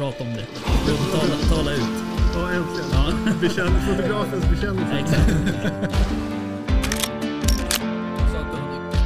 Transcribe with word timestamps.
Prata 0.00 0.24
om 0.24 0.32
det. 0.34 0.46
Tala, 1.12 1.36
tala 1.56 1.72
ut. 1.72 1.80
Ja, 2.34 2.50
äntligen. 2.50 2.90
Ja, 2.92 3.32
Bekänn, 3.40 3.80
fotografens 3.88 4.50
bekännelse. 4.50 4.98
exakt. 4.98 5.30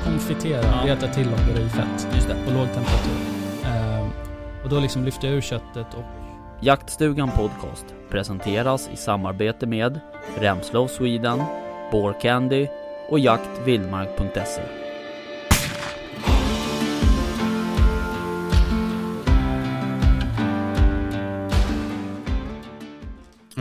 konfitera, 0.05 0.63
Ja. 0.63 0.95
veta 0.95 1.09
till 1.09 1.27
om 1.29 1.55
det 1.55 1.61
i 1.61 1.69
fett 1.69 2.09
Just 2.15 2.29
det. 2.29 2.35
på 2.47 2.51
låg 2.59 2.67
temperatur. 2.67 3.17
Ehm, 3.65 4.11
och 4.65 4.69
då 4.71 4.81
liksom 4.81 5.05
lyfter 5.05 5.29
jag 5.29 5.37
ur 5.37 5.41
köttet 5.41 5.95
och 5.95 6.05
Jaktstugan 6.61 7.31
Podcast 7.31 7.87
presenteras 8.11 8.91
i 8.93 8.97
samarbete 8.97 9.67
med 9.67 10.01
Remslow 10.39 10.87
Sweden, 10.89 11.43
Candy 12.23 12.67
och 13.09 13.19
jaktvildmark.se. 13.19 14.63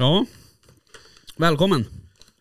Ja. 0.03 0.25
Välkommen. 1.35 1.85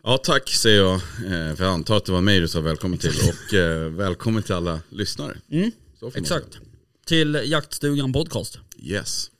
Ja 0.03 0.17
tack 0.17 0.49
säger 0.49 0.81
jag, 0.81 0.93
eh, 0.95 1.55
för 1.55 1.63
jag 1.63 1.73
antar 1.73 1.97
att 1.97 2.05
det 2.05 2.11
var 2.11 2.21
mig 2.21 2.39
du 2.39 2.47
sa 2.47 2.61
välkommen 2.61 2.99
till 2.99 3.09
och 3.09 3.53
eh, 3.53 3.89
välkommen 3.89 4.43
till 4.43 4.53
alla 4.53 4.81
lyssnare. 4.89 5.37
Mm, 5.51 5.71
exakt. 6.15 6.59
Till 7.05 7.41
Jaktstugan 7.45 8.13
Podcast. 8.13 8.59
Yes. 8.79 9.31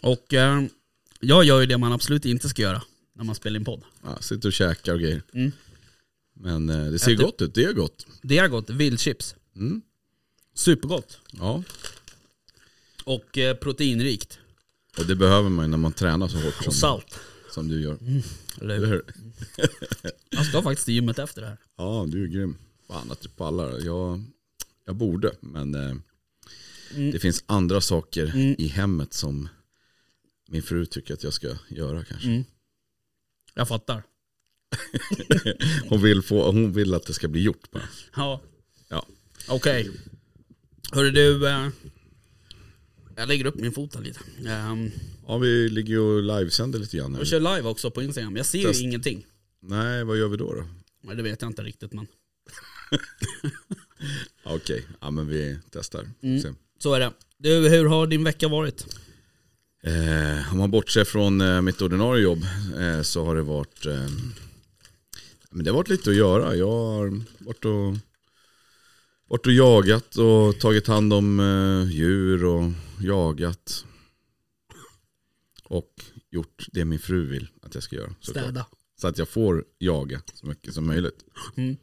Och 0.00 0.34
eh, 0.34 0.62
jag 1.20 1.44
gör 1.44 1.60
ju 1.60 1.66
det 1.66 1.78
man 1.78 1.92
absolut 1.92 2.24
inte 2.24 2.48
ska 2.48 2.62
göra 2.62 2.82
när 3.14 3.24
man 3.24 3.34
spelar 3.34 3.58
in 3.58 3.64
podd. 3.64 3.82
Ja, 4.04 4.18
sitter 4.20 4.48
och 4.48 4.52
käkar 4.52 4.94
och 4.94 5.00
grejer. 5.00 5.22
Mm. 5.34 5.52
Men 6.34 6.68
eh, 6.70 6.90
det 6.90 6.98
ser 6.98 7.10
Äter- 7.12 7.22
gott 7.22 7.42
ut, 7.42 7.54
det 7.54 7.64
är 7.64 7.72
gott. 7.72 8.06
Det 8.22 8.38
är 8.38 8.48
gott. 8.48 8.70
Vildchips. 8.70 9.34
Mm. 9.56 9.82
Supergott. 10.54 11.18
Ja, 11.30 11.62
Och 13.04 13.38
eh, 13.38 13.54
proteinrikt. 13.56 14.37
Och 14.98 15.06
det 15.06 15.16
behöver 15.16 15.48
man 15.48 15.64
ju 15.64 15.70
när 15.70 15.78
man 15.78 15.92
tränar 15.92 16.28
så 16.28 16.36
hårt 16.38 16.54
Och 16.58 16.64
som, 16.64 16.72
salt. 16.72 17.18
som 17.50 17.68
du 17.68 17.80
gör. 17.82 17.98
Eller 18.60 18.74
Eller 18.74 18.86
hur? 18.86 18.86
hur? 18.86 19.02
Jag 20.30 20.46
ska 20.46 20.62
faktiskt 20.62 20.84
till 20.84 20.94
gymmet 20.94 21.18
efter 21.18 21.40
det 21.42 21.48
här. 21.48 21.56
Ja, 21.76 22.06
du 22.08 22.24
är 22.24 22.28
grym. 22.28 22.56
Fan 22.88 23.10
att 23.10 23.20
du 23.20 23.28
pallar. 23.28 23.78
Jag, 23.84 24.24
jag 24.84 24.96
borde, 24.96 25.32
men 25.40 25.74
eh, 25.74 25.94
Mm. 26.94 27.10
det 27.10 27.18
finns 27.18 27.44
andra 27.46 27.80
saker 27.80 28.24
Mm. 28.34 28.54
i 28.58 28.66
hemmet 28.66 29.12
som 29.14 29.48
min 30.48 30.62
fru 30.62 30.86
tycker 30.86 31.14
att 31.14 31.22
jag 31.22 31.32
ska 31.32 31.54
göra 31.68 32.04
kanske. 32.04 32.28
Mm. 32.28 32.44
Jag 33.54 33.68
fattar. 33.68 34.02
Hon, 35.88 36.02
vill 36.02 36.22
få, 36.22 36.46
hon 36.52 36.72
vill 36.72 36.94
att 36.94 37.06
det 37.06 37.12
ska 37.12 37.28
bli 37.28 37.42
gjort 37.42 37.70
bara. 37.70 37.82
Ja. 38.16 38.40
Ja. 38.88 39.06
Okej. 39.48 39.90
Hörru 40.92 41.10
du. 41.10 41.48
Eh, 41.48 41.68
jag 43.18 43.28
lägger 43.28 43.44
upp 43.46 43.54
min 43.54 43.72
fot 43.72 43.94
här 43.94 44.02
lite. 44.02 44.20
Um, 44.70 44.90
Ja, 45.26 45.38
vi 45.38 45.68
ligger 45.68 45.90
ju 45.90 45.98
och 46.00 46.22
livesänder 46.22 46.78
lite 46.78 46.96
grann. 46.96 47.14
jag 47.18 47.26
kör 47.26 47.40
live 47.40 47.68
också 47.68 47.90
på 47.90 48.02
Instagram. 48.02 48.36
Jag 48.36 48.46
ser 48.46 48.62
Test. 48.62 48.80
ju 48.80 48.84
ingenting. 48.84 49.26
Nej, 49.60 50.04
vad 50.04 50.18
gör 50.18 50.28
vi 50.28 50.36
då? 50.36 50.54
då? 50.54 50.64
Nej, 51.02 51.16
det 51.16 51.22
vet 51.22 51.42
jag 51.42 51.50
inte 51.50 51.62
riktigt 51.62 51.92
men. 51.92 52.06
Okej, 54.44 54.86
ja, 55.00 55.10
men 55.10 55.28
vi 55.28 55.58
testar. 55.70 56.08
Mm. 56.22 56.54
Så 56.78 56.94
är 56.94 57.00
det. 57.00 57.12
Du, 57.38 57.68
hur 57.68 57.84
har 57.84 58.06
din 58.06 58.24
vecka 58.24 58.48
varit? 58.48 58.86
Eh, 59.82 60.52
om 60.52 60.58
man 60.58 60.70
bortser 60.70 61.04
från 61.04 61.40
eh, 61.40 61.60
mitt 61.62 61.82
ordinarie 61.82 62.22
jobb 62.22 62.42
eh, 62.78 63.02
så 63.02 63.24
har 63.24 63.36
det 63.36 63.42
varit 63.42 63.86
eh, 63.86 64.08
men 65.50 65.64
det 65.64 65.70
har 65.70 65.76
varit 65.76 65.88
lite 65.88 66.10
att 66.10 66.16
göra. 66.16 66.56
Jag 66.56 66.70
har 66.70 67.22
varit 67.38 67.64
och, 67.64 67.96
varit 69.28 69.46
och 69.46 69.52
jagat 69.52 70.16
och 70.16 70.58
tagit 70.58 70.86
hand 70.86 71.12
om 71.12 71.40
eh, 71.40 71.92
djur 71.92 72.44
och 72.44 72.70
jagat. 73.00 73.84
Och 75.64 76.04
gjort 76.30 76.66
det 76.72 76.84
min 76.84 76.98
fru 76.98 77.26
vill 77.26 77.48
att 77.62 77.74
jag 77.74 77.82
ska 77.82 77.96
göra. 77.96 78.14
såklart. 78.20 78.44
Städa. 78.44 78.66
Så 79.00 79.08
att 79.08 79.18
jag 79.18 79.28
får 79.28 79.64
jaga 79.78 80.22
så 80.34 80.46
mycket 80.46 80.74
som 80.74 80.86
möjligt. 80.86 81.24
Mm. 81.56 81.76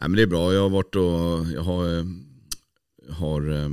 Nej, 0.00 0.08
men 0.08 0.12
det 0.12 0.22
är 0.22 0.26
bra. 0.26 0.52
Jag 0.54 0.62
har 0.62 0.70
varit 0.70 0.94
och 0.94 1.52
jag 1.54 1.62
har, 1.62 1.98
eh, 1.98 2.04
har 3.08 3.50
eh, 3.50 3.68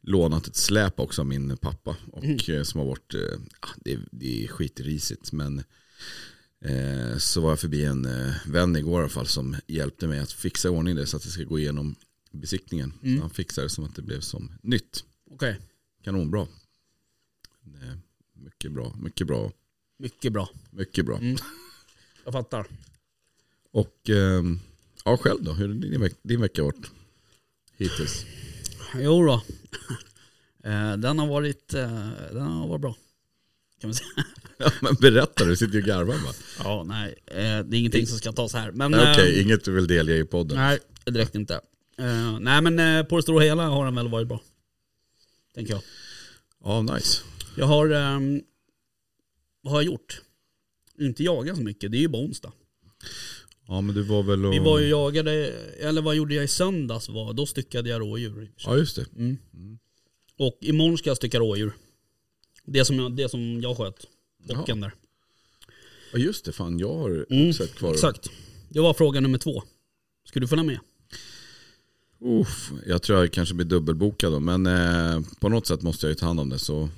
lånat 0.00 0.46
ett 0.46 0.56
släp 0.56 1.00
också 1.00 1.22
av 1.22 1.26
min 1.26 1.56
pappa. 1.56 1.96
Och 2.12 2.48
eh, 2.48 2.62
som 2.62 2.80
har 2.80 2.86
varit, 2.86 3.14
ja, 3.60 3.68
det, 3.76 3.98
det 4.10 4.44
är 4.44 4.48
skitrisigt 4.48 5.32
men 5.32 5.64
eh, 6.64 7.16
så 7.18 7.40
var 7.40 7.50
jag 7.50 7.60
förbi 7.60 7.84
en 7.84 8.04
eh, 8.04 8.34
vän 8.46 8.76
igår 8.76 9.00
i 9.00 9.02
alla 9.02 9.08
fall 9.08 9.26
som 9.26 9.56
hjälpte 9.66 10.06
mig 10.06 10.18
att 10.18 10.32
fixa 10.32 10.68
i 10.68 10.70
ordning 10.70 10.96
det 10.96 11.06
så 11.06 11.16
att 11.16 11.22
det 11.22 11.28
ska 11.28 11.44
gå 11.44 11.58
igenom 11.58 11.94
besiktningen. 12.32 12.92
Mm. 13.02 13.20
Han 13.20 13.30
fixade 13.30 13.64
det 13.64 13.70
som 13.70 13.84
att 13.84 13.94
det 13.94 14.02
blev 14.02 14.20
som 14.20 14.52
nytt. 14.62 15.04
Okej, 15.30 15.60
Kanonbra. 16.04 16.40
Eh, 17.66 17.96
mycket 18.32 18.72
bra, 18.72 18.94
mycket 19.02 19.26
bra, 19.26 19.52
mycket 19.98 20.32
bra. 20.32 20.48
mycket 20.70 21.06
bra. 21.06 21.16
Mm. 21.18 21.36
Jag 22.24 22.32
fattar. 22.32 22.66
Och 23.72 24.10
eh, 24.10 24.42
ja, 25.04 25.16
själv 25.16 25.42
då? 25.44 25.52
Hur 25.52 25.68
har 25.68 25.74
din, 25.74 26.00
veck- 26.02 26.18
din 26.22 26.40
vecka 26.40 26.62
varit 26.62 26.90
hittills? 27.76 28.24
Jo 29.00 29.26
då. 29.26 29.42
Eh, 30.64 30.96
Den 30.96 31.18
har 31.18 31.26
varit, 31.26 31.74
eh, 31.74 32.10
den 32.32 32.42
har 32.42 32.68
varit 32.68 32.80
bra. 32.80 32.96
Kan 33.80 33.88
man 33.88 33.94
säga. 33.94 34.08
Ja, 34.58 34.70
men 34.82 34.94
berätta, 34.94 35.44
du 35.44 35.56
sitter 35.56 35.74
ju 35.74 35.80
och 35.80 35.86
garvar 35.86 36.14
bara. 36.24 36.34
Ja, 36.58 36.82
nej. 36.84 37.14
eh, 37.26 37.34
Det 37.36 37.42
är 37.46 37.74
ingenting 37.74 38.06
som 38.06 38.18
ska 38.18 38.32
tas 38.32 38.52
här. 38.54 38.72
Men, 38.72 38.90
Nej, 38.90 39.12
Okej, 39.14 39.36
eh, 39.38 39.42
inget 39.46 39.64
du 39.64 39.72
vill 39.72 39.86
delge 39.86 40.16
i 40.16 40.24
podden. 40.24 40.56
Nej, 40.58 40.78
direkt 41.04 41.34
inte. 41.34 41.60
Nej 42.40 42.62
men 42.62 43.06
på 43.06 43.16
det 43.16 43.22
stora 43.22 43.44
hela 43.44 43.66
har 43.68 43.84
den 43.84 43.94
väl 43.94 44.08
varit 44.08 44.28
bra. 44.28 44.42
Tänker 45.54 45.72
jag. 45.72 45.82
Ja, 46.64 46.82
nice. 46.82 47.22
Jag 47.56 47.66
har, 47.66 47.90
ehm, 47.90 48.42
vad 49.60 49.72
har 49.72 49.80
jag 49.82 49.86
gjort? 49.92 50.22
Inte 50.98 51.22
jagat 51.22 51.56
så 51.56 51.62
mycket, 51.62 51.92
det 51.92 51.98
är 51.98 52.00
ju 52.00 52.08
bara 52.08 52.22
onsdag. 52.22 52.52
Ja, 53.66 53.80
men 53.80 53.94
du 53.94 54.02
var 54.02 54.22
väl 54.22 54.46
och... 54.46 54.52
Vi 54.52 54.58
var 54.58 54.78
ju 54.80 54.88
jagade, 54.88 55.32
eller 55.80 56.02
vad 56.02 56.14
gjorde 56.16 56.34
jag 56.34 56.44
i 56.44 56.48
söndags 56.48 57.08
var, 57.08 57.32
då 57.32 57.46
styckade 57.46 57.90
jag 57.90 58.00
rådjur. 58.00 58.52
Ja, 58.56 58.76
just 58.76 58.96
det. 58.96 59.06
Mm. 59.16 59.38
Och 60.38 60.58
imorgon 60.60 60.98
ska 60.98 61.10
jag 61.10 61.16
stycka 61.16 61.38
rådjur. 61.38 61.72
Det 62.64 62.84
som 62.84 62.96
jag, 62.98 63.16
det 63.16 63.28
som 63.28 63.60
jag 63.60 63.76
sköt. 63.76 64.06
Bocken 64.48 64.80
där. 64.80 64.94
Ja, 66.12 66.18
just 66.18 66.44
det. 66.44 66.52
Fan, 66.52 66.78
jag 66.78 66.94
har 66.94 67.26
Mm, 67.30 67.52
sett 67.52 67.74
kvar. 67.74 67.92
Exakt. 67.94 68.30
Det 68.68 68.80
var 68.80 68.94
fråga 68.94 69.20
nummer 69.20 69.38
två. 69.38 69.62
Ska 70.24 70.40
du 70.40 70.48
följa 70.48 70.64
med? 70.64 70.78
Uff, 72.20 72.72
jag 72.86 73.02
tror 73.02 73.18
jag 73.18 73.32
kanske 73.32 73.54
blir 73.54 73.66
dubbelbokad 73.66 74.32
då, 74.32 74.40
men 74.40 74.66
eh, 74.66 75.20
på 75.40 75.48
något 75.48 75.66
sätt 75.66 75.82
måste 75.82 76.06
jag 76.06 76.10
ju 76.10 76.14
ta 76.14 76.26
hand 76.26 76.40
om 76.40 76.48
det. 76.48 76.58
Så 76.58 76.88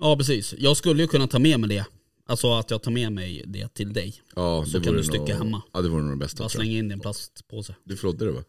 Ja 0.00 0.16
precis. 0.16 0.54
Jag 0.58 0.76
skulle 0.76 1.02
ju 1.02 1.08
kunna 1.08 1.26
ta 1.26 1.38
med 1.38 1.60
mig 1.60 1.68
det. 1.68 1.86
Alltså 2.26 2.52
att 2.52 2.70
jag 2.70 2.82
tar 2.82 2.90
med 2.90 3.12
mig 3.12 3.42
det 3.46 3.74
till 3.74 3.92
dig. 3.92 4.22
ja, 4.36 4.64
Så 4.66 4.80
kan 4.80 4.94
du 4.94 5.04
stycka 5.04 5.18
nog, 5.18 5.28
hemma. 5.28 5.62
Ja, 5.72 5.82
det 5.82 5.88
vore 5.88 6.02
nog 6.02 6.12
det 6.12 6.16
bästa. 6.16 6.38
Bara 6.42 6.48
slänga 6.48 6.78
in 6.78 6.90
en 6.90 7.00
plastpåse. 7.00 7.74
Du 7.84 7.96
flodde 7.96 8.24
det 8.24 8.32
va? 8.32 8.44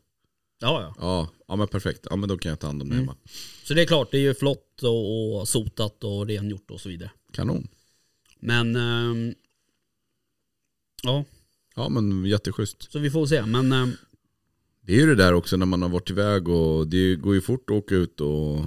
Ja 0.62 0.82
ja. 0.82 0.96
Ja, 1.00 1.30
ja, 1.48 1.56
men 1.56 1.68
perfekt. 1.68 2.08
Ja, 2.10 2.16
men 2.16 2.30
då 2.30 2.38
kan 2.38 2.50
jag 2.50 2.60
ta 2.60 2.68
hand 2.68 2.82
om 2.82 2.90
det 2.90 2.96
Mm. 2.96 3.08
hemma. 3.08 3.18
Så 3.64 3.74
det 3.74 3.82
är 3.82 3.86
klart, 3.86 4.12
det 4.12 4.18
är 4.18 4.22
ju 4.22 4.34
flott 4.34 4.84
och, 4.84 5.40
och 5.40 5.48
sotat 5.48 6.04
och 6.04 6.28
rengjort 6.28 6.72
och 6.72 6.82
så 6.82 6.90
vidare. 6.90 7.12
Kanon. 7.34 7.68
Men 8.40 8.76
ehm, 8.76 9.34
ja, 11.04 11.26
Ja, 11.76 11.90
men 11.90 12.26
jätteschysst. 12.26 12.92
så 12.92 13.00
vi 13.00 13.12
får 13.12 13.26
se. 13.26 13.46
Men 13.46 13.72
ehm, 13.72 13.92
Det 14.90 14.96
är 14.96 15.00
ju 15.00 15.06
det 15.06 15.16
där 15.16 15.34
också 15.34 15.58
när 15.58 15.66
man 15.66 15.82
har 15.82 15.90
varit 15.90 16.10
iväg 16.10 16.48
och 16.48 16.88
det 16.88 17.16
går 17.16 17.36
ju 17.36 17.42
fort 17.42 17.70
att 17.70 17.76
åka 17.76 17.96
ut 17.96 18.22
och, 18.22 18.66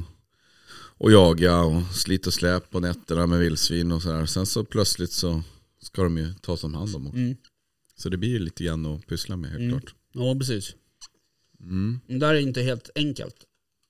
och 0.74 1.12
jaga 1.12 1.60
och 1.60 1.82
slita 1.94 2.28
och 2.28 2.34
släp 2.34 2.70
på 2.70 2.80
nätterna 2.80 3.26
med 3.26 3.38
vildsvin 3.38 3.92
och 3.92 4.02
sådär. 4.02 4.26
Sen 4.26 4.46
så 4.46 4.64
plötsligt 4.64 5.12
så 5.12 5.42
ska 5.80 6.02
de 6.02 6.18
ju 6.18 6.34
tas 6.34 6.64
om 6.64 6.74
hand 6.74 6.96
om 6.96 7.06
också. 7.06 7.18
mm, 7.18 7.36
Så 7.96 8.08
det 8.08 8.16
blir 8.16 8.28
ju 8.30 8.38
lite 8.38 8.64
grann 8.64 8.86
att 8.86 9.06
pyssla 9.06 9.36
med 9.36 9.50
helt 9.50 9.60
Mm. 9.62 9.80
klart. 9.80 9.94
ja 10.12 10.34
precis. 10.38 10.74
Mm. 11.60 12.00
Det 12.06 12.18
där 12.18 12.34
är 12.34 12.40
inte 12.40 12.62
helt 12.62 12.90
enkelt 12.94 13.36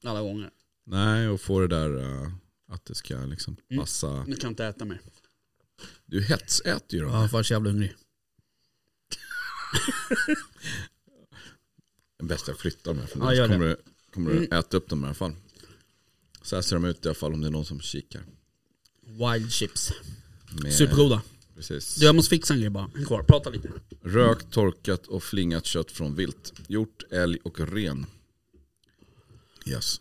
alla 0.04 0.20
gånger. 0.22 0.50
Nej, 0.86 1.28
och 1.28 1.40
få 1.40 1.60
det 1.60 1.68
där 1.68 1.90
uh, 1.96 2.28
att 2.68 2.84
det 2.84 2.94
ska 2.94 3.16
liksom 3.24 3.56
Mm. 3.70 3.80
passa. 3.80 4.24
Nu 4.24 4.36
kan 4.36 4.42
jag 4.42 4.50
inte 4.52 4.66
äta 4.66 4.84
mer. 4.84 5.00
Du 6.06 6.22
hetsäter 6.22 6.96
ju 6.96 7.02
då. 7.02 7.08
Ja, 7.08 7.28
jag 7.32 7.46
så 7.46 7.52
jävla 7.54 7.70
hungrig. 7.70 7.94
Det 12.22 12.28
bästa 12.28 12.50
jag 12.50 12.58
flyttar 12.58 12.94
med. 12.94 13.08
För 13.08 13.18
Ja, 13.18 13.24
annars 13.24 13.36
gör 13.38 13.48
det. 13.48 13.54
kommer, 13.54 13.66
du, 13.68 13.76
kommer 14.14 14.30
Mm. 14.30 14.46
du 14.50 14.56
äta 14.56 14.76
upp 14.76 14.88
dem 14.88 15.02
i 15.02 15.06
alla 15.06 15.14
fall. 15.14 15.32
Så 16.42 16.54
här 16.56 16.62
ser 16.62 16.76
de 16.76 16.84
ut 16.84 17.04
i 17.04 17.08
alla 17.08 17.14
fall 17.14 17.32
om 17.32 17.40
det 17.40 17.46
är 17.46 17.50
någon 17.50 17.64
som 17.64 17.80
kikar. 17.80 18.22
Wild 19.06 19.52
chips. 19.52 19.92
Med, 20.62 20.74
Supergoda. 20.74 21.22
Precis. 21.56 21.94
Du 21.94 22.06
jag 22.06 22.14
måste 22.14 22.30
fixa 22.30 22.54
en 22.54 22.60
grej 22.60 22.70
bara. 22.70 22.90
En 22.94 23.04
kvar, 23.06 23.22
prata 23.22 23.50
lite. 23.50 23.68
Rökt, 24.02 24.50
torkat 24.52 25.06
och 25.06 25.22
flingat 25.22 25.66
kött 25.66 25.90
från 25.92 26.14
vilt. 26.14 26.52
Hjort, 26.68 27.02
älg 27.10 27.38
och 27.42 27.60
ren. 27.60 28.06
Yes. 29.66 30.00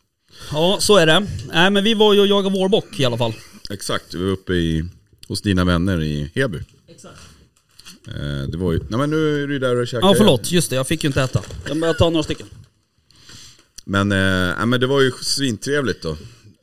Ja, 0.51 0.77
så 0.81 0.97
är 0.97 1.06
det. 1.06 1.27
Nej 1.47 1.71
men 1.71 1.83
vi 1.83 1.94
var 1.94 2.13
ju 2.13 2.19
och 2.19 2.27
jagade 2.27 2.56
vårbock 2.56 3.00
i 3.00 3.06
alla 3.06 3.18
fall. 3.18 3.33
Exakt, 3.69 4.13
vi 4.13 4.23
var 4.23 4.31
uppe 4.31 4.53
i, 4.53 4.85
hos 5.27 5.41
dina 5.41 5.65
vänner 5.65 6.01
i 6.01 6.31
Heby. 6.35 6.59
Exakt. 6.88 7.19
Eh, 8.07 8.50
det 8.50 8.57
var 8.57 8.71
ju, 8.71 8.80
nej 8.89 9.00
men 9.00 9.09
nu 9.09 9.44
är 9.44 9.48
du 9.48 9.59
där 9.59 9.75
och 9.75 9.88
käkar. 9.88 10.07
Ja 10.07 10.15
förlåt, 10.18 10.51
just 10.51 10.69
det. 10.69 10.75
Jag 10.75 10.88
fick 10.88 11.03
ju 11.03 11.07
inte 11.07 11.21
äta. 11.21 11.42
Jag 11.68 11.80
bara 11.80 11.94
tar 11.94 12.12
några 12.12 12.24
stycken. 12.24 12.48
Men, 13.86 14.12
eh, 14.12 14.57
nej, 14.57 14.65
men 14.65 14.80
det 14.80 14.88
var 14.88 15.01
ju 15.01 15.12
svintrevligt 15.12 16.03
då. 16.03 16.09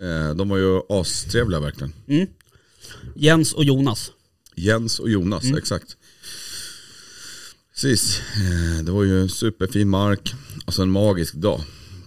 Eh, 0.06 0.34
de 0.34 0.48
var 0.48 0.56
ju 0.56 0.80
astrevliga 0.88 1.60
verkligen. 1.60 1.92
Jens 3.14 3.52
och 3.52 3.64
Jonas. 3.64 4.10
Jens 4.54 4.98
och 4.98 5.10
Jonas, 5.10 5.44
exakt. 5.58 5.96
Precis, 7.74 8.20
eh, 8.20 8.84
det 8.84 8.92
var 8.92 9.04
ju 9.04 9.20
en 9.20 9.28
superfin 9.28 9.88
mark. 9.88 10.34
Alltså 10.66 10.82
en 10.82 10.90
magisk 10.90 11.34
dag. 11.34 11.60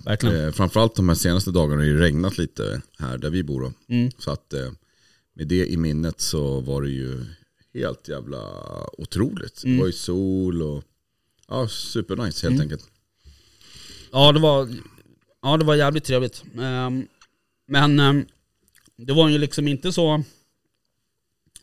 Verkligen. 0.06 0.46
Eh, 0.46 0.52
framförallt 0.52 0.96
de 0.96 1.10
här 1.10 1.16
senaste 1.16 1.52
dagarna 1.52 1.76
har 1.76 1.82
det 1.82 1.88
ju 1.88 2.00
regnat 2.00 2.38
lite 2.38 2.82
här 3.00 3.18
där 3.18 3.30
vi 3.30 3.44
bor. 3.44 3.62
Då. 3.62 3.74
Mm. 3.96 4.12
Så 4.18 4.32
att 4.32 4.54
eh, 4.54 4.72
med 5.36 5.48
det 5.48 5.68
i 5.68 5.78
minnet 5.78 6.22
så 6.22 6.60
var 6.60 6.82
det 6.82 6.90
ju 6.90 7.26
helt 7.74 8.08
jävla 8.08 8.40
otroligt. 8.98 9.64
Mm. 9.64 9.76
Det 9.76 9.82
var 9.82 9.88
ju 9.88 9.94
sol 9.94 10.62
och 10.62 10.84
ja, 11.48 11.68
supernice 11.68 12.50
helt 12.50 12.62
enkelt. 12.62 12.84
Ja 14.12 14.32
det 14.32 14.40
var, 14.40 14.70
ja, 15.42 15.58
det 15.58 15.66
var 15.66 15.76
jävligt 15.76 16.04
trevligt. 16.04 16.44
Ehm, 16.60 17.08
men 17.68 18.00
ehm, 18.00 18.26
det 18.98 19.14
var 19.14 19.30
ju 19.30 19.38
liksom 19.38 19.68
inte 19.68 19.94
så... 19.94 20.24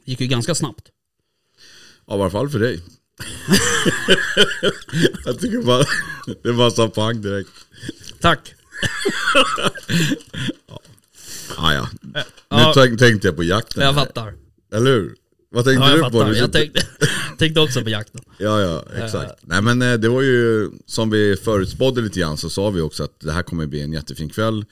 Det 0.04 0.10
gick 0.10 0.20
ju 0.20 0.26
ganska 0.26 0.54
snabbt. 0.54 0.88
Ja, 2.06 2.18
i 2.18 2.20
alla 2.20 2.30
fall 2.30 2.50
för 2.50 2.58
dig. 2.58 2.82
Jag 5.24 5.40
tycker 5.40 5.62
bara, 5.62 5.84
det 6.42 6.52
var 6.52 6.70
så 6.70 6.88
pang 6.88 7.22
direkt. 7.22 7.50
Tack. 8.20 8.54
Ah, 11.56 11.72
ja. 11.74 11.88
Nu 12.00 12.22
Ja. 12.48 12.72
tänk, 12.74 12.98
tänkte 12.98 13.28
jag 13.28 13.36
på 13.36 13.42
jakten. 13.42 13.82
Jag 13.82 13.94
fattar. 13.94 14.34
Eller 14.72 14.90
hur? 14.90 15.16
Vad 15.50 15.64
tänkte 15.64 15.84
Ja, 15.88 15.92
du 15.96 15.98
på? 16.02 16.04
fattar. 16.10 16.30
Du 16.30 16.36
Jag 16.38 16.46
sitter- 16.46 16.58
tänkte, 16.60 16.80
tänkte 17.38 17.60
också 17.60 17.82
på 17.82 17.88
jakten. 17.90 18.20
Ja, 18.38 18.60
ja, 18.60 18.84
exakt. 19.04 19.34
Nej 19.42 19.62
men 19.62 19.82
eh, 19.82 19.94
det 19.94 20.08
var 20.08 20.22
ju 20.22 20.70
som 20.86 21.10
vi 21.10 21.36
förutspådde 21.36 22.00
lite 22.00 22.20
grann 22.20 22.36
så 22.36 22.50
sa 22.50 22.70
vi 22.70 22.80
också 22.80 23.04
att 23.04 23.20
det 23.20 23.32
här 23.32 23.42
kommer 23.42 23.66
bli 23.66 23.80
en 23.80 23.92
jättefin 23.92 24.28
kväll. 24.28 24.64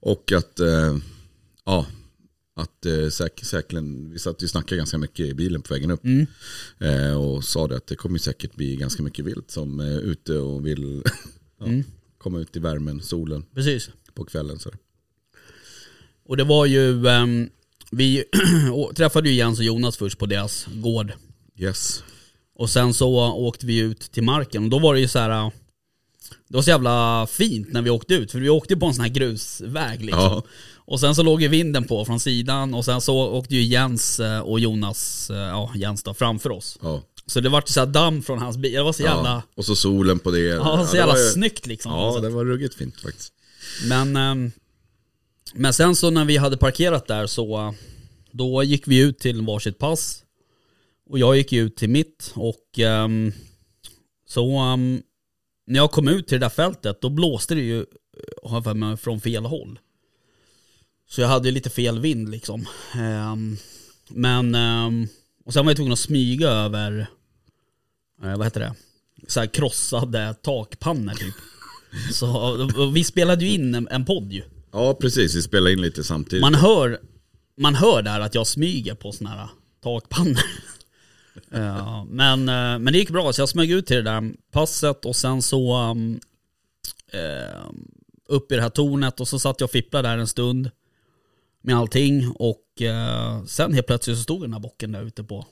Och 0.00 0.32
att, 0.32 0.60
eh, 0.60 0.96
ja, 1.64 1.86
att 2.56 2.86
eh, 2.86 3.08
säk, 3.08 3.44
säkerligen, 3.44 4.10
vi 4.10 4.18
satt 4.18 4.42
ju 4.42 4.44
och 4.46 4.50
snackade 4.50 4.76
ganska 4.76 4.98
mycket 4.98 5.26
i 5.26 5.34
bilen 5.34 5.62
på 5.62 5.74
vägen 5.74 5.90
upp. 5.90 6.00
Eh, 6.78 7.14
och 7.20 7.44
sa 7.44 7.68
det 7.68 7.76
att 7.76 7.86
det 7.86 7.96
kommer 7.96 8.18
säkert 8.18 8.54
bli 8.54 8.76
ganska 8.76 9.02
mycket 9.02 9.24
vilt 9.24 9.50
som 9.50 9.80
är 9.80 10.00
ute 10.00 10.32
och 10.38 10.66
vill 10.66 11.02
ja, 11.60 11.66
komma 12.18 12.38
ut 12.40 12.56
i 12.56 12.58
värmen, 12.58 13.02
solen 13.02 13.44
Precis. 13.54 13.90
på 14.14 14.24
kvällen. 14.24 14.58
Så. 14.58 14.70
Och 16.26 16.36
det 16.36 16.44
var 16.44 16.66
ju, 16.66 17.06
ehm, 17.08 17.48
vi 17.96 18.24
träffade 18.96 19.28
ju 19.28 19.34
Jens 19.34 19.58
och 19.58 19.64
Jonas 19.64 19.96
först 19.96 20.18
på 20.18 20.26
deras 20.26 20.66
gård. 20.74 21.12
Yes. 21.58 22.02
Och 22.58 22.70
sen 22.70 22.94
så 22.94 23.08
åkte 23.32 23.66
vi 23.66 23.78
ut 23.78 24.00
till 24.00 24.22
marken 24.22 24.64
och 24.64 24.70
då 24.70 24.78
var 24.78 24.94
det 24.94 25.00
ju 25.00 25.08
så 25.08 25.18
här. 25.18 25.50
Det 26.48 26.56
var 26.56 26.62
så 26.62 26.70
jävla 26.70 27.26
fint 27.30 27.72
när 27.72 27.82
vi 27.82 27.90
åkte 27.90 28.14
ut, 28.14 28.32
för 28.32 28.38
vi 28.38 28.48
åkte 28.48 28.76
på 28.76 28.86
en 28.86 28.94
sån 28.94 29.04
här 29.04 29.12
grusväg 29.12 30.04
liksom. 30.04 30.22
Ja. 30.22 30.42
Och 30.86 31.00
sen 31.00 31.14
så 31.14 31.22
låg 31.22 31.42
ju 31.42 31.48
vinden 31.48 31.84
på 31.84 32.04
från 32.04 32.20
sidan 32.20 32.74
och 32.74 32.84
sen 32.84 33.00
så 33.00 33.16
åkte 33.28 33.54
ju 33.54 33.62
Jens 33.62 34.20
eh, 34.20 34.38
och 34.40 34.60
Jonas, 34.60 35.30
eh, 35.30 35.36
ja 35.36 35.72
Jens 35.76 36.02
då, 36.02 36.14
framför 36.14 36.50
oss. 36.50 36.78
Ja. 36.82 37.02
Så 37.26 37.40
det 37.40 37.48
vart 37.48 37.68
så 37.68 37.80
här 37.80 37.86
damm 37.86 38.22
från 38.22 38.38
hans 38.38 38.56
bil, 38.56 38.72
det 38.72 38.82
var 38.82 38.92
så 38.92 39.02
jävla, 39.02 39.28
ja. 39.30 39.42
Och 39.54 39.64
så 39.64 39.76
solen 39.76 40.18
på 40.18 40.30
det. 40.30 40.38
ja, 40.40 40.86
så 40.86 40.96
jävla 40.96 41.12
var 41.12 41.20
ju- 41.20 41.30
snyggt 41.30 41.66
liksom. 41.66 41.92
Ja, 41.92 42.20
det 42.20 42.28
var 42.28 42.44
ruggigt 42.44 42.74
fint 42.74 43.00
faktiskt. 43.00 43.32
Men, 43.88 44.16
ehm, 44.16 44.52
men 45.52 45.72
sen 45.72 45.96
så 45.96 46.10
när 46.10 46.24
vi 46.24 46.36
hade 46.36 46.56
parkerat 46.56 47.06
där 47.06 47.26
så 47.26 47.74
då 48.30 48.62
gick 48.62 48.88
vi 48.88 49.00
ut 49.00 49.18
till 49.18 49.42
varsitt 49.42 49.78
pass. 49.78 50.24
Och 51.10 51.18
jag 51.18 51.36
gick 51.36 51.52
ut 51.52 51.76
till 51.76 51.90
mitt 51.90 52.32
och 52.34 52.78
ehm, 52.78 53.32
så 54.28 54.58
ehm, 54.58 55.02
när 55.66 55.76
jag 55.76 55.90
kom 55.90 56.08
ut 56.08 56.28
till 56.28 56.40
det 56.40 56.44
där 56.44 56.50
fältet 56.50 57.00
då 57.00 57.08
blåste 57.08 57.54
det 57.54 57.60
ju 57.60 57.86
eh, 58.44 58.96
från 58.96 59.20
fel 59.20 59.44
håll. 59.44 59.78
Så 61.08 61.20
jag 61.20 61.28
hade 61.28 61.48
ju 61.48 61.54
lite 61.54 61.70
fel 61.70 62.00
vind 62.00 62.28
liksom. 62.28 62.66
Ehm, 62.94 63.56
men, 64.08 64.56
och 65.44 65.52
sen 65.52 65.64
var 65.64 65.70
jag 65.70 65.76
tvungen 65.76 65.92
att 65.92 65.98
smyga 65.98 66.48
över, 66.48 67.06
eh, 68.22 68.36
vad 68.36 68.46
heter 68.46 68.60
det? 68.60 68.74
Så 69.28 69.40
här 69.40 69.46
krossade 69.46 70.34
takpannor 70.34 71.12
typ. 71.12 71.34
Så 72.12 72.90
vi 72.94 73.04
spelade 73.04 73.44
ju 73.44 73.50
in 73.50 73.74
en, 73.74 73.88
en 73.90 74.04
podd 74.04 74.32
ju. 74.32 74.42
Ja, 74.74 74.94
precis. 74.94 75.34
Vi 75.34 75.42
spelade 75.42 75.72
in 75.72 75.80
lite 75.80 76.04
samtidigt. 76.04 76.40
Man 76.40 76.54
hör, 76.54 77.00
man 77.56 77.74
hör 77.74 78.02
där 78.02 78.20
att 78.20 78.34
jag 78.34 78.46
smyger 78.46 78.94
på 78.94 79.12
såna 79.12 79.30
här 79.30 79.48
takpannor. 79.82 80.40
Ja, 81.50 82.06
men, 82.10 82.48
eh, 82.48 82.78
men 82.78 82.84
det 82.84 82.98
gick 82.98 83.10
bra, 83.10 83.32
så 83.32 83.40
jag 83.40 83.48
smög 83.48 83.70
ut 83.70 83.86
till 83.86 83.96
det 83.96 84.02
där 84.02 84.32
passet 84.52 85.04
och 85.04 85.16
sen 85.16 85.42
så 85.42 85.90
um, 85.90 86.20
upp 88.28 88.52
i 88.52 88.54
det 88.54 88.62
här 88.62 88.70
tornet 88.70 89.20
och 89.20 89.28
så 89.28 89.38
satt 89.38 89.60
jag 89.60 89.66
och 89.66 89.70
fipplade 89.70 90.08
där 90.08 90.18
en 90.18 90.26
stund 90.26 90.70
med 91.62 91.76
allting 91.76 92.30
och 92.30 92.82
eh, 92.82 93.44
sen 93.44 93.74
helt 93.74 93.86
plötsligt 93.86 94.16
så 94.16 94.22
stod 94.22 94.40
den 94.40 94.52
här 94.52 94.60
bocken 94.60 94.92
där 94.92 95.02
ute 95.02 95.24
på 95.24 95.46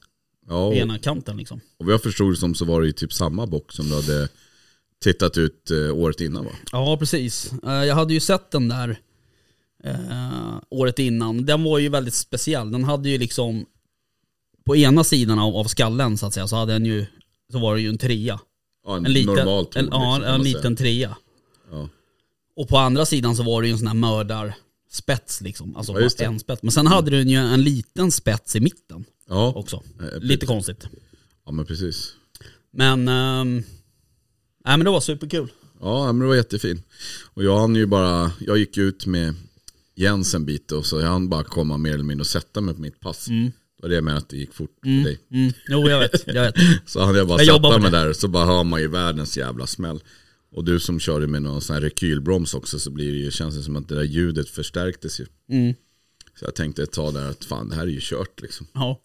ja, 0.49 0.67
och, 0.67 0.75
ena 0.75 0.99
kanten 0.99 1.37
liksom. 1.37 1.61
och 1.79 1.87
vad 1.87 1.95
jag 1.95 2.03
förstod 2.03 2.33
det 2.33 2.37
som 2.37 2.55
så 2.55 2.65
var 2.65 2.81
det 2.81 2.87
ju 2.87 2.93
typ 2.93 3.13
samma 3.13 3.47
bock 3.47 3.73
som 3.73 3.89
du 3.89 3.95
hade 3.95 4.29
tittat 5.03 5.39
ut 5.39 5.71
året 5.95 6.21
innan 6.21 6.45
va? 6.45 6.53
Ja, 6.73 6.97
precis. 6.97 7.53
Jag 7.63 7.95
hade 7.95 8.15
ju 8.15 8.21
sett 8.21 8.51
den 8.51 8.69
där 8.69 9.01
eh, 9.85 10.55
året 10.71 10.99
innan. 10.99 11.47
Den 11.47 11.65
var 11.65 11.79
ju 11.79 11.89
väldigt 11.89 12.15
speciell. 12.15 12.71
Den 12.71 12.85
hade 12.85 13.09
ju 13.09 13.19
liksom, 13.19 13.67
på 14.65 14.77
ena 14.77 15.05
sidan 15.05 15.39
av, 15.39 15.57
av 15.57 15.65
skallen 15.65 16.19
så 16.19 16.27
att 16.27 16.35
säga, 16.35 16.49
så 16.49 16.57
hade 16.57 16.73
den 16.73 16.87
ju, 16.87 17.07
så 17.53 17.59
var 17.59 17.75
det 17.75 17.81
ju 17.81 17.89
en 17.89 17.99
trea. 17.99 18.41
Ja, 18.87 18.97
en, 18.97 19.07
En 19.07 19.13
liten, 19.13 19.35
normal 19.35 19.67
ton, 19.67 19.79
en, 19.81 19.85
liksom, 19.85 20.03
en 20.25 20.31
man 20.31 20.43
liten 20.43 20.77
trea. 20.77 21.17
Ja. 21.71 21.89
Och 22.57 22.69
på 22.69 22.79
andra 22.79 23.07
sidan 23.07 23.37
så 23.37 23.43
var 23.43 23.63
det 23.63 23.69
ju 23.69 23.73
en 23.73 23.79
sån 23.79 23.87
här 23.87 23.95
mördarspets 23.95 25.41
liksom. 25.41 25.77
Alltså 25.77 26.01
Ja, 26.01 26.11
en 26.27 26.39
spets. 26.41 26.63
Men 26.63 26.73
sen 26.73 26.87
hade 26.87 27.11
den 27.11 27.29
ju 27.29 27.37
en 27.39 27.63
liten 27.63 28.13
spets 28.13 28.57
i 28.57 28.61
mitten 28.61 29.05
Ja, 29.29 29.53
också. 29.57 29.83
eh, 30.01 30.21
Lite 30.21 30.47
konstigt. 30.47 30.87
ja, 31.47 31.53
men 31.53 31.67
precis. 31.67 32.13
Men, 32.71 33.09
ehm, 33.09 33.55
nej 34.65 34.77
men 34.77 34.85
det 34.85 34.91
var 34.91 35.01
superkul. 35.01 35.49
Ja, 35.81 36.07
men 36.07 36.19
det 36.19 36.27
var 36.27 36.35
jättefin. 36.35 36.83
Och 37.35 37.45
jag 37.45 37.59
hann 37.61 37.75
ju 37.77 37.87
bara, 37.87 38.33
jag 38.41 38.59
gick 38.59 38.77
ut 38.79 39.07
med 39.07 39.35
Jens 40.03 40.35
en 40.35 40.45
bit 40.45 40.73
och 40.73 40.87
så 40.87 41.01
hann 41.01 41.29
bara 41.29 41.45
komma 41.45 41.77
mer 41.77 41.95
eller 41.95 42.05
mindre 42.05 42.23
och 42.23 42.27
sätta 42.27 42.61
mig 42.61 42.75
på 42.75 42.81
mitt 42.81 43.01
pass. 43.01 43.27
Det 43.27 43.53
var 43.83 43.89
det 43.89 43.95
jag 43.95 44.05
menade 44.05 44.19
att 44.23 44.29
det 44.29 44.37
gick 44.37 44.55
fort 44.55 44.79
för 44.83 45.05
dig. 45.05 45.21
Mm. 45.31 45.53
Jo 45.69 45.89
jag 45.89 45.99
vet, 45.99 46.27
jag 46.27 46.43
vet. 46.43 46.55
Så 46.87 47.05
hade 47.05 47.19
jag 47.19 47.29
bara 47.29 47.43
Jag 47.43 47.63
satt 47.63 47.83
mig 47.83 47.91
det. 47.91 47.99
där 47.99 48.13
så 48.13 48.29
bara 48.29 48.47
hör 48.47 48.65
man 48.65 48.81
ju 48.81 48.89
världens 48.89 49.39
jävla 49.39 49.67
smäll. 49.67 50.01
Och 50.53 50.65
du 50.65 50.81
som 50.81 51.01
körde 51.01 51.27
med 51.27 51.43
någon 51.43 51.61
sån 51.61 51.75
här 51.75 51.81
rekylbroms 51.81 52.55
också 52.55 52.79
så 52.79 52.91
blir 52.91 53.13
det 53.13 53.19
ju, 53.19 53.31
känns 53.31 53.57
det 53.57 53.63
som 53.63 53.77
att 53.77 53.89
det 53.89 53.95
där 53.95 54.03
ljudet 54.03 54.49
förstärktes 54.49 55.21
ju. 55.21 55.27
Mm. 55.51 55.75
Så 56.39 56.45
jag 56.45 56.55
tänkte 56.55 56.83
ett 56.83 56.93
tag 56.93 57.15
där 57.15 57.31
att 57.31 57.45
fan 57.45 57.69
det 57.69 57.75
här 57.75 57.83
är 57.83 57.87
ju 57.87 58.01
kört 58.03 58.41
liksom. 58.43 58.67
Ja. 58.75 59.01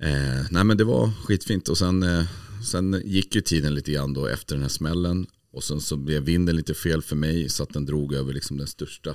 Eh, 0.00 0.46
nej 0.50 0.64
men 0.64 0.76
det 0.76 0.84
var 0.84 1.10
skitfint 1.24 1.68
och 1.68 1.78
sen, 1.78 2.02
eh, 2.02 2.24
sen 2.70 3.02
gick 3.04 3.34
ju 3.34 3.40
tiden 3.40 3.74
lite 3.74 3.92
grann 3.92 4.14
då 4.14 4.26
efter 4.26 4.54
den 4.54 4.62
här 4.62 4.68
smällen. 4.68 5.26
Och 5.52 5.64
sen 5.64 5.80
så 5.80 5.96
blev 5.96 6.22
vinden 6.22 6.56
lite 6.56 6.74
fel 6.74 7.02
för 7.02 7.16
mig 7.16 7.48
så 7.48 7.62
att 7.62 7.72
den 7.72 7.86
drog 7.86 8.14
över 8.14 8.32
liksom 8.32 8.56
den 8.56 8.66
största 8.66 9.14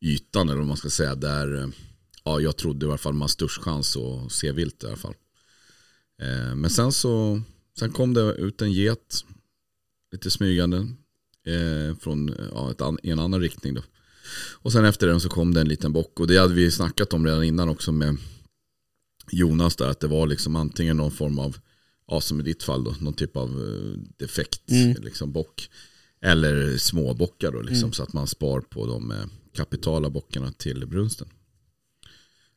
ytan 0.00 0.48
eller 0.48 0.58
vad 0.58 0.66
man 0.66 0.76
ska 0.76 0.90
säga. 0.90 1.14
Där 1.14 1.62
eh, 1.62 1.68
ja, 2.24 2.40
jag 2.40 2.56
trodde 2.56 2.86
i 2.86 2.88
alla 2.88 2.98
fall 2.98 3.12
man 3.12 3.28
störst 3.28 3.62
chans 3.62 3.96
att 3.96 4.32
se 4.32 4.52
vilt 4.52 4.84
i 4.84 4.86
alla 4.86 4.96
fall. 4.96 5.14
Eh, 6.22 6.54
men 6.54 6.70
sen 6.70 6.92
så 6.92 7.42
sen 7.78 7.92
kom 7.92 8.14
det 8.14 8.20
ut 8.20 8.62
en 8.62 8.72
get 8.72 9.24
lite 10.12 10.30
smygande 10.30 10.76
eh, 11.46 11.96
från 11.96 12.34
ja, 12.52 12.70
ett 12.70 12.80
an, 12.80 12.98
en 13.02 13.18
annan 13.18 13.40
riktning. 13.40 13.74
Då. 13.74 13.82
Och 14.52 14.72
sen 14.72 14.84
efter 14.84 15.06
den 15.06 15.20
så 15.20 15.28
kom 15.28 15.54
det 15.54 15.60
en 15.60 15.68
liten 15.68 15.92
bock 15.92 16.20
och 16.20 16.26
det 16.26 16.38
hade 16.38 16.54
vi 16.54 16.70
snackat 16.70 17.12
om 17.12 17.26
redan 17.26 17.44
innan 17.44 17.68
också 17.68 17.92
med 17.92 18.16
Jonas 19.30 19.76
där, 19.76 19.88
att 19.88 20.00
det 20.00 20.08
var 20.08 20.26
liksom 20.26 20.56
antingen 20.56 20.96
någon 20.96 21.10
form 21.10 21.38
av, 21.38 21.56
ja 22.12 22.20
som 22.20 22.40
i 22.40 22.42
ditt 22.42 22.62
fall 22.62 22.84
då, 22.84 22.94
någon 23.00 23.14
typ 23.14 23.36
av 23.36 23.48
eh, 23.48 24.00
defekt 24.16 24.70
liksom 25.02 25.32
bock. 25.32 25.70
Eller 26.20 26.78
små 26.78 27.14
bockar 27.14 27.52
då 27.52 27.60
liksom, 27.60 27.92
så 27.92 28.02
att 28.02 28.12
man 28.12 28.26
spar 28.26 28.60
på 28.60 28.86
de 28.86 29.10
eh, 29.10 29.24
kapitala 29.52 30.10
bockarna 30.10 30.52
till 30.52 30.86
brunsten. 30.86 31.28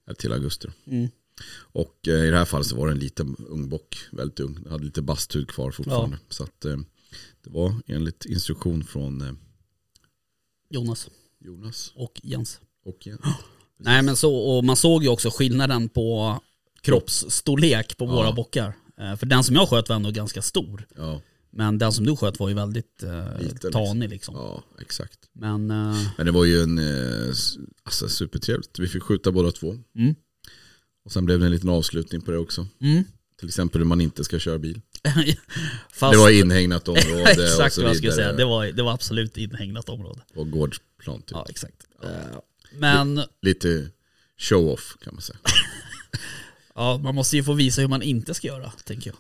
Eller 0.06 0.16
till 0.16 0.32
augusti. 0.32 0.68
Mm. 0.86 1.10
Och 1.58 2.08
eh, 2.08 2.26
i 2.26 2.30
det 2.30 2.38
här 2.38 2.46
fallet 2.46 2.68
så 2.68 2.76
var 2.76 2.88
det 2.88 2.94
en 2.94 3.00
liten 3.00 3.36
ung 3.36 3.70
bock, 3.70 3.98
väldigt 4.12 4.40
ung. 4.40 4.54
Den 4.64 4.72
hade 4.72 4.84
lite 4.84 5.02
basthud 5.02 5.48
kvar 5.48 5.72
fortfarande. 5.72 6.20
Så 6.30 6.44
att 6.44 6.66
eh, 6.66 6.78
det 7.44 7.50
var 7.50 7.76
enligt 7.88 8.26
instruktion 8.26 8.84
från 8.84 9.22
eh, 9.22 9.34
Jonas 10.70 11.10
Jonas 11.40 11.92
och 11.96 12.22
Jens. 12.24 12.60
och 12.86 13.08
Jens. 13.08 13.22
Nej 13.78 14.02
men 14.02 14.16
så, 14.16 14.36
och 14.36 14.64
man 14.64 14.76
såg 14.76 15.04
ju 15.04 15.10
också 15.10 15.30
skillnaden 15.30 15.90
på 15.90 16.40
kroppsstorlek 16.82 17.98
på 17.98 18.06
våra 18.06 18.32
bockar. 18.32 18.76
Eh, 19.02 19.16
För 19.16 19.26
den 19.26 19.44
som 19.44 19.56
jag 19.56 19.70
sköt 19.70 19.90
var 19.90 19.96
ändå 19.96 20.12
ganska 20.12 20.42
stor. 20.42 20.86
Ja, 20.96 21.22
Men 21.52 21.78
den 21.78 21.92
som 21.92 22.06
du 22.06 22.16
sköt 22.16 22.40
var 22.40 22.50
ju 22.50 22.56
väldigt 22.56 23.04
eh, 23.04 23.40
Liten, 23.40 23.72
tanig 23.72 24.10
liksom. 24.10 24.36
ja, 24.36 24.64
exakt. 24.82 25.20
Men 25.34 25.72
eh, 25.72 25.98
Men 26.18 26.26
det 26.26 26.32
var 26.32 26.46
ju 26.46 26.62
en, 26.64 26.78
eh, 26.78 27.34
alltså 27.84 28.10
supertrevligt. 28.10 28.80
Vi 28.80 28.88
fick 28.88 29.04
skjuta 29.04 29.32
båda 29.32 29.52
två. 29.52 29.76
Mm. 29.96 30.16
Och 31.06 31.12
sen 31.12 31.26
blev 31.26 31.40
det 31.40 31.46
en 31.46 31.52
liten 31.52 31.70
avslutning 31.70 32.22
på 32.22 32.32
det 32.32 32.38
också. 32.38 32.68
mm. 32.82 33.04
Till 33.40 33.48
exempel 33.48 33.82
hur 33.82 33.86
man 33.86 34.02
inte 34.02 34.24
ska 34.24 34.40
köra 34.40 34.58
bil. 34.60 34.82
Fast, 35.94 36.14
Det 36.14 36.18
var 36.20 36.30
inhägnat 36.30 36.88
område 36.88 37.14
och 37.22 37.28
exakt 37.30 37.76
så 37.76 37.82
vad 37.82 37.90
jag 37.90 37.98
skulle 37.98 38.12
säga. 38.12 38.34
Det 38.34 38.46
var, 38.46 38.66
det 38.66 38.84
var 38.84 38.94
absolut 38.94 39.38
inhägnat 39.38 39.90
område. 39.90 40.22
På 40.34 40.44
gårdsplan 40.44 41.22
typ. 41.22 41.32
Ja 41.32 41.46
exakt. 41.50 41.76
Eh, 42.04 42.10
Men 42.74 43.22
Lite 43.42 43.90
show-off 44.38 44.98
kan 45.04 45.14
man 45.16 45.22
säga. 45.22 45.38
ja, 46.76 46.98
man 47.04 47.16
måste 47.16 47.36
ju 47.38 47.44
få 47.44 47.54
visa 47.54 47.82
hur 47.82 47.88
man 47.88 48.02
inte 48.02 48.34
ska 48.34 48.48
göra, 48.48 48.72
tänker 48.86 49.10
jag. 49.10 49.18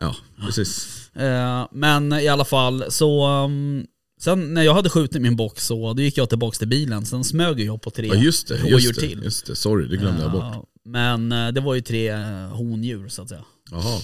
Ja, 0.00 0.16
precis. 0.46 0.94
Eh, 1.18 1.66
men 1.72 2.12
i 2.12 2.28
alla 2.28 2.44
fall 2.44 2.84
så, 2.88 3.26
um, 3.44 3.86
sen 4.20 4.54
när 4.54 4.62
jag 4.62 4.74
hade 4.74 4.90
skjutit 4.90 5.22
min 5.22 5.36
bock 5.36 5.60
så 5.60 5.92
då 5.92 6.02
gick 6.02 6.16
jag 6.16 6.28
tillbaka 6.28 6.58
till 6.58 6.68
bilen, 6.68 7.06
sen 7.06 7.24
smög 7.24 7.60
jag 7.60 7.82
på 7.82 7.90
tre 7.90 8.06
Ja 8.06 8.14
just 8.14 8.48
det, 8.48 8.54
rådjur 8.56 8.78
just 8.78 8.94
det, 9.00 9.08
till. 9.08 9.22
just 9.24 9.46
det. 9.46 9.56
Sorry, 9.56 9.88
det 9.88 9.96
glömde 9.96 10.22
jag 10.22 10.32
bort. 10.32 10.42
Ja, 10.42 10.64
men 10.84 11.32
eh, 11.32 11.48
det 11.48 11.60
var 11.60 11.74
ju 11.74 11.80
tre 11.80 12.08
eh, 12.08 12.48
hondjur 12.48 13.08
så 13.08 13.22
att 13.22 13.28
säga. 13.28 13.44
Jaha. 13.70 14.00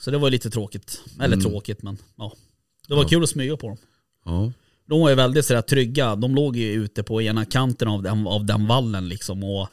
Så 0.00 0.10
det 0.10 0.18
var 0.18 0.30
lite 0.30 0.50
tråkigt. 0.50 1.00
Eller 1.20 1.36
Mm. 1.36 1.40
tråkigt 1.50 1.82
men 1.82 1.98
ja. 2.18 2.32
Det 2.88 2.94
var 2.94 3.02
Ja. 3.02 3.08
kul 3.08 3.22
att 3.22 3.28
smyga 3.30 3.56
på 3.56 3.68
dem. 3.68 3.76
Ja. 4.24 4.52
De 4.88 5.00
var 5.00 5.08
ju 5.08 5.14
väldigt 5.14 5.44
sådär 5.46 5.62
trygga. 5.62 6.16
De 6.16 6.34
låg 6.34 6.56
ju 6.56 6.72
ute 6.72 7.02
på 7.02 7.22
ena 7.22 7.44
kanten 7.44 7.88
av 7.88 8.02
den, 8.02 8.26
av 8.26 8.44
den 8.46 8.66
vallen 8.66 9.08
liksom. 9.08 9.44
Och 9.44 9.68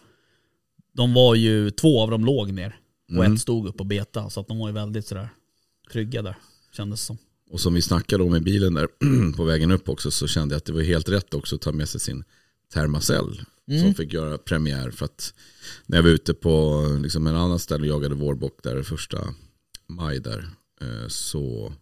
de 0.97 1.13
var 1.13 1.35
ju, 1.35 1.69
två 1.69 2.01
av 2.01 2.11
dem 2.11 2.25
låg 2.25 2.51
ner. 2.53 2.79
Och 3.09 3.15
Mm. 3.25 3.33
ett 3.33 3.41
stod 3.41 3.67
upp 3.67 3.79
och 3.79 3.85
beta. 3.85 4.29
Så 4.29 4.39
att 4.39 4.47
de 4.47 4.57
var 4.59 4.67
ju 4.67 4.73
väldigt 4.73 5.07
sådär 5.07 5.29
trygga 5.91 6.21
där. 6.21 6.35
Kändes 6.73 7.01
som. 7.01 7.17
Och 7.49 7.59
som 7.59 7.73
vi 7.73 7.81
snackade 7.81 8.23
om 8.23 8.35
i 8.35 8.39
bilen 8.39 8.73
där 8.73 8.87
på 9.37 9.43
vägen 9.43 9.71
upp 9.71 9.89
också 9.89 10.11
så 10.11 10.27
kände 10.27 10.53
jag 10.55 10.57
att 10.57 10.65
det 10.65 10.73
var 10.73 10.81
helt 10.81 11.09
rätt 11.09 11.33
också 11.33 11.55
att 11.55 11.61
ta 11.61 11.71
med 11.71 11.89
sig 11.89 11.99
sin 12.01 12.23
Thermacell. 12.73 13.41
Mm. 13.69 13.81
Som 13.81 13.93
fick 13.93 14.13
göra 14.13 14.37
premiär 14.37 14.91
för 14.91 15.05
att 15.05 15.33
när 15.85 15.97
jag 15.97 16.03
var 16.03 16.09
ute 16.09 16.33
på 16.33 16.83
liksom 17.03 17.27
en 17.27 17.35
annan 17.35 17.59
ställe 17.59 17.81
och 17.81 17.87
jagade 17.87 18.15
vårbock 18.15 18.63
där 18.63 18.83
första 18.83 19.27
maj 19.87 20.19
där 20.19 20.49
eh, 20.81 21.07
så 21.07 21.73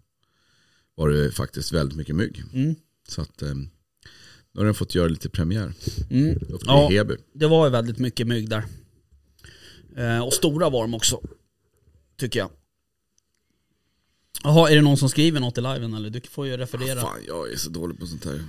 var 0.96 1.10
det 1.10 1.32
faktiskt 1.32 1.72
väldigt 1.72 1.98
mycket 1.98 2.16
mygg. 2.16 2.44
Mm. 2.54 2.76
Så 3.08 3.22
att 3.22 3.42
eh, 3.42 3.54
nu 3.56 4.60
har 4.62 4.66
den 4.66 4.74
fått 4.74 4.96
göra 4.96 5.08
lite 5.08 5.30
premiär 5.30 5.74
Mm. 6.10 6.36
uppe 6.36 6.66
Ja. 6.66 6.92
i 6.92 6.98
Heby. 6.98 7.16
Det 7.34 7.48
var 7.48 7.66
ju 7.66 7.72
väldigt 7.72 7.98
mycket 8.00 8.28
mygg 8.28 8.50
där. 8.50 8.66
Eh, 9.98 10.20
och 10.20 10.34
stora 10.34 10.70
var 10.70 10.82
de 10.82 10.94
också. 10.94 11.22
Tycker 12.18 12.40
jag. 12.40 12.50
Jaha, 14.44 14.72
är 14.72 14.76
det 14.76 14.82
någon 14.82 14.98
som 14.98 15.10
skriver 15.10 15.40
något 15.40 15.58
i 15.58 15.62
liven 15.62 15.94
eller? 15.94 16.10
Du 16.10 16.22
får 16.22 16.48
ju 16.48 16.58
referera. 16.58 17.02
Fan 17.02 17.20
jag 17.28 17.52
är 17.52 17.58
så 17.58 17.70
dålig 17.70 18.00
på 18.00 18.08
sånt 18.08 18.26
här. 18.26 18.44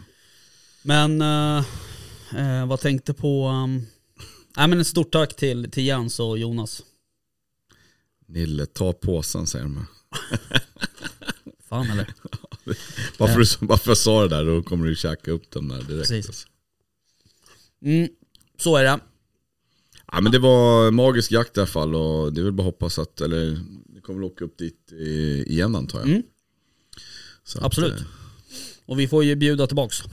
Men 0.82 1.22
eh, 1.22 1.64
eh, 2.36 2.66
vad 2.66 2.80
tänkte 2.80 3.14
på... 3.14 3.48
Um, 3.48 3.86
nej 4.56 4.68
men 4.68 4.80
ett 4.80 4.86
stort 4.86 5.12
tack 5.12 5.36
till, 5.36 5.70
till 5.70 5.86
Jens 5.86 6.20
och 6.20 6.38
Jonas. 6.38 6.82
Nille, 8.26 8.66
ta 8.66 8.92
påsen 8.92 9.46
säger 9.46 9.64
de. 9.64 9.86
Fan 11.68 11.90
eller? 11.90 12.14
Bara 13.18 13.32
för, 13.32 13.60
du, 13.60 13.66
bara 13.66 13.78
för 13.78 13.90
jag 13.90 13.98
sa 13.98 14.22
det 14.22 14.28
där 14.28 14.44
då 14.44 14.62
kommer 14.62 14.86
du 14.86 14.96
käka 14.96 15.30
upp 15.30 15.50
den 15.50 15.68
där 15.68 15.82
direkt. 15.82 16.08
Precis. 16.08 16.26
alltså. 16.26 16.48
Mm, 17.82 18.08
så 18.58 18.76
är 18.76 18.84
det. 18.84 19.00
Ja 20.12 20.20
men 20.20 20.32
det 20.32 20.38
var 20.38 20.90
magisk 20.90 21.32
jakt 21.32 21.56
i 21.56 21.60
alla 21.60 21.66
fall 21.66 21.94
och 21.94 22.32
det 22.32 22.40
är 22.40 22.44
väl 22.44 22.52
bara 22.52 22.62
hoppas 22.62 22.98
att, 22.98 23.20
eller 23.20 23.60
det 23.94 24.00
kommer 24.00 24.18
väl 24.20 24.24
åka 24.30 24.44
upp 24.44 24.58
dit 24.58 24.92
i- 24.92 25.44
igen 25.46 25.76
antar 25.76 25.98
jag. 25.98 26.08
Mm. 26.08 26.22
Så 27.44 27.58
att, 27.58 27.64
Absolut. 27.64 28.00
eh, 28.00 28.06
Och 28.86 29.00
vi 29.00 29.08
får 29.08 29.24
ju 29.24 29.34
bjuda 29.36 29.66
tillbaks. 29.66 29.96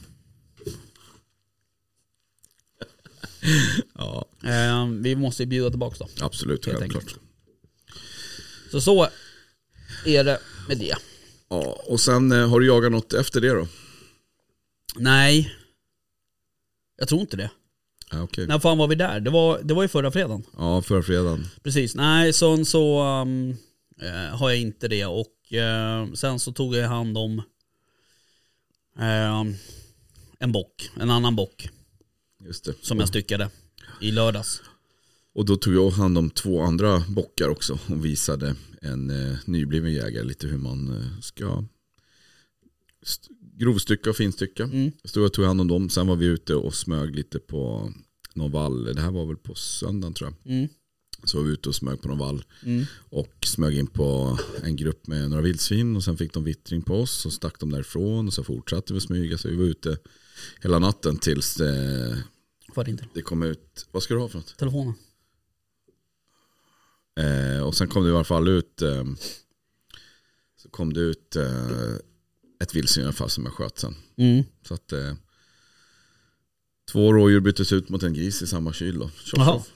Ja, 3.93 4.25
Eh, 4.43 4.87
vi 4.87 5.15
måste 5.15 5.43
ju 5.43 5.47
bjuda 5.47 5.69
tillbaks 5.69 5.99
då. 5.99 6.07
absolut, 6.21 6.65
Helt 6.65 6.79
självklart. 6.79 7.15
Så 8.71 8.81
så 8.81 9.07
är 10.05 10.23
det 10.23 10.39
med 10.67 10.77
det. 10.77 10.95
Ja, 11.49 11.83
och 11.87 11.99
sen 11.99 12.31
eh, 12.31 12.49
har 12.49 12.59
du 12.59 12.67
jagat 12.67 12.91
något 12.91 13.13
efter 13.13 13.41
det 13.41 13.49
då? 13.49 13.67
Nej. 14.95 15.55
Jag 16.97 17.07
tror 17.07 17.21
inte 17.21 17.37
det. 17.37 17.51
Okej. 18.21 18.47
När 18.47 18.59
fan 18.59 18.77
var 18.77 18.87
vi 18.87 18.95
där? 18.95 19.19
Det 19.19 19.29
var, 19.29 19.59
det 19.63 19.73
var 19.73 19.81
ju 19.81 19.87
förra 19.87 20.11
fredagen. 20.11 20.43
Ja, 20.57 20.81
förra 20.81 21.03
fredagen. 21.03 21.47
Precis. 21.63 21.95
Nej, 21.95 22.33
så, 22.33 22.65
så 22.65 23.03
um, 23.21 23.49
eh, 24.01 24.37
har 24.37 24.49
jag 24.49 24.59
inte 24.59 24.87
det. 24.87 25.05
Och 25.05 25.53
eh, 25.53 26.13
sen 26.13 26.39
så 26.39 26.51
tog 26.51 26.75
jag 26.75 26.87
hand 26.87 27.17
om 27.17 27.41
eh, 28.99 29.43
en 30.39 30.51
bock. 30.51 30.89
En 30.99 31.09
annan 31.09 31.35
bock. 31.35 31.69
Just 32.45 32.65
det. 32.65 32.73
Som 32.81 32.99
jag 32.99 33.07
styckade 33.07 33.49
i 34.01 34.11
lördags. 34.11 34.61
Och 35.35 35.45
då 35.45 35.55
tog 35.55 35.75
jag 35.75 35.89
hand 35.89 36.17
om 36.17 36.29
två 36.29 36.61
andra 36.61 37.03
bockar 37.09 37.49
också 37.49 37.79
och 37.87 38.05
visade 38.05 38.55
en 38.81 39.09
eh, 39.09 39.37
nybliven 39.45 39.93
jägare 39.93 40.23
lite 40.23 40.47
hur 40.47 40.57
man 40.57 40.97
eh, 40.97 41.19
ska 41.21 41.63
st- 43.63 43.69
grovstycka 43.71 44.09
och 44.09 44.15
finstycka. 44.15 44.63
Mm. 44.63 44.91
Så 45.03 45.19
jag 45.19 45.33
tog 45.33 45.45
hand 45.45 45.61
om 45.61 45.67
dem, 45.67 45.89
sen 45.89 46.07
var 46.07 46.15
vi 46.15 46.25
ute 46.25 46.55
och 46.55 46.75
smög 46.75 47.15
lite 47.15 47.39
på 47.39 47.93
någon 48.33 48.51
vall. 48.51 48.83
Det 48.95 49.01
här 49.01 49.11
var 49.11 49.25
väl 49.25 49.37
på 49.37 49.55
söndagen 49.55 50.13
tror 50.13 50.29
jag. 50.43 50.53
Mm. 50.55 50.67
Så 51.23 51.37
var 51.37 51.43
vi 51.45 51.51
ute 51.53 51.69
och 51.69 51.75
smög 51.75 52.01
på 52.01 52.07
någon 52.07 52.17
vall 52.17 52.43
Mm. 52.63 52.85
och 53.09 53.33
smög 53.45 53.77
in 53.77 53.87
på 53.87 54.39
en 54.63 54.75
grupp 54.75 55.07
med 55.07 55.29
några 55.29 55.41
vildsvin 55.43 55.95
och 55.95 56.03
sen 56.03 56.17
fick 56.17 56.33
de 56.33 56.43
vittring 56.43 56.81
på 56.81 56.95
oss 57.01 57.25
och 57.25 57.33
stack 57.33 57.59
de 57.59 57.71
därifrån 57.71 58.27
och 58.27 58.33
så 58.33 58.43
fortsatte 58.43 58.93
vi 58.93 59.01
smyga 59.01 59.37
så 59.37 59.49
vi 59.49 59.55
var 59.55 59.63
ute 59.65 59.97
hela 60.61 60.79
natten 60.79 61.17
tills 61.17 61.55
det, 61.55 62.23
Var 62.75 62.83
det 62.83 62.91
inte. 62.91 63.05
det 63.13 63.21
kom 63.21 63.43
ut, 63.43 63.87
vad 63.91 64.03
ska 64.03 64.13
du 64.13 64.19
ha 64.19 64.27
för 64.29 64.37
något? 64.37 64.57
Telefonen. 64.57 64.93
Eh, 67.19 67.63
och 67.63 67.75
sen 67.75 67.87
kom 67.87 68.03
det 68.03 68.09
i 68.09 68.13
alla 68.13 68.23
fall 68.23 68.47
ut 68.47 68.81
eh, 68.81 69.03
så 70.57 70.69
kom 70.69 70.93
det 70.93 70.99
ut 71.01 71.35
eh, 71.35 71.95
ett 72.63 72.75
vildsvin 72.75 73.03
i 73.03 73.05
alla 73.05 73.13
fall 73.13 73.29
som 73.29 73.43
jag 73.45 73.53
sköt 73.53 73.79
sen. 73.79 73.95
Mm. 74.17 74.43
Så 74.67 74.73
att 74.73 74.91
eh, 74.91 75.13
två 76.91 77.13
rådjur 77.13 77.39
byttes 77.39 77.71
ut 77.71 77.89
mot 77.89 78.03
en 78.03 78.13
gris 78.13 78.41
i 78.41 78.47
samma 78.47 78.73
kyl 78.73 78.99
då. 78.99 79.09
Tjoff, 79.09 79.45
tjoff. 79.45 79.73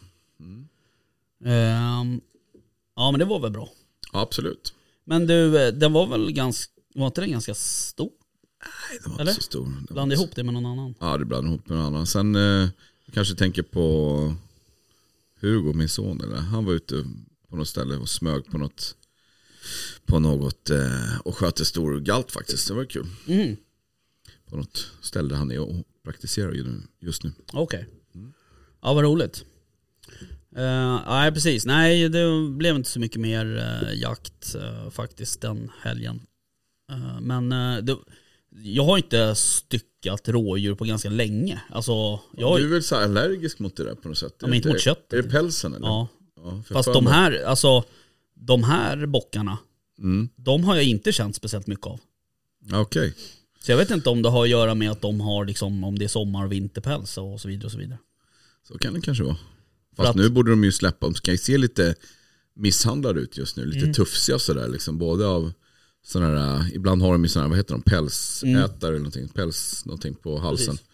Ehm, 1.45 2.21
ja 2.95 3.11
men 3.11 3.19
det 3.19 3.25
var 3.25 3.39
väl 3.39 3.51
bra. 3.51 3.69
Ja, 4.13 4.21
absolut. 4.21 4.73
Men 5.05 5.27
du, 5.27 5.67
eh, 5.67 5.73
den 5.73 5.93
var 5.93 6.07
väl 6.07 6.31
ganska, 6.31 6.73
var 6.95 7.07
inte 7.07 7.21
den 7.21 7.31
ganska 7.31 7.53
stor? 7.53 8.11
Nej, 8.63 8.99
den 9.03 9.11
var 9.11 9.19
Eller? 9.19 9.31
inte 9.31 9.43
så 9.43 9.45
stor. 9.45 9.63
Den 9.63 9.73
var 9.73 9.93
Blanda 9.93 10.15
inte 10.15 10.23
ihop 10.23 10.35
det 10.35 10.43
med 10.43 10.53
någon 10.53 10.65
annan. 10.65 10.95
Ja, 10.99 11.17
det 11.17 11.25
blandade 11.25 11.53
ihop 11.53 11.69
med 11.69 11.77
någon 11.77 11.87
annan. 11.87 12.07
Sen 12.07 12.35
eh, 12.35 12.69
kanske 13.13 13.35
tänker 13.35 13.61
på 13.63 14.35
Hugo, 15.41 15.73
min 15.73 15.89
son. 15.89 16.21
Eller? 16.21 16.37
Han 16.37 16.65
var 16.65 16.73
ute 16.73 17.05
på 17.49 17.55
något 17.55 17.67
ställe 17.67 17.95
och 17.95 18.09
smög 18.09 18.45
på 18.45 18.57
något, 18.57 18.95
på 20.05 20.19
något 20.19 20.69
eh, 20.69 21.19
och 21.23 21.37
sköt 21.37 21.59
en 21.59 21.65
stor 21.65 21.99
galt 21.99 22.31
faktiskt. 22.31 22.67
Det 22.67 22.73
var 22.73 22.85
kul. 22.85 23.05
Mm. 23.27 23.57
På 24.49 24.57
något 24.57 24.91
ställe 25.01 25.29
där 25.29 25.35
han 25.35 25.51
är 25.51 25.59
och 25.59 25.75
praktiserar 26.03 26.51
nu- 26.51 26.81
just 26.99 27.23
nu. 27.23 27.31
Okej. 27.53 27.87
Ja 28.81 28.93
vad 28.93 29.03
roligt. 29.03 29.45
Uh, 30.57 31.01
nej 31.07 31.31
precis, 31.31 31.65
nej 31.65 32.09
det 32.09 32.49
blev 32.49 32.75
inte 32.75 32.89
så 32.89 32.99
mycket 32.99 33.21
mer 33.21 33.57
eh, 33.57 33.99
jakt 33.99 34.55
eh, 34.55 34.89
faktiskt 34.89 35.41
den 35.41 35.71
helgen. 35.81 36.21
Eh, 36.91 37.21
men 37.21 37.49
det, 37.85 37.97
jag 38.49 38.83
har 38.83 38.97
inte 38.97 39.35
styckat 39.35 40.29
rådjur 40.29 40.75
på 40.75 40.85
ganska 40.85 41.09
länge. 41.09 41.61
Alltså, 41.69 42.19
jag 42.37 42.59
Du 42.59 42.65
är 42.65 42.69
väl 42.69 42.83
så 42.83 42.95
allergisk 42.95 43.59
mot 43.59 43.75
det 43.75 43.83
där 43.83 43.95
på 43.95 44.07
något 44.07 44.17
sätt? 44.17 44.35
Ja, 44.39 44.47
men 44.47 44.53
inte 44.53 44.69
mot 44.69 44.81
köttet. 44.81 45.13
Är 45.13 45.21
det 45.21 45.29
pälsen 45.29 45.73
eller? 45.73 45.87
ja. 45.87 46.07
Ja, 46.43 46.63
Fast 46.69 46.93
de 46.93 47.07
här, 47.07 47.43
alltså 47.43 47.83
de 48.39 48.63
här 48.63 49.05
bockarna, 49.05 49.57
Mm. 49.99 50.29
de 50.35 50.63
har 50.63 50.75
jag 50.75 50.83
inte 50.83 51.11
känt 51.11 51.35
speciellt 51.35 51.67
mycket 51.67 51.85
av. 51.87 51.99
Okej. 52.73 53.13
Så 53.63 53.71
jag 53.71 53.77
vet 53.77 53.91
inte 53.91 54.09
om 54.09 54.21
det 54.21 54.29
har 54.29 54.43
att 54.43 54.49
göra 54.49 54.75
med 54.75 54.91
att 54.91 55.01
de 55.01 55.21
har 55.21 55.45
liksom, 55.45 55.83
om 55.83 55.99
det 55.99 56.05
är 56.05 56.09
sommar 56.09 56.45
och 56.45 56.51
vinterpäls 56.51 57.17
och 57.17 57.41
så 57.41 57.47
vidare 57.47 57.65
och 57.65 57.71
så 57.71 57.77
vidare. 57.77 57.97
Så 58.67 58.77
kan 58.77 58.93
det 58.93 59.01
kanske 59.01 59.23
vara. 59.23 59.35
För 59.95 60.03
Fast 60.03 60.09
att- 60.09 60.15
nu 60.15 60.29
borde 60.29 60.51
de 60.51 60.63
ju 60.63 60.71
släppa, 60.71 61.05
de 61.05 61.15
ska 61.15 61.31
ju 61.31 61.37
se 61.37 61.57
lite 61.57 61.95
misshandlade 62.55 63.19
ut 63.19 63.37
just 63.37 63.57
nu. 63.57 63.65
Lite 63.65 63.79
Mm. 63.79 63.93
tufsiga 63.93 64.39
sådär 64.39 64.67
liksom. 64.67 64.97
Både 64.97 65.27
av 65.27 65.53
sådana 66.05 66.31
där, 66.31 66.75
ibland 66.75 67.01
har 67.01 67.11
de 67.11 67.23
ju 67.23 67.29
sådana 67.29 67.45
här, 67.45 67.49
vad 67.49 67.57
heter 67.57 67.73
de, 67.73 67.81
pälsätare 67.81 68.89
eller 68.89 68.97
någonting. 68.99 69.27
Päls 69.27 69.85
någonting 69.85 70.15
på 70.15 70.39
halsen. 70.39 70.65
Mm. 70.65 70.77
Precis. 70.77 70.87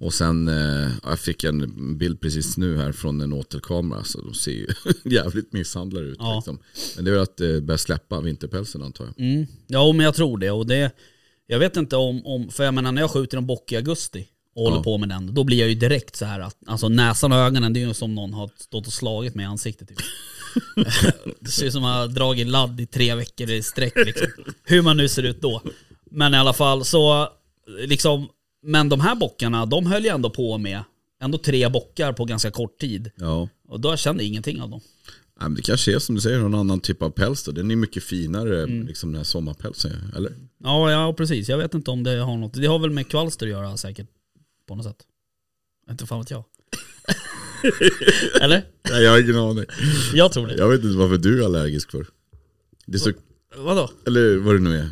Och 0.00 0.14
sen, 0.14 0.48
eh, 0.48 0.90
jag 1.02 1.18
fick 1.18 1.44
en 1.44 1.98
bild 1.98 2.20
precis 2.20 2.56
nu 2.56 2.76
här 2.76 2.92
från 2.92 3.20
en 3.20 3.32
åtelkamera. 3.32 4.04
Så 4.04 4.20
de 4.20 4.34
ser 4.34 4.50
ju 4.52 4.66
jävligt 5.04 5.52
misshandlade 5.52 6.06
ut. 6.06 6.16
Ja. 6.20 6.34
Liksom. 6.36 6.58
Men 6.96 7.04
det 7.04 7.10
är 7.10 7.12
väl 7.12 7.22
att 7.22 7.36
det 7.36 7.60
börjar 7.60 7.78
släppa 7.78 8.20
vinterpälsen 8.20 8.82
antar 8.82 9.04
jag. 9.04 9.26
Mm. 9.26 9.46
Ja 9.66 9.92
men 9.92 10.04
jag 10.04 10.14
tror 10.14 10.38
det 10.38 10.50
och 10.50 10.66
det, 10.66 10.90
jag 11.46 11.58
vet 11.58 11.76
inte 11.76 11.96
om, 11.96 12.26
om 12.26 12.48
för 12.48 12.64
jag 12.64 12.74
menar 12.74 12.92
när 12.92 13.02
jag 13.02 13.10
skjuter 13.10 13.38
en 13.38 13.46
bock 13.46 13.72
i 13.72 13.76
augusti 13.76 14.26
och 14.54 14.62
håller 14.62 14.76
Ja. 14.76 14.82
på 14.82 14.98
med 14.98 15.08
den, 15.08 15.34
då 15.34 15.44
blir 15.44 15.58
jag 15.60 15.68
ju 15.68 15.74
direkt 15.74 16.16
så 16.16 16.24
här 16.24 16.40
att, 16.40 16.56
alltså 16.66 16.88
näsan 16.88 17.32
och 17.32 17.38
ögonen 17.38 17.72
det 17.72 17.80
är 17.82 17.86
ju 17.86 17.94
som 17.94 18.14
någon 18.14 18.32
har 18.34 18.50
stått 18.56 18.86
och 18.86 18.92
slagit 18.92 19.34
mig 19.34 19.42
i 19.42 19.46
ansiktet 19.46 19.88
typ. 19.88 19.98
det 21.40 21.50
ser 21.50 21.66
ut 21.66 21.72
som 21.72 21.84
att 21.84 21.94
jag 21.94 22.00
har 22.00 22.08
dragit 22.08 22.46
ladd 22.48 22.80
i 22.80 22.86
tre 22.86 23.14
veckor 23.14 23.50
i 23.50 23.62
sträck 23.62 23.92
liksom. 23.96 24.26
Hur 24.64 24.82
man 24.82 24.96
nu 24.96 25.08
ser 25.08 25.22
ut 25.22 25.40
då. 25.40 25.62
Men 26.10 26.34
i 26.34 26.36
alla 26.36 26.52
fall 26.52 26.84
så, 26.84 27.28
liksom, 27.78 28.28
men 28.62 28.88
de 28.88 29.00
här 29.00 29.14
bockarna, 29.14 29.66
de 29.66 29.86
höll 29.86 30.04
jag 30.04 30.14
ändå 30.14 30.30
på 30.30 30.58
med, 30.58 30.82
ändå 31.22 31.38
tre 31.38 31.68
bockar 31.68 32.12
på 32.12 32.24
ganska 32.24 32.50
kort 32.50 32.78
tid. 32.78 33.10
Ja. 33.16 33.48
Och 33.68 33.80
då 33.80 33.96
kände 33.96 34.22
jag 34.22 34.28
ingenting 34.28 34.60
av 34.62 34.70
dem. 34.70 34.80
Nej, 35.40 35.48
men 35.48 35.54
det 35.54 35.62
kanske 35.62 35.94
är 35.94 35.98
som 35.98 36.14
du 36.14 36.20
säger, 36.20 36.38
någon 36.38 36.54
annan 36.54 36.80
typ 36.80 37.02
av 37.02 37.10
päls 37.10 37.44
då. 37.44 37.52
Den 37.52 37.70
är 37.70 37.76
mycket 37.76 38.02
finare, 38.04 38.62
Mm. 38.62 38.86
liksom 38.86 39.10
den 39.12 39.16
här 39.16 39.24
sommarpälsen. 39.24 39.92
Eller? 40.16 40.32
Ja, 40.58 40.90
ja 40.90 41.14
precis. 41.16 41.48
Jag 41.48 41.58
vet 41.58 41.74
inte 41.74 41.90
om 41.90 42.02
det 42.02 42.16
har 42.16 42.36
något. 42.36 42.54
Det 42.54 42.66
har 42.66 42.78
väl 42.78 42.90
med 42.90 43.08
kvalster 43.08 43.46
att 43.46 43.50
göra 43.50 43.76
säkert. 43.76 44.06
På 44.68 44.74
något 44.74 44.84
sätt. 44.84 44.96
Inte 45.90 46.06
fan 46.06 46.18
vet 46.20 46.30
jag. 46.30 46.44
Eller? 48.42 48.64
Nej, 48.90 49.02
jag 49.02 49.10
har 49.10 49.20
ingen 49.20 49.36
aning. 49.36 49.64
Jag 50.14 50.32
tror 50.32 50.46
det. 50.46 50.54
Jag 50.54 50.68
vet 50.68 50.84
inte 50.84 50.96
varför 50.98 51.16
du 51.18 51.40
är 51.40 51.44
allergisk 51.44 51.90
för. 51.90 52.06
Det 52.86 52.94
är 52.96 52.98
så, 52.98 53.12
Vadå? 53.56 53.90
eller 54.06 54.36
vad 54.36 54.54
det 54.54 54.58
nu 54.60 54.76
är. 54.78 54.88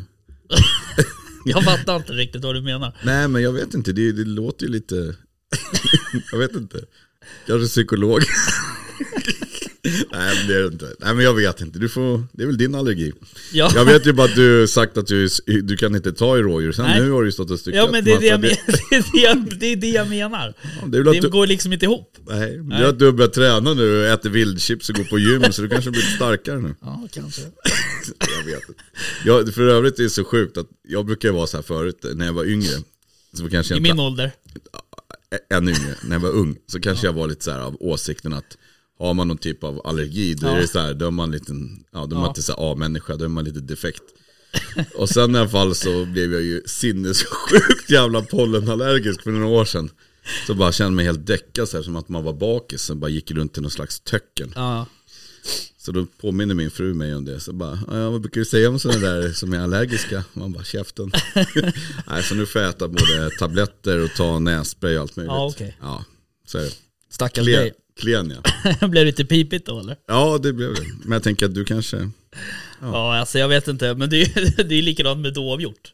Jag 1.49 1.63
fattar 1.63 1.95
inte 1.95 2.13
riktigt 2.13 2.43
vad 2.43 2.55
du 2.55 2.61
menar. 2.61 2.97
Nej 3.03 3.27
men 3.27 3.41
jag 3.41 3.51
vet 3.53 3.73
inte, 3.73 3.91
det, 3.93 4.11
det 4.11 4.25
låter 4.25 4.65
ju 4.65 4.71
lite... 4.71 5.15
jag 6.31 6.39
vet 6.39 6.53
inte. 6.55 6.77
Kanske 7.47 7.67
psykolog. 7.67 8.21
Nej 10.11 10.35
men 10.37 10.47
det 10.47 10.55
är 10.55 10.59
det 10.61 10.67
inte. 10.67 10.85
Nej 10.99 11.15
men 11.15 11.25
jag 11.25 11.33
vet 11.33 11.61
inte, 11.61 11.79
du 11.79 11.89
får, 11.89 12.23
det 12.31 12.43
är 12.43 12.47
väl 12.47 12.57
din 12.57 12.75
allergi. 12.75 13.11
Ja. 13.53 13.71
Jag 13.75 13.85
vet 13.85 14.07
ju 14.07 14.13
bara 14.13 14.27
att 14.27 14.35
du 14.35 14.67
sagt 14.67 14.97
att 14.97 15.07
du, 15.07 15.27
du 15.45 15.77
kan 15.77 15.95
inte 15.95 16.11
ta 16.13 16.37
i 16.37 16.41
rådjur, 16.41 16.71
sen 16.71 16.85
Nej. 16.85 17.01
nu 17.01 17.11
har 17.11 17.21
du 17.21 17.27
ju 17.27 17.31
stått 17.31 17.51
och 17.51 17.59
styckat 17.59 17.77
Ja 17.85 17.91
men 17.91 18.05
det 18.05 18.11
är 18.11 18.19
det, 18.19 18.25
jag 18.25 18.41
det, 18.41 18.51
är 18.51 19.11
det, 19.13 19.19
jag, 19.19 19.59
det 19.59 19.65
är 19.65 19.75
det 19.75 19.89
jag 19.89 20.09
menar. 20.09 20.53
det 20.87 20.97
väl 20.97 21.07
att 21.07 21.13
Det 21.13 21.19
du, 21.21 21.29
går 21.29 21.47
liksom 21.47 21.73
inte 21.73 21.85
ihop. 21.85 22.17
nej, 22.29 22.57
det 22.57 22.75
är 22.75 22.83
att 22.83 22.99
du 22.99 23.05
har 23.05 23.11
börjat 23.11 23.33
träna 23.33 23.73
nu, 23.73 24.07
äter 24.07 24.29
vildchips 24.29 24.89
och 24.89 24.95
går 24.95 25.03
på 25.03 25.19
gym 25.19 25.43
så 25.51 25.61
du 25.61 25.69
kanske 25.69 25.91
blir 25.91 26.01
starkare 26.01 26.59
nu. 26.61 26.75
Ja, 26.81 27.07
kanske. 27.13 27.41
Jag 28.37 28.43
vet. 28.45 28.63
Jag, 29.25 29.53
för 29.53 29.61
övrigt 29.61 29.99
är 29.99 30.03
det 30.03 30.09
så 30.09 30.23
sjukt 30.23 30.57
att 30.57 30.67
jag 30.87 31.05
brukar 31.05 31.31
vara 31.31 31.47
så 31.47 31.57
här 31.57 31.61
förut 31.61 32.05
när 32.15 32.25
jag 32.25 32.33
var 32.33 32.45
yngre. 32.45 32.73
Så 33.33 33.49
kanske 33.49 33.73
I 33.73 33.77
jag 33.77 33.81
min 33.81 33.91
inte, 33.91 34.01
ålder. 34.03 34.31
än 35.49 35.67
yngre, 35.69 35.95
när 36.03 36.15
jag 36.15 36.19
var 36.19 36.29
ung, 36.29 36.57
så 36.67 36.79
kanske 36.79 37.07
jag 37.07 37.13
var 37.13 37.27
lite 37.27 37.43
så 37.43 37.51
här 37.51 37.59
av 37.59 37.77
åsikten 37.79 38.33
att 38.33 38.57
har 38.99 39.13
man 39.13 39.27
någon 39.27 39.37
typ 39.37 39.63
av 39.63 39.87
allergi, 39.87 40.33
då 40.33 40.47
Ja. 40.47 40.51
är 40.55 40.61
det 40.61 40.67
så 40.67 40.79
här, 40.79 40.93
då 40.93 41.07
är 41.07 41.11
man 41.11 41.31
liten, 41.31 41.83
ja 41.91 41.99
då 42.05 42.05
är 42.05 42.19
man 42.19 42.23
Ja. 42.23 42.27
inte 42.27 42.41
så 42.41 42.53
A-människa, 42.73 43.15
då 43.15 43.25
är 43.25 43.29
man 43.29 43.43
lite 43.45 43.59
defekt. 43.59 44.03
Och 44.95 45.09
sen 45.09 45.35
i 45.35 45.39
alla 45.39 45.49
fall 45.49 45.75
så 45.75 46.05
blev 46.05 46.33
jag 46.33 46.41
ju 46.41 46.61
sinnessjukt 46.65 47.89
jävla 47.89 48.21
pollenallergisk 48.21 49.21
för 49.23 49.31
några 49.31 49.47
år 49.47 49.65
sedan. 49.65 49.89
Så 50.47 50.53
bara 50.53 50.71
kände 50.71 50.95
mig 50.95 51.05
helt 51.05 51.25
däckad 51.27 51.69
så 51.69 51.77
här, 51.77 51.83
som 51.83 51.95
att 51.95 52.09
man 52.09 52.23
var 52.23 52.33
bakis 52.33 52.89
och 52.89 52.97
bara 52.97 53.09
gick 53.11 53.31
runt 53.31 53.57
i 53.57 53.61
någon 53.61 53.71
slags 53.71 53.99
töcken. 53.99 54.53
Ja. 54.55 54.85
Så 55.81 55.91
då 55.91 56.05
påminner 56.05 56.55
min 56.55 56.71
fru 56.71 56.93
mig 56.93 57.15
om 57.15 57.25
det. 57.25 57.39
Så 57.39 57.53
bara, 57.53 57.79
ja, 57.87 58.09
vad 58.09 58.21
brukar 58.21 58.41
du 58.41 58.45
säga 58.45 58.69
om 58.69 58.79
sådana 58.79 59.07
där 59.07 59.31
som 59.33 59.53
är 59.53 59.59
allergiska? 59.59 60.23
Man 60.33 60.51
bara, 60.51 60.63
käften. 60.63 61.11
Nej, 62.07 62.23
så 62.23 62.35
nu 62.35 62.45
får 62.45 62.61
jag 62.61 62.69
äta 62.69 62.87
både 62.87 63.29
tabletter 63.39 64.03
och 64.03 64.09
ta 64.15 64.39
nässpray 64.39 64.95
och 64.95 65.01
allt 65.01 65.15
möjligt. 65.15 65.31
Ja, 65.31 65.45
okej. 65.45 65.77
Ja, 65.81 66.05
så 66.45 66.57
är 66.57 66.61
det. 66.61 66.71
Stackars 67.09 67.45
dig. 67.45 67.73
klen 67.99 68.33
ja. 68.35 68.87
Blev 68.87 69.05
det 69.05 69.11
lite 69.11 69.25
pipigt 69.25 69.65
då 69.65 69.79
eller? 69.79 69.97
Ja, 70.07 70.37
det 70.37 70.53
blev 70.53 70.75
det. 70.75 70.85
Men 71.03 71.11
jag 71.11 71.23
tänker 71.23 71.45
att 71.45 71.53
du 71.53 71.65
kanske... 71.65 72.09
Ja, 72.81 73.17
alltså 73.17 73.39
jag 73.39 73.47
vet 73.47 73.67
inte. 73.67 73.95
Men 73.95 74.09
det 74.09 74.21
är, 74.21 74.63
det 74.63 74.75
är 74.75 74.81
likadant 74.81 75.19
med 75.19 75.33
dovhjort. 75.33 75.91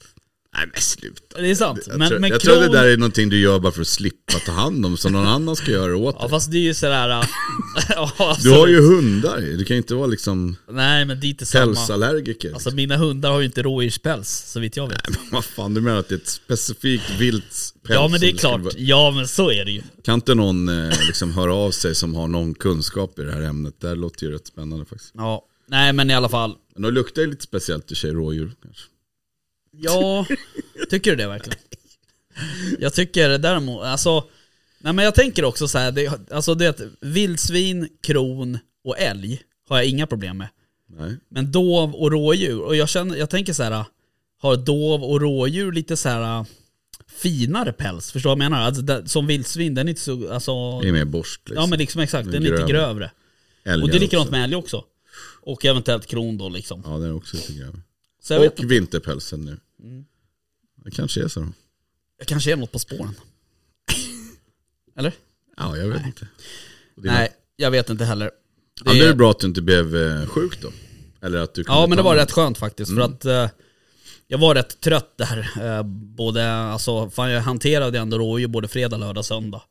Nej 0.57 0.67
men 0.73 0.81
sluta. 0.81 1.41
Det 1.41 1.49
är 1.51 1.55
sant. 1.55 1.79
Jag, 1.87 1.99
men 1.99 2.09
tror, 2.09 2.19
men 2.19 2.29
jag 2.29 2.41
kron... 2.41 2.53
tror 2.55 2.63
det 2.63 2.71
där 2.77 2.85
är 2.87 2.97
någonting 2.97 3.29
du 3.29 3.39
gör 3.39 3.59
bara 3.59 3.71
för 3.71 3.81
att 3.81 3.87
slippa 3.87 4.33
ta 4.45 4.51
hand 4.51 4.85
om, 4.85 4.97
så 4.97 5.09
någon 5.09 5.27
annan 5.27 5.55
ska 5.55 5.71
göra 5.71 5.97
åt 5.97 6.15
Ja 6.15 6.21
dig. 6.21 6.29
fast 6.29 6.51
det 6.51 6.57
är 6.57 6.61
ju 6.61 6.73
sådär... 6.73 7.09
äh, 7.09 7.23
ja, 7.89 8.11
Du 8.17 8.23
absolut. 8.23 8.57
har 8.57 8.67
ju 8.67 8.81
hundar, 8.81 9.41
du 9.41 9.65
kan 9.65 9.75
ju 9.75 9.77
inte 9.77 9.95
vara 9.95 10.07
liksom 10.07 10.55
Nej 10.69 11.05
men 11.05 11.19
det 11.19 11.27
är 11.27 11.29
inte 11.29 11.45
pälsallergiker. 11.53 12.53
Alltså 12.53 12.71
mina 12.71 12.97
hundar 12.97 13.31
har 13.31 13.39
ju 13.39 13.45
inte 13.45 13.63
rådjurspäls 13.63 14.29
så 14.47 14.59
vitt 14.59 14.77
jag 14.77 14.87
vet. 14.87 15.01
Vad 15.31 15.45
fan, 15.45 15.73
du 15.73 15.81
menar 15.81 15.97
att 15.99 16.09
det 16.09 16.15
är 16.15 16.19
ett 16.19 16.27
specifikt 16.27 17.09
vilt 17.19 17.43
päls 17.83 17.95
Ja 17.95 18.07
men 18.07 18.19
det 18.19 18.27
är 18.27 18.29
som 18.29 18.37
klart. 18.37 18.61
vara- 18.61 18.73
Ja 18.77 19.11
men 19.15 19.27
så 19.27 19.51
är 19.51 19.65
det 19.65 19.71
ju. 19.71 19.81
Kan 20.03 20.15
inte 20.15 20.35
någon 20.35 20.69
eh, 20.89 20.93
liksom 21.07 21.31
höra 21.31 21.53
av 21.53 21.71
sig 21.71 21.95
som 21.95 22.15
har 22.15 22.27
någon 22.27 22.53
kunskap 22.55 23.19
i 23.19 23.21
det 23.23 23.31
här 23.31 23.41
ämnet? 23.41 23.75
Det 23.81 23.87
här 23.87 23.95
låter 23.95 24.25
ju 24.25 24.31
rätt 24.33 24.47
spännande 24.47 24.85
faktiskt. 24.85 25.11
Ja. 25.15 25.45
Nej 25.69 25.93
men 25.93 26.09
i 26.09 26.13
alla 26.13 26.29
fall. 26.29 26.53
Men 26.73 26.81
de 26.81 26.91
luktar 26.91 27.21
ju 27.21 27.27
lite 27.29 27.43
speciellt 27.43 27.91
i 27.91 27.95
sig 27.95 28.11
rådjur 28.11 28.51
kanske. 28.63 28.83
Ja, 29.77 30.25
tycker 30.89 31.11
du 31.11 31.17
det 31.17 31.27
verkligen? 31.27 31.59
Jag 32.79 32.93
tycker 32.93 33.37
däremot, 33.37 33.83
alltså, 33.83 34.23
nej 34.79 34.93
men 34.93 35.05
jag 35.05 35.15
tänker 35.15 35.45
också 35.45 35.67
så 35.67 35.77
här, 35.77 35.91
det, 35.91 36.31
alltså 36.31 36.55
det 36.55 36.79
vildsvin, 36.99 37.89
kron 38.01 38.57
och 38.83 38.99
älg 38.99 39.41
har 39.69 39.77
jag 39.77 39.85
inga 39.85 40.07
problem 40.07 40.37
med. 40.37 40.47
Nej. 40.87 41.17
Men 41.29 41.51
dov 41.51 41.95
och 41.95 42.11
rådjur, 42.11 42.61
och 42.61 42.75
jag 42.75 42.89
känner, 42.89 43.15
jag 43.15 43.29
tänker 43.29 43.53
så 43.53 43.63
här, 43.63 43.85
har 44.41 44.57
dov 44.57 45.03
och 45.03 45.21
rådjur 45.21 45.71
lite 45.71 45.97
så 45.97 46.09
här 46.09 46.45
finare 47.07 47.73
päls? 47.73 48.11
Förstår 48.11 48.29
du 48.29 48.35
vad 48.35 48.43
jag 48.45 48.51
menar? 48.51 48.65
Alltså, 48.65 48.81
det, 48.81 49.07
som 49.09 49.27
vildsvin, 49.27 49.75
den 49.75 49.87
är 49.87 49.89
inte 49.89 50.01
så, 50.01 50.33
alltså, 50.33 50.79
Det 50.81 50.87
är 50.87 50.91
mer 50.91 51.05
borst 51.05 51.41
liksom. 51.45 51.63
ja 51.63 51.67
men 51.67 51.79
liksom 51.79 52.01
exakt, 52.01 52.31
den 52.31 52.45
är 52.45 52.51
lite 52.51 52.71
grövre. 52.71 53.11
Älgar 53.63 53.83
Och 53.83 53.89
det 53.89 53.97
är 53.97 53.99
likadant 53.99 54.27
också. 54.27 54.31
med 54.31 54.43
älg 54.43 54.55
också. 54.55 54.83
Och 55.41 55.65
eventuellt 55.65 56.05
kron 56.07 56.37
då 56.37 56.49
liksom. 56.49 56.83
Ja 56.85 56.91
den 56.91 57.03
är 57.03 57.15
också 57.15 57.35
lite 57.35 57.53
grövre. 57.53 57.81
Och 58.39 58.45
inte, 58.45 58.65
vinterpälsen 58.65 59.41
nu. 59.45 59.57
Mm. 59.85 60.05
Det 60.75 60.91
kanske 60.91 61.23
är 61.23 61.27
så 61.27 61.39
då. 61.39 61.47
jag 62.17 62.27
kanske 62.27 62.51
är 62.51 62.55
något 62.55 62.71
på 62.71 62.79
spåren. 62.79 63.15
Eller? 64.95 65.13
Ja 65.57 65.77
jag 65.77 65.87
vet 65.87 65.97
Nej. 65.97 66.07
inte. 66.07 66.27
Nej, 66.95 67.29
jag 67.55 67.71
vet 67.71 67.89
inte 67.89 68.05
heller. 68.05 68.31
Ja, 68.85 68.93
det 68.93 69.07
är 69.07 69.13
bra 69.13 69.31
att 69.31 69.39
du 69.39 69.47
inte 69.47 69.61
blev 69.61 69.95
eh, 69.95 70.27
sjuk 70.27 70.61
då. 70.61 70.71
Eller 71.21 71.39
att 71.39 71.53
du 71.53 71.63
Ja 71.67 71.87
men 71.87 71.97
det 71.97 72.03
var 72.03 72.15
rätt 72.15 72.31
skönt 72.31 72.57
faktiskt 72.57 72.93
för 72.93 73.01
att 73.01 73.25
eh, 73.25 73.49
jag 74.27 74.37
var 74.37 74.55
rätt 74.55 74.81
trött 74.81 75.17
där. 75.17 75.51
Eh, 75.61 75.83
både, 75.83 76.53
alltså, 76.53 77.09
fan 77.09 77.31
jag 77.31 77.41
hanterade 77.41 77.99
ändå 77.99 78.17
rådjur 78.17 78.47
både 78.47 78.67
fredag, 78.67 78.97
lördag, 78.97 79.25
söndag. 79.25 79.61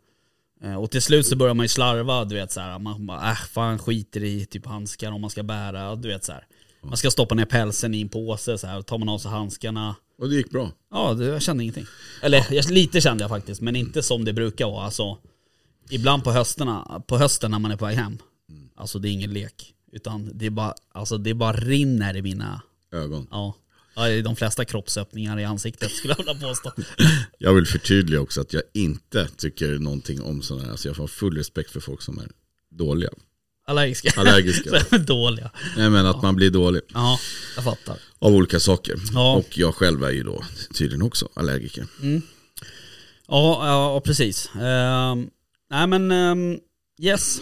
Eh, 0.63 0.77
och 0.77 0.91
till 0.91 1.03
slut 1.03 1.27
så 1.27 1.37
börjar 1.37 1.55
man 1.55 1.65
ju 1.65 1.69
slarva, 1.69 2.25
du 2.25 2.35
vet 2.35 2.53
så 2.53 2.61
här, 2.61 2.79
man 2.79 3.07
bara, 3.07 3.31
äh, 3.31 3.37
fan 3.37 3.79
skiter 3.79 4.25
i 4.25 4.47
typ 4.47 4.67
handskar 4.67 5.13
om 5.13 5.21
man 5.21 5.31
ska 5.31 5.43
bära, 5.43 5.97
du 5.97 6.09
vet 6.09 6.25
så 6.25 6.33
här. 6.33 6.47
Man 6.83 6.97
ska 6.97 7.11
stoppa 7.11 7.35
ner 7.35 7.45
pälsen 7.45 7.95
i 7.95 8.01
en 8.01 8.09
påse 8.09 8.59
så 8.59 8.67
här, 8.67 8.83
tar 8.83 8.99
man 8.99 9.09
av 9.09 9.19
sig 9.19 9.31
handskarna. 9.31 9.97
Och 10.19 10.29
det 10.29 10.37
gick 10.37 10.51
bra. 10.51 10.73
Ja, 10.91 11.15
det, 11.15 11.25
jag 11.25 11.43
kände 11.43 11.63
ingenting. 11.63 11.87
Eller 12.23 12.47
jag, 12.51 12.71
lite 12.71 13.01
kände 13.01 13.25
jag 13.25 13.31
faktiskt, 13.31 13.61
men 13.61 13.77
inte 13.77 14.03
som 14.03 14.25
det 14.25 14.33
brukar 14.33 14.67
vara. 14.67 14.85
Alltså, 14.85 15.19
ibland 15.91 16.25
på, 16.25 16.33
hösterna, 16.33 17.03
på 17.07 17.19
hösten 17.19 17.51
när 17.51 17.59
man 17.59 17.71
är 17.71 17.77
på 17.77 17.85
väg 17.85 17.97
hem, 17.97 18.19
alltså 18.75 18.99
det 18.99 19.09
är 19.09 19.11
ingen 19.11 19.33
lek. 19.33 19.75
Utan 19.93 20.31
det 20.35 20.47
är 20.47 20.51
bara, 20.51 20.75
alltså, 20.93 21.19
det 21.19 21.35
bara 21.35 21.53
rinner 21.53 22.17
i 22.17 22.23
mina 22.23 22.63
Ögon. 22.93 23.27
Ja. 23.31 23.55
ja, 23.95 24.23
de 24.23 24.37
flesta 24.37 24.65
kroppsöppningar 24.65 25.39
i 25.39 25.45
ansiktet 25.45 25.91
skulle 25.91 26.15
jag 26.19 26.25
vilja 26.25 26.49
påstå. 26.49 26.73
Jag 27.39 27.55
vill 27.55 27.67
förtydliga 27.67 28.21
också 28.21 28.41
att 28.41 28.53
jag 28.53 28.63
inte 28.73 29.29
tycker 29.37 29.79
någonting 29.79 30.23
om 30.23 30.43
sådana 30.43 30.65
här. 30.65 30.71
Alltså 30.71 30.89
jag 30.89 30.95
har 30.95 31.07
full 31.07 31.37
respekt 31.37 31.71
för 31.71 31.81
folk 31.81 32.03
som 32.03 32.19
är 32.19 32.29
dåliga. 32.71 33.11
Allergiska. 33.67 34.21
Allergiska. 34.21 34.99
Dåliga. 34.99 35.51
Nej 35.77 35.91
men 35.91 36.07
att 36.07 36.23
man 36.23 36.37
blir 36.37 36.51
dålig 36.51 36.83
Ja, 36.95 37.19
jag 37.57 37.65
fattar. 37.65 37.99
av 38.19 38.33
olika 38.35 38.61
saker. 38.61 38.97
Ja. 39.13 39.35
Och 39.37 39.59
jag 39.59 39.75
själv 39.75 40.05
är 40.05 40.11
ju 40.11 40.23
då 40.23 40.45
tydligen 40.75 41.03
också 41.03 41.29
allergiker. 41.35 41.87
Ja, 43.29 43.67
ja 43.67 44.01
precis. 44.01 44.51
Ehm, 44.61 45.31
nej 45.71 45.87
men, 45.87 46.11
ehm, 46.11 46.59
yes. 47.01 47.41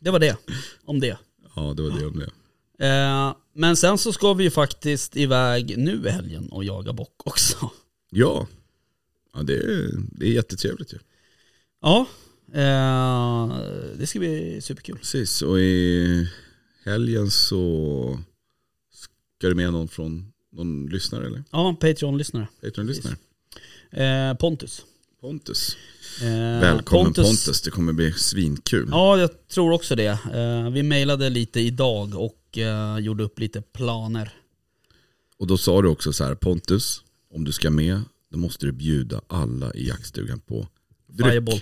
Det 0.00 0.10
var 0.10 0.18
det. 0.18 0.36
Om 0.84 1.00
det. 1.00 1.18
Ja 1.56 1.74
det 1.76 1.82
var 1.82 1.90
det 1.98 2.06
om 2.06 2.18
det. 2.18 2.30
Eh, 2.86 3.34
men 3.54 3.76
sen 3.76 3.98
så 3.98 4.12
ska 4.12 4.32
vi 4.34 4.44
ju 4.44 4.50
faktiskt 4.50 5.16
iväg 5.16 5.78
nu 5.78 6.02
i 6.06 6.10
helgen 6.10 6.48
och 6.48 6.64
jaga 6.64 6.92
bock 6.92 7.14
också. 7.24 7.70
Ja, 8.10 8.46
ja 9.34 9.42
det, 9.42 9.54
är, 9.56 9.90
det 9.94 10.26
är 10.26 10.30
jättetrevligt 10.32 10.92
ju. 10.92 10.98
Ja, 11.82 12.06
det 13.98 14.06
ska 14.06 14.18
bli 14.18 14.60
superkul. 14.60 14.98
Precis, 14.98 15.42
och 15.42 15.60
i 15.60 16.28
helgen 16.84 17.30
så 17.30 18.18
ska 18.92 19.48
du 19.48 19.54
med 19.54 19.72
någon 19.72 19.88
från 19.88 20.32
någon 20.52 20.86
lyssnare 20.86 21.26
eller? 21.26 21.44
Ja, 21.50 21.76
Patreon-lyssnare. 21.80 22.48
Patreon-lyssnare? 22.60 23.16
Eh, 23.90 24.34
Pontus. 24.34 24.84
Pontus. 25.20 25.76
Eh, 26.22 26.60
Välkommen 26.60 27.12
Pontus. 27.12 27.62
det 27.62 27.70
kommer 27.70 27.92
bli 27.92 28.12
svinkul. 28.12 28.88
Ja, 28.90 29.18
jag 29.18 29.48
tror 29.48 29.72
också 29.72 29.96
det. 29.96 30.18
Eh, 30.34 30.70
vi 30.70 30.82
mejlade 30.82 31.30
lite 31.30 31.60
idag 31.60 32.14
och 32.14 32.58
eh, 32.58 32.98
gjorde 32.98 33.24
upp 33.24 33.38
lite 33.38 33.62
planer. 33.62 34.32
Och 35.38 35.46
då 35.46 35.58
sa 35.58 35.82
du 35.82 35.88
också 35.88 36.12
så 36.12 36.24
här, 36.24 36.34
Pontus, 36.34 37.02
om 37.34 37.44
du 37.44 37.52
ska 37.52 37.70
med, 37.70 38.00
då 38.30 38.38
måste 38.38 38.66
du 38.66 38.72
bjuda 38.72 39.20
alla 39.26 39.74
i 39.74 39.88
jaktstugan 39.88 40.40
på 40.40 40.68
dryck, 41.06 41.26
Fireball. 41.28 41.60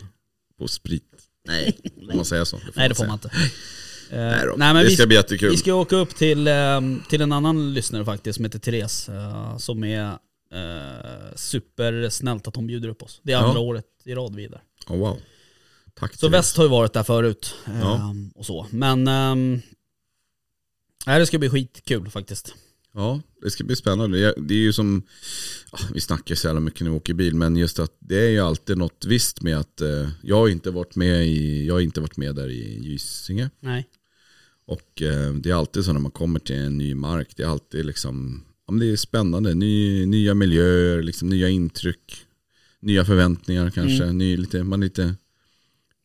På 0.63 0.69
sprit. 0.69 1.05
Nej, 1.45 1.79
får 2.09 2.17
man 2.17 2.25
säga 2.25 2.45
så? 2.45 2.61
Nej, 2.77 2.89
det 2.89 2.95
får 2.95 3.07
man 3.07 3.15
inte. 3.15 3.29
Eh, 4.11 4.19
Nej, 4.19 4.47
då. 4.47 4.55
nej, 4.57 4.75
men 4.75 4.77
det 4.77 4.89
vi, 4.89 4.97
ska 4.97 5.07
bli 5.07 5.17
jättekul. 5.17 5.51
vi 5.51 5.57
ska 5.57 5.75
åka 5.75 5.97
upp 5.97 6.17
till, 6.17 6.49
eh, 6.49 6.81
till 7.09 7.21
en 7.21 7.33
annan 7.33 7.75
lyssnare 7.75 8.05
faktiskt 8.05 8.37
som 8.37 8.45
heter 8.45 8.59
Therese. 8.59 9.09
eh, 9.09 9.57
som 9.59 9.85
är 9.85 10.11
eh, 10.53 11.35
supersnällt 11.37 12.49
att 12.49 12.57
hon 12.57 12.67
bjuder 12.67 12.89
upp 12.89 13.03
oss. 13.03 13.21
Det 13.23 13.33
är 13.33 13.37
Ja. 13.37 13.47
andra 13.47 13.61
året 13.61 13.87
i 14.05 14.15
rad 14.15 14.37
vidare. 14.37 14.61
Oh, 14.89 14.97
wow. 14.99 15.19
Tack 15.95 16.15
Så 16.17 16.29
väst 16.29 16.57
har 16.57 16.65
ju 16.65 16.71
varit 16.71 16.93
där 16.93 17.03
förut. 17.03 17.55
eh, 17.67 17.81
Ja. 17.81 18.15
Och 18.35 18.47
så. 18.47 18.67
Men 18.71 19.09
ehm, 19.09 19.61
nej, 21.07 21.19
det 21.19 21.27
ska 21.27 21.39
bli 21.39 21.51
skitkul 21.51 22.11
faktiskt. 22.11 22.55
Ja, 22.95 23.21
det 23.43 23.51
ska 23.51 23.65
bli 23.65 23.77
spännande. 23.77 24.35
Det 24.37 24.55
är 24.55 24.59
ju 24.59 24.73
som, 24.73 25.03
ja, 25.73 25.79
vi 25.95 26.01
snackar 26.01 26.35
så 26.35 26.47
jävla 26.47 26.61
mycket 26.61 26.81
när 26.81 26.91
vi 26.91 26.97
åker 26.97 27.15
bil, 27.15 27.35
men 27.35 27.57
just 27.57 27.79
att 27.79 27.97
det 27.99 28.19
är 28.27 28.31
ju 28.31 28.39
alltid 28.41 28.79
något 28.79 29.05
visst 29.05 29.43
med 29.43 29.59
att 29.59 29.81
eh, 29.81 30.09
jag 30.23 30.37
har 30.37 30.49
inte 30.49 30.71
varit 30.71 30.97
med 30.97 31.27
i, 31.29 31.67
jag 31.67 31.75
har 31.75 31.81
inte 31.81 32.01
varit 32.01 32.17
med 32.17 32.35
där 32.35 32.49
i 32.49 32.79
Gysinge. 32.89 33.51
Nej. 33.61 33.89
Och 34.67 35.03
eh, 35.03 35.33
det 35.35 35.51
är 35.51 35.55
alltid 35.55 35.85
så 35.85 35.93
när 35.93 36.01
man 36.01 36.11
kommer 36.11 36.41
till 36.41 36.57
en 36.57 36.79
ny 36.79 36.95
mark, 36.95 37.29
det 37.37 37.43
är 37.43 37.47
alltid 37.49 37.85
liksom, 37.87 38.45
ja, 38.67 38.73
men 38.73 38.81
det 38.81 38.87
är 38.93 38.97
spännande, 38.97 39.55
ny, 39.55 40.07
nya 40.07 40.35
miljöer, 40.35 41.03
liksom, 41.03 41.29
nya 41.29 41.49
intryck, 41.49 42.27
nya 42.81 43.05
förväntningar 43.05 43.71
kanske, 43.71 44.05
Mm. 44.05 44.19
ny, 44.19 44.37
lite, 44.37 44.65
man, 44.65 44.81
lite, 44.81 45.15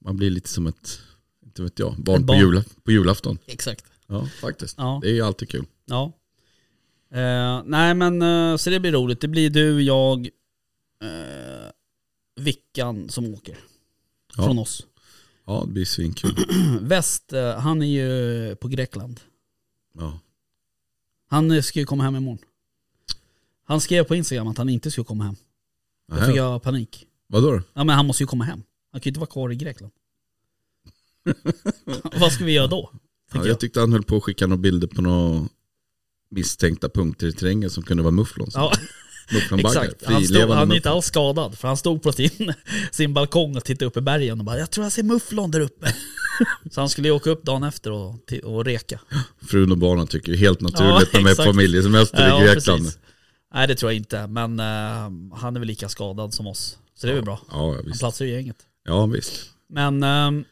man 0.05 0.17
blir 0.17 0.29
lite 0.29 0.49
som 0.49 0.67
ett 0.67 0.99
inte 1.45 1.61
vet 1.63 1.79
jag. 1.79 1.95
Barn, 1.97 2.25
barn. 2.25 2.39
På, 2.39 2.45
jula, 2.45 2.63
på 2.83 2.91
julafton. 2.91 3.37
Exakt. 3.45 3.85
Ja, 4.07 4.25
faktiskt. 4.41 4.75
Ja. 4.77 4.99
Det 5.03 5.09
är 5.09 5.13
ju 5.13 5.21
alltid 5.21 5.49
kul. 5.49 5.65
Ja. 5.85 6.13
Eh, 7.11 7.61
nej 7.65 7.93
men 7.93 8.21
eh, 8.21 8.57
så 8.57 8.69
det 8.69 8.79
blir 8.79 8.91
roligt. 8.91 9.21
Det 9.21 9.27
blir 9.27 9.49
du, 9.49 9.81
jag, 9.81 10.29
eh, 11.03 11.71
Vickan 12.39 13.09
som 13.09 13.33
åker. 13.33 13.57
Ja. 14.37 14.43
Från 14.43 14.59
oss. 14.59 14.85
Ja, 15.45 15.63
det 15.65 15.73
blir 15.73 15.85
svinkul. 15.85 16.35
Väst, 16.81 17.33
eh, 17.33 17.59
han 17.59 17.81
är 17.81 17.87
ju 17.87 18.55
på 18.55 18.67
Grekland. 18.67 19.19
Ja. 19.93 20.19
Han 21.29 21.51
eh, 21.51 21.61
ska 21.61 21.79
ju 21.79 21.85
komma 21.85 22.03
hem 22.03 22.15
imorgon. 22.15 22.39
Han 23.63 23.81
skrev 23.81 24.03
på 24.03 24.15
Instagram 24.15 24.47
att 24.47 24.57
han 24.57 24.69
inte 24.69 24.91
skulle 24.91 25.05
komma 25.05 25.23
hem. 25.23 25.35
Då 26.11 26.25
fick 26.25 26.35
jag 26.35 26.63
panik. 26.63 27.07
Vadå 27.27 27.51
då? 27.51 27.61
Ja 27.73 27.83
men 27.83 27.95
han 27.95 28.05
måste 28.05 28.23
ju 28.23 28.27
komma 28.27 28.43
hem. 28.43 28.63
Han 28.91 29.01
kan 29.01 29.05
ju 29.05 29.09
inte 29.09 29.19
vara 29.19 29.29
kvar 29.29 29.51
i 29.51 29.55
Grekland. 29.55 29.93
Vad 32.19 32.31
ska 32.31 32.45
vi 32.45 32.51
göra 32.51 32.67
då? 32.67 32.89
Ja, 33.31 33.39
jag 33.39 33.47
jag. 33.47 33.59
tyckte 33.59 33.79
han 33.79 33.93
höll 33.93 34.03
på 34.03 34.15
att 34.15 34.23
skicka 34.23 34.47
några 34.47 34.61
bilder 34.61 34.87
på 34.87 35.01
några 35.01 35.47
misstänkta 36.31 36.89
punkter 36.89 37.27
i 37.27 37.33
terrängen 37.33 37.69
som 37.69 37.83
kunde 37.83 38.03
vara 38.03 38.11
mufflon. 38.11 38.47
Ja, 38.53 38.71
exakt. 39.57 40.05
Han, 40.05 40.23
stod, 40.23 40.27
Frilevande 40.27 40.55
han 40.55 40.71
är 40.71 40.75
inte 40.75 40.89
alls 40.89 41.05
skadad. 41.05 41.57
För 41.57 41.67
han 41.67 41.77
stod 41.77 42.03
på 42.03 42.11
sin, 42.11 42.53
sin 42.91 43.13
balkong 43.13 43.57
och 43.57 43.63
tittade 43.63 43.85
upp 43.85 43.97
i 43.97 44.01
bergen 44.01 44.39
och 44.39 44.45
bara 44.45 44.59
Jag 44.59 44.71
tror 44.71 44.85
jag 44.85 44.91
ser 44.93 45.03
mufflon 45.03 45.51
där 45.51 45.59
uppe. 45.59 45.93
Så 46.71 46.81
han 46.81 46.89
skulle 46.89 47.07
ju 47.07 47.11
åka 47.11 47.29
upp 47.29 47.43
dagen 47.43 47.63
efter 47.63 47.91
och, 47.91 48.33
och 48.43 48.65
reka. 48.65 48.99
Frun 49.47 49.71
och 49.71 49.77
barnen 49.77 50.07
tycker 50.07 50.31
det 50.31 50.37
är 50.37 50.39
helt 50.39 50.61
naturligt 50.61 51.09
Ja, 51.13 51.19
när 51.19 51.35
de 51.35 51.41
är 51.41 51.45
familjesemester 51.45 52.41
i 52.41 52.45
Grekland. 52.45 52.83
precis. 52.83 52.99
Nej 53.53 53.67
det 53.67 53.75
tror 53.75 53.91
jag 53.91 53.97
inte. 53.97 54.27
Men 54.27 54.59
eh, 54.59 55.35
han 55.37 55.55
är 55.55 55.59
väl 55.59 55.67
lika 55.67 55.89
skadad 55.89 56.33
som 56.33 56.47
oss. 56.47 56.77
Så 56.95 57.07
det 57.07 57.11
är 57.13 57.15
väl 57.15 57.25
bra. 57.25 57.39
Ja, 57.51 57.73
ja, 57.75 57.81
Han 57.83 57.97
platsar 57.97 58.25
ju 58.25 58.31
i 58.31 58.33
gänget. 58.33 58.57
Ja, 58.85 59.05
visst. 59.05 59.45
Men 59.69 60.03
ehm, 60.03 60.45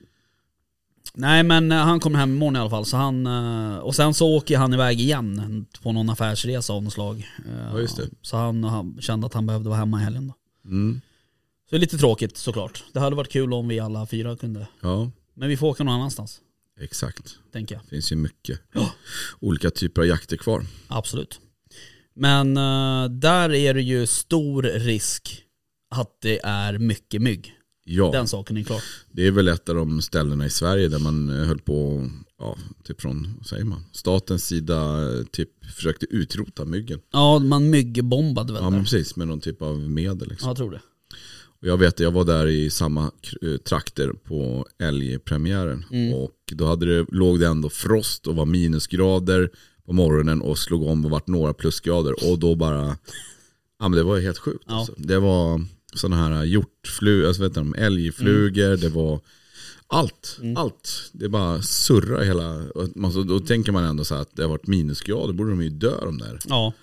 Nej 1.18 1.44
men 1.44 1.72
eh, 1.72 1.78
han 1.78 2.00
kommer 2.00 2.20
hem 2.20 2.30
imorgon 2.32 2.56
i 2.56 2.60
alla 2.60 2.70
fall. 2.70 2.86
Så 2.86 2.98
han, 2.98 3.28
eh, 3.28 3.78
och 3.78 3.96
sen 3.96 4.14
så 4.14 4.28
åker 4.36 4.58
han 4.58 4.74
iväg 4.74 5.00
igen 5.02 5.66
på 5.84 5.92
någon 5.92 6.10
affärsresa 6.10 6.74
av 6.74 6.84
något 6.84 6.94
slag. 6.94 7.32
Eh, 7.46 7.68
Ja, 7.74 7.80
just 7.80 7.98
det. 7.98 8.10
Så 8.22 8.38
han, 8.38 8.64
han 8.64 8.98
kände 9.02 9.28
att 9.28 9.34
han 9.34 9.46
behövde 9.46 9.70
vara 9.70 9.80
hemma 9.80 10.02
i 10.02 10.04
helgen 10.04 10.28
då. 10.28 10.70
Mm. 10.70 11.02
Så 11.70 11.70
det 11.70 11.76
är 11.76 11.80
lite 11.80 11.98
tråkigt 11.98 12.38
såklart. 12.38 12.84
Det 12.94 13.00
hade 13.00 13.16
varit 13.16 13.32
kul 13.32 13.54
om 13.54 13.68
vi 13.68 13.80
alla 13.80 14.06
fyra 14.08 14.36
kunde. 14.38 14.68
Ja, 14.82 15.12
Men 15.34 15.50
vi 15.50 15.58
får 15.58 15.68
åka 15.68 15.84
någon 15.84 15.96
annanstans, 15.96 16.42
exakt. 16.82 17.36
tänker 17.54 17.76
jag. 17.76 17.84
Det 17.84 17.90
finns 17.90 18.12
ju 18.12 18.16
mycket 18.16 18.60
olika 19.40 19.70
typer 19.70 20.02
av 20.02 20.08
jakter 20.08 20.38
kvar. 20.38 20.66
Absolut. 20.88 21.40
Men 22.16 22.54
där 23.20 23.54
är 23.54 23.74
det 23.74 23.82
ju 23.82 24.08
stor 24.08 24.64
risk 24.64 25.42
att 25.90 26.18
det 26.22 26.40
är 26.44 26.78
mycket 26.78 27.22
mygg. 27.22 27.54
Ja, 27.88 28.12
Den 28.12 28.28
saken 28.28 28.58
är 28.58 28.64
klar. 28.64 28.82
det 29.12 29.28
är 29.28 29.32
väl 29.32 29.48
ett 29.48 29.70
av 29.70 29.76
de 29.76 30.02
ställena 30.02 30.46
i 30.46 30.50
Sverige 30.50 30.88
där 30.88 31.00
man 31.00 31.40
eh, 31.40 31.46
höll 31.48 31.60
på, 31.60 32.10
ja, 32.40 32.58
typ 32.84 33.02
från, 33.02 33.34
vad 33.38 33.48
säger 33.48 33.64
man, 33.66 33.84
statens 33.92 34.46
sida 34.46 34.76
eh, 35.18 35.24
typ 35.32 35.50
försökte 35.76 36.06
utrota 36.10 36.66
myggen. 36.66 37.00
Ja, 37.12 37.40
man 37.40 37.70
myggbombade 37.70 38.54
väl 38.54 38.62
Ja, 38.64 38.70
men 38.70 38.82
precis, 38.84 39.16
med 39.16 39.28
någon 39.28 39.40
typ 39.40 39.62
av 39.62 39.80
medel. 39.80 40.30
Liksom. 40.30 40.48
Ja, 40.48 40.50
jag 40.50 40.58
tror 40.58 40.72
det. 40.72 40.82
Och 41.62 41.68
jag 41.68 41.78
vet, 41.78 42.00
jag 42.00 42.12
var 42.12 42.26
där 42.26 42.48
i 42.48 42.70
samma 42.70 43.12
eh, 43.42 43.58
trakter 43.58 44.14
på 44.24 44.66
älgpremiären. 44.80 45.86
Mm. 45.92 46.14
Och 46.14 46.36
då 46.52 46.66
hade 46.66 46.86
det, 46.86 47.06
låg 47.12 47.40
det 47.40 47.48
ändå 47.48 47.70
frost 47.70 48.28
och 48.28 48.36
var 48.36 48.46
minusgrader 48.46 49.50
på 49.86 49.94
morgonen 49.94 50.42
och 50.42 50.58
slog 50.58 50.84
om 50.84 51.06
och 51.06 51.12
vart 51.12 51.28
några 51.28 51.54
plusgrader. 51.54 52.32
Och 52.32 52.40
då 52.40 52.56
bara, 52.56 52.98
ja 53.80 53.88
men 53.90 53.92
det 53.92 54.04
var 54.04 54.20
helt 54.20 54.38
sjukt. 54.38 54.64
Ja. 54.68 54.76
Alltså. 54.80 54.94
Det 54.98 55.20
var 55.20 55.66
sådana 55.96 56.16
här 56.38 56.44
hjortflugor, 56.44 57.28
alltså 57.28 57.42
vet 57.42 57.54
du, 57.54 57.74
älgflugor, 57.78 58.66
Mm. 58.68 58.80
det 58.80 58.90
var 58.90 59.20
allt. 59.88 60.40
Allt. 60.58 61.10
Det 61.14 61.30
bara 61.30 61.62
surrar 61.62 62.24
hela, 62.24 62.56
och 63.16 63.26
då 63.26 63.40
tänker 63.40 63.72
man 63.72 63.84
ändå 63.84 64.06
så 64.06 64.16
att 64.16 64.36
det 64.36 64.42
har 64.42 64.50
varit 64.50 64.68
minusgrader, 64.68 65.34
borde 65.34 65.50
de 65.50 65.62
ju 65.64 65.70
dö 65.70 66.06
de 66.06 66.18
där. 66.18 66.40
Ja, 66.48 66.74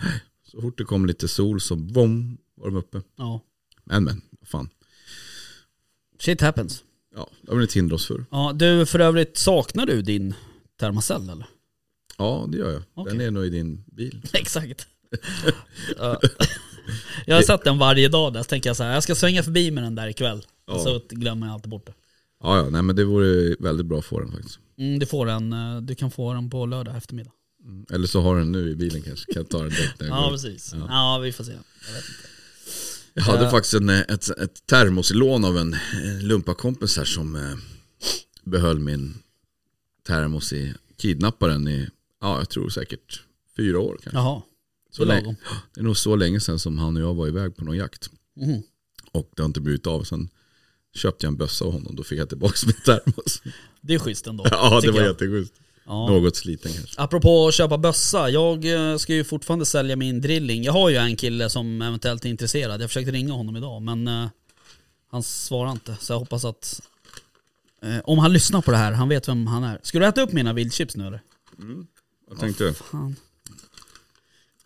Så 0.50 0.60
fort 0.60 0.78
det 0.78 0.84
kom 0.84 1.06
lite 1.06 1.28
sol 1.28 1.60
så 1.60 1.74
vom, 1.74 2.38
var 2.56 2.66
de 2.66 2.76
uppe. 2.76 3.02
ja. 3.16 3.40
Men 3.84 4.04
men, 4.04 4.22
fan. 4.44 4.68
Shit 6.20 6.40
happens. 6.40 6.84
Ja, 7.16 7.30
det 7.42 7.48
har 7.50 7.56
väl 7.56 7.62
inte 7.62 7.74
hindrat 7.78 7.94
oss 8.00 8.06
för. 8.06 8.24
Ja, 8.30 8.52
du 8.54 8.86
för 8.86 8.98
övrigt, 8.98 9.36
saknar 9.36 9.86
du 9.86 10.02
din 10.02 10.34
termacell 10.80 11.30
eller? 11.30 11.46
Ja, 12.18 12.46
det 12.52 12.58
gör 12.58 12.70
jag. 12.72 12.82
Okej. 12.94 13.12
Den 13.12 13.26
är 13.26 13.30
nog 13.30 13.46
i 13.46 13.50
din 13.50 13.84
bil. 13.86 14.22
Exakt. 14.32 14.86
Ja. 16.86 16.92
jag 17.26 17.36
har 17.36 17.42
sett 17.42 17.64
den 17.64 17.78
varje 17.78 18.08
dag 18.08 18.32
där, 18.32 18.40
så 18.42 18.44
tänker 18.48 18.70
jag 18.70 18.76
så 18.76 18.82
här, 18.82 18.94
jag 18.94 19.02
ska 19.02 19.14
svänga 19.14 19.42
förbi 19.42 19.70
med 19.70 19.84
den 19.84 19.94
där 19.94 20.08
ikväll. 20.08 20.42
Ja. 20.66 20.78
Så 20.78 21.00
glömmer 21.10 21.46
jag 21.46 21.54
alltid 21.54 21.70
bort 21.70 21.86
det. 21.86 21.92
Ja, 22.42 22.56
ja, 22.56 22.70
nej 22.70 22.82
men 22.82 22.96
det 22.96 23.04
vore 23.04 23.56
väldigt 23.58 23.86
bra 23.86 23.98
att 23.98 24.04
få 24.04 24.20
den 24.20 24.32
faktiskt. 24.32 24.58
Mm, 24.78 24.98
du, 24.98 25.06
får 25.06 25.26
den, 25.26 25.52
eh, 25.52 25.80
du 25.82 25.94
kan 25.94 26.10
få 26.10 26.34
den 26.34 26.50
på 26.50 26.66
lördag 26.66 26.96
eftermiddag. 26.96 27.30
Eller 27.92 28.06
så 28.06 28.20
har 28.20 28.34
du 28.34 28.40
den 28.40 28.52
nu 28.52 28.70
i 28.70 28.74
bilen 28.76 29.02
kanske. 29.02 29.32
Kan 29.32 29.44
ta 29.44 29.58
den 29.58 29.68
direkt 29.70 30.00
när 30.00 30.06
jag 30.08 30.16
Ja 30.16 30.22
går. 30.24 30.30
precis. 30.30 30.72
Ja. 30.74 30.86
Ja. 30.88 31.18
vi 31.18 31.32
får 31.32 31.44
se. 31.44 31.50
Jag 31.52 31.94
vet 31.94 32.04
inte. 32.08 32.28
Jag 33.14 33.22
hade 33.22 33.44
Ja. 33.44 33.50
faktiskt 33.50 33.74
en, 33.74 33.88
ett, 33.90 34.28
ett 34.38 34.66
termos 34.66 35.10
i 35.10 35.14
lån 35.14 35.44
av 35.44 35.58
en, 35.58 35.76
en 36.04 36.28
lumpakompis 36.28 36.96
här 36.96 37.04
som 37.04 37.36
eh, 37.36 37.54
behöll 38.44 38.78
min 38.78 39.14
termos 40.06 40.52
i 40.52 40.74
kidnapparen 40.96 41.68
i, 41.68 41.88
ja 42.20 42.38
jag 42.38 42.48
tror 42.48 42.68
säkert 42.68 43.22
fyra 43.56 43.78
år 43.80 43.98
kanske. 44.02 44.18
Jaha, 44.18 44.42
så 44.92 45.04
det 45.04 45.14
är 45.14 45.22
länge, 45.22 45.36
det 45.74 45.80
är 45.80 45.84
nog 45.84 45.96
så 45.96 46.16
länge 46.16 46.40
sedan 46.40 46.58
som 46.58 46.78
han 46.78 46.96
och 46.96 47.02
jag 47.02 47.14
var 47.14 47.28
iväg 47.28 47.56
på 47.56 47.64
någon 47.64 47.76
jakt. 47.76 48.10
Mhm. 48.36 48.62
Och 49.12 49.30
det 49.36 49.42
har 49.42 49.46
inte 49.46 49.60
blivit 49.60 49.86
av. 49.86 50.02
Sen 50.02 50.28
köpte 50.94 51.26
jag 51.26 51.30
en 51.30 51.36
bössa 51.36 51.64
av 51.64 51.72
honom. 51.72 51.96
Då 51.96 52.02
fick 52.04 52.18
jag 52.20 52.28
tillbaka 52.28 52.54
min 52.66 52.74
termos. 52.84 53.42
Det 53.80 53.94
är 53.94 53.98
schysst 53.98 54.26
ändå. 54.26 54.44
Ja, 54.50 54.80
det 54.80 54.90
var 54.90 55.00
jag. 55.00 55.08
jätteschysst. 55.08 55.54
Ja. 55.86 56.08
Något 56.10 56.36
sliten 56.36 56.72
kanske. 56.72 57.00
Apropå 57.00 57.48
att 57.48 57.54
köpa 57.54 57.78
bössa, 57.78 58.30
jag 58.30 58.64
eh, 58.64 58.96
ska 58.96 59.14
ju 59.14 59.24
fortfarande 59.24 59.66
sälja 59.66 59.96
min 59.96 60.20
drilling. 60.20 60.62
Jag 60.62 60.72
har 60.72 60.90
ju 60.90 60.96
en 60.96 61.16
kille 61.16 61.50
som 61.50 61.82
eventuellt 61.82 62.24
är 62.24 62.28
intresserad. 62.28 62.82
Jag 62.82 62.90
försökte 62.90 63.10
ringa 63.12 63.32
honom 63.32 63.56
idag 63.56 63.82
men 63.82 64.08
eh, 64.08 64.28
han 65.10 65.22
svarar 65.22 65.70
inte. 65.72 65.96
Så 66.00 66.12
jag 66.12 66.18
hoppas 66.18 66.44
att 66.44 66.80
eh, 67.82 67.98
om 68.04 68.18
han 68.18 68.32
lyssnar 68.32 68.62
på 68.62 68.70
det 68.70 68.76
här, 68.76 68.92
han 68.92 69.08
vet 69.08 69.28
vem 69.28 69.46
han 69.46 69.64
är. 69.64 69.80
Ska 69.82 69.98
du 69.98 70.06
äta 70.06 70.22
upp 70.22 70.32
mina 70.32 70.52
vildchips 70.52 70.96
nu 70.96 71.06
eller? 71.06 71.22
Vad 72.28 72.38
tänkte 72.40 72.64
du? 72.64 72.74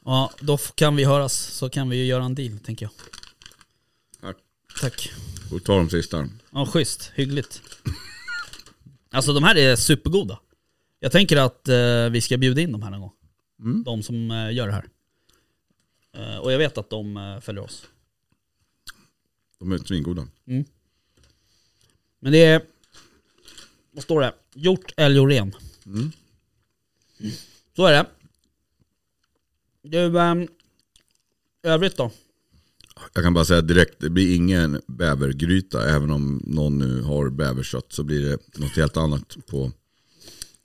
Ja, 0.07 0.33
då 0.41 0.57
kan 0.57 0.97
vi 0.97 1.05
höras 1.05 1.33
så 1.33 1.71
kan 1.71 1.89
vi 1.89 1.97
ju 1.97 2.05
göra 2.05 2.25
en 2.25 2.35
deal 2.35 2.59
tänker 2.59 2.87
jag. 2.87 2.93
Tack. 4.21 4.37
Tack. 4.81 5.13
Får 5.51 5.59
ta 5.59 5.77
de 5.77 5.91
sista. 5.91 6.29
Ja, 6.51 6.67
schysst. 6.67 7.13
Hyggligt. 7.15 7.63
Alltså 9.11 9.33
de 9.33 9.45
här 9.45 9.57
är 9.57 9.77
supergoda. 9.77 10.41
Jag 11.01 11.13
tänker 11.13 11.37
att 11.37 11.69
eh, 11.69 12.09
vi 12.11 12.21
ska 12.21 12.37
bjuda 12.37 12.61
in 12.61 12.73
dem 12.73 12.83
här 12.83 12.91
någon 12.91 13.01
gång. 13.01 13.13
Mm. 13.61 13.83
De 13.85 14.03
som 14.03 14.31
eh, 14.31 14.53
gör 14.53 14.67
det 14.67 14.73
här. 14.73 14.89
Eh, 16.13 16.39
och 16.39 16.53
jag 16.53 16.59
vet 16.59 16.79
att 16.79 16.91
de 16.91 17.17
eh, 17.17 17.41
följer 17.41 17.63
oss. 17.63 17.87
De 19.59 19.73
är 19.73 19.79
svingoda. 19.79 20.29
Men 22.21 22.33
det 22.33 22.45
är, 22.45 22.63
vad 23.93 24.03
står 24.03 24.21
det? 24.21 24.35
Hjort, 24.55 24.93
älg 24.97 25.21
och 25.21 25.29
ren. 25.29 25.55
Mm. 25.87 26.13
Så 27.77 27.87
är 27.87 27.93
det. 27.93 28.07
Du, 29.89 30.21
ehm, 30.21 30.49
övrigt 31.63 31.97
då? 31.97 32.11
Jag 33.15 33.25
kan 33.25 33.35
bara 33.35 33.45
säga 33.45 33.61
direkt, 33.61 34.01
det 34.01 34.11
blir 34.11 34.37
ingen 34.37 34.81
bävergryta. 34.87 35.89
Även 35.89 36.11
om 36.11 36.43
någon 36.47 36.79
nu 36.79 37.03
har 37.03 37.31
bäverkött 37.31 37.93
så 37.93 38.05
blir 38.05 38.29
det 38.29 38.59
något 38.59 38.77
helt 38.77 38.97
annat 38.97 39.37
på, 39.47 39.73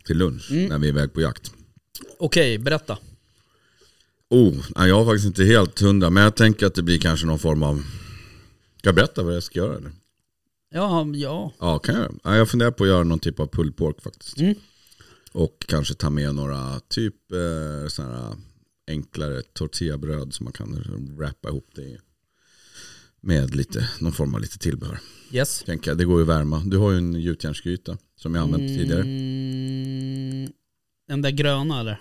till 0.05 0.17
lunch 0.17 0.47
när 0.51 0.79
vi 0.79 0.87
är 0.87 0.91
iväg 0.91 1.13
på 1.13 1.21
jakt. 1.21 1.51
Okej, 2.19 2.57
berätta. 2.57 2.97
Oh, 4.29 4.65
nej, 4.75 4.89
jag 4.89 4.95
har 4.95 5.05
faktiskt 5.05 5.25
inte 5.25 5.43
helt 5.43 5.79
hundra. 5.79 6.09
Men 6.09 6.23
jag 6.23 6.35
tänker 6.35 6.65
att 6.65 6.75
det 6.75 6.83
blir 6.83 6.99
kanske 6.99 7.25
någon 7.25 7.39
form 7.39 7.63
av... 7.63 7.83
Ska 8.77 8.87
jag 8.87 8.95
berätta 8.95 9.23
vad 9.23 9.35
jag 9.35 9.43
ska 9.43 9.59
göra? 9.59 9.77
Eller? 9.77 9.91
Ja, 10.73 11.07
ja. 11.13 11.53
Ja, 11.59 11.79
kan 11.79 11.95
jag? 11.95 12.19
Ja, 12.23 12.35
jag 12.35 12.49
funderar 12.49 12.71
på 12.71 12.83
att 12.83 12.89
göra 12.89 13.03
någon 13.03 13.19
typ 13.19 13.39
av 13.39 13.47
pulled 13.47 13.75
pork 13.75 14.01
faktiskt. 14.01 14.39
Mm. 14.39 14.55
Och 15.31 15.65
kanske 15.67 15.93
ta 15.93 16.09
med 16.09 16.35
några 16.35 16.79
typ 16.79 17.15
eh, 17.31 17.87
sådana 17.87 18.17
här 18.17 18.35
enklare 18.91 19.41
tortillabröd 19.41 20.33
som 20.33 20.43
man 20.43 20.53
kan 20.53 20.83
wrappa 21.17 21.49
ihop 21.49 21.69
det 21.75 21.81
i. 21.81 21.97
Med 23.21 23.55
lite, 23.55 23.89
någon 23.99 24.11
form 24.11 24.35
av 24.35 24.41
lite 24.41 24.57
tillbehör. 24.57 24.99
Yes. 25.31 25.63
Tänker 25.65 25.91
jag, 25.91 25.97
det 25.97 26.05
går 26.05 26.15
ju 26.17 26.21
att 26.21 26.29
värma. 26.29 26.59
Du 26.65 26.77
har 26.77 26.91
ju 26.91 26.97
en 26.97 27.13
gjutjärnsgryta 27.13 27.97
som 28.15 28.35
jag 28.35 28.41
använt 28.41 28.67
tidigare. 28.67 29.01
Mm, 29.01 30.51
den 31.07 31.21
där 31.21 31.31
gröna 31.31 31.79
eller? 31.79 31.99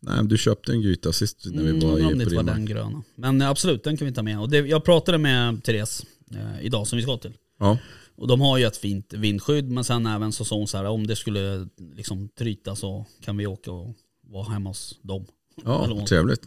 Nej, 0.00 0.24
du 0.26 0.38
köpte 0.38 0.72
en 0.72 0.82
gryta 0.82 1.12
sist 1.12 1.46
när 1.46 1.62
vi 1.62 1.68
Mm, 1.70 1.80
var 1.80 1.92
om 1.92 1.98
i 1.98 2.02
det 2.02 2.08
på 2.16 2.22
inte 2.22 2.36
var 2.36 2.42
den 2.42 2.66
gröna. 2.66 3.02
Men 3.14 3.40
eh, 3.40 3.48
absolut, 3.48 3.84
den 3.84 3.96
kan 3.96 4.06
vi 4.06 4.12
ta 4.14 4.22
med. 4.22 4.40
Och 4.40 4.50
det, 4.50 4.58
jag 4.58 4.84
pratade 4.84 5.18
med 5.18 5.64
Therese 5.64 6.06
eh, 6.30 6.64
idag 6.64 6.86
som 6.86 6.96
vi 6.96 7.02
ska 7.02 7.16
till. 7.16 7.32
Ja, 7.58 7.78
Och 8.16 8.28
de 8.28 8.40
har 8.40 8.58
ju 8.58 8.64
ett 8.64 8.76
fint 8.76 9.12
vindskydd 9.12 9.70
men 9.70 9.84
sen 9.84 10.06
även 10.06 10.32
så 10.32 10.44
sa 10.44 10.56
hon 10.56 10.66
så 10.66 10.76
här 10.76 10.84
om 10.84 11.06
det 11.06 11.16
skulle 11.16 11.68
liksom 11.94 12.28
tryta 12.28 12.76
så 12.76 13.06
kan 13.20 13.36
vi 13.36 13.46
åka 13.46 13.72
och 13.72 13.96
vara 14.22 14.52
hemma 14.52 14.70
hos 14.70 14.98
dem. 15.02 15.26
Eller 15.64 15.96
ja 16.00 16.06
trevligt. 16.06 16.42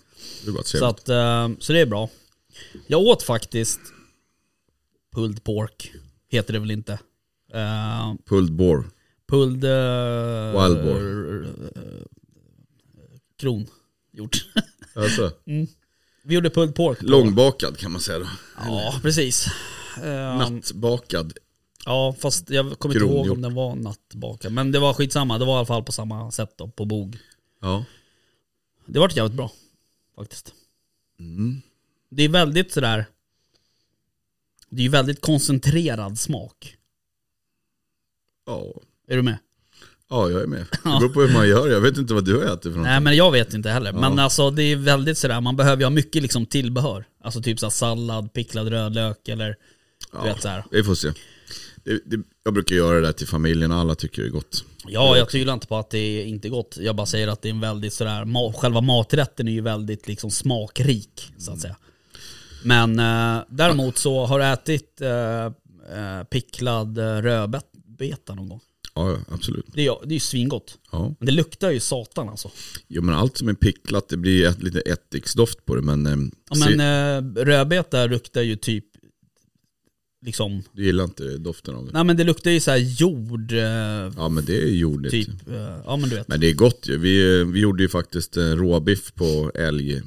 Det 0.46 0.52
var 0.52 0.64
Så, 0.64 0.78
trevligt. 0.78 0.90
att, 0.90 1.10
eh, 1.10 1.58
så 1.60 1.74
det 1.74 1.80
är 1.80 1.86
bra. 1.86 2.10
Jag 2.88 3.02
åt 3.02 3.24
faktiskt 3.24 3.80
pulled 5.16 5.44
pork, 5.44 5.92
heter 6.30 6.54
det 6.54 6.60
väl 6.60 6.72
inte. 6.72 6.94
Eh, 7.54 8.14
Pulled 8.26 8.52
boar. 8.54 8.84
pulled 9.28 9.64
uh, 9.64 10.62
Wildboar. 10.62 11.48
kron 13.40 13.68
gjort. 14.12 14.46
Alltså, 14.96 15.32
Vi 16.24 16.34
gjorde 16.36 16.50
pulled 16.50 16.76
pork. 16.76 16.98
långbakad 17.02 17.78
kan 17.78 17.92
man 17.92 18.02
säga 18.02 18.20
då. 18.20 18.26
Ja, 18.66 19.00
precis. 19.02 19.48
Ehm, 20.04 20.38
Nattbakad. 20.38 21.34
Ja, 21.86 22.16
fast 22.20 22.50
jag 22.50 22.80
kommer 22.80 22.96
inte 22.96 23.06
ihåg 23.06 23.32
om 23.32 23.42
den 23.42 23.54
var 23.56 23.76
nattbakad. 23.76 24.52
Men 24.52 24.72
det 24.72 24.80
var 24.80 24.94
skitsamma, 24.94 25.38
det 25.38 25.46
var 25.46 25.54
i 25.54 25.58
alla 25.58 25.66
fall 25.66 25.84
på 25.84 25.92
samma 25.92 26.32
sätt 26.32 26.54
då, 26.58 26.68
på 26.68 26.86
bog. 26.86 27.18
Ja. 27.62 27.86
Det 28.86 29.00
vart 29.00 29.16
jävligt 29.16 29.38
bra, 29.38 29.52
faktiskt. 30.16 30.54
Mm. 31.20 31.62
Det 32.10 32.24
är 32.24 32.30
väldigt 32.30 32.72
sådär, 32.74 33.06
det 34.70 34.82
är 34.82 34.84
ju 34.84 34.90
väldigt 34.90 35.22
koncentrerad 35.22 36.20
smak. 36.20 36.78
ja. 38.48 38.74
Är 39.08 39.16
du 39.16 39.22
med? 39.22 39.38
Ja, 40.10 40.30
jag 40.30 40.42
är 40.42 40.48
med. 40.48 40.60
Det 40.84 40.90
beror 41.00 41.10
på 41.10 41.22
hur 41.22 41.34
man 41.34 41.48
gör. 41.50 41.68
Jag 41.70 41.82
vet 41.82 41.98
inte 41.98 42.14
vad 42.14 42.26
du 42.26 42.44
äter 42.44 42.72
för 42.72 42.78
något. 42.78 42.86
Nej 42.88 43.00
men 43.00 43.16
jag 43.16 43.32
vet 43.32 43.54
inte 43.54 43.70
heller. 43.70 43.94
Men 43.94 44.18
Ja. 44.18 44.24
alltså 44.24 44.52
det 44.52 44.64
är 44.64 44.76
väldigt 44.76 45.18
sådär, 45.18 45.42
man 45.42 45.56
behöver 45.56 45.78
ju 45.82 45.86
ha 45.86 45.90
mycket 45.90 46.22
liksom 46.22 46.46
tillbehör. 46.46 47.06
Alltså 47.22 47.42
typ 47.42 47.60
såhär 47.60 47.72
sallad, 47.72 48.34
picklad 48.34 48.68
rödlök 48.68 49.28
eller 49.28 49.56
du 50.12 50.18
vet 50.24 50.42
såhär. 50.42 50.66
Vi 50.72 50.84
får 50.84 50.96
se. 50.96 51.12
Det, 51.84 52.00
det, 52.06 52.24
jag 52.44 52.54
brukar 52.54 52.76
göra 52.76 52.96
det 52.96 53.02
där 53.02 53.12
till 53.14 53.28
familjen 53.28 53.72
och 53.72 53.78
alla 53.78 53.96
tycker 53.96 54.22
det 54.22 54.28
är 54.28 54.32
gott. 54.32 54.66
Ja, 54.88 55.18
jag 55.18 55.30
tvivlar 55.30 55.54
inte 55.54 55.68
på 55.68 55.76
att 55.78 55.90
det 55.90 55.98
är 55.98 56.26
inte 56.26 56.50
gott. 56.50 56.78
Jag 56.80 56.96
bara 56.96 57.06
säger 57.06 57.28
att 57.28 57.42
det 57.42 57.48
är 57.50 57.54
en 57.54 57.60
väldigt 57.60 57.94
sådär, 57.94 58.26
ma- 58.26 58.54
själva 58.54 58.82
maträtten 58.82 59.48
är 59.48 59.52
ju 59.52 59.62
väldigt 59.62 60.08
liksom 60.08 60.32
smakrik 60.32 61.32
så 61.38 61.52
att 61.52 61.62
säga. 61.62 61.76
Men 62.64 63.00
eh, 63.00 63.44
däremot 63.50 63.98
så 63.98 64.26
har 64.26 64.40
du 64.40 64.46
ätit 64.46 65.02
eh, 65.02 65.46
eh, 65.46 66.24
picklad 66.30 66.98
eh, 66.98 67.04
rödbeta 67.22 68.36
någon 68.36 68.50
gång. 68.50 68.60
Ja, 68.96 69.18
absolut. 69.32 69.66
Det 69.74 69.86
är, 69.88 69.96
det 70.06 70.12
är 70.12 70.14
ju 70.14 70.20
svingott. 70.20 70.78
Ja. 70.92 71.16
Men 71.20 71.26
det 71.26 71.32
luktar 71.32 71.72
ju 71.72 71.80
satan 71.80 72.30
alltså. 72.30 72.52
Jo, 72.88 73.02
men 73.02 73.16
allt 73.16 73.38
som 73.38 73.48
är 73.50 73.54
picklat, 73.54 74.10
det 74.10 74.18
blir 74.18 74.48
ett, 74.48 74.64
lite 74.64 74.80
ättiksdoft 74.80 75.66
på 75.66 75.76
det. 75.76 75.82
Men, 75.82 76.06
eh, 76.06 76.16
Ja, 76.50 76.56
men 76.70 76.80
eh, 77.38 77.44
rödbeta 77.44 78.06
luktar 78.06 78.42
ju 78.42 78.56
typ 78.56 78.86
liksom, 80.26 80.64
du 80.74 80.86
gillar 80.86 81.04
inte 81.04 81.38
doften 81.38 81.76
av 81.76 81.86
det? 81.86 81.92
nej 81.94 82.04
men 82.04 82.18
det 82.18 82.24
luktar 82.24 82.52
ju 82.52 82.60
såhär 82.60 82.78
jord, 82.78 83.52
eh, 83.52 83.60
Ja, 84.18 84.30
men 84.30 84.46
det 84.46 84.64
är 84.64 84.68
jordigt. 84.68 85.12
typ, 85.12 85.48
eh, 85.48 85.78
ja 85.86 85.98
men 85.98 86.10
du 86.10 86.16
vet. 86.16 86.28
Men 86.28 86.40
det 86.40 86.48
är 86.50 86.54
gott 86.54 86.88
ju. 86.88 86.98
Vi, 86.98 87.44
vi 87.44 87.60
gjorde 87.60 87.84
ju 87.84 87.90
faktiskt 87.90 88.38
eh, 88.38 88.44
råbiff 88.44 89.14
på 89.14 89.52
älg, 89.56 89.96
eh, 89.96 90.02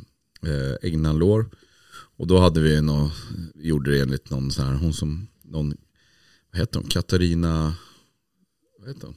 ägnanlår. 0.83 1.50
Och 2.18 2.26
då 2.26 2.38
hade 2.38 2.61
vi 2.61 2.81
något, 2.83 3.12
vi 3.55 3.68
gjorde 3.68 3.90
det 3.90 4.00
enligt 4.00 4.31
någon 4.31 4.50
så 4.50 4.62
här, 4.62 4.74
hon 4.74 4.92
som, 4.92 5.26
någon, 5.44 5.74
vad 6.52 6.61
heter 6.61 6.81
hon, 6.81 6.88
Katarina, 6.88 7.74
vad 8.79 8.88
heter 8.88 9.07
hon? 9.07 9.16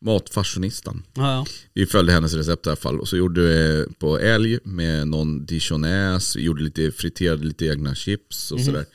Matfashionistan. 0.00 1.02
Ja, 1.14 1.32
ja. 1.32 1.46
Vi 1.74 1.86
följde 1.86 2.12
hennes 2.12 2.34
recept 2.34 2.66
i 2.66 2.68
alla 2.68 2.76
fall. 2.76 3.00
Och 3.00 3.08
så 3.08 3.16
gjorde 3.16 3.40
vi 3.40 3.86
på 3.98 4.18
älg 4.18 4.58
med 4.64 5.08
någon 5.08 5.46
dijonäs, 5.46 6.36
gjorde 6.36 6.62
lite, 6.62 6.90
friterade 6.92 7.44
lite 7.44 7.66
egna 7.66 7.94
chips 7.94 8.52
och 8.52 8.60
sådär. 8.60 8.86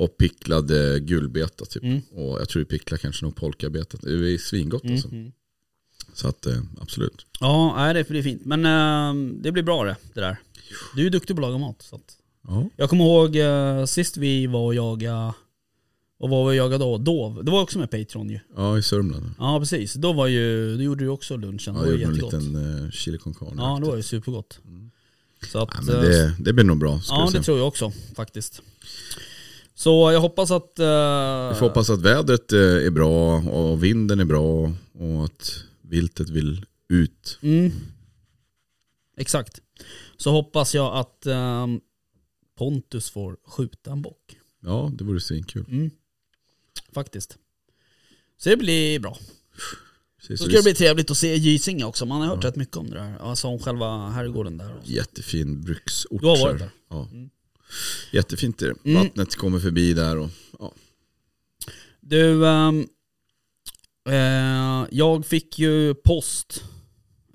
Och 0.00 0.16
picklade 0.16 1.00
gulbeta 1.00 1.64
typ. 1.64 1.82
Och 2.12 2.40
jag 2.40 2.48
tror 2.48 2.60
vi 2.60 2.64
picklade 2.64 3.00
kanske 3.00 3.24
nog 3.24 3.36
polkabeta. 3.36 3.98
Det 4.02 4.10
är 4.10 4.38
svingott 4.38 4.84
alltså. 4.84 5.08
Så 6.14 6.28
att 6.28 6.46
eh, 6.46 6.58
absolut. 6.80 7.26
Ja, 7.40 7.74
nej, 7.76 7.94
det 7.94 8.18
är 8.18 8.22
fint. 8.22 8.44
Men 8.44 8.66
eh, 8.66 9.34
det 9.42 9.52
blir 9.52 9.62
bra 9.62 9.84
det, 9.84 9.96
det 10.14 10.20
där. 10.20 10.36
Du 10.96 11.06
är 11.06 11.10
duktig 11.10 11.36
på 11.36 11.42
att 11.42 11.48
laga 11.48 11.58
mat. 11.58 11.82
Så 11.82 11.96
att. 11.96 12.16
Ja. 12.48 12.68
Jag 12.76 12.90
kommer 12.90 13.04
ihåg 13.04 13.36
eh, 13.36 13.84
sist 13.84 14.16
vi 14.16 14.46
var 14.46 14.64
och 14.64 14.74
jagade, 14.74 15.32
och 16.18 16.30
var 16.30 16.44
vi 16.44 16.50
och 16.50 16.54
jagade 16.54 16.84
då? 16.84 16.98
Dov. 16.98 17.44
Det 17.44 17.50
var 17.50 17.62
också 17.62 17.78
med 17.78 17.90
Patreon 17.90 18.30
ju. 18.30 18.40
Ja, 18.56 18.78
i 18.78 18.82
Sörmland. 18.82 19.30
Ja 19.38 19.58
precis, 19.60 19.94
då 19.94 20.12
var 20.12 20.26
ju, 20.26 20.76
då 20.76 20.82
gjorde 20.82 21.04
du 21.04 21.08
också 21.08 21.36
lunchen. 21.36 21.74
Ja, 21.74 21.86
jag 21.86 22.00
gjorde 22.00 22.04
en 22.04 22.14
liten 22.14 22.56
uh, 22.56 22.90
chili 22.90 23.18
con 23.18 23.34
carne. 23.34 23.62
Ja, 23.62 23.78
det 23.80 23.86
var 23.86 23.96
ju 23.96 24.02
supergott. 24.02 24.58
Så 25.52 25.58
att, 25.58 25.68
ja, 25.74 25.80
men 25.82 25.94
det, 26.04 26.34
det 26.38 26.52
blir 26.52 26.64
nog 26.64 26.78
bra. 26.78 27.00
Ja 27.08 27.30
det 27.32 27.42
tror 27.42 27.58
jag 27.58 27.68
också 27.68 27.92
faktiskt. 28.14 28.62
Så 29.80 30.12
jag 30.12 30.20
hoppas 30.20 30.50
att... 30.50 30.78
eh, 30.78 31.48
vi 31.48 31.54
får 31.54 31.60
hoppas 31.60 31.90
att 31.90 32.02
vädret 32.02 32.52
eh, 32.52 32.58
är 32.60 32.90
bra 32.90 33.36
och 33.36 33.84
vinden 33.84 34.20
är 34.20 34.24
bra 34.24 34.72
och 34.92 35.24
att 35.24 35.64
viltet 35.82 36.28
vill 36.30 36.66
ut. 36.88 37.38
Mm. 37.42 37.72
Exakt. 39.16 39.60
Så 40.16 40.30
hoppas 40.30 40.74
jag 40.74 40.96
att 40.96 41.26
ehm, 41.26 41.80
Pontus 42.58 43.10
får 43.10 43.36
skjuta 43.46 43.92
en 43.92 44.02
bock. 44.02 44.36
Ja, 44.62 44.90
det 44.94 45.04
vore 45.04 45.20
svinkul. 45.20 45.64
Mm. 45.68 45.90
Faktiskt. 46.92 47.38
Så 48.36 48.48
det 48.48 48.56
blir 48.56 48.98
bra. 49.00 49.18
Precis, 50.20 50.38
Så 50.40 50.44
ska 50.44 50.56
det 50.56 50.62
bli 50.62 50.74
trevligt 50.74 51.10
att 51.10 51.16
se 51.16 51.36
Gysinge 51.36 51.84
också. 51.84 52.06
Man 52.06 52.20
har 52.20 52.28
hört 52.28 52.44
rätt 52.44 52.56
mycket 52.56 52.76
om 52.76 52.90
det 52.90 52.96
där. 52.96 53.18
Alltså 53.20 53.48
om 53.48 53.58
själva 53.58 54.08
herrgården 54.08 54.58
där. 54.58 54.80
Jättefin 54.84 55.60
bruksort. 55.60 56.20
Du 56.20 56.26
har 56.26 56.38
varit 56.38 56.58
där? 56.58 56.70
Ja. 56.90 57.08
Jättefint 58.12 58.62
är 58.62 58.66
det. 58.66 58.90
Mm. 58.90 59.02
Vattnet 59.02 59.36
kommer 59.36 59.58
förbi 59.60 59.92
där 59.92 60.16
och 60.18 60.30
ja. 60.58 60.72
Du, 62.00 62.46
ehm, 62.48 62.86
eh, 64.08 64.88
jag 64.90 65.26
fick 65.26 65.58
ju 65.58 65.94
post 65.94 66.64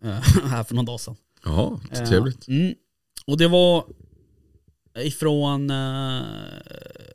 eh, 0.04 0.10
här 0.45 0.63
för 0.63 0.76
någon 0.76 0.86
dag 0.86 1.00
sedan. 1.00 1.15
Jaha, 1.43 1.80
Eh, 1.91 2.06
trevligt. 2.10 2.48
Mm. 2.48 2.74
Och 3.26 3.38
det 3.38 3.48
var 3.48 3.86
ifrån, 4.98 5.69
eh, 5.69 6.21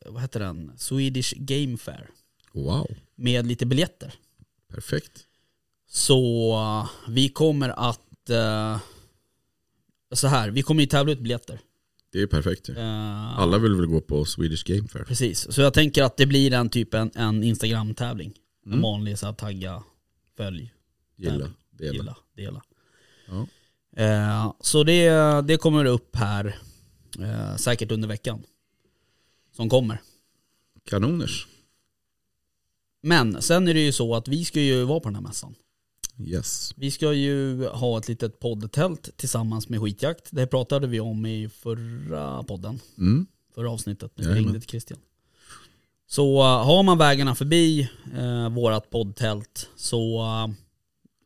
vad 0.07 0.23
heter 0.23 0.41
den? 0.41 0.73
Swedish 0.79 1.35
Game 1.37 1.77
Fair. 1.77 2.11
Wow, 2.53 2.91
Med 3.17 3.47
lite 3.47 3.67
biljetter. 3.67 4.15
perfekt. 4.73 5.27
Så 5.89 6.53
eh, 6.55 7.11
vi 7.11 7.29
kommer 7.29 7.69
att, 7.69 8.31
eh, 8.31 8.79
så 10.13 10.27
här, 10.27 10.51
vi 10.51 10.63
kommer 10.63 10.81
ju 10.81 10.87
tävla 10.87 11.13
ut 11.13 11.21
biljetter. 11.21 11.61
Det 12.13 12.23
är 12.23 12.27
perfekt 12.27 12.69
ju. 12.69 12.75
Eh, 12.79 13.39
Alla 13.39 13.59
vill 13.59 13.75
väl 13.75 13.87
gå 13.87 14.01
på 14.01 14.25
Swedish 14.25 14.65
Game 14.65 14.89
Fair. 14.89 15.05
Precis, 15.05 15.53
så 15.53 15.61
jag 15.61 15.75
tänker 15.75 16.03
att 16.03 16.17
det 16.17 16.27
blir 16.27 16.53
en 16.53 16.69
typ 16.71 16.95
en, 16.95 17.11
en 17.15 17.43
Instagram-tävling. 17.45 18.33
En 18.67 18.73
Mm. 18.73 18.83
vanlig 18.83 19.19
så 19.19 19.27
här, 19.27 19.33
tagga, 19.33 19.83
följ, 20.37 20.73
Gilla, 21.17 21.33
tävling. 21.33 21.53
dela. 21.71 21.93
gilla, 21.93 22.17
dela. 22.37 22.63
Ja. 23.29 23.47
Eh, 24.05 24.53
så 24.61 24.85
det, 24.85 25.11
det 25.43 25.57
kommer 25.57 25.85
upp 25.85 26.17
här 26.17 26.59
eh, 27.19 27.57
säkert 27.57 27.93
under 27.93 28.09
veckan. 28.09 28.43
Som 29.57 29.69
kommer. 29.69 30.01
Kanoners. 30.91 31.47
Men 33.03 33.43
sen 33.43 33.69
är 33.69 33.75
det 33.75 33.81
ju 33.81 33.93
så 33.93 34.15
att 34.15 34.29
vi 34.29 34.45
ska 34.45 34.61
ju 34.61 34.85
vara 34.85 35.01
på 35.01 35.09
den 35.09 35.15
här 35.15 35.23
mässan. 35.23 35.55
Yes. 36.27 36.73
Vi 36.77 36.91
ska 36.91 37.13
ju 37.13 37.67
ha 37.67 37.99
ett 37.99 38.09
litet 38.09 38.41
poddtält 38.41 39.11
tillsammans 39.17 39.69
med 39.69 39.81
skitjakt. 39.81 40.29
Det 40.31 40.47
pratade 40.47 40.87
vi 40.87 41.01
om 41.01 41.27
i 41.27 41.49
förra 41.49 42.43
podden, 42.43 42.81
Mm. 42.99 43.27
förra 43.55 43.71
avsnittet 43.71 44.13
vi 44.15 44.23
Jajamän. 44.23 44.45
ringde 44.45 44.61
till 44.61 44.69
Christian. 44.69 44.99
Så 46.07 46.39
uh, 46.39 46.45
har 46.65 46.83
man 46.83 46.99
vägarna 46.99 47.35
förbi 47.35 47.89
uh, 48.19 48.49
vårat 48.49 48.91
poddtält 48.91 49.69
så 49.77 50.21
uh, 50.23 50.55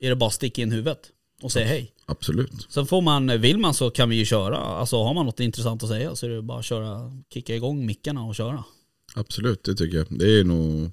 är 0.00 0.08
det 0.10 0.16
bara 0.16 0.26
att 0.26 0.34
sticka 0.34 0.62
in 0.62 0.72
huvudet 0.72 1.10
och 1.42 1.52
säga 1.52 1.66
hej. 1.66 1.90
Absolut. 2.06 2.66
Sen 2.68 2.86
får 2.86 3.00
man, 3.02 3.40
vill 3.40 3.58
man 3.58 3.74
så 3.74 3.90
kan 3.90 4.08
vi 4.08 4.16
ju 4.16 4.24
köra. 4.24 4.56
Alltså 4.58 5.02
har 5.04 5.14
man 5.14 5.26
något 5.26 5.40
intressant 5.40 5.82
att 5.82 5.88
säga 5.88 6.16
så 6.16 6.26
är 6.26 6.30
det 6.30 6.42
bara 6.42 6.58
att 6.58 6.64
köra, 6.64 7.12
kicka 7.34 7.54
igång 7.56 7.86
mickarna 7.86 8.24
och 8.24 8.34
köra. 8.34 8.64
Absolut, 9.14 9.64
det 9.64 9.74
tycker 9.74 9.96
jag. 9.96 10.06
Det 10.18 10.40
är 10.40 10.44
nog, 10.44 10.90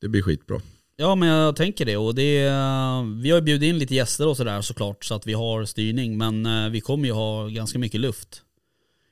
det 0.00 0.08
blir 0.08 0.22
skitbra. 0.22 0.60
Ja 1.00 1.14
men 1.14 1.28
jag 1.28 1.56
tänker 1.56 1.84
det 1.84 1.96
och 1.96 2.14
det, 2.14 2.42
vi 3.22 3.30
har 3.30 3.38
ju 3.38 3.40
bjudit 3.40 3.68
in 3.68 3.78
lite 3.78 3.94
gäster 3.94 4.26
och 4.26 4.36
sådär 4.36 4.60
såklart 4.60 5.04
så 5.04 5.14
att 5.14 5.26
vi 5.26 5.32
har 5.32 5.64
styrning 5.64 6.18
men 6.18 6.46
eh, 6.46 6.68
vi 6.70 6.80
kommer 6.80 7.06
ju 7.08 7.12
ha 7.12 7.48
ganska 7.48 7.78
mycket 7.78 8.00
luft 8.00 8.42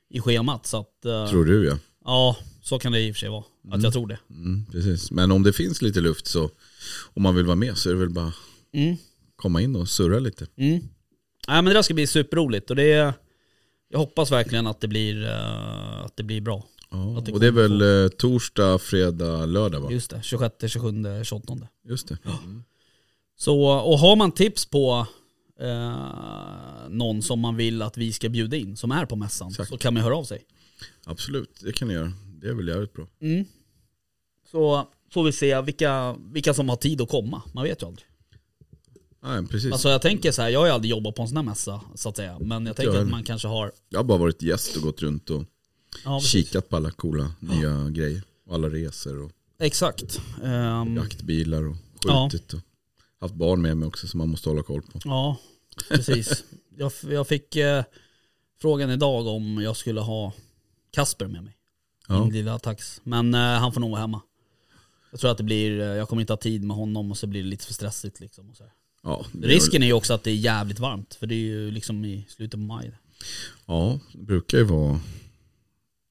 i 0.09 0.21
schemat 0.21 0.65
så 0.65 0.77
att 0.77 1.05
eh, 1.05 1.29
Tror 1.29 1.45
du 1.45 1.65
ja. 1.65 1.77
ja 2.05 2.37
så 2.61 2.79
kan 2.79 2.91
det 2.91 3.01
i 3.01 3.11
och 3.11 3.15
för 3.15 3.19
sig 3.19 3.29
vara. 3.29 3.43
Att 3.71 3.83
jag 3.83 3.93
tror 3.93 4.07
det. 4.07 4.19
Mm, 4.29 4.65
precis. 4.71 5.11
Men 5.11 5.31
om 5.31 5.43
det 5.43 5.53
finns 5.53 5.81
lite 5.81 6.01
luft 6.01 6.27
så, 6.27 6.49
om 7.13 7.23
man 7.23 7.35
vill 7.35 7.45
vara 7.45 7.55
med 7.55 7.77
så 7.77 7.89
är 7.89 7.93
det 7.93 7.99
väl 7.99 8.09
bara 8.09 8.33
Mm. 8.73 8.95
komma 9.35 9.61
in 9.61 9.75
och 9.75 9.89
surra 9.89 10.19
lite. 10.19 10.47
Mm. 10.57 10.71
Nej 10.71 10.81
men 11.47 11.65
det 11.65 11.73
där 11.73 11.81
ska 11.81 11.93
bli 11.93 12.07
superroligt 12.07 12.69
och 12.69 12.75
det 12.75 13.13
jag 13.89 13.99
hoppas 13.99 14.31
verkligen 14.31 14.67
att 14.67 14.81
det 14.81 14.87
blir, 14.87 15.23
eh, 15.23 16.05
att 16.05 16.17
det 16.17 16.23
blir 16.23 16.41
bra. 16.41 16.63
Ja, 16.91 17.21
det 17.25 17.31
och 17.31 17.39
det 17.39 17.47
är 17.47 17.51
väl 17.51 17.81
eh, 17.81 18.09
torsdag, 18.09 18.79
fredag, 18.79 19.45
lördag 19.45 19.79
va? 19.79 19.91
Just 19.91 20.09
det, 20.09 20.21
26, 20.23 20.71
27, 20.71 21.23
28. 21.23 21.53
Just 21.83 22.07
det. 22.07 22.17
Mm. 22.25 22.63
Så, 23.35 23.61
och 23.63 23.99
har 23.99 24.15
man 24.15 24.31
tips 24.31 24.65
på 24.65 25.07
eh, 25.59 26.89
någon 26.89 27.21
som 27.21 27.39
man 27.39 27.55
vill 27.55 27.81
att 27.81 27.97
vi 27.97 28.13
ska 28.13 28.29
bjuda 28.29 28.57
in, 28.57 28.77
som 28.77 28.91
är 28.91 29.05
på 29.05 29.15
mässan, 29.15 29.49
Exakt. 29.49 29.69
så 29.69 29.77
kan 29.77 29.93
man 29.93 30.03
höra 30.03 30.17
av 30.17 30.23
sig. 30.23 30.45
Absolut, 31.05 31.61
det 31.63 31.71
kan 31.71 31.87
ni 31.87 31.93
göra. 31.93 32.11
Det 32.41 32.47
är 32.47 32.53
väl 32.53 32.67
jävligt 32.67 32.93
bra. 32.93 33.07
Mm. 33.21 33.45
Så 34.51 34.87
får 35.11 35.23
vi 35.23 35.31
se 35.31 35.61
vilka, 35.61 36.15
vilka 36.31 36.53
som 36.53 36.69
har 36.69 36.75
tid 36.75 37.01
att 37.01 37.09
komma. 37.09 37.41
Man 37.53 37.63
vet 37.63 37.81
ju 37.81 37.87
aldrig. 37.87 38.05
Nej, 39.23 39.47
precis. 39.47 39.71
Alltså 39.71 39.89
jag 39.89 40.01
tänker 40.01 40.31
så 40.31 40.41
här, 40.41 40.49
jag 40.49 40.59
har 40.59 40.65
ju 40.67 40.73
aldrig 40.73 40.91
jobbat 40.91 41.15
på 41.15 41.21
en 41.21 41.27
sån 41.27 41.37
här 41.37 41.43
mässa 41.43 41.81
så 41.95 42.09
att 42.09 42.15
säga. 42.17 42.39
Men 42.39 42.65
jag 42.65 42.75
tänker 42.75 42.93
jag 42.93 43.01
att 43.03 43.09
man 43.09 43.23
kanske 43.23 43.47
har... 43.47 43.71
jag 43.89 43.99
har 43.99 44.03
bara 44.03 44.17
varit 44.17 44.41
gäst 44.41 44.75
och 44.75 44.81
gått 44.81 45.01
runt 45.01 45.29
och 45.29 45.43
Ja, 46.05 46.19
kikat 46.19 46.69
på 46.69 46.75
alla 46.75 46.91
coola 46.91 47.31
nya 47.39 47.89
grejer. 47.89 48.21
Och 48.45 48.55
alla 48.55 48.69
resor 48.69 49.23
och 49.23 49.31
Exakt. 49.59 50.21
Ehm, 50.43 50.95
jaktbilar 50.95 51.63
och 51.67 51.75
skjutit 52.03 52.53
och 52.53 52.59
haft 53.19 53.33
barn 53.33 53.61
med 53.61 53.77
mig 53.77 53.87
också 53.87 54.07
som 54.07 54.17
man 54.17 54.29
måste 54.29 54.49
hålla 54.49 54.63
koll 54.63 54.81
på. 54.81 54.99
Ja, 55.03 55.37
precis. 55.89 56.43
jag, 56.77 56.91
jag 57.01 57.27
fick 57.27 57.55
eh, 57.55 57.83
frågan 58.61 58.89
idag 58.89 59.27
om 59.27 59.61
jag 59.61 59.77
skulle 59.77 60.01
ha 60.01 60.33
Kasper 60.91 61.27
med 61.27 61.43
mig. 61.43 61.57
Ja. 62.07 62.23
Min 62.23 62.33
lilla 62.33 62.59
tax. 62.59 63.01
Men 63.03 63.33
eh, 63.33 63.39
han 63.39 63.73
får 63.73 63.81
nog 63.81 63.89
vara 63.89 64.01
hemma. 64.01 64.21
Jag 65.11 65.19
tror 65.19 65.31
att 65.31 65.37
det 65.37 65.43
blir, 65.43 65.79
eh, 65.79 65.85
jag 65.85 66.09
kommer 66.09 66.21
inte 66.21 66.33
ha 66.33 66.37
tid 66.37 66.63
med 66.63 66.77
honom 66.77 67.11
och 67.11 67.17
så 67.17 67.27
blir 67.27 67.43
det 67.43 67.49
lite 67.49 67.65
för 67.65 67.73
stressigt 67.73 68.19
liksom. 68.19 68.49
Och 68.49 68.57
så. 68.57 68.63
Ja, 69.03 69.25
Risken 69.41 69.83
är 69.83 69.87
ju 69.87 69.93
också 69.93 70.13
att 70.13 70.23
det 70.23 70.31
är 70.31 70.35
jävligt 70.35 70.79
varmt, 70.79 71.13
för 71.13 71.27
det 71.27 71.35
är 71.35 71.39
ju 71.45 71.71
liksom 71.71 72.05
i 72.05 72.25
slutet 72.29 72.51
på 72.51 72.57
maj. 72.57 72.91
Ja, 73.65 73.99
det 74.13 74.23
brukar 74.23 74.57
ju 74.57 74.63
vara, 74.63 74.99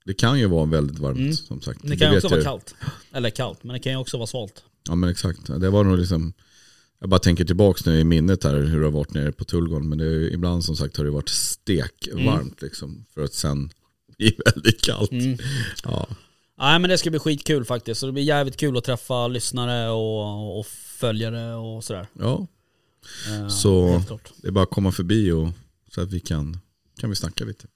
det 0.09 0.15
kan 0.15 0.39
ju 0.39 0.47
vara 0.47 0.65
väldigt 0.65 0.99
varmt 0.99 1.19
Mm. 1.19 1.33
som 1.33 1.61
sagt. 1.61 1.81
Det 1.83 1.97
kan 1.97 2.11
ju 2.11 2.17
också 2.17 2.29
vara 2.29 2.39
jag. 2.39 2.45
kallt. 2.45 2.75
Eller 3.13 3.31
kallt, 3.31 3.65
men 3.65 3.73
det 3.75 3.79
kan 3.81 3.93
ju 3.93 3.99
också 3.99 4.17
vara 4.17 4.27
svalt. 4.27 4.63
Ja 4.89 4.95
men 4.95 5.11
exakt, 5.11 5.41
det 5.47 5.71
var 5.71 5.85
nog 5.85 5.99
liksom 5.99 6.33
jag 7.01 7.11
bara 7.11 7.21
tänker 7.21 7.45
tillbaka 7.45 7.91
nu 7.91 7.99
i 8.01 8.05
minnet 8.05 8.45
här 8.45 8.55
hur 8.57 8.79
det 8.81 8.87
har 8.87 8.93
varit 8.93 9.15
nere 9.15 9.33
på 9.33 9.45
Tullgården. 9.45 9.89
Men 9.89 9.99
det 9.99 10.05
är, 10.05 10.09
ju- 10.11 10.31
ibland 10.33 10.65
som 10.65 10.77
sagt 10.77 10.97
har 10.97 11.05
det 11.05 11.11
varit 11.11 11.29
stekvarmt 11.29 12.63
liksom. 12.63 13.05
För 13.15 13.25
att 13.25 13.35
sen 13.35 13.71
bli 14.19 14.37
väldigt 14.45 14.83
kallt. 14.83 15.11
Mm. 15.13 15.39
Ja. 15.85 16.07
Nej 16.59 16.79
men 16.79 16.91
det 16.91 16.99
ska 16.99 17.11
bli 17.11 17.19
skitkul 17.19 17.65
faktiskt. 17.65 18.01
Så 18.01 18.07
det 18.07 18.13
blir 18.13 18.23
jävligt 18.23 18.57
kul 18.57 18.77
att 18.77 18.85
träffa 18.85 19.29
lyssnare 19.29 19.91
och, 19.91 20.59
och 20.59 20.67
följare 20.99 21.55
och 21.55 21.85
sådär. 21.85 22.07
ja, 22.19 22.47
Eh, 23.29 23.49
Så- 23.49 24.03
det 24.43 24.49
är 24.49 24.53
bara 24.53 24.65
att 24.65 24.71
komma 24.71 24.93
förbi 24.93 25.31
och 25.33 25.49
så 25.95 26.01
att 26.01 26.13
vi 26.13 26.21
kan, 26.21 26.59
kan 27.01 27.11
vi 27.11 27.17
snacka 27.17 27.45
lite. 27.45 27.67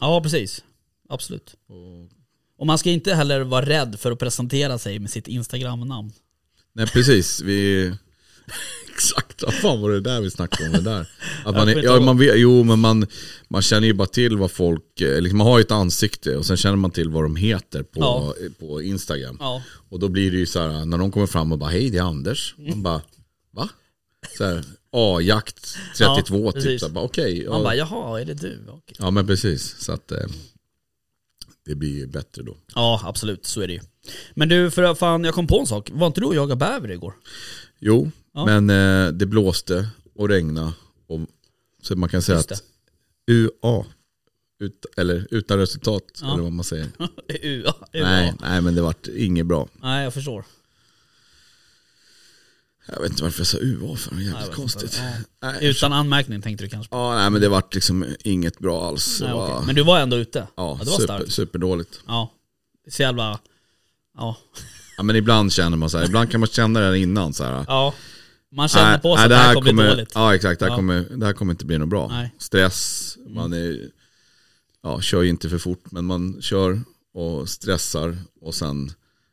Ja 0.00 0.20
precis. 0.22 0.64
Absolut. 1.12 1.54
Och 2.58 2.66
man 2.66 2.78
ska 2.78 2.90
inte 2.90 3.14
heller 3.14 3.40
vara 3.40 3.66
rädd 3.66 3.96
för 4.00 4.12
att 4.12 4.18
presentera 4.18 4.78
sig 4.78 4.98
med 4.98 5.10
sitt 5.10 5.28
Instagram-namn. 5.28 6.12
Nej 6.72 6.86
precis, 6.86 7.40
vi... 7.40 7.92
Exakt, 8.94 9.42
vad 9.42 9.54
fan 9.54 9.80
var 9.80 9.90
det 9.90 10.00
där 10.00 10.20
vi 10.20 10.30
snackade 10.30 10.66
om 10.66 10.72
det 10.72 10.90
där? 10.90 11.10
Att 11.44 11.54
man, 11.54 11.68
ja, 11.82 12.00
man 12.00 12.18
vet, 12.18 12.38
jo 12.40 12.62
men 12.64 12.78
man, 12.78 13.06
man 13.48 13.62
känner 13.62 13.86
ju 13.86 13.92
bara 13.94 14.08
till 14.08 14.36
vad 14.36 14.50
folk, 14.50 15.00
eh, 15.00 15.20
liksom 15.20 15.38
man 15.38 15.46
har 15.46 15.58
ju 15.58 15.62
ett 15.62 15.70
ansikte 15.70 16.36
och 16.36 16.46
sen 16.46 16.56
känner 16.56 16.76
man 16.76 16.90
till 16.90 17.08
vad 17.08 17.22
de 17.22 17.36
heter 17.36 17.82
på, 17.82 18.00
Ja. 18.00 18.34
på 18.58 18.82
Instagram. 18.82 19.36
Ja. 19.40 19.62
Och 19.88 19.98
då 19.98 20.08
blir 20.08 20.30
det 20.30 20.36
ju 20.36 20.46
så 20.46 20.60
här, 20.60 20.84
när 20.84 20.98
de 20.98 21.12
kommer 21.12 21.26
fram 21.26 21.52
och 21.52 21.58
bara 21.58 21.70
hej 21.70 21.90
det 21.90 21.98
är 21.98 22.02
Anders. 22.02 22.54
Man 22.58 22.82
bara, 22.82 23.02
va? 23.50 23.68
Så 24.38 24.44
här, 24.44 24.64
A-jakt 24.92 25.76
32 25.98 26.52
Ja, 26.54 26.60
typ. 26.62 26.82
okej. 26.94 27.46
Man 27.48 27.58
ja. 27.58 27.64
bara, 27.64 27.76
jaha, 27.76 28.20
är 28.20 28.24
det 28.24 28.34
du? 28.34 28.64
Okej. 28.68 28.96
ja 28.98 29.10
men 29.10 29.26
precis, 29.26 29.76
så 29.78 29.92
att 29.92 30.12
eh, 30.12 30.18
det 31.66 31.74
blir 31.74 31.98
ju 31.98 32.06
bättre 32.06 32.42
då. 32.42 32.56
Ja, 32.74 33.00
absolut. 33.04 33.46
Så 33.46 33.60
är 33.60 33.66
det 33.66 33.72
ju. 33.72 33.80
Men 34.34 34.48
du, 34.48 34.70
för 34.70 34.94
fan, 34.94 35.24
jag 35.24 35.34
kom 35.34 35.46
på 35.46 35.58
en 35.60 35.66
sak. 35.66 35.90
Var 35.92 36.06
inte 36.06 36.20
du 36.20 36.26
och 36.26 36.34
jagade 36.34 36.56
bäver 36.58 36.90
igår? 36.90 37.14
Jo, 37.78 38.10
Ja. 38.34 38.44
men 38.46 38.70
eh, 38.70 39.12
det 39.12 39.26
blåste 39.26 39.88
och 40.14 40.28
regnade. 40.28 40.72
Och, 41.06 41.20
så 41.82 41.96
man 41.96 42.08
kan 42.08 42.22
säga 42.22 42.36
Just 42.38 42.52
att 42.52 42.62
UA, 43.30 43.84
ut, 44.60 44.86
eller 44.96 45.26
utan 45.30 45.58
resultat, 45.58 46.02
Ja. 46.22 46.32
eller 46.32 46.42
vad 46.42 46.52
man 46.52 46.64
säger. 46.64 46.86
UA. 47.42 47.74
Nej, 47.92 48.34
nej 48.40 48.60
men 48.60 48.74
det 48.74 48.82
vart 48.82 49.06
inget 49.06 49.46
bra. 49.46 49.68
Nej, 49.82 50.04
jag 50.04 50.14
förstår. 50.14 50.44
Jag 52.86 53.00
vet 53.00 53.10
inte 53.10 53.22
varför 53.22 53.40
jag 53.40 53.46
sa 53.46 53.58
UA 53.58 53.96
för, 53.96 54.10
det 54.10 54.16
var 54.16 54.22
Nej, 54.22 54.26
jävligt 54.26 54.48
vet 54.48 54.56
konstigt. 54.56 54.82
inte. 54.82 55.24
Nej, 55.42 55.66
Utan 55.66 55.92
anmärkning 55.92 56.42
tänkte 56.42 56.64
du 56.64 56.68
kanske. 56.68 56.94
Ja, 56.96 57.14
nej 57.14 57.30
men 57.30 57.40
det 57.40 57.48
vart 57.48 57.74
liksom 57.74 58.06
inget 58.24 58.58
bra 58.58 58.88
alls. 58.88 59.20
Nej, 59.20 59.32
var, 59.32 59.54
okej. 59.54 59.66
Men 59.66 59.74
du 59.74 59.82
var 59.84 60.00
ändå 60.00 60.16
ute? 60.16 60.46
ja, 60.56 60.78
det 60.80 60.90
var 60.90 60.96
super, 60.98 61.04
starkt. 61.04 61.32
superdåligt. 61.32 62.00
Ja. 62.06 62.32
Så 62.90 63.02
jävla... 63.02 63.38
Ja. 64.16 64.36
Ja 64.96 65.02
men 65.02 65.16
ibland 65.16 65.52
känner 65.52 65.76
man 65.76 65.90
så 65.90 65.98
här, 65.98 66.04
ibland 66.04 66.30
kan 66.30 66.40
man 66.40 66.48
känna 66.48 66.80
det 66.80 66.98
innan 66.98 67.34
så 67.34 67.44
här. 67.44 67.64
Ja. 67.68 67.94
Man 68.52 68.68
känner 68.68 68.98
på 68.98 69.16
sig 69.16 69.24
att 69.24 69.30
det 69.30 69.36
här 69.36 69.54
kommer 69.54 69.72
bli 69.72 69.84
dåligt. 69.88 70.10
Ja 70.14 70.34
exakt, 70.34 70.60
det 70.60 70.64
här, 70.66 70.70
Ja. 70.72 70.76
Kommer, 70.76 71.06
det 71.16 71.26
här 71.26 71.32
kommer 71.32 71.52
inte 71.52 71.64
bli 71.66 71.78
något 71.78 71.88
bra. 71.88 72.08
Nej. 72.08 72.18
Mm. 72.18 72.30
Stress, 72.38 73.16
man 73.28 73.52
är, 73.52 73.78
ja, 74.82 75.00
kör 75.00 75.22
ju 75.22 75.28
inte 75.28 75.48
för 75.48 75.58
fort 75.58 75.84
men 75.90 76.04
man 76.04 76.42
kör 76.42 76.80
och 77.14 77.48
stressar 77.48 78.18
och 78.40 78.54
sen 78.54 78.92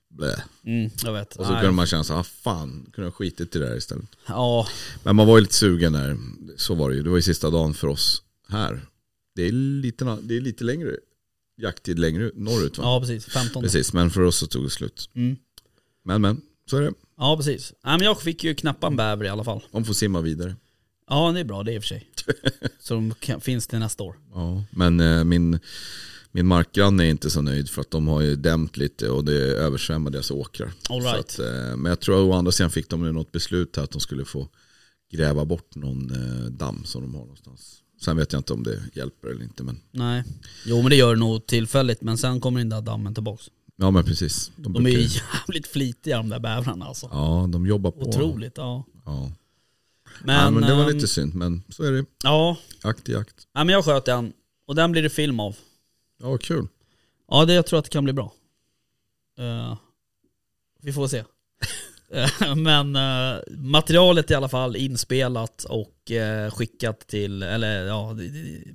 blä. 0.09 0.43
Mm, 0.65 0.89
jag 1.03 1.13
vet. 1.13 1.35
Och 1.35 1.45
så 1.45 1.51
Nej. 1.51 1.61
kunde 1.61 1.75
man 1.75 1.87
känna 1.87 2.03
så 2.03 2.13
här, 2.13 2.19
ah, 2.19 2.23
fan, 2.23 2.89
kunde 2.93 3.07
jag 3.07 3.13
skitit 3.15 3.55
i 3.55 3.59
det 3.59 3.65
där 3.69 3.77
istället. 3.77 4.05
Ja, 4.27 4.67
Men 5.03 5.15
man 5.15 5.27
var 5.27 5.37
ju 5.37 5.41
lite 5.41 5.53
sugen 5.55 5.93
där, 5.93 6.17
så 6.57 6.75
var 6.75 6.89
det 6.89 6.95
ju. 6.95 7.03
Det 7.03 7.09
var 7.09 7.17
ju 7.17 7.21
sista 7.21 7.49
dagen 7.49 7.73
för 7.73 7.87
oss 7.87 8.23
här. 8.47 8.81
Det 9.35 9.43
är 9.47 9.51
lite, 9.51 10.17
det 10.21 10.37
är 10.37 10.41
lite 10.41 10.63
längre 10.63 10.95
jakttid 11.57 11.99
längre 11.99 12.23
ut- 12.23 12.37
norrut 12.37 12.77
va? 12.77 12.83
ja 12.83 12.99
precis. 12.99 13.25
15. 13.25 13.63
Precis, 13.63 13.93
men 13.93 14.09
för 14.11 14.21
oss 14.21 14.37
så 14.37 14.47
tog 14.47 14.63
det 14.63 14.69
slut. 14.69 15.09
Mm. 15.13 15.37
Men 16.03 16.21
men, 16.21 16.41
så 16.69 16.77
är 16.77 16.81
det. 16.81 16.93
Ja, 17.17 17.37
precis. 17.37 17.73
Nej, 17.83 17.97
men 17.97 18.05
jag 18.05 18.21
fick 18.21 18.43
ju 18.43 18.55
knappa 18.55 18.87
en 18.87 18.95
bäver 18.95 19.25
i 19.25 19.29
alla 19.29 19.43
fall. 19.43 19.61
De 19.71 19.85
får 19.85 19.93
simma 19.93 20.21
vidare. 20.21 20.55
Ja, 21.09 21.31
det 21.31 21.39
är 21.39 21.43
bra 21.43 21.63
det 21.63 21.73
i 21.73 21.77
och 21.79 21.83
för 21.83 21.87
sig. 21.87 22.09
Så 22.79 22.93
de 22.93 23.13
kan, 23.19 23.41
finns 23.41 23.67
det 23.67 23.79
nästa 23.79 24.03
år. 24.03 24.15
Ja, 24.33 24.63
men 24.71 24.99
eh, 24.99 25.23
min, 25.23 25.59
min 26.31 26.47
markgranne 26.47 27.05
är 27.05 27.09
inte 27.09 27.29
så 27.29 27.41
nöjd 27.41 27.69
för 27.69 27.81
att 27.81 27.91
de 27.91 28.07
har 28.07 28.21
ju 28.21 28.35
dämt 28.35 28.77
lite 28.77 29.09
och 29.09 29.25
det 29.25 29.33
översvämmar 29.37 30.11
deras 30.11 30.31
åkrar. 30.31 30.71
All 30.89 31.01
right. 31.01 31.19
att, 31.19 31.39
eh, 31.39 31.77
men 31.77 31.85
jag 31.85 31.99
tror 31.99 32.15
att 32.15 32.29
å 32.29 32.33
andra 32.33 32.51
sidan 32.51 32.71
fick 32.71 32.89
de 32.89 33.01
nu 33.03 33.11
något 33.11 33.31
beslut 33.31 33.75
här 33.75 33.83
att 33.83 33.91
de 33.91 33.99
skulle 34.01 34.25
få 34.25 34.47
gräva 35.11 35.45
bort 35.45 35.75
någon 35.75 36.11
eh, 36.11 36.45
damm 36.51 36.81
som 36.85 37.01
de 37.01 37.13
har 37.15 37.21
någonstans. 37.21 37.75
Sen 38.05 38.17
vet 38.17 38.33
jag 38.33 38.39
inte 38.39 38.53
om 38.53 38.63
det 38.63 38.83
hjälper 38.93 39.27
eller 39.27 39.43
inte. 39.43 39.63
Men, 39.63 39.79
Nej. 39.91 40.23
Jo 40.65 40.81
men 40.81 40.89
det 40.89 40.95
gör 40.95 41.13
det 41.13 41.19
nog 41.19 41.45
tillfälligt, 41.47 42.01
men 42.01 42.17
sen 42.17 42.41
kommer 42.41 42.59
den 42.59 42.69
där 42.69 42.81
dammen 42.81 43.13
tillbaks. 43.13 43.49
ja 43.77 43.91
men 43.91 44.03
precis. 44.03 44.51
De, 44.55 44.73
De 44.73 44.85
är 44.85 44.89
ju 44.89 44.97
brukar- 44.97 45.21
jävligt 45.47 45.67
flitiga 45.67 46.17
de 46.17 46.29
där 46.29 46.39
bävrarna 46.39 46.85
alltså. 46.85 47.09
Ja, 47.11 47.49
de 47.51 47.65
jobbar 47.67 47.91
på. 47.91 47.99
Otroligt, 48.01 48.53
ja. 48.57 48.85
Ja. 49.05 49.31
Men, 50.23 50.35
ja, 50.35 50.51
men 50.51 50.63
det 50.63 50.75
var 50.75 50.83
ehm, 50.89 50.95
lite 50.95 51.07
synd, 51.07 51.35
men 51.35 51.63
så 51.69 51.83
är 51.83 51.91
det. 51.91 52.05
Ja, 52.23 52.57
Jakt 52.83 53.09
är 53.09 53.13
jakt. 53.13 53.35
ja, 53.53 53.63
men 53.63 53.73
jag 53.73 53.85
sköt 53.85 54.05
den. 54.05 54.33
Och 54.67 54.75
den 54.75 54.91
blir 54.91 55.01
det 55.03 55.09
film 55.09 55.39
av. 55.39 55.55
Ja, 56.19 56.37
kul. 56.37 56.67
Ja, 57.27 57.45
det, 57.45 57.53
jag 57.53 57.65
tror 57.65 57.79
att 57.79 57.85
det 57.85 57.91
kan 57.91 58.03
bli 58.03 58.13
bra. 58.13 58.33
Eh, 59.39 59.77
vi 60.81 60.93
får 60.93 61.07
se. 61.07 61.23
Eh, 62.11 62.55
Men 62.55 62.95
eh, 62.95 63.39
materialet 63.57 64.31
i 64.31 64.35
alla 64.35 64.49
fall 64.49 64.75
inspelat 64.75 65.63
och 65.63 66.11
eh, 66.11 66.51
skickat 66.51 66.99
till, 66.99 67.43
eller 67.43 67.85
ja, 67.85 68.17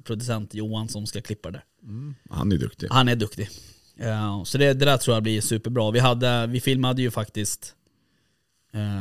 producent 0.05 0.55
Johan 0.55 0.89
som 0.89 1.07
ska 1.07 1.21
klippa 1.21 1.51
det. 1.51 1.63
Han 2.31 2.53
är 2.53 2.57
duktig. 2.57 2.89
Han 2.91 3.09
är 3.09 3.17
duktig. 3.17 3.49
Så 4.45 4.59
det, 4.59 4.73
det 4.73 4.85
där 4.85 4.97
tror 4.97 5.17
jag 5.17 5.23
blir 5.23 5.41
superbra. 5.41 5.91
Vi, 5.91 5.99
hade, 5.99 6.47
vi 6.47 6.61
filmade 6.61 7.03
ju 7.03 7.11
faktiskt, 7.11 7.75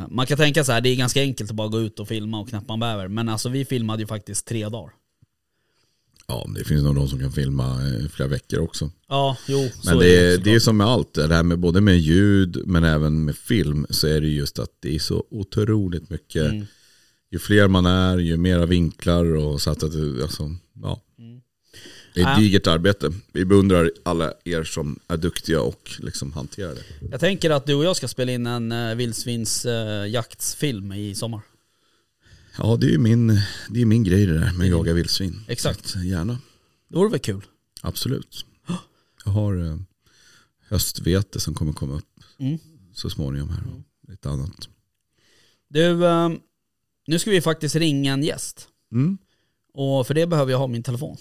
man 0.08 0.26
kan 0.26 0.36
tänka 0.36 0.64
så 0.64 0.72
här, 0.72 0.80
det 0.80 0.88
är 0.88 0.96
ganska 0.96 1.20
enkelt 1.20 1.50
att 1.50 1.56
bara 1.56 1.68
gå 1.68 1.80
ut 1.80 2.00
och 2.00 2.08
filma 2.08 2.40
och 2.40 2.48
knappa 2.48 2.72
en 2.72 2.80
bäver. 2.80 3.08
Men 3.08 3.28
alltså 3.28 3.48
vi 3.48 3.64
filmade 3.64 4.02
ju 4.02 4.06
faktiskt 4.06 4.46
tre 4.46 4.68
dagar. 4.68 4.92
Ja, 6.26 6.46
det 6.56 6.64
finns 6.64 6.82
nog 6.82 6.94
de 6.94 7.08
som 7.08 7.18
kan 7.18 7.32
filma 7.32 7.64
eh, 7.64 8.08
flera 8.08 8.28
veckor 8.28 8.58
också. 8.58 8.90
Ja, 9.08 9.36
jo. 9.48 9.68
Men 9.84 9.98
det 9.98 10.16
är, 10.16 10.30
såklart. 10.30 10.44
det 10.44 10.54
är 10.54 10.58
som 10.58 10.76
med 10.76 10.86
allt, 10.86 11.14
det 11.14 11.34
här 11.34 11.42
med 11.42 11.58
både 11.58 11.80
med 11.80 11.98
ljud 11.98 12.62
men 12.66 12.84
även 12.84 13.24
med 13.24 13.36
film 13.36 13.86
så 13.90 14.06
är 14.06 14.20
det 14.20 14.28
just 14.28 14.58
att 14.58 14.70
det 14.80 14.94
är 14.94 14.98
så 14.98 15.24
otroligt 15.30 16.10
mycket. 16.10 16.50
Mm. 16.50 16.66
Ju 17.30 17.38
fler 17.38 17.68
man 17.68 17.86
är, 17.86 18.18
ju 18.18 18.36
mera 18.36 18.66
vinklar 18.66 19.24
och 19.24 19.60
så 19.60 19.70
att 19.70 19.80
det, 19.80 20.22
alltså, 20.22 20.56
ja. 20.82 21.00
Det 22.14 22.20
är 22.20 22.32
ett 22.32 22.38
digert 22.38 22.66
arbete. 22.66 23.12
Vi 23.32 23.44
beundrar 23.44 23.90
alla 24.02 24.32
er 24.44 24.64
som 24.64 24.98
är 25.08 25.16
duktiga 25.16 25.60
och 25.60 25.90
liksom 25.98 26.32
hanterar 26.32 26.74
det. 26.74 26.82
Jag 27.10 27.20
tänker 27.20 27.50
att 27.50 27.66
du 27.66 27.74
och 27.74 27.84
jag 27.84 27.96
ska 27.96 28.08
spela 28.08 28.32
in 28.32 28.46
en 28.46 28.72
uh, 28.72 28.94
vildsvinsjaktsfilm 28.94 30.92
i 30.92 31.14
sommar. 31.14 31.40
Ja, 32.58 32.76
det 32.76 32.86
är 32.86 32.90
ju 32.90 32.98
min, 32.98 33.40
det 33.70 33.80
är 33.80 33.86
min 33.86 34.04
grej 34.04 34.26
det 34.26 34.32
där 34.38 34.52
med 34.52 34.64
att 34.64 34.70
jaga 34.70 34.92
vildsvin. 34.92 35.40
Exakt. 35.48 35.86
Så 35.88 35.98
gärna, 36.02 36.38
Det 36.88 36.96
vore 36.96 37.10
väl 37.10 37.18
kul? 37.20 37.44
absolut. 37.82 38.44
Jag 39.24 39.32
har 39.32 39.66
eh, 39.66 39.76
höstvete 40.68 41.40
som 41.40 41.54
kommer 41.54 41.72
komma 41.72 41.94
upp 41.94 42.04
Mm. 42.38 42.58
så 42.94 43.10
småningom 43.10 43.48
här. 43.48 43.62
och 43.66 44.10
Lite 44.10 44.30
annat. 44.30 44.68
Du, 45.68 46.06
eh, 46.06 46.28
nu 47.06 47.18
ska 47.18 47.30
vi 47.30 47.40
faktiskt 47.40 47.74
ringa 47.76 48.12
en 48.12 48.22
gäst. 48.22 48.68
Mm. 48.92 49.18
Och 49.74 50.06
för 50.06 50.14
det 50.14 50.26
behöver 50.26 50.52
jag 50.52 50.58
ha 50.58 50.66
min 50.66 50.82
telefon. 50.82 51.16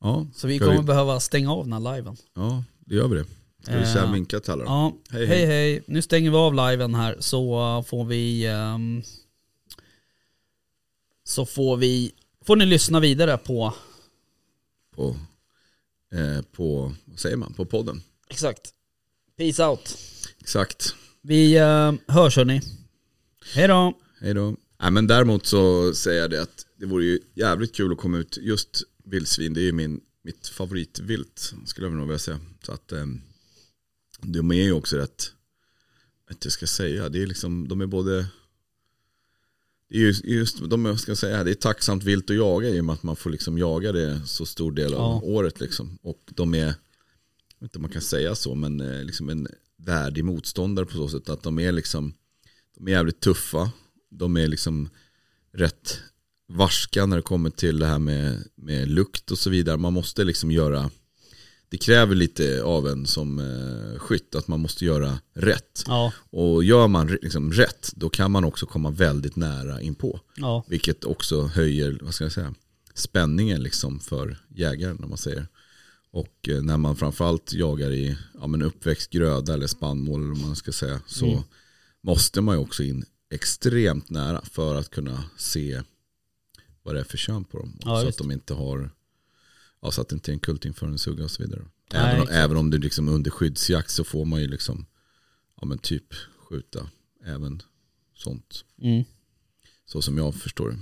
Ja, 0.00 0.26
Så 0.34 0.46
vi 0.46 0.58
kommer 0.58 0.82
behöva 0.82 1.20
stänga 1.20 1.52
av 1.52 1.64
den 1.68 1.72
här 1.72 1.96
liven. 1.96 2.16
ja, 2.34 2.64
det 2.80 2.94
gör 2.94 3.08
vi 3.08 3.16
det. 3.16 3.24
Ska 3.62 3.78
vi 3.78 3.86
säga 3.86 4.04
Eh, 4.04 4.12
vinka 4.12 4.40
till 4.40 4.52
alla? 4.52 4.64
Ja, 4.64 4.92
Hej, 5.10 5.26
hej, 5.26 5.36
hej. 5.38 5.46
hej 5.46 5.82
Nu 5.86 6.02
stänger 6.02 6.30
vi 6.30 6.36
av 6.36 6.54
liven 6.54 6.94
här 6.94 7.16
så 7.20 7.76
uh, 7.78 7.82
får 7.84 8.04
vi 8.04 8.46
ehm, 8.46 9.02
Så 11.24 11.46
får 11.46 11.76
vi 11.76 12.12
Får 12.44 12.56
ni 12.56 12.66
lyssna 12.66 13.00
vidare 13.00 13.38
på 13.38 13.74
På, 14.94 15.16
eh, 16.12 16.42
på, 16.42 16.94
vad 17.04 17.18
säger 17.18 17.36
man, 17.36 17.54
på 17.54 17.64
podden. 17.64 18.02
Exakt 18.28 18.74
Peace 19.36 19.66
out 19.66 19.98
Exakt. 20.40 20.94
Vi 21.22 21.60
uh, 21.60 21.94
hörs 22.06 22.36
hörni 22.36 22.60
Hej 23.54 23.68
då 23.68 23.98
Hej 24.20 24.34
då. 24.34 24.56
Nej, 24.82 24.90
men 24.90 25.06
däremot 25.06 25.46
så 25.46 25.94
säger 25.94 26.20
jag 26.20 26.30
det 26.30 26.42
att 26.42 26.66
det 26.76 26.86
vore 26.86 27.04
ju 27.04 27.20
jävligt 27.34 27.74
kul 27.74 27.92
att 27.92 27.98
komma 27.98 28.18
ut 28.18 28.38
just 28.40 28.82
vildsvin. 29.04 29.54
Det 29.54 29.60
är 29.60 29.64
ju 29.64 29.72
min, 29.72 30.00
mitt 30.22 30.48
favoritvilt 30.48 31.54
skulle 31.66 31.86
jag 31.86 31.96
nog 31.96 32.06
vilja 32.06 32.18
säga. 32.18 32.40
Så 32.62 32.72
att 32.72 32.92
eh, 32.92 33.06
de 34.20 34.50
är 34.50 34.62
ju 34.62 34.72
också 34.72 34.96
rätt, 34.96 35.32
vad 36.28 36.36
jag 36.44 36.52
ska 36.52 36.66
säga, 36.66 37.08
det 37.08 37.22
är 37.22 37.26
liksom, 37.26 37.68
de 37.68 37.80
är 37.80 37.86
både, 37.86 38.26
det 39.92 39.98
är 39.98 40.00
ju 40.26 40.34
just, 40.38 40.70
de, 40.70 40.84
jag 40.84 41.00
ska 41.00 41.16
säga, 41.16 41.44
det 41.44 41.50
är 41.50 41.54
tacksamt 41.54 42.04
vilt 42.04 42.30
att 42.30 42.36
jaga 42.36 42.68
i 42.68 42.80
och 42.80 42.84
med 42.84 42.92
att 42.92 43.02
man 43.02 43.16
får 43.16 43.30
liksom 43.30 43.58
jaga 43.58 43.92
det 43.92 44.20
så 44.26 44.46
stor 44.46 44.72
del 44.72 44.94
av 44.94 45.00
Ja. 45.00 45.20
året. 45.24 45.60
Liksom. 45.60 45.98
Och 46.02 46.20
de 46.30 46.54
är, 46.54 46.58
jag 46.58 46.66
vet 47.58 47.62
inte 47.62 47.78
om 47.78 47.82
man 47.82 47.90
kan 47.90 48.02
säga 48.02 48.34
så, 48.34 48.54
men 48.54 48.80
eh, 48.80 49.04
liksom 49.04 49.28
en 49.28 49.48
värdig 49.76 50.24
motståndare 50.24 50.86
på 50.86 50.92
så 50.92 51.08
sätt 51.08 51.28
att 51.28 51.42
de 51.42 51.58
är 51.58 51.72
liksom, 51.72 52.14
de 52.76 52.86
är 52.88 52.92
jävligt 52.92 53.20
tuffa. 53.20 53.70
De 54.10 54.36
är 54.36 54.48
liksom 54.48 54.88
rätt 55.52 55.98
varska 56.48 57.06
när 57.06 57.16
det 57.16 57.22
kommer 57.22 57.50
till 57.50 57.78
det 57.78 57.86
här 57.86 57.98
med, 57.98 58.44
med 58.54 58.88
lukt 58.88 59.30
och 59.30 59.38
så 59.38 59.50
vidare. 59.50 59.76
Man 59.76 59.92
måste 59.92 60.24
liksom 60.24 60.50
göra, 60.50 60.90
det 61.72 61.78
kräver 61.78 62.14
lite 62.14 62.62
av 62.62 62.88
en 62.88 63.06
som 63.06 63.38
eh, 63.38 63.98
skytt 63.98 64.34
att 64.34 64.48
man 64.48 64.60
måste 64.60 64.84
göra 64.84 65.18
rätt. 65.34 65.84
Ja, 65.86 66.12
Och 66.30 66.64
gör 66.64 66.88
man 66.88 67.06
liksom 67.06 67.52
rätt, 67.52 67.92
då 67.96 68.10
kan 68.10 68.30
man 68.30 68.44
också 68.44 68.66
komma 68.66 68.90
väldigt 68.90 69.36
nära 69.36 69.80
inpå. 69.80 70.20
ja, 70.36 70.64
Vilket 70.68 71.04
också 71.04 71.42
höjer, 71.42 71.98
vad 72.02 72.14
ska 72.14 72.24
jag 72.24 72.32
säga, 72.32 72.54
spänningen 72.94 73.62
liksom 73.62 74.00
för 74.00 74.38
jägaren 74.48 74.96
när 75.00 75.06
man 75.08 75.18
säger. 75.18 75.46
Och 76.10 76.48
eh, 76.48 76.62
när 76.62 76.76
man 76.76 76.96
framförallt 76.96 77.52
jagar 77.52 77.90
i 77.92 78.16
ja, 78.40 78.46
men 78.46 78.62
uppväxt 78.62 79.10
gröda 79.10 79.54
eller 79.54 79.66
spannmål 79.66 80.20
eller 80.24 80.46
man 80.46 80.56
ska 80.56 80.72
säga. 80.72 81.00
Så 81.06 81.26
Mm. 81.26 81.42
måste 82.02 82.40
man 82.40 82.56
ju 82.56 82.62
också 82.62 82.82
in 82.82 83.04
extremt 83.34 84.10
nära 84.10 84.40
för 84.44 84.74
att 84.74 84.90
kunna 84.90 85.24
se 85.36 85.82
vad 86.82 86.94
det 86.94 87.00
är 87.00 87.04
för 87.04 87.16
kön 87.18 87.44
på 87.44 87.58
dem. 87.58 87.78
Ja, 87.84 88.00
så 88.02 88.08
att 88.08 88.16
de 88.18 88.30
inte 88.30 88.54
har, 88.54 88.90
ja, 89.82 89.90
så 89.90 90.00
att 90.00 90.08
det 90.08 90.14
inte 90.14 90.30
är 90.30 90.32
en 90.32 90.38
kulting 90.40 90.74
för 90.74 90.86
en 90.86 90.98
sugga 90.98 91.24
och 91.24 91.30
så 91.30 91.42
vidare. 91.42 91.62
Nej, 91.92 92.02
Även, 92.02 92.16
om, 92.16 92.22
exakt. 92.22 92.36
även 92.38 92.56
om 92.56 92.70
det 92.70 92.78
liksom 92.78 93.08
under 93.08 93.30
skyddsjakt 93.30 93.90
så 93.90 94.04
får 94.04 94.24
man 94.24 94.40
ju 94.40 94.48
liksom, 94.48 94.86
ja 95.60 95.66
men 95.66 95.78
typ 95.78 96.14
skjuta 96.48 96.88
även 97.26 97.62
sånt. 98.16 98.64
mm. 98.82 99.04
Så 99.86 100.02
som 100.02 100.18
jag 100.18 100.34
förstår 100.34 100.70
det. 100.70 100.78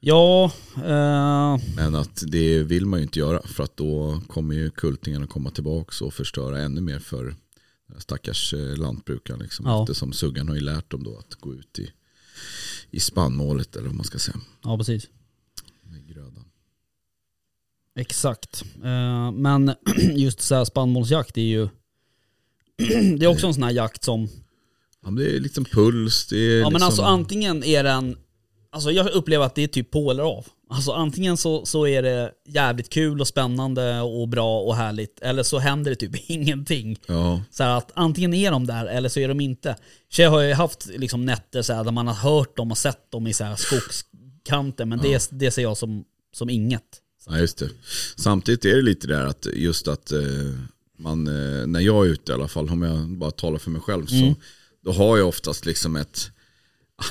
ja 0.00 0.52
eh, 0.76 1.58
Men 1.76 1.94
att 1.94 2.22
det 2.26 2.62
vill 2.62 2.86
man 2.86 3.00
ju 3.00 3.02
inte 3.04 3.18
göra 3.18 3.42
för 3.42 3.64
att 3.64 3.76
då 3.76 4.22
kommer 4.28 4.54
ju 4.54 4.70
kultingarna 4.70 5.26
komma 5.26 5.50
tillbaka 5.50 6.04
och 6.04 6.14
förstöra 6.14 6.60
ännu 6.60 6.80
mer 6.80 6.98
för 6.98 7.36
stackars 7.98 8.54
eh, 8.54 8.76
lantbrukaren. 8.76 9.40
Liksom. 9.40 9.66
Ja. 9.66 9.82
Eftersom 9.82 10.12
suggan 10.12 10.48
har 10.48 10.54
ju 10.54 10.60
lärt 10.60 10.90
dem 10.90 11.04
då 11.04 11.18
att 11.18 11.34
gå 11.34 11.54
ut 11.54 11.78
i, 11.78 11.92
i 12.90 13.00
spannmålet 13.00 13.76
eller 13.76 13.86
vad 13.86 13.96
man 13.96 14.04
ska 14.04 14.18
säga. 14.18 14.36
ja 14.62 14.78
precis. 14.78 15.08
Exakt. 17.98 18.62
Eh, 18.84 19.30
men 19.32 19.74
just 20.16 20.40
så 20.40 20.54
här 20.54 20.64
spannmålsjakt 20.64 21.36
är 21.36 21.42
ju 21.42 21.68
det 23.18 23.24
är 23.24 23.26
också 23.26 23.46
en 23.46 23.54
sån 23.54 23.62
här 23.62 23.70
jakt 23.70 24.04
som 24.04 24.28
Ja, 25.04 25.10
men 25.10 25.24
det 25.24 25.36
är 25.36 25.40
liksom 25.40 25.64
puls. 25.64 26.26
Det 26.26 26.36
är 26.36 26.58
Ja 26.58 26.64
men 26.64 26.72
liksom, 26.72 26.86
alltså 26.86 27.02
antingen 27.02 27.64
är 27.64 27.84
den, 27.84 28.16
alltså 28.72 28.90
jag 28.90 29.10
upplever 29.10 29.46
att 29.46 29.54
det 29.54 29.62
är 29.62 29.68
typ 29.68 29.90
på 29.90 30.10
eller 30.10 30.22
av. 30.22 30.46
Alltså 30.70 30.92
antingen 30.92 31.36
så, 31.36 31.66
så 31.66 31.86
är 31.86 32.02
det 32.02 32.32
jävligt 32.48 32.90
kul 32.90 33.20
och 33.20 33.28
spännande 33.28 34.00
och 34.00 34.28
bra 34.28 34.60
och 34.60 34.76
härligt, 34.76 35.20
eller 35.20 35.42
så 35.42 35.58
händer 35.58 35.90
det 35.90 35.96
typ 35.96 36.30
ingenting. 36.30 36.98
Ja, 37.06 37.42
Så 37.50 37.62
här 37.62 37.78
att 37.78 37.92
antingen 37.94 38.34
är 38.34 38.50
de 38.50 38.66
där 38.66 38.86
eller 38.86 39.08
så 39.08 39.20
är 39.20 39.28
de 39.28 39.40
inte. 39.40 39.76
Så 40.12 40.22
jag 40.22 40.30
har 40.30 40.40
ju 40.40 40.52
haft 40.52 40.86
liksom 40.86 41.24
nätter 41.24 41.62
så 41.62 41.72
här 41.72 41.84
där 41.84 41.92
man 41.92 42.06
har 42.06 42.14
hört 42.14 42.56
dem 42.56 42.70
och 42.70 42.78
sett 42.78 43.10
dem 43.10 43.26
i 43.26 43.32
så 43.32 43.44
här 43.44 43.56
skogskanten, 43.56 44.88
men 44.88 44.98
det, 44.98 45.28
det 45.30 45.50
ser 45.50 45.62
jag 45.62 45.76
som, 45.76 46.04
som 46.32 46.50
inget. 46.50 47.02
Ja, 47.26 47.38
just 47.38 47.58
det. 47.58 47.70
Samtidigt 48.16 48.64
är 48.64 48.76
det 48.76 48.82
lite 48.82 49.06
där 49.06 49.24
att 49.24 49.46
just 49.54 49.88
att 49.88 50.12
eh, 50.12 50.20
man, 50.98 51.26
eh, 51.26 51.66
när 51.66 51.80
jag 51.80 52.06
är 52.06 52.10
ute 52.10 52.32
i 52.32 52.34
alla 52.34 52.48
fall, 52.48 52.68
om 52.70 52.82
jag 52.82 53.08
bara 53.08 53.30
talar 53.30 53.58
för 53.58 53.70
mig 53.70 53.80
själv, 53.80 54.06
Mm. 54.12 54.34
så 54.34 54.40
då 54.84 54.92
har 54.92 55.18
jag 55.18 55.28
oftast 55.28 55.66
liksom 55.66 55.96
ett, 55.96 56.30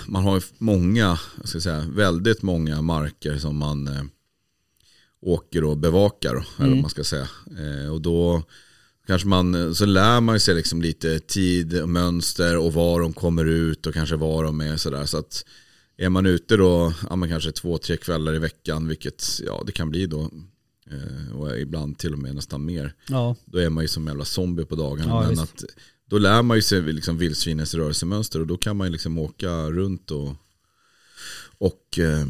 man 0.07 0.23
har 0.23 0.35
ju 0.35 0.41
många, 0.57 1.19
jag 1.39 1.49
ska 1.49 1.59
säga, 1.61 1.85
väldigt 1.89 2.41
många 2.41 2.81
marker 2.81 3.37
som 3.37 3.57
man 3.57 3.87
eh, 3.87 4.03
åker 5.21 5.63
och 5.63 5.77
bevakar, 5.77 6.29
eller 6.29 6.43
Mm. 6.59 6.71
vad 6.71 6.81
man 6.81 6.89
ska 6.89 7.03
säga. 7.03 7.27
Och 7.91 8.01
då 8.01 8.43
kanske 9.07 9.27
man, 9.27 9.75
så 9.75 9.85
lär 9.85 10.21
man 10.21 10.39
sig 10.39 10.55
liksom 10.55 10.81
lite 10.81 11.19
tid, 11.19 11.81
och 11.81 11.89
mönster 11.89 12.57
och 12.57 12.73
var 12.73 13.01
de 13.01 13.13
kommer 13.13 13.45
ut 13.45 13.87
och 13.87 13.93
kanske 13.93 14.15
var 14.15 14.43
de 14.43 14.61
är 14.61 14.77
sådär. 14.77 15.05
Så 15.05 15.17
att 15.17 15.45
är 15.97 16.09
man 16.09 16.25
ute 16.25 16.57
då, 16.57 16.93
ja 17.09 17.15
men 17.15 17.29
kanske 17.29 17.51
två, 17.51 17.77
tre 17.77 17.97
kvällar 17.97 18.35
i 18.35 18.39
veckan, 18.39 18.87
vilket 18.87 19.23
ja 19.45 19.63
det 19.65 19.71
kan 19.71 19.89
bli 19.89 20.05
då, 20.07 20.31
eh, 20.91 21.35
och 21.37 21.59
ibland 21.59 21.97
till 21.97 22.13
och 22.13 22.19
med 22.19 22.35
nästan 22.35 22.65
mer. 22.65 22.93
Ja, 23.07 23.35
Då 23.45 23.57
är 23.57 23.69
man 23.69 23.83
ju 23.83 23.87
som 23.87 24.03
en 24.03 24.11
jävla 24.11 24.25
zombie 24.25 24.65
på 24.65 24.75
dagarna. 24.75 25.09
Ja, 25.09 25.21
men 25.21 25.29
visst. 25.29 25.41
att, 25.41 25.63
då 26.05 26.17
lär 26.17 26.41
man 26.41 26.57
ju 26.57 26.61
sig 26.61 26.81
liksom 26.81 27.17
vildsvinens 27.17 27.73
rörelsemönster 27.73 28.39
och 28.39 28.47
då 28.47 28.57
kan 28.57 28.77
man 28.77 28.91
liksom 28.91 29.17
åka 29.17 29.51
runt 29.69 30.11
och, 30.11 30.33
och 31.57 31.99
eh, 31.99 32.27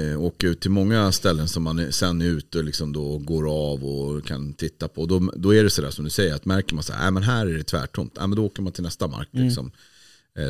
eh, 0.00 0.20
åka 0.22 0.46
ut 0.46 0.60
till 0.60 0.70
många 0.70 1.12
ställen 1.12 1.48
som 1.48 1.62
man 1.62 1.92
sen 1.92 2.22
är 2.22 2.26
ute 2.26 2.58
och 2.58 2.64
liksom 2.64 2.92
då 2.92 3.18
går 3.18 3.50
av 3.72 3.84
och 3.84 4.24
kan 4.26 4.52
titta 4.52 4.88
på. 4.88 5.06
Då, 5.06 5.30
då 5.36 5.54
är 5.54 5.64
det 5.64 5.70
sådär 5.70 5.90
som 5.90 6.04
du 6.04 6.10
säger, 6.10 6.34
att 6.34 6.44
märker 6.44 6.74
man 6.74 6.84
så 6.84 6.92
här, 6.92 7.06
äh, 7.06 7.10
men 7.10 7.22
här 7.22 7.46
är 7.46 7.54
det 7.54 7.64
tvärtomt, 7.64 8.18
äh, 8.18 8.26
men 8.26 8.36
då 8.36 8.44
åker 8.46 8.62
man 8.62 8.72
till 8.72 8.82
nästa 8.82 9.06
mark 9.06 9.28
Mm. 9.32 9.46
liksom, 9.46 9.66
eh, 9.66 9.72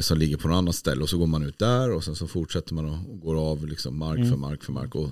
som 0.01 0.19
ligger 0.19 0.37
på 0.37 0.49
något 0.49 0.57
annat 0.57 0.75
ställe 0.75 1.03
och 1.03 1.09
så 1.09 1.19
går 1.19 1.27
man 1.27 1.43
ut 1.43 1.59
där 1.59 1.91
och 1.93 2.05
sen 2.05 2.17
så 2.17 2.27
fortsätter 2.27 2.75
man 2.75 2.85
och, 2.85 3.21
går 3.21 3.51
av 3.51 3.67
liksom 3.67 3.99
mark 3.99 4.19
Mm. 4.19 4.31
för 4.31 4.37
mark 4.37 4.65
för 4.65 4.73
mark. 4.73 4.95
Och 4.95 5.11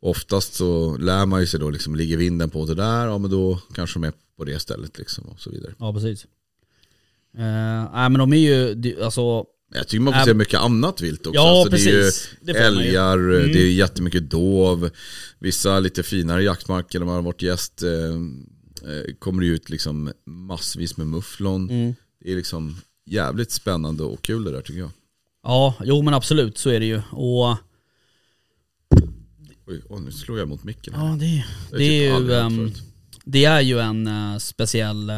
oftast 0.00 0.54
så 0.54 0.96
lär 0.96 1.26
man 1.26 1.40
ju 1.40 1.46
sig 1.46 1.60
då, 1.60 1.70
liksom, 1.70 1.96
ligger 1.96 2.16
vinden 2.16 2.50
på 2.50 2.66
det 2.66 2.74
där, 2.74 3.06
ja 3.06 3.18
men 3.18 3.30
då 3.30 3.58
kanske 3.74 3.98
de 3.98 4.04
är 4.04 4.12
på 4.36 4.44
det 4.44 4.58
stället 4.58 4.98
liksom 4.98 5.24
och 5.24 5.40
så 5.40 5.50
vidare. 5.50 5.74
ja 5.78 5.92
precis. 5.92 6.26
Eh, 7.34 7.92
nej 7.92 8.08
men 8.10 8.12
de 8.18 8.32
är 8.32 8.36
ju, 8.36 9.02
alltså, 9.04 9.44
Jag 9.74 9.88
tycker 9.88 10.00
man 10.02 10.12
får 10.14 10.20
se 10.24 10.34
mycket 10.34 10.60
annat 10.60 11.00
vilt 11.00 11.26
också. 11.26 11.34
Ja, 11.34 11.60
alltså, 11.60 11.70
det 11.76 11.90
är 11.90 11.94
ju 11.96 12.02
precis. 12.02 12.28
Det 12.40 12.52
man 12.52 12.62
ju. 12.62 12.66
älgar, 12.88 13.18
Mm. 13.18 13.52
det 13.52 13.62
är 13.62 13.72
jättemycket 13.72 14.30
dov, 14.30 14.90
vissa 15.38 15.80
lite 15.80 16.02
finare 16.02 16.42
jaktmarker 16.42 16.98
där 16.98 17.06
man 17.06 17.14
har 17.14 17.22
varit 17.22 17.42
gäst 17.42 17.82
eh, 17.82 17.90
eh, 18.92 19.14
kommer 19.18 19.42
det 19.42 19.48
ut 19.48 19.70
liksom 19.70 20.12
massvis 20.26 20.96
med 20.96 21.06
mufflon. 21.06 21.70
mm. 21.70 21.94
Det 22.24 22.32
är 22.32 22.36
liksom 22.36 22.76
jävligt 23.06 23.50
spännande 23.52 24.02
och 24.02 24.22
kul 24.22 24.44
det 24.44 24.50
där 24.50 24.60
tycker 24.60 24.80
jag. 24.80 24.90
ja, 25.42 25.74
jo 25.84 26.02
men 26.02 26.14
absolut 26.14 26.58
så 26.58 26.70
är 26.70 26.80
det 26.80 26.86
ju. 26.86 27.02
Och 27.10 27.56
Oj, 29.66 29.82
oj, 29.88 30.00
nu 30.04 30.12
slår 30.12 30.38
jag 30.38 30.48
mot 30.48 30.64
micken. 30.64 30.94
här. 30.94 31.06
ja, 31.06 31.16
det, 31.16 31.44
det 31.78 31.84
jag 32.04 32.16
är 32.16 32.18
typ 32.20 32.28
ju, 32.28 32.56
förut. 32.56 32.82
det 33.24 33.44
är 33.44 33.60
ju 33.60 33.78
en 33.78 34.06
eh, 34.06 34.38
speciell, 34.38 35.10
eh, 35.10 35.16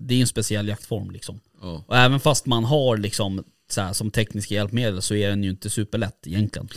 det 0.00 0.14
är 0.14 0.20
en 0.20 0.26
speciell 0.26 0.68
jaktform 0.68 1.10
liksom. 1.10 1.40
Ja. 1.60 1.84
Och 1.86 1.96
även 1.96 2.20
fast 2.20 2.46
man 2.46 2.64
har 2.64 2.96
liksom 2.96 3.44
så 3.70 3.80
här, 3.80 3.92
som 3.92 4.10
tekniska 4.10 4.54
hjälpmedel 4.54 5.02
så 5.02 5.14
är 5.14 5.28
den 5.28 5.44
ju 5.44 5.50
inte 5.50 5.70
superlätt 5.70 6.26
egentligen. 6.26 6.68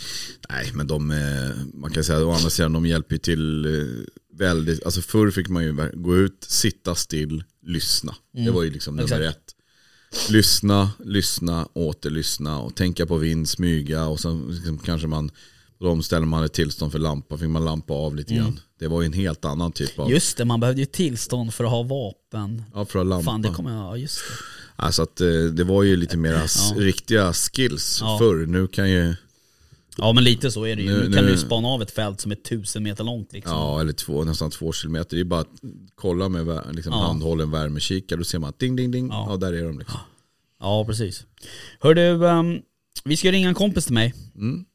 Nej, 0.49 0.71
men 0.73 0.87
de, 0.87 1.11
eh, 1.11 1.51
man 1.73 1.91
kan 1.91 2.03
säga 2.03 2.25
å 2.25 2.31
andra 2.31 2.49
sidan, 2.49 2.73
de 2.73 2.85
hjälper 2.85 3.15
ju 3.15 3.19
till 3.19 3.67
väldigt, 4.33 4.83
alltså 4.85 5.01
förr 5.01 5.31
fick 5.31 5.47
man 5.49 5.63
ju 5.63 5.91
gå 5.93 6.15
ut, 6.17 6.43
sitta 6.49 6.95
still, 6.95 7.43
lyssna. 7.65 8.15
Det 8.31 8.51
var 8.51 8.63
ju 8.63 8.71
liksom 8.71 8.95
nummer 8.95 9.15
Mm. 9.15 9.27
Exakt. 9.27 9.37
ett. 9.48 9.48
Lyssna, 10.29 10.91
lyssna, 11.05 11.65
åter 11.73 12.09
lyssna 12.09 12.59
och 12.59 12.75
tänka 12.75 13.05
på 13.05 13.17
vind, 13.17 13.49
smyga 13.49 14.05
och 14.05 14.19
sen 14.19 14.47
liksom 14.51 14.77
kanske 14.77 15.07
man 15.07 15.31
på 15.79 15.85
de 15.85 16.03
ställen 16.03 16.27
man 16.27 16.37
hade 16.37 16.49
tillstånd 16.49 16.91
för 16.91 16.99
lampa 16.99 17.37
fick 17.37 17.49
man 17.49 17.65
lampa 17.65 17.93
av 17.93 18.15
lite 18.15 18.33
grann. 18.33 18.59
Det 18.79 18.87
var 18.87 19.01
ju 19.01 19.05
en 19.05 19.13
helt 19.13 19.45
annan 19.45 19.71
typ 19.71 19.99
av, 19.99 20.05
Mm. 20.05 20.13
Just 20.15 20.37
det, 20.37 20.45
man 20.45 20.59
behövde 20.59 20.81
ju 20.81 20.85
tillstånd 20.85 21.53
för 21.53 21.63
att 21.63 21.69
ha 21.69 21.83
vapen. 21.83 22.63
ja 22.73 22.85
för 22.85 22.99
att 22.99 23.05
lampa. 23.07 23.23
Fan 23.31 23.41
det 23.41 23.49
kommer 23.49 23.71
jag, 23.75 23.79
ja 23.85 23.97
just 23.97 24.17
det. 24.17 24.83
Alltså 24.83 25.01
att 25.03 25.21
eh, 25.21 25.27
det 25.27 25.63
var 25.63 25.83
ju 25.83 25.95
lite 25.95 26.17
mera 26.17 26.43
s- 26.43 26.71
Ja. 26.75 26.81
riktiga 26.81 27.33
skills 27.33 27.97
Ja. 28.01 28.17
förr. 28.19 28.45
Nu 28.45 28.67
kan 28.67 28.89
ju, 28.89 29.15
Ja 30.01 30.13
men 30.13 30.23
lite 30.23 30.51
så 30.51 30.65
är 30.65 30.75
det 30.75 30.81
ju. 30.81 30.89
Nu- 30.89 30.95
Nu, 30.97 31.01
kan 31.03 31.11
nu- 31.11 31.21
du 31.21 31.31
ju 31.31 31.37
spana 31.37 31.67
av 31.67 31.81
ett 31.81 31.91
fält 31.91 32.21
som 32.21 32.31
är 32.31 32.35
tusen 32.35 32.83
meter 32.83 33.03
långt 33.03 33.33
liksom. 33.33 33.51
Ja, 33.53 33.81
eller 33.81 33.93
två, 33.93 34.23
nästan 34.23 34.51
två 34.51 34.73
kilometer. 34.73 35.15
Det 35.15 35.21
är 35.21 35.25
bara 35.25 35.41
att 35.41 35.61
kolla 35.95 36.29
med 36.29 36.61
liksom 36.75 36.93
Ja. 36.93 36.99
handhållen 37.07 37.51
värmekikare. 37.51 38.17
Då 38.19 38.23
ser 38.23 38.39
man 38.39 38.49
att 38.49 38.59
ding, 38.59 38.75
ding, 38.75 38.91
ding. 38.91 39.07
Ja. 39.11 39.25
Ja, 39.29 39.37
där 39.37 39.53
är 39.53 39.63
de 39.63 39.79
liksom. 39.79 39.99
Ja, 40.59 40.85
precis. 40.85 41.25
Hör 41.79 41.93
du, 41.93 42.27
ehm, 42.27 42.61
vi 43.03 43.17
ska 43.17 43.31
ringa 43.31 43.47
en 43.49 43.55
kompis 43.55 43.85
till 43.85 43.93
mig 43.93 44.13
Mm. 44.35 44.65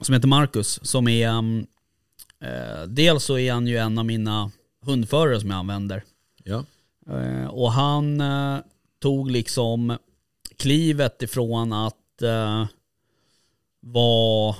som 0.00 0.14
heter 0.14 0.28
Marcus. 0.28 0.80
Som 0.82 1.08
är, 1.08 1.28
ehm, 1.28 1.66
eh, 2.44 2.82
dels 2.88 3.24
så 3.24 3.38
är 3.38 3.52
han 3.52 3.66
ju 3.66 3.76
en 3.76 3.98
av 3.98 4.04
mina 4.06 4.50
hundförare 4.84 5.40
som 5.40 5.50
jag 5.50 5.58
använder. 5.58 6.04
Ja. 6.44 6.64
Eh, 7.10 7.46
och 7.46 7.72
han 7.72 8.20
eh, 8.20 8.58
tog 9.02 9.30
liksom 9.30 9.96
klivet 10.56 11.22
ifrån 11.22 11.72
att 11.72 11.96
eh, 13.82 13.90
vara 13.90 14.56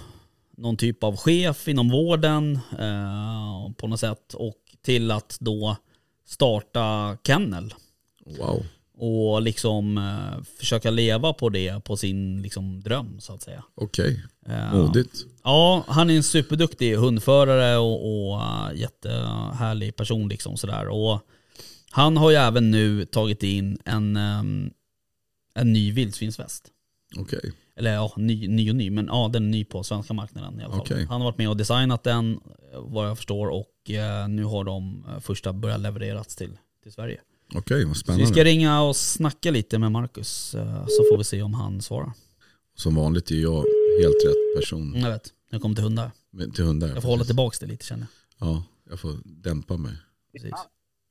någon 0.57 0.77
typ 0.77 1.05
av 1.05 1.17
chef 1.17 1.69
inom 1.69 1.91
vården 1.91 2.59
eh, 2.79 3.73
på 3.77 3.89
något 3.89 4.01
sätt 4.01 4.35
och 4.35 4.57
till 4.83 5.11
att 5.11 5.37
då 5.41 5.77
starta 6.27 7.17
kennel 7.27 7.75
Wow. 8.39 8.67
och 8.99 9.43
liksom 9.43 9.99
eh, 9.99 10.45
försöka 10.59 10.91
leva 10.91 11.33
på 11.33 11.49
det, 11.49 11.85
på 11.85 11.97
sin 11.97 12.43
liksom, 12.43 12.81
dröm 12.81 13.21
så 13.21 13.35
att 13.35 13.43
säga. 13.43 13.65
Okej. 13.75 14.25
Eh, 14.47 14.75
Modigt. 14.75 15.27
Ja, 15.45 15.85
han 15.89 16.11
är 16.11 16.17
en 16.17 16.23
superduktig 16.23 16.97
hundförare 16.97 17.77
och, 17.77 18.31
och 18.33 18.41
uh, 18.41 18.81
jättehärlig 18.81 19.97
person 19.97 20.29
liksom 20.29 20.57
sådär. 20.57 20.89
Och 20.89 21.21
han 21.91 22.17
har 22.17 22.31
ju 22.31 22.37
även 22.37 22.71
nu 22.71 23.05
tagit 23.05 23.43
in 23.43 23.79
en, 23.85 24.17
ehm, 24.17 24.71
en 25.55 25.73
ny 25.73 25.93
vildsvinsväst. 25.93 26.69
Okej. 27.17 27.53
Eller 27.83 27.95
ja, 27.95 28.13
ny, 28.17 28.49
ny 28.49 28.71
och 28.71 28.77
ny, 28.77 28.91
men 28.91 29.07
ja 29.07 29.31
den 29.33 29.45
är 29.45 29.49
ny 29.49 29.65
på 29.65 29.83
svenska 29.83 30.15
marknaden 30.15 30.61
i 30.61 30.65
alla 30.65 30.73
fall. 30.73 30.81
Okej. 30.81 31.07
Han 31.09 31.21
har 31.21 31.29
varit 31.29 31.39
med 31.39 31.49
och 31.49 31.57
designat 31.57 32.03
den, 32.03 32.41
vad 32.75 33.09
jag 33.09 33.17
förstår, 33.17 33.49
och 33.49 33.91
eh, 33.91 34.29
nu 34.29 34.45
har 34.45 34.65
de 34.65 35.05
eh, 35.09 35.21
första 35.21 35.53
börjat 35.53 35.81
levereras 35.81 36.37
till, 36.37 36.59
till 36.83 36.93
Sverige. 36.93 37.21
Okej, 37.55 37.85
vad 37.85 37.97
Så 37.97 38.01
vi 38.01 38.05
spännande. 38.05 38.27
ska 38.27 38.45
ringa 38.45 38.83
och 38.83 38.97
snacka 38.97 39.51
lite 39.51 39.79
med 39.79 39.93
Marcus, 39.93 40.55
eh, 40.55 40.85
så 40.87 41.05
får 41.11 41.19
vi 41.19 41.25
se 41.25 41.43
om 41.43 41.55
han 41.55 41.81
svarar. 41.83 42.13
Som 42.75 42.95
vanligt 42.95 43.31
är 43.31 43.35
jag 43.43 43.65
helt 44.03 44.25
rätt 44.27 44.61
person 44.61 44.95
Jag 44.97 45.11
vet, 45.11 45.29
det 45.51 45.59
kommer 45.59 45.75
till 45.75 45.85
hundar. 45.85 46.11
med- 46.31 46.55
till 46.55 46.65
hundar. 46.65 46.89
Jag 46.89 47.03
får 47.03 47.09
hålla 47.09 47.25
tillbaka 47.25 47.57
det 47.61 47.67
lite 47.67 47.87
känner 47.87 48.07
jag. 48.39 48.49
Ja, 48.49 48.65
jag 48.91 49.01
får 49.01 49.13
dämpa 49.25 49.77
mig. 49.77 49.93
Precis. 50.33 50.53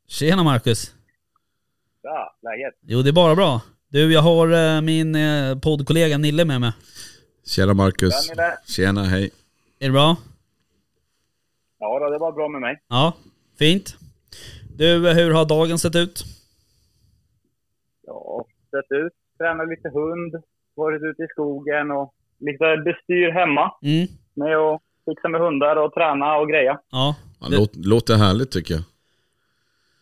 Tjena 0.07 0.43
Marcus! 0.43 0.93
Ja, 2.01 2.35
läget? 2.43 2.79
Jo 2.87 3.01
det 3.01 3.09
är 3.09 3.13
bara 3.13 3.35
bra. 3.35 3.61
Du 3.91 4.13
jag 4.13 4.21
har 4.21 4.75
eh, 4.75 4.81
min 4.81 5.15
eh, 5.15 5.59
poddkollega 5.59 6.17
Nille 6.17 6.45
med 6.45 6.61
mig. 6.61 6.71
Tjena 7.45 7.73
Marcus. 7.73 8.27
Ja, 8.29 8.33
Nille. 8.35 8.57
Tjena, 8.67 9.03
hej. 9.03 9.29
Är 9.79 9.85
det 9.85 9.91
bra? 9.91 10.15
Ja, 11.79 11.99
då, 11.99 12.09
det 12.09 12.17
var 12.17 12.31
bra 12.31 12.47
med 12.49 12.61
mig. 12.61 12.81
Ja, 12.89 13.13
fint. 13.59 13.95
Du, 14.77 15.09
hur 15.13 15.33
har 15.33 15.45
dagen 15.45 15.79
sett 15.79 15.95
ut? 15.95 16.23
Ja, 18.07 18.45
sett 18.71 18.91
ut, 18.91 19.13
tränat 19.37 19.69
lite 19.69 19.89
hund, 19.89 20.43
varit 20.75 21.01
ute 21.03 21.23
i 21.23 21.27
skogen 21.27 21.91
och 21.91 22.13
lite 22.39 22.77
bestyr 22.85 23.31
hemma 23.31 23.71
Mm, 23.81 24.07
med 24.33 24.57
att 24.57 24.81
fixa 25.05 25.27
med 25.29 25.41
hundar 25.41 25.75
och 25.75 25.93
träna 25.93 26.35
och 26.37 26.49
greja. 26.49 26.79
ja. 26.91 27.15
Det- 27.49 27.57
låt, 27.57 27.75
låter 27.75 28.15
härligt 28.15 28.51
tycker 28.51 28.73
jag. 28.73 28.83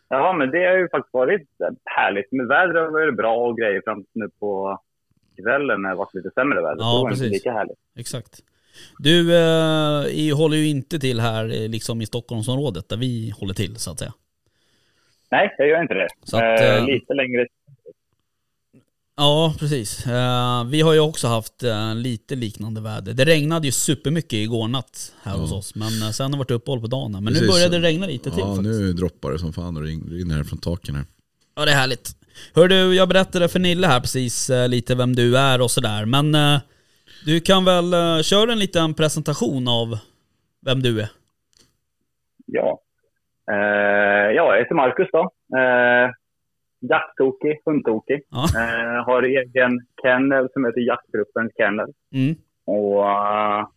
Ja, 0.09 0.33
men 0.33 0.51
det 0.51 0.65
har 0.65 0.77
ju 0.77 0.89
faktiskt 0.89 1.13
varit 1.13 1.47
härligt. 1.85 2.31
Med 2.31 2.47
vädret 2.47 2.75
har 2.75 2.91
varit 2.91 3.15
bra 3.15 3.35
och 3.35 3.57
grejer 3.57 3.81
fram 3.85 4.03
till 4.03 4.21
nu 4.21 4.29
på 4.39 4.79
kvällen 5.43 5.81
när 5.81 5.89
det 5.89 5.95
varit 5.95 6.13
lite 6.13 6.31
sämre 6.31 6.61
väder. 6.61 6.77
Ja, 6.79 6.99
var 7.01 7.09
det 7.09 7.13
precis. 7.13 7.25
inte 7.25 7.33
lika 7.33 7.51
härligt. 7.51 7.77
Exakt. 7.99 8.43
Du 8.97 9.35
eh, 9.35 10.37
håller 10.37 10.57
ju 10.57 10.67
inte 10.67 10.99
till 10.99 11.19
här 11.19 11.45
eh, 11.45 11.69
liksom 11.69 12.01
i 12.01 12.05
Stockholmsområdet 12.05 12.89
där 12.89 12.97
vi 12.97 13.33
håller 13.39 13.53
till 13.53 13.75
så 13.75 13.91
att 13.91 13.99
säga. 13.99 14.13
Nej, 15.31 15.55
jag 15.57 15.67
gör 15.67 15.81
inte 15.81 15.93
det. 15.93 16.07
Att, 16.33 16.61
eh, 16.61 16.77
eh, 16.77 16.85
lite 16.85 17.13
längre. 17.13 17.47
Ja, 19.21 19.53
precis. 19.59 20.07
Eh, 20.07 20.63
vi 20.65 20.81
har 20.81 20.93
ju 20.93 20.99
också 20.99 21.27
haft 21.27 21.63
eh, 21.63 21.95
lite 21.95 22.35
liknande 22.35 22.81
väder. 22.81 23.13
Det 23.13 23.25
regnade 23.25 23.65
ju 23.67 23.71
supermycket 23.71 24.33
igår 24.33 24.67
natt 24.67 25.13
här 25.23 25.37
hos 25.37 25.51
oss, 25.51 25.75
men 25.75 26.01
eh, 26.03 26.09
sen 26.09 26.23
har 26.25 26.31
det 26.31 26.37
varit 26.37 26.51
uppehåll 26.51 26.81
på 26.81 26.87
dagen. 26.87 27.11
Men 27.11 27.25
Precis. 27.25 27.41
nu 27.41 27.47
började 27.47 27.77
det 27.79 27.87
regna 27.87 28.05
lite 28.07 28.31
till 28.31 28.39
Ja, 28.39 28.55
faktiskt. 28.55 28.79
nu 28.79 28.93
droppar 28.93 29.31
det 29.31 29.39
som 29.39 29.53
fan 29.53 29.77
och 29.77 29.83
rin- 29.83 30.09
rinner 30.11 30.35
här 30.35 30.43
från 30.43 30.59
taken 30.59 30.95
här. 30.95 31.05
Ja, 31.55 31.65
det 31.65 31.71
är 31.71 31.75
härligt. 31.75 32.09
Hör 32.55 32.67
du, 32.67 32.95
jag 32.95 33.09
berättade 33.09 33.49
för 33.49 33.59
Nille 33.59 33.87
här 33.87 33.99
precis 33.99 34.51
lite 34.67 34.95
vem 34.95 35.15
du 35.15 35.37
är 35.37 35.61
och 35.61 35.71
sådär, 35.71 36.05
men 36.05 36.37
du 37.25 37.39
kan 37.39 37.65
väl 37.65 37.93
uh, 37.93 38.21
köra 38.21 38.51
en 38.51 38.59
liten 38.59 38.93
presentation 38.93 39.67
av 39.67 39.97
vem 40.65 40.81
du 40.81 41.01
är? 41.01 41.09
Ja. 42.45 42.79
Ja, 44.35 44.55
jag 44.55 44.57
heter 44.59 44.75
Marcus 44.75 45.07
då. 45.11 45.31
Eh, 46.81 46.89
jakttokig, 46.89 47.61
hundtokig. 47.65 48.21
Ja. 48.29 48.43
Eh, 48.59 49.05
har 49.05 49.23
egen 49.23 49.79
kennel 50.01 50.49
som 50.53 50.65
heter 50.65 50.81
Jaktgruppens 50.81 51.51
kennel. 51.57 51.93
Mm. 52.13 52.35
Och 52.65 52.99
uh, 52.99 53.67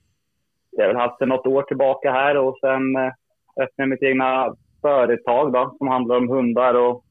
jag 0.71 0.85
har 0.85 0.89
väl 0.89 0.97
haft 0.97 1.19
det 1.19 1.27
något 1.27 1.47
år 1.47 1.63
tillbaka 1.63 2.13
här 2.13 2.37
och 2.37 2.59
sen 2.61 2.97
uh, 2.97 3.13
öppnade 3.61 3.91
mitt 3.91 4.03
egna 4.03 4.55
företag 4.83 5.53
då, 5.53 5.75
som 5.79 5.89
handlar 5.89 6.17
om 6.17 6.29
hundar 6.29 6.75
och 6.75 7.05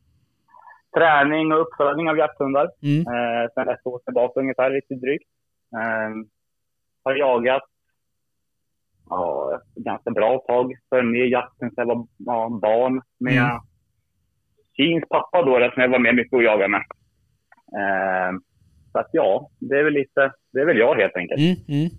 träning 0.97 1.51
och 1.51 1.61
uppfödning 1.61 2.09
av 2.09 2.17
jakthundar. 2.17 2.69
Mm. 2.83 2.99
Uh, 2.99 3.49
sen 3.53 3.69
ett 3.69 3.87
år 3.87 3.99
tillbaka 3.99 4.39
ungefär, 4.39 4.69
lite 4.69 4.95
drygt. 4.95 5.29
Uh, 5.75 6.25
har 7.03 7.15
jagat 7.15 7.63
ja, 9.09 9.59
ganska 9.75 10.11
bra 10.11 10.37
tag. 10.47 10.73
Följde 10.89 11.11
med 11.11 11.27
jakten 11.27 11.71
sen 11.71 11.87
jag 11.87 11.95
var 11.95 12.07
ja, 12.17 12.59
barn 12.61 13.01
med 13.19 13.33
Mm. 13.33 13.59
Kins 14.78 15.03
pappa 15.09 15.41
då, 15.45 15.59
där, 15.59 15.72
som 15.72 15.82
jag 15.82 15.89
var 15.89 15.99
med 15.99 16.15
mycket 16.15 16.34
och 16.34 16.43
jagade 16.43 16.67
med. 16.67 16.84
Uh, 17.80 18.39
så 18.91 18.99
att 18.99 19.09
ja, 19.11 19.49
det 19.59 19.76
är 19.76 19.84
väl 19.84 19.93
lite, 19.93 20.32
det 20.53 20.59
är 20.59 20.65
väl 20.65 20.78
jag 20.78 20.95
helt 20.95 21.15
enkelt. 21.15 21.39
Mm. 21.39 21.55
Mm. 21.67 21.89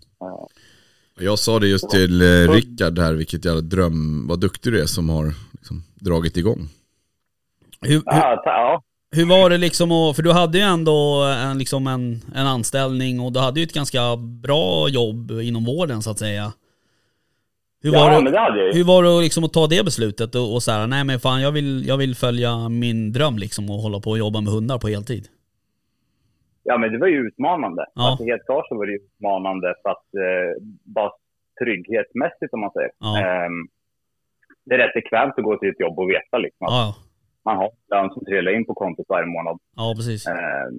Jag 1.21 1.39
sa 1.39 1.59
det 1.59 1.69
just 1.69 1.91
till 1.91 2.23
eh, 2.23 2.53
Rickard 2.53 2.99
här, 2.99 3.13
vilket 3.13 3.45
jävla 3.45 3.61
dröm, 3.61 4.27
vad 4.29 4.41
duktig 4.41 4.73
du 4.73 4.83
är 4.83 4.87
som 4.87 5.09
har 5.09 5.33
liksom, 5.53 5.83
dragit 5.95 6.37
igång. 6.37 6.69
Hur, 7.81 7.95
hur, 7.95 8.03
Ja, 8.07 8.43
ta, 8.45 8.51
ja. 8.51 8.83
hur 9.11 9.27
var 9.27 9.51
det 9.51 9.59
liksom 9.59 9.93
att, 9.93 10.17
för 10.17 10.23
du 10.23 10.33
hade 10.33 10.59
ju 10.59 10.65
ändå 10.65 11.23
en, 11.23 11.59
liksom 11.59 11.87
en, 11.87 12.21
en 12.35 12.47
anställning 12.47 13.21
och 13.21 13.33
du 13.33 13.41
hade 13.41 13.61
ju 13.61 13.65
ett 13.65 13.75
ganska 13.75 14.17
bra 14.17 14.89
jobb 14.89 15.31
inom 15.31 15.65
vården 15.65 16.03
så 16.03 16.11
att 16.11 16.19
säga. 16.19 16.53
Hur 17.83 17.91
var 17.93 17.99
ja 17.99 18.17
det, 18.19 18.25
men 18.25 18.33
det 18.33 18.39
hade 18.39 18.59
jag 18.59 18.67
ju. 18.67 18.73
Hur 18.79 18.85
var 18.85 19.03
det 19.03 19.23
liksom 19.23 19.45
att 19.45 19.53
ta 19.53 19.67
det 19.67 19.85
beslutet 19.85 20.35
och, 20.35 20.55
och 20.55 20.63
så 20.63 20.71
här, 20.73 20.87
nej 20.87 21.05
men 21.05 21.19
fan 21.21 21.43
jag 21.43 21.53
vill, 21.53 21.87
jag 21.87 21.97
vill 21.97 22.15
följa 22.17 22.69
min 22.69 23.13
dröm 23.13 23.37
liksom 23.39 23.71
och 23.71 23.77
hålla 23.85 24.01
på 24.01 24.11
och 24.11 24.19
jobba 24.19 24.41
med 24.41 24.53
hundar 24.53 24.79
på 24.79 24.89
heltid? 24.89 25.25
Ja, 26.65 26.79
men 26.79 26.93
det 26.93 26.99
var 26.99 27.07
ju 27.07 27.27
utmanande. 27.29 27.87
Ja. 27.95 28.09
Alltså, 28.11 28.25
helt 28.25 28.45
klart 28.47 28.69
så 28.69 28.75
var 28.79 28.87
det 28.87 28.93
utmanande 28.93 29.75
för 29.83 29.91
att 29.91 30.09
eh, 30.25 30.51
bara 30.97 31.11
trygghetsmässigt 31.65 32.55
om 32.55 32.61
man 32.61 32.71
säger. 32.77 32.91
Ja. 33.01 33.19
Ehm, 33.21 33.59
det 34.67 34.75
är 34.75 34.79
rätt 34.79 34.95
bekvämt 34.95 35.35
att 35.39 35.45
gå 35.45 35.57
till 35.59 35.69
ett 35.71 35.81
jobb 35.81 35.99
och 35.99 36.11
veta 36.11 36.39
liksom 36.39 36.67
att 36.67 36.73
Ja, 36.73 36.95
man 37.45 37.57
har 37.57 37.71
lön 37.91 38.11
som 38.15 38.25
trillar 38.25 38.53
in 38.57 38.67
på 38.67 38.75
kontot 38.75 39.07
varje 39.09 39.27
månad. 39.27 39.59
ja 39.77 39.95
precis. 39.97 40.27
Ehm, 40.27 40.77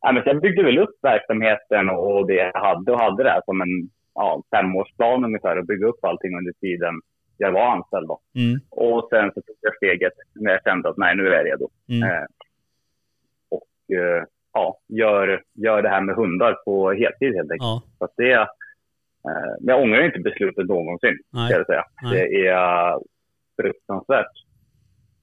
ja, 0.00 0.12
men 0.12 0.22
jag 0.26 0.40
byggde 0.40 0.62
väl 0.62 0.78
upp 0.78 0.96
verksamheten 1.02 1.90
och 1.90 2.26
det 2.26 2.34
jag 2.34 2.60
hade 2.68 2.92
och 2.92 3.00
hade 3.00 3.22
det 3.22 3.30
här 3.30 3.42
som 3.44 3.60
en 3.60 3.74
ja, 4.14 4.42
femårsplan 4.50 5.24
ungefär 5.24 5.56
att 5.56 5.66
bygga 5.66 5.86
upp 5.86 6.04
allting 6.04 6.36
under 6.38 6.52
tiden 6.52 6.94
jag 7.36 7.52
var 7.52 7.66
anställd. 7.66 8.08
Då. 8.08 8.20
Mm, 8.34 8.60
Och 8.70 9.08
sen 9.10 9.28
så 9.34 9.40
tog 9.42 9.56
jag 9.60 9.76
steget 9.76 10.12
när 10.34 10.52
jag 10.52 10.62
kände 10.62 10.88
att 10.88 10.96
nej, 10.96 11.16
nu 11.16 11.28
är 11.28 11.32
jag 11.36 11.46
redo. 11.46 11.68
mm, 11.88 12.02
Eh, 12.10 12.24
och 13.48 13.96
eh, 13.96 14.24
ja, 14.52 14.78
gör, 14.88 15.42
gör 15.54 15.82
det 15.82 15.88
här 15.88 16.00
med 16.00 16.14
hundar 16.16 16.54
på 16.64 16.92
heltid 16.92 17.34
helt 17.34 17.50
enkelt. 17.50 17.58
ja, 17.60 17.82
Så 17.98 18.08
det, 18.16 18.32
eh, 18.32 18.46
men 19.60 19.74
jag 19.74 19.82
ångrar 19.82 20.02
inte 20.04 20.18
beslutet 20.18 20.66
någonsin, 20.66 21.18
nej, 21.32 21.48
ska 21.48 21.56
jag 21.58 21.66
säga. 21.66 21.84
Nej. 22.02 22.12
Det 22.14 22.46
är 22.46 22.98
fruktansvärt 23.62 24.32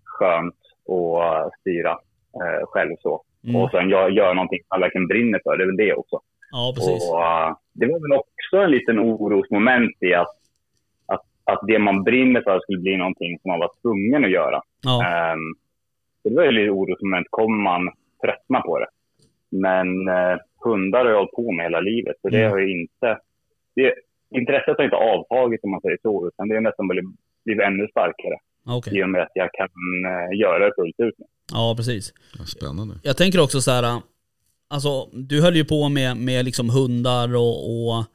skönt 0.03 0.55
att 0.89 1.59
styra 1.59 1.91
eh, 2.33 2.65
själv 2.67 2.95
så. 2.99 3.23
mm, 3.43 3.55
Och 3.61 3.71
sen 3.71 3.89
gör, 3.89 4.09
gör 4.09 4.33
någonting 4.33 4.59
man 4.69 4.81
verkligen 4.81 5.07
brinner 5.07 5.41
för, 5.43 5.57
det 5.57 5.63
är 5.63 5.67
väl 5.67 5.77
det 5.77 5.93
också. 5.93 6.19
Ja 6.57 6.73
precis. 6.75 7.03
Och, 7.11 7.21
eh, 7.21 7.49
det 7.79 7.85
var 7.91 7.99
väl 8.05 8.19
också 8.23 8.55
en 8.65 8.71
liten 8.71 8.99
orosmoment 8.99 9.95
i 10.09 10.13
att, 10.13 10.35
att, 11.13 11.25
att 11.51 11.61
det 11.67 11.79
man 11.79 12.03
brinner 12.03 12.41
för 12.41 12.59
skulle 12.59 12.79
bli 12.85 12.97
någonting 12.97 13.39
som 13.39 13.49
man 13.51 13.59
var 13.59 13.71
tvungen 13.81 14.25
att 14.25 14.31
göra. 14.39 14.59
Ja, 14.83 14.95
så 16.23 16.29
det 16.29 16.35
var 16.35 16.43
ju 16.43 16.51
lite 16.51 16.71
orosmoment. 16.71 17.27
Kommer 17.29 17.63
man 17.69 17.81
tröttna 18.23 18.61
på 18.61 18.79
det? 18.79 18.87
Men 19.51 19.87
eh, 20.07 20.35
hundar 20.63 20.99
har 21.05 21.11
jag 21.11 21.17
hållit 21.17 21.31
på 21.41 21.51
med 21.51 21.65
hela 21.65 21.79
livet. 21.79 22.15
Så 22.21 22.29
det 22.29 22.39
Mm. 22.39 22.51
har 22.51 22.59
ju 22.59 22.81
inte... 22.81 23.19
Det, 23.75 23.93
intresset 24.39 24.77
har 24.77 24.83
inte 24.83 24.95
avtagit 25.13 25.63
om 25.63 25.71
man 25.71 25.81
säger 25.81 25.97
så. 26.01 26.27
Utan 26.27 26.47
det 26.47 26.55
har 26.55 26.61
nästan 26.61 26.87
blivit, 26.87 27.09
blivit 27.45 27.63
ännu 27.63 27.87
starkare. 27.87 28.37
okej. 28.77 28.99
I 28.99 29.03
och 29.03 29.09
med 29.09 29.21
att 29.21 29.31
jag 29.33 29.49
kan 29.53 29.69
eh, 30.05 30.39
göra 30.39 30.59
det 30.65 30.71
fullt 30.75 30.99
ut. 30.99 31.15
Ja, 31.53 31.73
precis. 31.77 32.13
Ja, 32.37 32.43
spännande. 32.45 32.93
Jag 33.03 33.17
tänker 33.17 33.43
också 33.43 33.61
så 33.61 33.71
här, 33.71 34.01
alltså 34.69 35.09
du 35.13 35.41
höll 35.41 35.55
ju 35.55 35.65
på 35.65 35.89
med, 35.89 36.17
med 36.17 36.45
liksom 36.45 36.69
hundar 36.69 37.35
och, 37.35 37.57
och, 37.73 38.05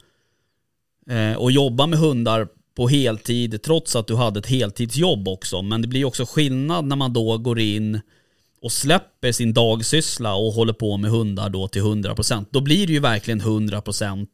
eh, 1.12 1.36
och 1.42 1.52
jobba 1.52 1.86
med 1.86 1.98
hundar 1.98 2.48
på 2.76 2.88
heltid 2.88 3.62
trots 3.62 3.96
att 3.96 4.06
du 4.06 4.16
hade 4.16 4.38
ett 4.38 4.50
heltidsjobb 4.50 5.28
också. 5.28 5.62
Men 5.62 5.82
det 5.82 5.88
blir 5.88 6.00
ju 6.00 6.06
också 6.06 6.24
skillnad 6.24 6.84
när 6.84 6.96
man 6.96 7.12
då 7.12 7.38
går 7.38 7.58
in 7.58 8.00
och 8.62 8.72
släpper 8.72 9.32
sin 9.32 9.52
dagsyssla 9.52 10.34
och 10.34 10.52
håller 10.52 10.72
på 10.72 10.96
med 10.96 11.10
hundar 11.10 11.48
då 11.50 11.68
till 11.68 11.82
100%. 11.82 12.46
Då 12.50 12.60
blir 12.60 12.86
det 12.86 12.92
ju 12.92 13.00
verkligen 13.00 13.40
100% 13.40 14.26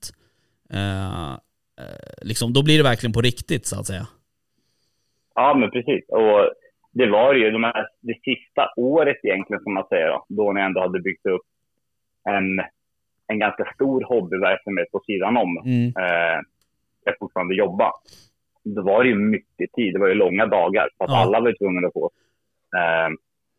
eh, 0.73 1.33
eh, 1.33 1.39
liksom, 2.23 2.53
då 2.53 2.63
blir 2.63 2.77
det 2.77 2.85
verkligen 2.85 3.13
på 3.13 3.21
riktigt 3.21 3.67
så 3.67 3.81
att 3.81 3.87
säga. 3.87 4.07
Ja, 5.35 5.55
men 5.61 5.71
precis. 5.71 6.05
Och 6.09 6.41
det 6.93 7.11
var 7.11 7.35
ju 7.35 7.51
de 7.51 7.65
här, 7.65 7.87
det 8.01 8.19
sista 8.29 8.63
året 8.77 9.17
egentligen, 9.23 9.63
som 9.63 9.75
man 9.75 9.87
säger, 9.89 10.09
då, 10.09 10.25
då 10.29 10.53
när 10.53 10.61
jag 10.61 10.67
ändå 10.67 10.81
hade 10.81 11.01
byggt 11.01 11.27
upp 11.27 11.47
en, 12.37 12.61
en 13.27 13.39
ganska 13.39 13.65
stor 13.75 14.05
hobbyverksamhet 14.05 14.91
på 14.93 15.01
sidan 15.07 15.37
om. 15.37 15.59
Mm. 15.65 15.87
eh, 15.87 16.39
jag 17.05 17.19
fortfarande 17.19 17.55
jobba. 17.55 17.93
Då 18.65 18.83
var 18.83 19.03
det 19.05 19.09
ju 19.11 19.15
mycket 19.19 19.73
tid. 19.73 19.95
Det 19.95 19.99
var 20.01 20.09
ju 20.09 20.15
långa 20.15 20.47
dagar. 20.47 20.89
För 20.99 21.05
att 21.05 21.11
Ja. 21.11 21.23
alla 21.23 21.41
var 21.41 21.53
tvungna 21.59 21.87
att 21.89 21.93
få. 21.93 22.11
Eh, 22.79 23.09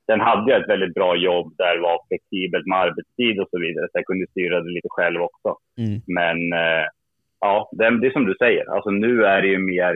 sen 0.06 0.20
hade 0.20 0.52
jag 0.52 0.62
ett 0.62 0.70
väldigt 0.70 0.94
bra 0.94 1.16
jobb 1.16 1.54
där 1.58 1.76
det 1.76 1.82
var 1.82 2.00
flexibelt 2.08 2.66
med 2.68 2.78
arbetstid 2.80 3.40
och 3.40 3.48
så 3.52 3.60
vidare. 3.60 3.86
Så 3.86 3.98
jag 3.98 4.06
kunde 4.06 4.28
styra 4.28 4.62
det 4.62 4.72
lite 4.72 4.88
själv 4.92 5.22
också. 5.22 5.56
Mm. 5.78 6.02
Men 6.08 6.38
eh, 6.54 6.86
ja, 7.40 7.70
det, 7.72 8.00
det 8.02 8.08
är 8.08 8.12
som 8.12 8.26
du 8.26 8.36
säger. 8.40 8.66
Alltså 8.76 8.90
nu 8.90 9.24
är 9.26 9.42
det 9.42 9.48
ju 9.48 9.58
mer 9.60 9.96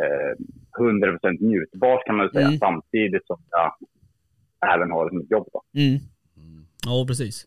eh, 0.00 0.32
100% 0.78 1.36
njutbart 1.40 2.06
kan 2.06 2.16
man 2.16 2.30
säga. 2.30 2.46
Mm. 2.46 2.58
Samtidigt 2.58 3.26
som 3.26 3.38
jag 3.50 3.72
även 4.74 4.90
har 4.90 5.06
ett 5.06 5.30
jobb. 5.30 5.48
Då. 5.52 5.62
Mm. 5.80 5.98
Ja, 6.86 7.04
precis. 7.08 7.46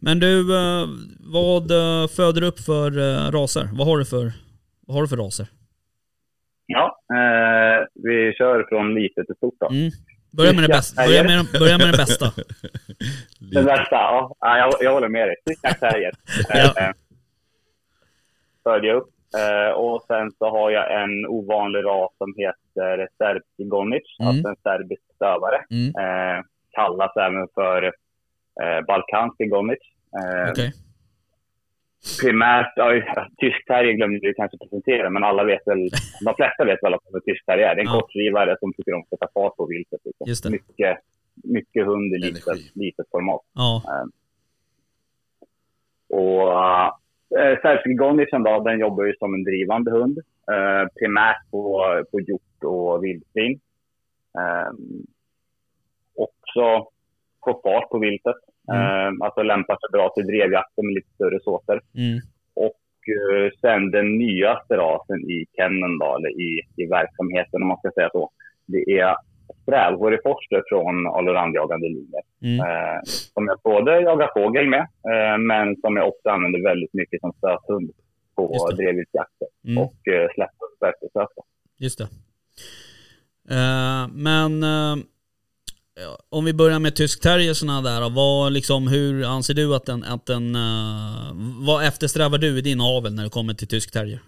Men 0.00 0.20
du, 0.20 0.56
eh, 0.56 0.86
vad 1.20 1.70
eh, 1.70 2.08
föder 2.08 2.40
du 2.40 2.46
upp 2.46 2.58
för 2.58 2.98
eh, 2.98 3.30
raser? 3.30 3.68
Vad 3.78 3.86
har 3.86 3.98
du 3.98 4.04
för, 4.04 4.32
vad 4.86 4.94
har 4.94 5.02
du 5.02 5.08
för 5.08 5.16
raser? 5.16 5.46
Ja, 6.66 7.00
eh, 7.12 7.86
vi 7.94 8.32
kör 8.38 8.66
från 8.68 8.94
litet 8.94 9.26
till 9.26 9.36
stort 9.36 9.54
då. 9.60 9.68
Mm. 9.68 9.90
Börja 10.30 10.52
med, 10.52 10.64
det 10.64 10.68
bästa. 10.68 11.02
Börja, 11.06 11.22
med, 11.24 11.46
börja 11.52 11.78
med 11.78 11.86
den 11.86 11.96
bästa. 11.96 12.26
Den 13.52 13.64
värsta, 13.64 13.96
ja. 13.96 14.36
ja 14.40 14.58
jag, 14.58 14.74
jag 14.80 14.92
håller 14.92 15.08
med 15.08 15.28
dig. 15.28 15.36
Tyskland 15.46 15.78
Terrier. 15.80 16.12
Ja. 16.48 16.92
Följer 18.64 18.94
upp. 18.94 19.08
Och 19.76 20.04
sen 20.06 20.30
så 20.38 20.50
har 20.50 20.70
jag 20.70 21.02
en 21.02 21.26
ovanlig 21.26 21.84
ras 21.84 22.10
som 22.18 22.34
heter 22.36 23.08
Serbski 23.18 23.64
Gonic, 23.64 24.02
Mm. 24.20 24.28
alltså 24.28 24.48
en 24.48 24.56
serbisk 24.62 25.02
stövare. 25.14 25.58
Mm. 25.70 25.92
Kallas 26.70 27.16
även 27.16 27.48
för 27.54 27.92
eh, 28.62 28.80
Balkanski 28.86 29.46
Gonic. 29.46 29.78
Eh, 30.18 30.50
Okej. 30.50 30.72
Primärt, 32.22 32.72
ja, 32.76 32.86
tysk 33.36 33.66
terrier 33.66 33.92
glömde 33.92 34.18
du 34.18 34.34
kanske 34.34 34.58
presentera, 34.58 35.10
men 35.10 35.24
alla 35.24 35.44
vet 35.44 35.66
väl, 35.66 35.88
de 36.24 36.34
flesta 36.36 36.64
vet 36.64 36.82
väl 36.82 36.94
att 36.94 37.00
det 37.12 37.16
är 37.16 37.20
tysk 37.20 37.46
terrier. 37.46 37.74
Det 37.74 37.80
är 37.80 37.86
en 37.86 37.92
Ja. 37.94 38.00
kortdrivare 38.00 38.56
som 38.60 38.72
tycker 38.72 38.94
om 38.94 39.00
att 39.02 39.08
sätta 39.08 39.28
fart 39.34 39.56
på 39.56 39.66
viltet. 39.66 40.00
Liksom. 40.04 40.26
Just 40.28 40.44
det. 40.44 40.50
Mycket, 40.50 40.98
mycket 41.44 41.86
hund 41.86 42.14
i 42.14 42.18
litet, 42.18 42.74
litet 42.74 43.06
format. 43.10 43.40
Ja. 43.54 43.82
Och 46.08 46.52
äh, 46.52 46.92
Särskilt 47.62 47.98
då, 48.44 48.60
den 48.64 48.78
jobbar 48.80 49.04
ju 49.04 49.14
som 49.18 49.34
en 49.34 49.44
drivande 49.44 49.90
hund. 49.90 50.18
Eh, 50.52 50.88
primärt 50.98 51.50
på, 51.50 51.84
på 52.10 52.20
hjort 52.20 52.64
och 52.64 53.04
vildsvin. 53.04 53.60
Eh, 54.38 54.70
också 56.14 56.86
få 57.44 57.60
fart 57.64 57.88
på 57.90 57.98
viltet. 57.98 58.36
Eh, 58.74 59.10
alltså 59.20 59.42
lämpar 59.42 59.74
sig 59.74 59.88
bra 59.92 60.12
till 60.14 60.26
drevjakten 60.26 60.86
med 60.86 60.94
lite 60.94 61.10
större 61.14 61.40
såter. 61.40 61.80
Mm. 61.94 62.18
Och 62.54 62.80
eh, 63.16 63.50
sen 63.60 63.90
den 63.90 64.18
nyaste 64.18 64.76
rasen 64.76 65.20
i 65.30 65.46
kenneln 65.56 65.98
då, 65.98 66.16
eller 66.16 66.30
i, 66.40 66.60
i 66.76 66.86
verksamheten 66.86 67.62
om 67.62 67.68
man 67.68 67.78
ska 67.78 67.90
säga 67.90 68.10
så. 68.12 68.30
Det 68.66 68.98
är 68.98 69.16
strävhårig 69.62 70.20
forster 70.22 70.62
från 70.68 71.06
Alorandjagande 71.06 71.88
linjer. 71.88 72.22
Mm. 72.42 72.60
Eh, 72.66 73.00
som 73.04 73.46
jag 73.46 73.58
både 73.64 74.00
jagar 74.00 74.30
fågel 74.34 74.68
med, 74.68 74.80
eh, 74.80 75.38
men 75.38 75.76
som 75.76 75.96
jag 75.96 76.08
också 76.08 76.28
använder 76.28 76.62
väldigt 76.62 76.94
mycket 76.94 77.20
som 77.20 77.32
stöthund 77.32 77.90
på 78.36 78.70
drevviltsjakter 78.76 79.48
Mm. 79.68 79.78
och 79.78 80.08
eh, 80.08 80.28
släpper 80.34 81.26
på. 81.34 81.44
Just 81.78 81.98
det. 81.98 82.08
Eh, 83.50 84.08
men 84.12 84.62
eh, 84.62 84.96
ja, 84.96 85.17
om 86.30 86.44
vi 86.44 86.54
börjar 86.54 86.78
med 86.78 86.96
tysk 86.96 87.22
terriersarna 87.22 87.80
där 87.88 88.10
vad 88.14 88.52
liksom, 88.52 88.88
hur 88.88 89.24
anser 89.36 89.54
du 89.54 89.74
att 89.76 89.86
den, 89.86 90.04
att 90.04 90.26
den 90.26 90.54
eh, 90.54 91.28
vad 91.68 91.86
eftersträvar 91.88 92.38
du 92.38 92.58
i 92.58 92.60
din 92.60 92.80
avel 92.80 93.14
när 93.14 93.24
det 93.24 93.30
kommer 93.30 93.54
till 93.54 93.68
tysk 93.68 93.92
terrier? 93.92 94.20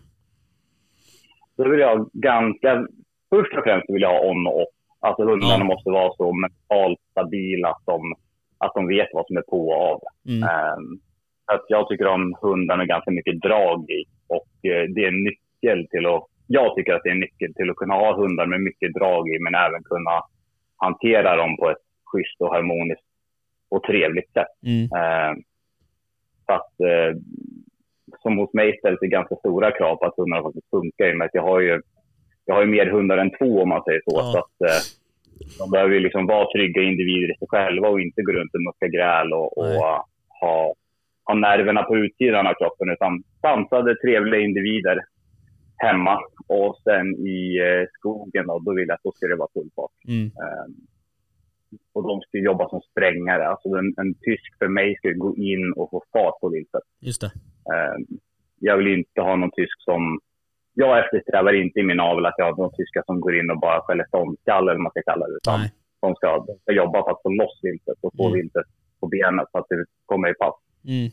Då 1.57 1.69
vill 1.71 1.81
jag 1.81 2.11
ganska, 2.13 2.87
först 3.31 3.53
och 3.57 3.65
främst 3.65 3.91
vill 3.91 4.03
jag 4.03 4.13
ha 4.19 4.31
on 4.31 4.47
och 4.47 4.61
off. 4.63 4.69
Alltså 5.01 5.23
hundarna 5.25 5.65
Ja. 5.65 5.71
måste 5.73 5.91
vara 5.91 6.13
så 6.17 6.33
mentalt 6.33 6.99
stabila 7.11 7.69
att 7.69 7.83
de, 7.87 8.15
att 8.59 8.73
de 8.75 8.89
vet 8.89 9.09
vad 9.13 9.27
som 9.27 9.37
är 9.37 9.43
på 9.43 9.69
och 9.69 9.83
av. 9.91 10.01
Mm. 10.29 10.49
Så 11.47 11.53
att 11.55 11.65
jag 11.69 11.89
tycker 11.89 12.07
om 12.07 12.35
hundar 12.43 12.77
med 12.77 12.89
ganska 12.89 13.11
mycket 13.11 13.41
drag 13.41 13.91
i. 13.91 14.05
Och 14.37 14.53
eh, 14.71 14.85
det 14.95 15.01
är 15.05 15.09
en 15.09 15.25
nyckel 15.31 15.79
till 15.91 16.07
att... 16.07 16.25
Jag 16.47 16.75
tycker 16.75 16.93
att 16.95 17.03
det 17.05 17.09
är 17.09 17.19
en 17.19 17.27
nyckel 17.27 17.55
till 17.55 17.71
att 17.71 17.77
kunna 17.77 17.95
ha 17.95 18.17
hundar 18.21 18.47
med 18.47 18.61
mycket 18.61 18.95
drag 18.95 19.29
i, 19.29 19.39
men 19.45 19.55
även 19.55 19.83
kunna 19.83 20.17
hantera 20.81 21.37
dem 21.37 21.57
på 21.57 21.71
ett 21.71 21.85
schysst 22.13 22.41
och 22.41 22.55
harmoniskt 22.55 23.07
och 23.71 23.83
trevligt 23.83 24.33
sätt. 24.33 24.55
Mm. 24.67 24.89
Så 26.47 26.53
att, 26.53 26.81
eh, 26.81 27.17
som 28.23 28.39
hos 28.39 28.53
mig 28.55 28.79
ställs 28.79 29.01
det 29.01 29.07
ganska 29.07 29.37
stora 29.37 29.71
krav 29.71 29.97
på 29.97 30.07
att 30.07 30.17
hundarna 30.17 30.43
faktiskt 30.43 30.71
funkar 30.71 31.09
i 31.09 31.13
och 31.13 31.17
med 31.17 31.25
att 31.25 31.35
jag 31.35 31.43
har 31.43 31.61
ju, 31.61 31.81
jag 32.45 32.55
har 32.55 32.63
ju 32.63 32.69
mer 32.69 32.87
hundar 32.87 33.19
än 33.19 33.37
två 33.39 33.63
om 33.63 33.69
man 33.69 33.85
säger 33.85 34.01
så. 34.05 34.17
Ja. 34.17 34.33
så 34.33 34.39
att, 34.39 34.71
eh, 34.71 34.83
de 35.59 35.71
behöver 35.71 35.95
ju 35.95 36.01
liksom 36.01 36.27
vara 36.27 36.53
trygga 36.53 36.83
individer 36.83 37.33
i 37.33 37.39
sig 37.39 37.49
själva 37.49 37.89
och 37.89 38.01
inte 38.01 38.23
gå 38.23 38.33
runt 38.33 38.55
och 38.55 38.63
mucka 38.63 38.89
gräl 38.89 39.33
och, 39.33 39.59
och 39.59 39.65
uh, 39.65 40.03
ha, 40.41 40.75
ha 41.25 41.35
nerverna 41.35 41.83
på 41.83 41.97
utsidan 41.97 42.47
av 42.47 42.55
kroppen. 42.55 42.91
Utan 42.91 43.23
sansade, 43.41 43.97
trevliga 43.97 44.41
individer 44.41 44.99
hemma. 45.87 46.15
Och 46.47 46.77
sen 46.85 47.07
i 47.27 47.59
eh, 47.59 47.87
skogen 47.99 48.47
då, 48.47 48.59
då 48.59 48.75
vill 48.75 48.89
jag 48.89 48.95
att 48.95 49.03
då 49.03 49.13
ska 49.13 49.27
det 49.27 49.37
vara 49.37 49.49
full 49.55 49.71
fart. 49.77 49.97
Mm. 50.09 50.27
Ehm, 50.27 50.75
och 51.93 52.03
de 52.09 52.21
ska 52.21 52.39
jobba 52.39 52.69
som 52.69 52.81
sprängare. 52.91 53.49
Alltså 53.49 53.69
en, 53.69 53.95
en 53.97 54.15
tysk 54.15 54.59
för 54.59 54.69
mig 54.69 54.97
ska 54.97 55.09
gå 55.11 55.37
in 55.37 55.73
och 55.77 55.91
få 55.91 56.03
fart 56.13 56.41
på 56.41 56.49
viltet. 56.49 56.83
Just 57.01 57.21
det. 57.21 57.33
Ehm, 57.75 58.07
jag 58.59 58.77
vill 58.77 58.89
inte 58.99 59.21
ha 59.21 59.37
någon 59.37 59.51
tysk 59.61 59.77
som... 59.89 60.21
Jag 60.75 60.99
eftersträvar 61.05 61.53
inte 61.53 61.81
i 61.81 61.83
min 61.83 62.01
avel 62.01 62.27
att 62.27 62.35
jag 62.39 62.45
har 62.45 62.57
någon 62.57 62.75
tyska 62.77 63.03
som 63.07 63.21
går 63.21 63.39
in 63.39 63.51
och 63.51 63.61
bara 63.61 63.81
skäller 63.81 64.05
ståndskall 64.09 64.63
eller 64.69 64.73
vad 64.79 64.83
man 64.83 64.91
ska 64.91 65.03
kalla 65.03 65.27
det. 65.27 65.37
Utan 65.37 65.61
Nej. 65.61 65.71
de 66.01 66.15
ska, 66.15 66.45
de 66.47 66.55
ska 66.63 66.73
jobba 66.73 67.03
för 67.05 67.11
att 67.11 67.23
få 67.23 67.29
loss 67.29 67.59
viltet 67.63 67.99
och 68.01 68.13
få 68.17 68.27
Mm. 68.27 68.39
viltet 68.39 68.67
på 69.01 69.07
benet 69.07 69.47
så 69.53 69.59
att 69.59 69.67
det 69.69 69.85
kommer 70.07 70.29
i 70.31 70.35
pass. 70.35 70.55
Mm. 70.85 71.09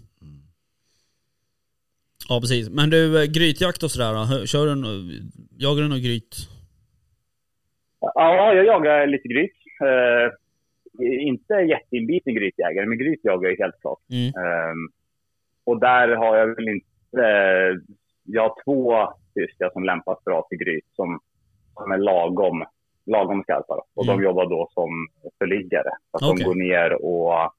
Ja 2.29 2.39
precis. 2.41 2.69
Men 2.69 2.89
du, 2.89 3.23
eh, 3.23 3.25
grytjakt 3.25 3.83
och 3.83 3.91
sådär 3.91 4.13
då? 4.13 4.45
Kör 4.45 4.65
du, 4.65 5.21
jagar 5.57 5.81
du 5.81 5.87
någon 5.89 6.01
gryt? 6.01 6.35
Ja, 7.99 8.53
jag 8.55 8.65
jagar 8.65 9.07
lite 9.07 9.27
gryt. 9.27 9.51
Eh, 9.81 10.31
inte 11.27 11.53
jätteinbiten 11.53 12.35
grytjägare, 12.35 12.85
men 12.85 12.97
gryt 12.97 13.19
jagar 13.23 13.49
jag 13.49 13.57
helt 13.57 13.81
klart. 13.81 13.99
Mm. 14.11 14.27
Ehm, 14.45 14.89
och 15.63 15.79
där 15.79 16.07
har 16.07 16.37
jag 16.37 16.55
väl 16.55 16.67
inte... 16.69 16.87
eh, 17.23 17.75
jag 18.23 18.41
har 18.41 18.55
två 18.65 19.13
tyskar 19.35 19.69
som 19.73 19.83
lämpas 19.83 20.23
bra 20.23 20.47
till 20.49 20.57
gryt 20.57 20.85
som, 20.95 21.19
som 21.73 21.91
är 21.91 21.97
lagom, 21.97 22.65
lagom 23.05 23.43
skarpa. 23.43 23.83
Och 23.95 24.03
Mm. 24.03 24.17
de 24.17 24.23
jobbar 24.23 24.49
då 24.49 24.69
som 24.73 24.89
förliggare. 25.37 25.89
Så 26.11 26.17
att 26.17 26.23
Okej. 26.23 26.43
de 26.43 26.49
går 26.49 26.55
ner 26.55 26.93
och 27.05 27.51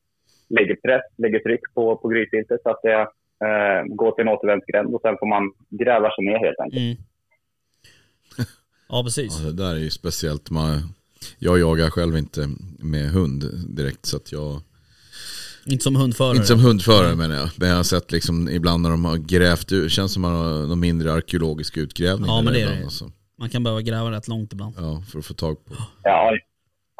lägger 0.48 0.74
press, 0.76 1.02
lägger 1.16 1.38
tryck 1.38 1.60
på, 1.74 1.96
på 1.96 2.08
grytviltet 2.08 2.62
så 2.62 2.70
att 2.70 2.82
det 2.82 3.08
eh, 3.46 3.94
går 3.94 4.12
till 4.12 4.22
en 4.22 4.28
återvändsgränd 4.28 4.94
och 4.94 5.00
sen 5.00 5.16
får 5.18 5.28
man 5.28 5.52
gräva 5.70 6.10
sig 6.10 6.24
ner 6.24 6.38
helt 6.46 6.60
enkelt. 6.60 6.82
Mm. 6.82 6.96
Ja 8.90 9.02
precis. 9.04 9.40
Ja, 9.40 9.46
det 9.46 9.52
där 9.52 9.74
är 9.74 9.78
ju 9.78 9.90
speciellt. 9.90 10.50
Man, 10.50 10.94
jag 11.38 11.58
jagar 11.58 11.90
själv 11.90 12.16
inte 12.16 12.48
med 12.78 13.10
hund 13.10 13.44
direkt 13.76 14.06
så 14.06 14.16
att 14.16 14.32
jag 14.32 14.60
Inte 15.66 15.84
som 15.84 15.96
hundförare. 15.96 16.34
Inte 16.36 16.46
som 16.46 16.60
hundförare 16.60 17.16
menar 17.16 17.36
jag. 17.36 17.48
Men 17.56 17.68
jag 17.68 17.76
har 17.76 17.82
sett 17.82 18.12
liksom 18.12 18.48
ibland 18.48 18.82
när 18.82 18.90
de 18.90 19.04
har 19.04 19.16
grävt 19.16 19.72
ut, 19.72 19.92
känns 19.92 20.12
som 20.12 20.24
att 20.24 20.30
man 20.32 20.40
har 20.40 20.66
någon 20.66 20.80
mindre 20.80 21.12
arkeologisk 21.12 21.76
utgrävning. 21.76 22.26
Ja, 22.26 22.42
men 22.42 22.52
det 22.52 22.60
är 22.60 22.76
det. 22.76 22.84
alltså. 22.84 23.10
Man 23.38 23.48
kan 23.50 23.64
behöva 23.64 23.82
gräva 23.82 24.10
rätt 24.10 24.28
långt 24.28 24.52
ibland. 24.52 24.74
Ja, 24.78 25.02
för 25.12 25.18
att 25.18 25.26
få 25.26 25.34
tag 25.34 25.64
på. 25.64 25.74
Ja, 26.02 26.32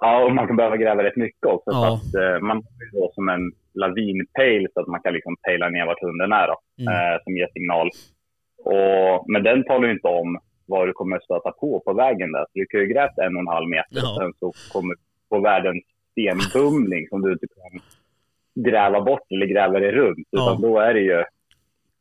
ja, 0.01 0.24
och 0.24 0.34
man 0.34 0.46
kan 0.46 0.57
behöva 0.57 0.76
gräva 0.76 1.05
rätt 1.05 1.16
mycket 1.16 1.46
också. 1.46 1.70
Ja. 1.70 1.94
Att, 1.94 2.14
eh, 2.14 2.40
man 2.40 2.57
har 2.57 2.84
ju 2.84 2.90
då 3.01 3.11
som 3.14 3.28
en 3.28 3.53
lavinpejl 3.74 4.66
så 4.74 4.80
att 4.80 4.86
man 4.86 5.01
kan 5.03 5.12
liksom 5.12 5.36
pejla 5.46 5.68
ner 5.68 5.86
vart 5.86 6.03
hunden 6.03 6.32
är 6.32 6.46
då, 6.46 6.57
Mm. 6.80 6.94
eh, 6.94 7.18
som 7.24 7.36
ger 7.36 7.49
signal. 7.53 7.90
Och, 8.64 9.24
men 9.32 9.42
den 9.42 9.64
talar 9.64 9.86
ju 9.86 9.92
inte 9.92 10.09
om 10.09 10.38
vad 10.66 10.88
du 10.88 10.92
kommer 10.92 11.18
stöta 11.18 11.51
på 11.53 11.80
på 11.80 11.92
vägen 11.92 12.32
där. 12.32 12.40
Så 12.44 12.51
du 12.55 12.66
kan 12.66 12.80
ju 12.80 12.86
grävt 12.86 13.18
en 13.18 13.36
och 13.36 13.40
en 13.40 13.49
halv 13.49 13.68
meter 13.68 13.88
Ja. 14.03 14.11
och 14.11 14.16
sen 14.22 14.32
så 14.40 14.53
kommer 14.72 14.94
du 14.94 15.01
på 15.28 15.40
världens 15.40 15.84
stenbumling 16.11 17.09
som 17.09 17.22
du 17.22 17.32
inte 17.32 17.46
kan 17.46 17.80
gräva 18.64 19.01
bort 19.01 19.26
eller 19.30 19.46
gräva 19.46 19.78
dig 19.80 19.92
runt. 19.92 20.26
Ja. 20.30 20.42
Utan 20.42 20.62
då 20.62 20.78
är 20.78 20.94
det 20.94 21.01
ju, 21.01 21.24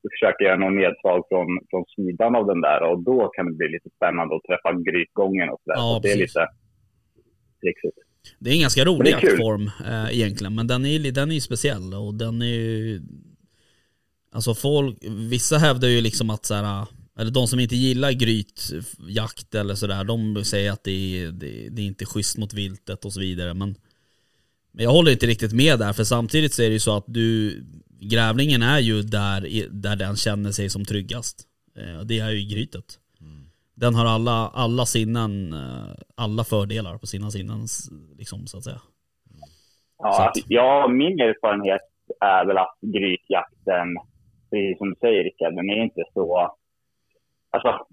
du 0.04 0.10
försöker 0.20 0.45
göra 0.45 0.56
någon 0.56 0.76
nedslag 0.76 1.24
från, 1.30 1.48
från 1.70 1.86
sidan 1.86 2.36
av 2.36 2.45
den 2.48 2.62
där 2.62 2.84
och 2.84 3.00
då 3.00 3.28
kan 3.28 3.45
det 3.45 3.54
bli 3.54 3.68
lite 3.70 3.89
spännande 3.95 4.36
att 4.36 4.43
träffa 4.43 4.72
grytgången 4.74 5.50
och 5.50 5.60
sådär. 5.64 5.78
Ja, 5.78 5.93
så 5.95 6.00
det 6.04 6.08
är 6.12 6.14
precis. 6.14 6.36
lite 6.36 6.48
trixigt. 7.62 7.97
Det 8.39 8.49
är 8.49 8.53
en 8.53 8.62
ganska 8.62 8.86
rolig 8.86 9.12
jaktform 9.12 9.72
eh, 9.86 10.18
egentligen, 10.18 10.55
men 10.55 10.68
den 10.68 10.86
är, 10.86 11.12
den 11.12 11.32
är 11.32 11.36
ju 11.36 11.41
speciell 11.41 11.93
och 11.93 12.14
den 12.14 12.41
är 12.41 12.45
ju... 12.45 13.01
Alltså 14.32 14.53
folk, 14.55 14.97
vissa 15.01 15.58
hävdar 15.58 15.88
ju 15.88 16.01
liksom 16.01 16.30
att 16.30 16.45
så 16.45 16.53
här, 16.53 16.88
eller 17.20 17.32
de 17.32 17.47
som 17.47 17.60
inte 17.60 17.76
gillar 17.76 18.12
grytjakt 18.12 19.55
eller 19.55 19.76
sådär, 19.76 20.03
de 20.03 20.45
säger 20.45 20.72
att 20.72 20.84
det 20.84 20.91
är, 20.91 21.32
det, 21.32 21.70
det 21.70 21.82
är 21.82 21.86
inte 21.86 22.05
schysst 22.05 22.38
mot 22.38 22.53
viltet 22.53 23.05
och 23.05 23.14
så 23.14 23.20
vidare. 23.20 23.53
Men, 23.53 23.76
men 24.72 24.84
jag 24.84 24.91
håller 24.91 25.12
inte 25.12 25.28
riktigt 25.28 25.53
med 25.53 25.80
där, 25.80 25.93
för 25.93 26.03
samtidigt 26.03 26.53
så 26.53 26.62
är 26.62 26.68
det 26.68 26.74
ju 26.74 26.80
så 26.80 26.97
att 26.97 27.05
du, 27.08 27.64
grävlingen 27.99 28.64
är 28.64 28.80
ju 28.80 29.01
där, 29.01 29.68
där 29.70 29.95
den 29.95 30.16
känner 30.16 30.51
sig 30.51 30.70
som 30.70 30.86
tryggast. 30.86 31.43
Eh, 31.78 32.01
Det 32.01 32.20
är 32.20 32.32
ju 32.32 32.47
grytet. 32.55 32.99
Den 33.82 33.96
har 33.96 34.06
alla, 34.06 34.52
alla 34.54 34.86
sinnen, 34.86 35.54
eh, 35.54 35.94
alla 36.16 36.44
fördelar 36.44 36.98
på 36.98 37.08
sina 37.08 37.32
sinnen 37.32 37.62
liksom 38.18 38.48
så 38.48 38.58
att 38.58 38.64
säga. 38.64 38.82
Ja, 39.98 40.12
Så 40.12 40.22
att- 40.24 40.46
ja, 40.48 40.88
min 40.88 41.20
erfarenhet 41.20 41.82
är 42.20 42.46
väl 42.46 42.58
att 42.58 42.76
grytjakten, 42.82 43.88
precis 44.50 44.78
som 44.78 44.90
du 44.90 44.96
säger 45.00 45.24
Rickard, 45.24 45.56
den 45.56 45.70
är 45.70 45.84
inte 45.84 46.04
så... 46.14 46.56
Alltså, 47.52 47.86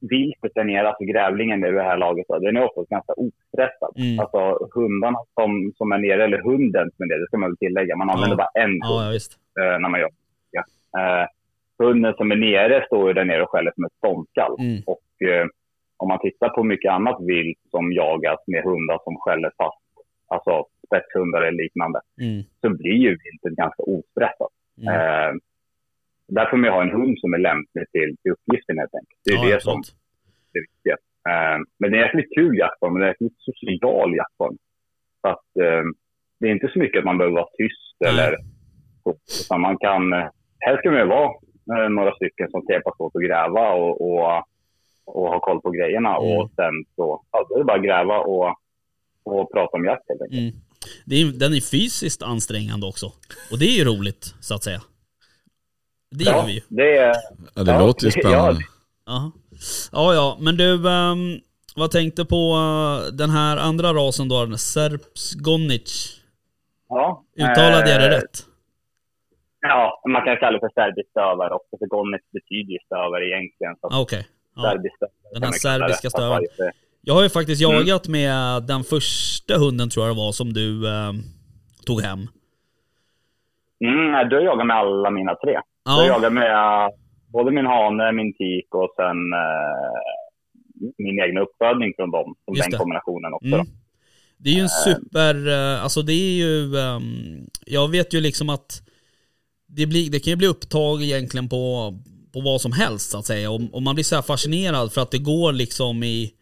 viltet 0.00 0.52
där 0.54 0.64
nere, 0.64 0.88
alltså 0.88 1.04
grävlingen 1.04 1.64
i 1.64 1.70
det 1.70 1.82
här 1.82 1.96
laget, 1.96 2.26
den 2.28 2.56
är 2.56 2.64
oftast 2.68 2.88
ganska 2.88 3.12
ostressad. 3.12 3.92
Mm. 3.96 4.18
Alltså 4.20 4.68
hundarna 4.74 5.18
som, 5.40 5.72
som 5.78 5.92
är 5.92 5.98
nere, 5.98 6.24
eller 6.24 6.42
hunden 6.42 6.86
som 6.96 7.02
är 7.02 7.06
nere, 7.08 7.18
det 7.20 7.26
ska 7.26 7.36
man 7.38 7.50
väl 7.50 7.56
tillägga. 7.56 7.96
Man 7.96 8.10
använder 8.10 8.36
Ja. 8.36 8.42
bara 8.44 8.62
en 8.64 8.70
hund 8.70 8.82
Ja, 8.82 9.12
ja 9.54 9.74
eh, 9.74 9.80
när 9.80 9.88
man 9.88 10.00
jobbar. 10.00 10.16
Ja. 10.56 10.62
Eh, 11.00 11.26
hunden 11.78 12.14
som 12.14 12.30
är 12.32 12.36
nere 12.36 12.84
står 12.86 13.08
ju 13.08 13.14
där 13.14 13.24
nere 13.24 13.42
och 13.42 13.50
skäller 13.50 13.72
som 13.74 13.84
ett 13.84 13.92
ståndskall. 13.98 14.56
Mm. 14.60 14.82
Och 14.86 15.28
eh, 15.28 15.46
om 15.96 16.08
man 16.08 16.18
tittar 16.20 16.48
på 16.48 16.64
mycket 16.64 16.92
annat 16.92 17.18
vilt 17.20 17.58
som 17.70 17.92
jagas 17.92 18.40
med 18.46 18.62
hundar 18.64 18.98
som 19.04 19.16
skäller 19.16 19.50
fast, 19.56 19.84
alltså 20.28 20.64
spetshundar 20.86 21.42
eller 21.42 21.62
liknande, 21.62 22.00
Mm. 22.20 22.42
så 22.60 22.68
blir 22.70 22.98
ju 23.06 23.08
viltet 23.08 23.52
ganska 23.62 23.82
ostressat. 23.82 24.52
Mm. 24.80 24.88
Eh, 24.94 25.32
där 26.28 26.46
får 26.50 26.56
man 26.56 26.64
ju 26.64 26.70
ha 26.70 26.82
en 26.82 26.90
hund 27.00 27.18
som 27.18 27.34
är 27.34 27.38
lämplig 27.38 27.84
till, 27.92 28.16
till 28.22 28.32
uppgiften 28.32 28.78
helt 28.78 28.94
enkelt. 28.94 29.20
Det 29.24 29.30
är 29.32 29.48
ja, 29.48 29.54
det 29.54 29.60
som 29.62 29.82
är 30.54 30.60
viktiga. 30.60 30.96
Eh, 31.30 31.58
men 31.78 31.90
det 31.90 31.96
är 31.96 32.00
en 32.00 32.06
jäkligt 32.06 32.34
kul 32.34 32.58
jaktform, 32.58 32.92
men 32.92 33.00
det 33.00 33.06
är 33.06 33.08
en 33.08 33.12
jäkligt 33.14 33.40
social 33.50 34.16
jaktform. 34.16 34.56
Så 35.20 35.28
att 35.28 35.48
eh, 35.64 35.84
det 36.40 36.46
är 36.48 36.52
inte 36.52 36.68
så 36.72 36.78
mycket 36.78 36.98
att 36.98 37.04
man 37.04 37.18
behöver 37.18 37.36
vara 37.36 37.48
tyst 37.58 37.96
eller 38.06 38.36
så. 39.02 39.58
Man 39.58 39.78
kan, 39.78 40.12
eh, 40.12 40.28
här 40.58 40.76
ska 40.76 40.90
man 40.90 41.00
ju 41.00 41.06
vara 41.06 41.24
eh, 41.28 41.30
några 41.68 42.14
stycken 42.14 42.50
som 42.50 42.62
hjälpas 42.68 42.94
åt 43.00 43.16
att 43.16 43.22
gräva 43.22 43.70
och, 43.72 44.00
och, 44.00 44.44
och 45.04 45.28
ha 45.28 45.40
koll 45.40 45.60
på 45.60 45.70
grejerna. 45.70 46.16
Mm. 46.16 46.38
Och 46.38 46.50
sen 46.56 46.74
så, 46.96 47.22
ja, 47.32 47.46
då 47.48 47.54
är 47.54 47.58
det 47.58 47.64
bara 47.64 47.76
att 47.78 47.84
gräva 47.84 48.18
och, 48.18 48.48
och 49.24 49.52
prata 49.52 49.76
om 49.76 49.84
jakt 49.84 50.08
helt 50.08 50.22
enkelt. 50.22 50.40
Mm. 50.40 50.54
Det 51.06 51.16
är, 51.22 51.26
den 51.26 51.54
är 51.54 51.60
fysiskt 51.60 52.22
ansträngande 52.22 52.86
också. 52.86 53.06
Och 53.50 53.58
det 53.58 53.64
är 53.66 53.76
ju 53.78 53.84
roligt, 53.84 54.34
så 54.40 54.54
att 54.54 54.64
säga. 54.64 54.80
Det 56.10 56.18
gillar 56.24 56.36
Ja, 56.36 56.44
vi 56.46 56.52
ju. 56.52 56.60
det 56.68 56.96
är, 56.96 57.14
Ja, 57.54 57.62
det 57.62 57.72
Ja, 57.72 57.86
låter 57.86 58.06
ju 58.06 58.12
ja. 58.14 58.20
spännande. 58.20 58.60
Jaha. 59.06 59.32
Ja, 59.92 60.14
ja, 60.14 60.36
men 60.40 60.56
du, 60.56 60.88
ehm, 60.90 61.40
vad 61.76 61.90
tänkte 61.90 62.24
på 62.24 62.36
eh, 62.36 63.12
den 63.14 63.30
här 63.30 63.56
andra 63.56 63.92
rasen 63.94 64.28
då, 64.28 64.44
den 64.44 64.58
Serpsgonic? 64.58 66.14
ja. 66.88 67.24
Uttalade 67.36 67.90
jag 67.90 68.00
det 68.00 68.06
eh, 68.06 68.10
rätt? 68.20 68.44
Ja, 69.68 70.00
man 70.14 70.22
kan 70.24 70.36
kalla 70.36 70.52
det 70.58 70.60
för 70.66 70.72
serbisk 70.80 71.08
stövare 71.10 71.54
också, 71.54 71.72
för 71.78 71.86
Gonnet 71.86 72.20
betyder 72.32 72.72
ju 72.72 72.78
stövare 72.86 73.24
egentligen. 73.30 73.74
Ah, 73.82 74.00
Okej. 74.04 74.26
Ja. 74.56 74.62
serbisk 74.62 74.94
stövare 74.96 75.32
Den 75.34 75.42
här 75.42 75.52
serbiska 75.52 76.10
stövaren. 76.10 76.44
Jag 77.00 77.14
har 77.14 77.22
ju 77.22 77.28
faktiskt 77.28 77.62
Mm. 77.64 77.76
jagat 77.76 78.08
med 78.08 78.62
den 78.72 78.82
första 78.84 79.54
hunden 79.58 79.90
tror 79.90 80.06
jag 80.06 80.16
det 80.16 80.20
var 80.20 80.32
som 80.32 80.52
du 80.52 80.68
ehm, 80.94 81.16
tog 81.86 82.00
hem. 82.02 82.18
Mm, 83.84 84.28
du 84.28 84.36
har 84.36 84.42
jagat 84.42 84.66
med 84.66 84.76
alla 84.76 85.10
mina 85.10 85.34
tre. 85.34 85.52
Jag 85.84 85.92
har 85.92 86.02
Ja, 86.02 86.08
jagat 86.08 86.32
med 86.32 86.50
eh, 86.52 86.88
både 87.32 87.50
min 87.50 87.66
hane, 87.66 88.12
min 88.12 88.32
tik 88.34 88.74
och 88.74 88.90
sen 88.96 89.18
eh, 89.42 90.92
min 90.98 91.20
egna 91.24 91.40
uppfödning 91.40 91.92
från 91.96 92.10
dem. 92.10 92.34
Som 92.44 92.54
Just 92.54 92.62
den 92.64 92.70
det. 92.70 92.78
kombinationen 92.78 93.32
också. 93.34 93.46
Mm. 93.54 93.66
det 94.36 94.50
är 94.50 94.54
ju 94.54 94.60
en 94.60 94.68
super, 94.68 95.34
eh, 95.48 95.82
alltså 95.84 96.02
det 96.02 96.12
är 96.12 96.36
ju, 96.44 96.76
ehm, 96.78 97.46
jag 97.66 97.90
vet 97.90 98.14
ju 98.14 98.20
liksom 98.20 98.48
att 98.50 98.82
det, 99.68 99.86
blir, 99.86 100.10
det 100.10 100.20
kan 100.20 100.30
ju 100.30 100.36
bli 100.36 100.46
upptag 100.46 101.02
egentligen 101.02 101.48
på, 101.48 101.94
på 102.32 102.40
vad 102.40 102.60
som 102.60 102.72
helst 102.72 103.10
så 103.10 103.18
att 103.18 103.26
säga. 103.26 103.50
Och, 103.50 103.60
och 103.72 103.82
man 103.82 103.94
blir 103.94 104.04
så 104.04 104.14
här 104.14 104.22
fascinerad 104.22 104.92
för 104.92 105.00
att 105.00 105.10
det 105.10 105.18
går 105.18 105.52
liksom 105.52 106.02
i, 106.02 106.32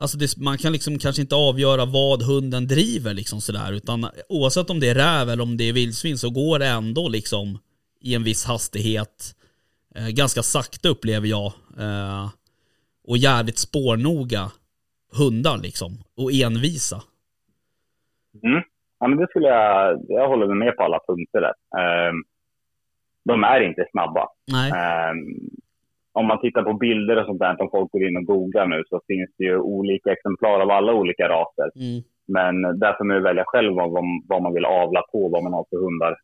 alltså 0.00 0.18
det, 0.18 0.36
man 0.36 0.58
kan 0.58 0.72
liksom 0.72 0.98
kanske 0.98 1.22
inte 1.22 1.34
avgöra 1.34 1.84
vad 1.84 2.22
hunden 2.22 2.66
driver 2.66 3.14
liksom 3.14 3.40
sådär. 3.40 3.72
Utan 3.72 4.06
oavsett 4.28 4.70
om 4.70 4.80
det 4.80 4.88
är 4.88 4.94
räv 4.94 5.30
eller 5.30 5.42
om 5.42 5.56
det 5.56 5.64
är 5.64 5.72
vildsvin 5.72 6.18
så 6.18 6.30
går 6.30 6.58
det 6.58 6.66
ändå 6.66 7.08
liksom 7.08 7.58
i 8.00 8.14
en 8.14 8.24
viss 8.24 8.44
hastighet. 8.44 9.34
Eh, 9.94 10.08
ganska 10.08 10.42
sakta 10.42 10.88
upplever 10.88 11.26
jag. 11.26 11.52
Eh, 11.78 12.28
och 13.04 13.16
jävligt 13.16 13.58
spårnoga 13.58 14.50
hundar 15.18 15.58
liksom. 15.58 15.92
Och 16.16 16.32
envisa. 16.32 17.02
Mm. 18.42 18.62
Ja, 19.00 19.08
men 19.08 19.18
det 19.18 19.26
skulle 19.28 19.48
jag, 19.48 20.04
jag 20.08 20.28
håller 20.28 20.54
med 20.54 20.76
på 20.76 20.82
alla 20.82 20.98
punkter 21.08 21.40
där. 21.40 21.54
Eh, 21.80 22.12
de 23.24 23.44
är 23.44 23.60
inte 23.60 23.86
snabba. 23.90 24.28
Ehm, 24.76 25.16
om 26.12 26.26
man 26.26 26.40
tittar 26.40 26.62
på 26.62 26.72
bilder 26.72 27.16
och 27.20 27.26
sånt 27.26 27.38
där, 27.38 27.62
om 27.62 27.70
folk 27.70 27.92
går 27.92 28.08
in 28.08 28.16
och 28.16 28.24
googlar 28.24 28.66
nu, 28.66 28.82
så 28.88 29.00
finns 29.06 29.30
det 29.38 29.44
ju 29.44 29.58
olika 29.58 30.12
exemplar 30.12 30.60
av 30.60 30.70
alla 30.70 30.92
olika 30.94 31.28
raser. 31.28 31.70
Mm. 31.76 32.02
Men 32.28 32.78
där 32.78 32.94
får 32.98 33.04
man 33.04 33.16
ju 33.16 33.22
välja 33.22 33.44
själv 33.46 33.74
vad, 33.74 33.90
vad- 34.28 34.42
man 34.42 34.54
vill 34.54 34.64
avla 34.64 35.02
på, 35.12 35.28
vad 35.28 35.42
man 35.42 35.52
har 35.52 35.64
för 35.70 35.76
hundar 35.76 36.16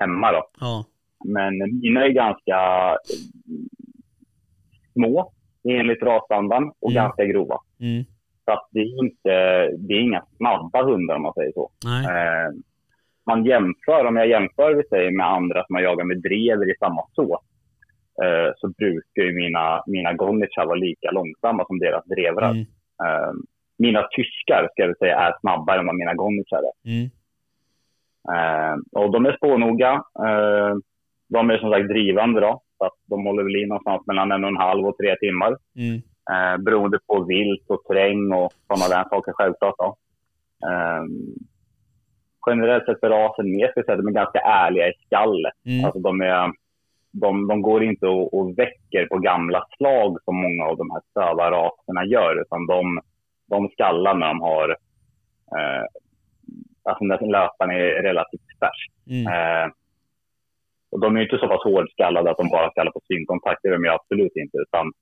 hemma 0.00 0.32
då. 0.32 0.42
Ja. 0.60 0.84
Men 1.24 1.58
mina 1.82 2.04
är 2.04 2.08
ganska 2.08 2.58
små 4.92 5.32
enligt 5.68 6.02
rasandan 6.02 6.72
och 6.80 6.90
Mm. 6.90 7.02
ganska 7.02 7.24
grova. 7.24 7.58
Mm. 7.80 8.04
Så 8.44 8.52
att 8.52 8.68
det 8.70 8.78
är, 8.80 9.04
inte, 9.04 9.30
det 9.78 9.94
är 9.94 10.00
inga 10.00 10.24
snabba 10.36 10.82
hundar 10.84 11.14
om 11.16 11.22
man 11.22 11.32
säger 11.34 11.52
så. 11.52 11.70
Eh, 11.86 12.48
man 13.26 13.44
jämför, 13.44 14.06
om 14.06 14.16
jag 14.16 14.28
jämför 14.28 14.74
vi 14.74 14.82
säger 14.88 15.10
med 15.10 15.26
andra 15.26 15.64
som 15.64 15.74
har 15.74 15.82
jagat 15.82 16.06
med 16.06 16.22
drever 16.22 16.70
i 16.70 16.74
samma 16.78 17.02
sås, 17.12 17.42
eh, 18.24 18.52
så 18.56 18.68
brukar 18.68 19.22
ju 19.22 19.32
mina, 19.34 19.82
mina 19.86 20.12
Gonnichar 20.12 20.66
vara 20.66 20.84
lika 20.88 21.10
långsamma 21.10 21.64
som 21.66 21.78
deras 21.78 22.04
drevrar. 22.04 22.50
Mm. 22.50 22.66
Eh, 23.04 23.32
mina 23.78 24.02
tyskar, 24.02 24.68
ska 24.70 24.82
jag 24.82 24.98
säga, 24.98 25.18
är 25.18 25.34
snabbare 25.40 25.78
än 25.80 25.86
vad 25.86 25.96
mina 25.96 26.14
Gonnichar 26.14 26.62
är. 26.70 26.90
Mm. 26.90 27.10
Eh, 28.34 29.02
och 29.02 29.12
de 29.12 29.26
är 29.26 29.36
spårnoga. 29.36 29.92
Eh, 30.26 30.74
de 31.28 31.50
är 31.50 31.58
som 31.58 31.70
sagt 31.72 31.88
drivande 31.88 32.40
då. 32.40 32.62
Så 32.78 32.84
att 32.84 32.96
de 33.06 33.26
håller 33.26 33.42
väl 33.42 33.56
i 33.56 33.66
någonstans 33.66 34.06
mellan 34.06 34.32
en 34.32 34.44
och 34.44 34.50
en 34.50 34.56
halv 34.56 34.86
och 34.86 34.96
tre 34.98 35.16
timmar. 35.16 35.56
Mm. 35.76 35.96
Eh, 36.32 36.62
beroende 36.64 36.98
på 37.06 37.24
vilt 37.24 37.64
och 37.68 37.84
terräng 37.84 38.32
och 38.32 38.52
sådana 38.66 38.88
där 38.94 39.08
saker 39.08 39.32
självklart. 39.32 39.74
Då. 39.78 39.96
Generellt 42.50 42.84
sett 42.84 43.00
för 43.00 43.10
rasen 43.10 43.50
mer 43.56 43.72
att 43.76 43.86
de 43.86 44.06
är 44.06 44.10
ganska 44.10 44.38
ärliga 44.38 44.88
i 44.88 44.92
skallet. 45.06 45.54
Mm. 45.66 45.84
Alltså 45.84 46.00
de, 46.00 46.20
är, 46.20 46.52
de, 47.12 47.46
de 47.48 47.62
går 47.62 47.82
inte 47.82 48.06
och, 48.06 48.34
och 48.34 48.58
väcker 48.58 49.06
på 49.06 49.18
gamla 49.18 49.66
slag 49.76 50.18
som 50.24 50.36
många 50.36 50.64
av 50.64 50.76
de 50.76 50.90
här 50.90 51.02
stövarraserna 51.10 52.04
gör. 52.04 52.40
Utan 52.40 52.66
de, 52.66 53.00
de 53.50 53.68
skallar 53.68 54.14
när 54.14 54.26
de 54.26 54.40
har 54.40 54.68
eh, 55.56 55.84
Alltså 56.84 57.04
när 57.04 57.32
löparen 57.32 57.70
är 57.70 58.02
relativt 58.02 58.48
färsk. 58.60 58.90
Mm. 59.10 59.26
Eh, 59.26 59.70
och 60.90 61.00
de 61.00 61.16
är 61.16 61.22
inte 61.22 61.38
så 61.38 61.48
pass 61.48 61.64
hårdskallade 61.64 62.30
att 62.30 62.36
de 62.36 62.48
bara 62.48 62.70
skallar 62.70 62.92
på 62.92 63.00
synkontakt. 63.08 63.60
Det 63.62 63.68
är 63.68 63.72
de 63.72 63.84
ju 63.84 63.90
absolut 63.90 64.36
inte. 64.36 64.56
Utan 64.58 64.92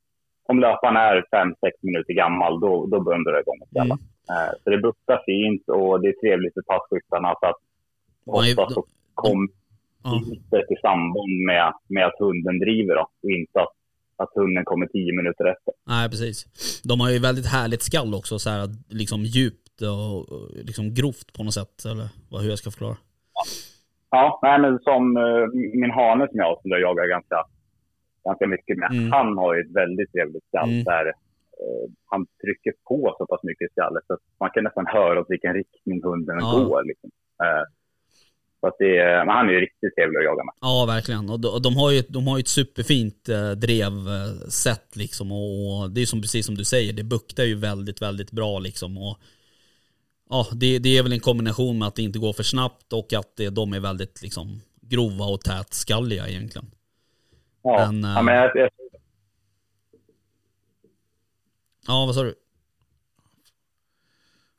om 0.48 0.60
löparen 0.60 0.96
är 0.96 1.16
5-6 1.32 1.54
minuter 1.82 2.12
gammal, 2.12 2.60
då, 2.60 2.86
då 2.86 3.00
börjar 3.00 3.18
de 3.18 3.30
dra 3.30 3.40
igång 3.40 3.58
och 3.62 3.68
skalla. 3.68 3.94
Mm. 3.94 4.06
Eh, 4.30 4.50
så 4.64 4.70
det 4.70 4.78
buktar 4.78 5.22
fint 5.26 5.64
och 5.68 6.00
det 6.00 6.08
är 6.08 6.16
trevligt 6.22 6.54
för 6.54 6.62
passkyttarna. 6.62 7.34
Så 7.40 7.46
att 7.46 7.60
Ja, 8.24 8.32
ofta 8.32 8.70
så 8.74 8.84
kommer 9.14 9.48
Ja. 10.04 10.22
viltet 10.28 10.70
i 10.70 10.76
samband 10.82 11.32
med, 11.46 11.72
med 11.88 12.06
att 12.06 12.18
hunden 12.18 12.58
driver 12.58 12.94
då, 12.94 13.06
och 13.22 13.30
inte 13.30 13.60
att, 13.60 13.74
att 14.16 14.30
hunden 14.34 14.64
kommer 14.64 14.86
10 14.86 15.12
minuter 15.16 15.44
efter. 15.44 15.74
Nej, 15.86 16.08
precis. 16.10 16.36
De 16.82 17.00
har 17.00 17.10
ju 17.10 17.18
väldigt 17.18 17.46
härligt 17.46 17.82
skall 17.82 18.14
också, 18.14 18.38
så 18.38 18.50
här 18.50 18.68
liksom 18.88 19.20
djupt 19.22 19.82
och 19.82 20.32
och 20.32 20.48
liksom 20.70 20.94
grovt 20.94 21.32
på 21.36 21.42
något 21.44 21.54
sätt, 21.54 21.84
eller 21.90 22.08
vad, 22.30 22.42
hur 22.42 22.48
jag 22.50 22.58
ska 22.58 22.70
förklara. 22.70 22.96
Ja, 24.10 24.38
nej, 24.42 24.60
men 24.60 24.78
som 24.78 25.16
eh, 25.16 25.46
min 25.82 25.90
hane 25.90 26.28
som 26.28 26.38
jag, 26.38 26.58
som 26.62 26.70
jag 26.70 26.80
jagar 26.80 27.06
ganska, 27.06 27.36
ganska 28.24 28.46
mycket 28.46 28.78
med, 28.78 28.90
Mm. 28.92 29.12
han 29.12 29.38
har 29.38 29.54
ju 29.54 29.60
ett 29.60 29.74
väldigt 29.82 30.12
trevligt 30.12 30.44
skall 30.48 30.68
Mm. 30.70 30.84
där 30.84 31.12
han 32.10 32.26
trycker 32.42 32.72
på 32.88 33.14
så 33.18 33.26
pass 33.26 33.40
mycket 33.42 33.66
i 33.68 33.72
skallet 33.72 34.04
så 34.06 34.12
att 34.14 34.20
man 34.40 34.50
kan 34.54 34.64
nästan 34.64 34.86
höra 34.86 35.20
åt 35.20 35.30
vilken 35.34 35.54
riktning 35.54 36.02
hunden 36.04 36.36
Ja. 36.40 36.52
går. 36.52 36.84
Liksom. 36.90 37.10
Eh, 37.44 37.64
så 38.60 38.66
att 38.66 38.76
det, 38.78 38.98
är- 38.98 39.24
men 39.24 39.34
han 39.36 39.48
är 39.48 39.52
ju 39.52 39.60
riktigt 39.60 39.94
trevlig 39.96 40.18
att 40.18 40.24
jaga 40.24 40.44
med. 40.44 40.54
Ja, 40.60 40.84
verkligen. 40.88 41.30
Och 41.30 41.40
de, 41.40 41.48
och 41.48 41.62
de 41.62 41.76
har 41.76 41.90
ju, 41.90 42.02
de 42.08 42.26
har 42.26 42.36
ju 42.38 42.40
ett 42.40 42.48
superfint 42.48 43.28
eh, 43.28 43.50
drevsätt 43.50 44.96
liksom 44.96 45.32
och 45.32 45.90
det 45.90 46.00
är 46.02 46.06
som, 46.06 46.20
precis 46.22 46.46
som 46.46 46.54
du 46.54 46.64
säger, 46.64 46.92
det 46.92 47.04
buktar 47.04 47.44
ju 47.44 47.54
väldigt, 47.54 48.02
väldigt 48.02 48.30
bra 48.32 48.58
liksom. 48.58 48.98
Och, 48.98 49.16
ja, 50.30 50.46
det, 50.60 50.78
det 50.78 50.98
är 50.98 51.02
väl 51.02 51.12
en 51.12 51.20
kombination 51.20 51.78
med 51.78 51.88
att 51.88 51.94
det 51.96 52.02
inte 52.02 52.18
går 52.18 52.32
för 52.32 52.42
snabbt 52.42 52.92
och 52.92 53.12
att 53.12 53.36
det, 53.36 53.48
de 53.50 53.72
är 53.72 53.80
väldigt 53.80 54.22
liksom 54.22 54.60
grova 54.82 55.24
och 55.24 55.40
tätskalliga 55.40 56.28
egentligen. 56.28 56.66
Ja, 57.62 57.86
Men, 57.92 58.04
eh, 58.04 58.10
ja, 58.10 58.22
men 58.22 58.34
jag, 58.34 58.50
jag, 58.56 58.70
Ja, 61.86 62.04
vad 62.06 62.14
sa 62.14 62.22
du? 62.22 62.34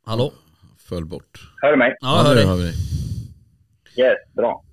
Hallå? 0.06 0.32
Föll 0.90 1.06
bort. 1.06 1.40
hör 1.62 1.72
du 1.72 1.78
mig? 1.78 1.96
Ja, 2.00 2.18
jag 2.18 2.24
hör 2.24 2.36
dig. 2.36 2.46
har 2.46 2.56
vi 2.56 2.64
dig. 2.64 2.74
Yes, 3.98 4.34
bra. 4.34 4.64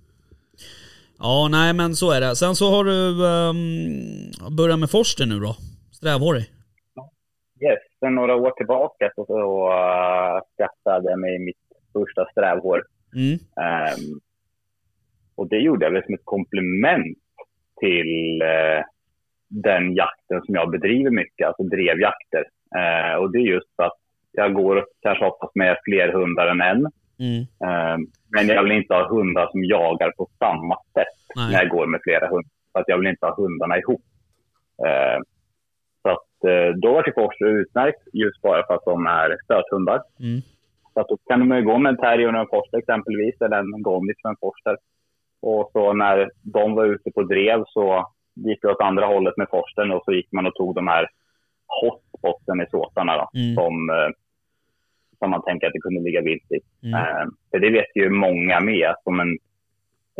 Ja, 1.18 1.48
nej 1.50 1.72
men 1.72 1.94
så 1.94 2.10
är 2.10 2.20
det. 2.20 2.36
Sen 2.36 2.54
så 2.54 2.70
har 2.70 2.84
du 2.84 3.24
um, 3.24 4.56
börjat 4.56 4.78
med 4.78 4.90
forster 4.90 5.26
nu 5.26 5.40
då? 5.40 5.56
Strävhårig? 5.92 6.42
Yes, 7.60 7.78
sen 8.00 8.14
några 8.14 8.34
år 8.34 8.50
tillbaka 8.50 9.10
så, 9.14 9.24
så 9.26 9.68
uh, 9.68 10.40
skaffade 10.56 11.10
jag 11.10 11.20
mig 11.20 11.38
mitt 11.38 11.56
första 11.92 12.30
strävhår. 12.30 12.82
Mm. 13.14 13.32
Ehm, 13.34 14.20
och 15.34 15.48
det 15.48 15.58
gjorde 15.58 15.84
jag 15.84 15.92
väl 15.92 16.04
som 16.04 16.14
ett 16.14 16.24
komplement 16.24 17.18
till, 17.80 18.42
eh, 18.42 18.84
den 19.48 19.94
jakten 19.94 20.42
som 20.46 20.54
jag 20.54 20.70
bedriver 20.70 21.10
mycket, 21.10 21.46
alltså 21.46 21.62
drevjakter. 21.62 22.44
Eh, 22.76 23.14
och 23.14 23.32
det 23.32 23.38
är 23.38 23.52
just 23.54 23.76
för 23.76 23.82
att 23.82 23.98
jag 24.32 24.54
går 24.54 24.86
kanske 25.02 25.24
oftast 25.24 25.54
med 25.54 25.76
fler 25.84 26.12
hundar 26.12 26.46
än 26.46 26.60
en. 26.60 26.86
Mm. 27.26 27.40
Eh, 27.66 27.98
men 28.34 28.46
jag 28.46 28.62
vill 28.62 28.72
inte 28.72 28.94
ha 28.94 29.08
hundar 29.08 29.48
som 29.50 29.64
jagar 29.64 30.10
på 30.16 30.28
samma 30.38 30.76
sätt 30.94 31.18
Nej. 31.36 31.52
när 31.52 31.62
jag 31.62 31.68
går 31.68 31.86
med 31.86 32.00
flera 32.02 32.28
hundar. 32.28 32.50
För 32.72 32.80
att 32.80 32.88
jag 32.88 32.98
vill 32.98 33.06
inte 33.06 33.26
ha 33.26 33.36
hundarna 33.36 33.78
ihop. 33.78 34.02
Eh, 34.86 35.18
så 36.02 36.08
att 36.08 36.44
eh, 36.50 36.70
då 36.82 36.92
var 36.92 37.12
Forster 37.14 37.46
utmärkt 37.46 38.02
just 38.12 38.42
bara 38.42 38.66
för 38.66 38.74
att 38.74 38.84
de 38.84 39.06
är 39.06 39.36
stöthundar. 39.44 40.02
Mm. 40.20 40.40
Så 40.94 41.00
att 41.00 41.08
då 41.08 41.16
kan 41.16 41.48
de 41.48 41.64
gå 41.64 41.78
med 41.78 41.90
en 41.90 41.96
terrier 41.96 42.34
och 42.34 42.40
en 42.40 42.46
forster 42.46 42.78
exempelvis, 42.78 43.40
eller 43.40 43.56
en 43.58 43.82
gondis 43.82 44.16
och 44.24 44.30
en 44.30 44.36
forster. 44.40 44.76
Och 45.42 45.70
så 45.72 45.92
när 45.92 46.30
de 46.42 46.74
var 46.74 46.84
ute 46.84 47.10
på 47.10 47.22
drev 47.22 47.64
så 47.66 48.06
gick 48.46 48.62
det 48.62 48.68
åt 48.68 48.80
andra 48.80 49.06
hållet 49.06 49.36
med 49.36 49.46
forsten 49.50 49.90
och 49.90 50.02
så 50.04 50.12
gick 50.12 50.32
man 50.32 50.46
och 50.46 50.54
tog 50.54 50.74
de 50.74 50.88
här 50.88 51.08
hotspotsen 51.82 52.60
i 52.60 52.66
såtarna 52.70 53.16
då, 53.16 53.28
Mm. 53.38 53.54
som, 53.54 53.90
eh, 53.90 54.10
som 55.18 55.30
man 55.30 55.42
tänker 55.42 55.66
att 55.66 55.72
det 55.72 55.80
kunde 55.80 56.00
ligga 56.00 56.20
vilt 56.22 56.52
i. 56.52 56.86
Mm. 56.86 56.94
Eh, 56.94 57.24
för 57.50 57.58
det 57.58 57.70
vet 57.70 57.96
ju 57.96 58.10
många 58.10 58.60
med, 58.60 58.88
att 58.90 59.02
om 59.04 59.20
en 59.20 59.38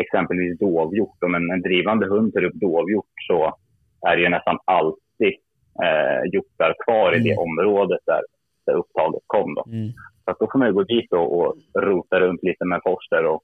exempelvis 0.01 0.59
dovhjort, 0.59 1.23
om 1.25 1.35
en, 1.35 1.51
en 1.51 1.63
drivande 1.63 2.07
hund 2.07 2.33
tar 2.35 2.45
upp 2.45 2.55
dovhjort 2.55 3.15
så 3.27 3.55
är 4.09 4.17
det 4.17 4.23
ju 4.23 4.29
nästan 4.29 4.59
alltid 4.65 5.35
eh, 5.85 6.31
hjortar 6.33 6.75
kvar 6.85 7.13
i 7.17 7.19
det 7.19 7.33
Mm. 7.33 7.43
området 7.43 8.01
där, 8.07 8.23
där 8.67 8.75
upptaget 8.75 9.23
kom. 9.27 9.55
Då. 9.55 9.65
Mm. 9.67 9.89
Så 10.25 10.37
då 10.41 10.49
får 10.53 10.59
man 10.59 10.69
ju 10.69 10.75
gå 10.75 10.83
dit 10.83 11.13
och, 11.13 11.39
och 11.41 11.55
rota 11.79 12.21
runt 12.21 12.43
lite 12.43 12.65
med 12.65 12.81
forster. 12.85 13.25
Och 13.27 13.43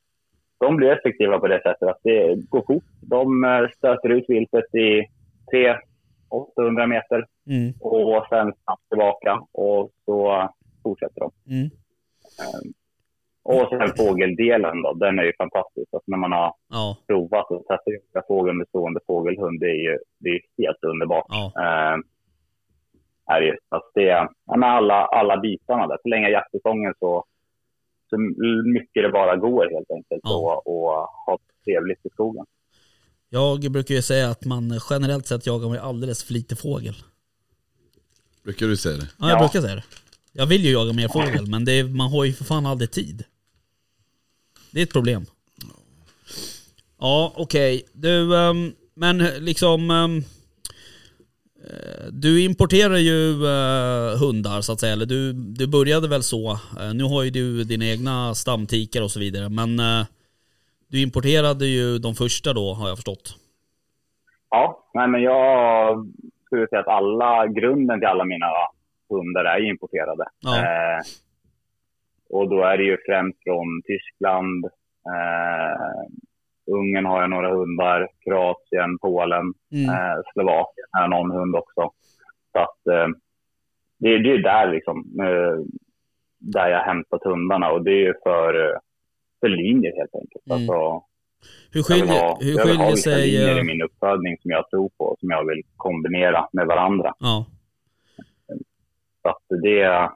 de 0.61 0.76
blir 0.76 0.90
effektiva 0.90 1.38
på 1.38 1.46
det 1.48 1.62
sättet 1.62 1.88
att 1.88 2.00
det 2.02 2.34
går 2.50 2.62
fort. 2.66 2.84
De 3.00 3.44
eh, 3.44 3.68
stöter 3.76 4.09
ut 4.09 4.24
viltet 4.28 4.74
i 4.74 5.02
300-800 5.52 6.86
meter 6.86 7.26
Mm. 7.46 7.72
och 7.80 8.26
sen 8.28 8.52
snabbt 8.64 8.88
tillbaka 8.88 9.40
och 9.52 9.90
så 10.05 10.48
fortsätter 10.82 11.20
de. 11.20 11.30
Mm. 11.55 11.64
Eh, 12.40 12.70
Och 13.42 13.68
sen 13.68 13.92
fågeldelen 13.96 14.82
då, 14.82 14.92
den 14.94 15.18
är 15.18 15.22
ju 15.24 15.32
fantastisk. 15.38 15.94
Att 15.94 16.02
när 16.07 16.18
man 16.18 16.32
har 16.32 16.55
Ja. 16.70 16.96
provat 17.07 17.50
och 17.50 17.59
testat 17.59 17.78
att 17.78 17.92
jaga 18.14 18.24
fågel 18.28 18.55
med 18.55 18.68
stående 18.68 19.00
fågelhund, 19.07 19.61
det 19.61 19.66
är 19.66 19.82
ju 19.90 19.98
det 20.18 20.28
är 20.30 20.40
helt 20.62 20.84
underbart. 20.84 21.24
Ja. 21.28 21.52
Eh, 21.57 21.98
är 23.36 23.40
det. 23.40 23.57
Alltså 23.68 23.90
det 23.94 24.02
ja, 24.02 24.28
alla, 24.46 24.94
alla 25.05 25.36
bitarna 25.36 25.86
där. 25.86 25.98
Förlänga 26.02 26.28
jaktsäsongen 26.28 26.94
så, 26.98 27.24
så 28.14 28.20
mycket 28.68 29.02
det 29.02 29.10
bara 29.12 29.36
går 29.36 29.70
helt 29.74 29.90
enkelt. 29.90 30.20
Ja. 30.22 30.62
Och, 30.64 30.66
och 30.66 30.90
ha 31.26 31.38
trevligt 31.64 32.06
i 32.06 32.08
skogen. 32.12 32.44
Jag 33.28 33.70
brukar 33.72 33.94
ju 33.94 34.02
säga 34.02 34.30
att 34.30 34.44
man 34.44 34.80
generellt 34.90 35.26
sett 35.26 35.46
jagar 35.46 35.68
med 35.68 35.80
alldeles 35.80 36.24
för 36.24 36.32
lite 36.32 36.56
fågel. 36.56 36.94
Brukar 38.44 38.66
du 38.66 38.76
säga 38.76 38.96
det? 38.96 39.08
Ja, 39.18 39.28
jag 39.28 39.36
Ja. 39.36 39.38
brukar 39.38 39.60
säga 39.60 39.74
det. 39.74 39.84
Jag 40.32 40.46
vill 40.46 40.64
ju 40.64 40.70
jaga 40.72 40.92
mer 40.92 41.08
fågel, 41.08 41.46
men 41.46 41.64
det 41.64 41.72
är, 41.72 41.84
man 41.84 42.10
har 42.12 42.24
ju 42.24 42.32
för 42.32 42.44
fan 42.44 42.66
aldrig 42.66 42.90
tid. 42.90 43.24
Det 44.70 44.80
är 44.80 44.82
ett 44.82 44.92
problem. 44.92 45.26
Ja, 47.00 47.32
okej. 47.36 47.82
Du, 47.92 48.36
ehm, 48.38 48.72
men 48.94 49.18
liksom... 49.18 49.90
eh, 49.90 50.08
du 52.12 52.44
importerar 52.44 52.96
ju 52.96 53.20
eh, 53.30 54.18
hundar 54.22 54.60
så 54.60 54.72
att 54.72 54.80
säga, 54.80 54.92
eller 54.92 55.06
du, 55.06 55.32
du 55.32 55.66
började 55.66 56.08
väl 56.08 56.22
så. 56.22 56.50
Eh, 56.52 56.94
nu 56.94 57.04
har 57.04 57.22
ju 57.22 57.30
du 57.30 57.64
dina 57.64 57.84
egna 57.84 58.34
stamtikar 58.34 59.02
och 59.02 59.10
så 59.10 59.20
vidare, 59.20 59.48
men 59.48 59.78
eh, 59.78 60.06
du 60.90 61.02
importerade 61.02 61.66
ju 61.66 61.98
de 61.98 62.14
första 62.14 62.52
då 62.52 62.74
har 62.74 62.88
jag 62.88 62.96
förstått. 62.96 63.36
Ja, 64.50 64.84
nej, 64.94 65.08
men 65.08 65.22
jag 65.22 66.06
skulle 66.46 66.68
säga 66.68 66.80
att 66.80 66.88
alla, 66.88 67.46
grunden 67.46 67.98
till 67.98 68.08
alla 68.08 68.24
mina 68.24 68.46
hundar 69.08 69.44
är 69.44 69.70
importerade. 69.70 70.24
Ja. 70.40 70.56
Eh, 70.58 71.00
och 72.30 72.48
då 72.48 72.62
är 72.62 72.76
det 72.78 72.84
ju 72.84 72.96
främst 73.06 73.38
från 73.42 73.82
Tyskland, 73.86 74.64
eh, 75.14 76.06
Ungern 76.66 77.04
har 77.06 77.20
jag 77.20 77.30
några 77.30 77.54
hundar, 77.54 78.08
Kroatien, 78.24 78.98
Polen, 78.98 79.54
Mm. 79.72 79.88
eh, 79.90 80.16
Slovakien 80.32 80.86
har 80.90 81.00
jag 81.00 81.10
någon 81.10 81.30
hund 81.30 81.56
också. 81.56 81.90
Så 82.52 82.58
att 82.58 82.86
eh, 82.86 83.08
det, 83.98 84.18
det 84.18 84.30
är 84.32 84.38
där 84.42 84.72
liksom, 84.72 84.98
eh, 85.20 85.64
där 86.38 86.68
jag 86.68 86.80
hämtat 86.80 87.24
hundarna 87.24 87.70
och 87.70 87.84
det 87.84 88.06
är 88.06 88.14
för, 88.22 88.70
eh, 88.70 88.78
för 89.40 89.48
linjer 89.48 89.92
helt 89.96 90.14
enkelt. 90.14 90.46
Mm. 90.46 90.56
Alltså, 90.56 91.04
Hur 91.72 91.82
jag 91.88 91.96
vill 91.96 92.02
skiljer, 92.08 92.20
ha, 92.22 92.38
hur 92.40 92.58
jag 92.58 92.66
vill 92.66 92.76
ha 92.76 92.84
skiljer 92.84 92.90
vissa 92.90 93.10
sig... 93.10 93.30
linjer 93.30 93.54
eh, 93.56 93.60
i 93.60 93.64
min 93.64 93.82
uppfödning 93.82 94.36
som 94.42 94.50
jag 94.50 94.70
tror 94.70 94.90
på, 94.98 95.16
som 95.20 95.30
jag 95.30 95.44
vill 95.48 95.62
kombinera 95.76 96.48
med 96.52 96.66
varandra. 96.66 97.14
Ja, 97.18 97.46
Så 99.22 99.28
att 99.28 99.42
det, 99.62 100.10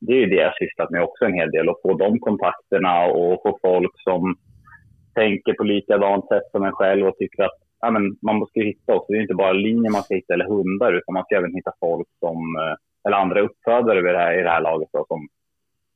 det 0.00 0.12
är 0.22 0.26
det 0.26 0.36
jag 0.42 0.56
sysslat 0.56 0.90
med 0.90 1.02
också 1.02 1.24
en 1.24 1.34
hel 1.34 1.50
del. 1.50 1.68
Att 1.68 1.82
få 1.82 1.94
de 1.94 2.18
kontakterna 2.20 3.04
och 3.06 3.42
få 3.42 3.58
folk 3.62 3.92
som 4.02 4.36
tänker 5.14 5.52
på 5.52 5.64
likadant 5.64 6.28
sätt 6.28 6.46
som 6.52 6.64
en 6.64 6.72
själv 6.72 7.06
och 7.06 7.16
tycker 7.16 7.42
att 7.42 7.58
ja, 7.80 7.90
men 7.90 8.16
man 8.22 8.36
måste 8.36 8.60
hitta 8.60 8.94
också. 8.94 9.12
Det 9.12 9.18
är 9.18 9.22
inte 9.22 9.34
bara 9.34 9.52
linjer 9.52 9.90
man 9.90 10.02
ska 10.02 10.14
hitta 10.14 10.34
eller 10.34 10.48
hundar 10.48 10.92
utan 10.92 11.14
man 11.14 11.24
ska 11.24 11.36
även 11.36 11.54
hitta 11.54 11.72
folk 11.80 12.08
som, 12.18 12.36
eh, 12.56 12.76
eller 13.04 13.16
andra 13.16 13.40
uppfödare 13.40 14.02
vid 14.02 14.14
det 14.14 14.18
här, 14.18 14.40
i 14.40 14.42
det 14.42 14.50
här 14.50 14.60
laget 14.60 14.88
då, 14.92 15.04
som, 15.08 15.28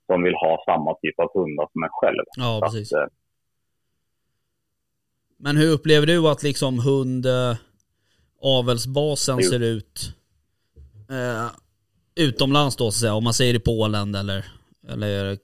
som 0.07 0.23
vill 0.23 0.35
ha 0.35 0.65
samma 0.67 0.95
typ 0.95 1.19
av 1.19 1.31
hundar 1.35 1.69
som 1.73 1.83
en 1.83 1.89
själv. 1.93 2.25
ja 2.37 2.59
Så 2.61 2.67
precis. 2.67 2.93
att, 2.93 3.03
eh, 3.03 3.09
Men 5.39 5.57
hur 5.57 5.73
upplever 5.73 6.07
du 6.07 6.29
att 6.29 6.43
liksom 6.43 6.79
hund 6.79 7.27
eh, 7.27 7.57
avelsbasen 8.43 9.43
ser 9.43 9.62
ut 9.62 10.15
eh, 11.11 11.51
utomlands 12.17 12.77
då 12.77 12.85
så 12.85 12.89
att 12.89 12.95
säga, 12.95 13.15
om 13.15 13.25
man 13.25 13.35
säger 13.35 13.55
i 13.55 13.61
Polen 13.61 14.15
eller, 14.15 14.45
eller 14.89 15.39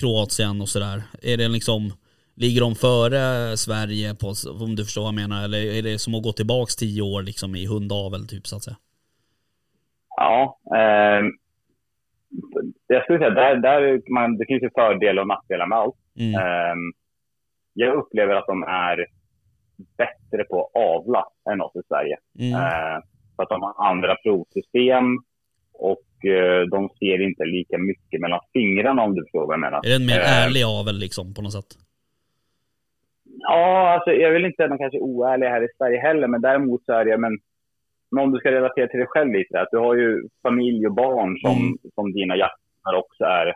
Kroatien 0.00 0.60
och 0.60 0.68
sådär. 0.68 1.02
Är 1.22 1.36
det 1.36 1.48
liksom, 1.48 1.92
ligger 2.36 2.60
de 2.60 2.74
före 2.74 3.56
Sverige 3.56 4.14
på, 4.14 4.26
om 4.64 4.76
du 4.76 4.84
förstår 4.84 5.02
vad 5.02 5.08
jag 5.08 5.14
menar, 5.28 5.44
eller 5.44 5.58
är 5.78 5.82
det 5.82 5.98
som 5.98 6.14
att 6.14 6.22
gå 6.22 6.32
tillbaks 6.32 6.76
tio 6.76 7.02
år 7.02 7.22
liksom 7.22 7.56
i 7.56 7.66
hundavel 7.66 8.28
typ 8.28 8.46
så 8.46 8.56
att 8.56 8.62
säga? 8.62 8.76
Ja, 10.16 10.58
eh, 10.76 11.22
jag 12.86 13.02
skulle 13.02 13.18
säga 13.18 13.30
där, 13.30 13.56
där 13.56 14.10
man, 14.12 14.36
det 14.36 14.46
finns 14.46 14.62
ju 14.62 14.70
fördelar 14.74 15.22
och 15.22 15.28
nackdelar 15.28 15.66
med 15.66 15.78
allt. 15.78 15.96
Mm. 16.18 16.34
Ehm, 16.34 16.92
jag 17.72 17.94
upplever 17.96 18.34
att 18.34 18.46
de 18.46 18.62
är 18.62 19.06
bättre 19.96 20.44
på 20.44 20.64
att 20.64 20.70
avla 20.82 21.24
än 21.50 21.60
oss 21.60 21.76
i 21.76 21.82
Sverige. 21.88 22.16
Mm. 22.38 22.54
Ehm, 22.54 23.02
för 23.36 23.42
att 23.42 23.48
de 23.48 23.62
har 23.62 23.90
andra 23.90 24.16
provsystem 24.22 25.04
och 25.72 26.24
eh, 26.24 26.62
de 26.70 26.88
ser 26.98 27.22
inte 27.28 27.44
lika 27.44 27.78
mycket 27.78 28.20
mellan 28.20 28.40
fingrarna 28.52 29.02
om 29.02 29.14
du 29.14 29.22
förstår 29.22 29.46
vad 29.46 29.52
jag 29.52 29.60
menar. 29.60 29.78
Är 29.78 29.88
det 29.88 29.94
en 29.96 30.06
mer 30.06 30.20
Ehm, 30.20 30.26
ärlig 30.26 30.62
avel 30.62 30.98
liksom 30.98 31.34
på 31.34 31.42
något 31.42 31.52
sätt? 31.52 31.85
Ja, 33.56 33.94
alltså, 33.94 34.10
jag 34.10 34.30
vill 34.30 34.44
inte 34.44 34.56
säga 34.56 34.64
att 34.64 34.78
de 34.78 34.78
kanske 34.78 34.98
är 34.98 35.02
oärliga 35.02 35.50
här 35.50 35.62
i 35.64 35.68
Sverige 35.78 35.98
heller, 36.00 36.28
men 36.28 36.40
däremot 36.40 36.84
så 36.84 36.92
är 36.92 37.04
det, 37.04 37.18
men, 37.18 37.38
men 38.10 38.24
om 38.24 38.32
du 38.32 38.38
ska 38.38 38.50
relatera 38.50 38.86
till 38.88 38.98
dig 38.98 39.08
själv 39.08 39.32
lite, 39.32 39.60
att 39.60 39.68
du 39.70 39.78
har 39.78 39.94
ju 39.94 40.22
familj 40.42 40.86
och 40.86 40.94
barn 40.94 41.38
som, 41.38 41.56
Mm. 41.56 41.78
som 41.94 42.12
dina 42.12 42.36
jakthundar 42.36 42.94
också 43.02 43.24
är 43.24 43.46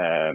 eh, 0.00 0.32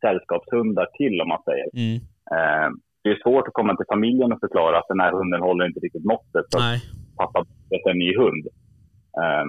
sällskapshundar 0.00 0.86
till, 0.98 1.20
om 1.20 1.28
man 1.28 1.42
säger. 1.48 1.68
Mm. 1.82 1.96
Eh, 2.36 2.68
det 3.02 3.08
är 3.10 3.22
svårt 3.22 3.48
att 3.48 3.54
komma 3.54 3.76
till 3.76 3.92
familjen 3.94 4.32
och 4.32 4.40
förklara 4.40 4.78
att 4.78 4.88
den 4.88 5.00
här 5.00 5.12
hunden 5.12 5.40
håller 5.40 5.66
inte 5.66 5.80
riktigt 5.80 6.04
måttet, 6.04 6.44
så 6.48 6.58
Nej. 6.58 6.78
pappa 7.16 7.44
beställer 7.70 7.90
en 7.90 7.98
ny 7.98 8.16
hund. 8.16 8.44
Eh, 9.22 9.46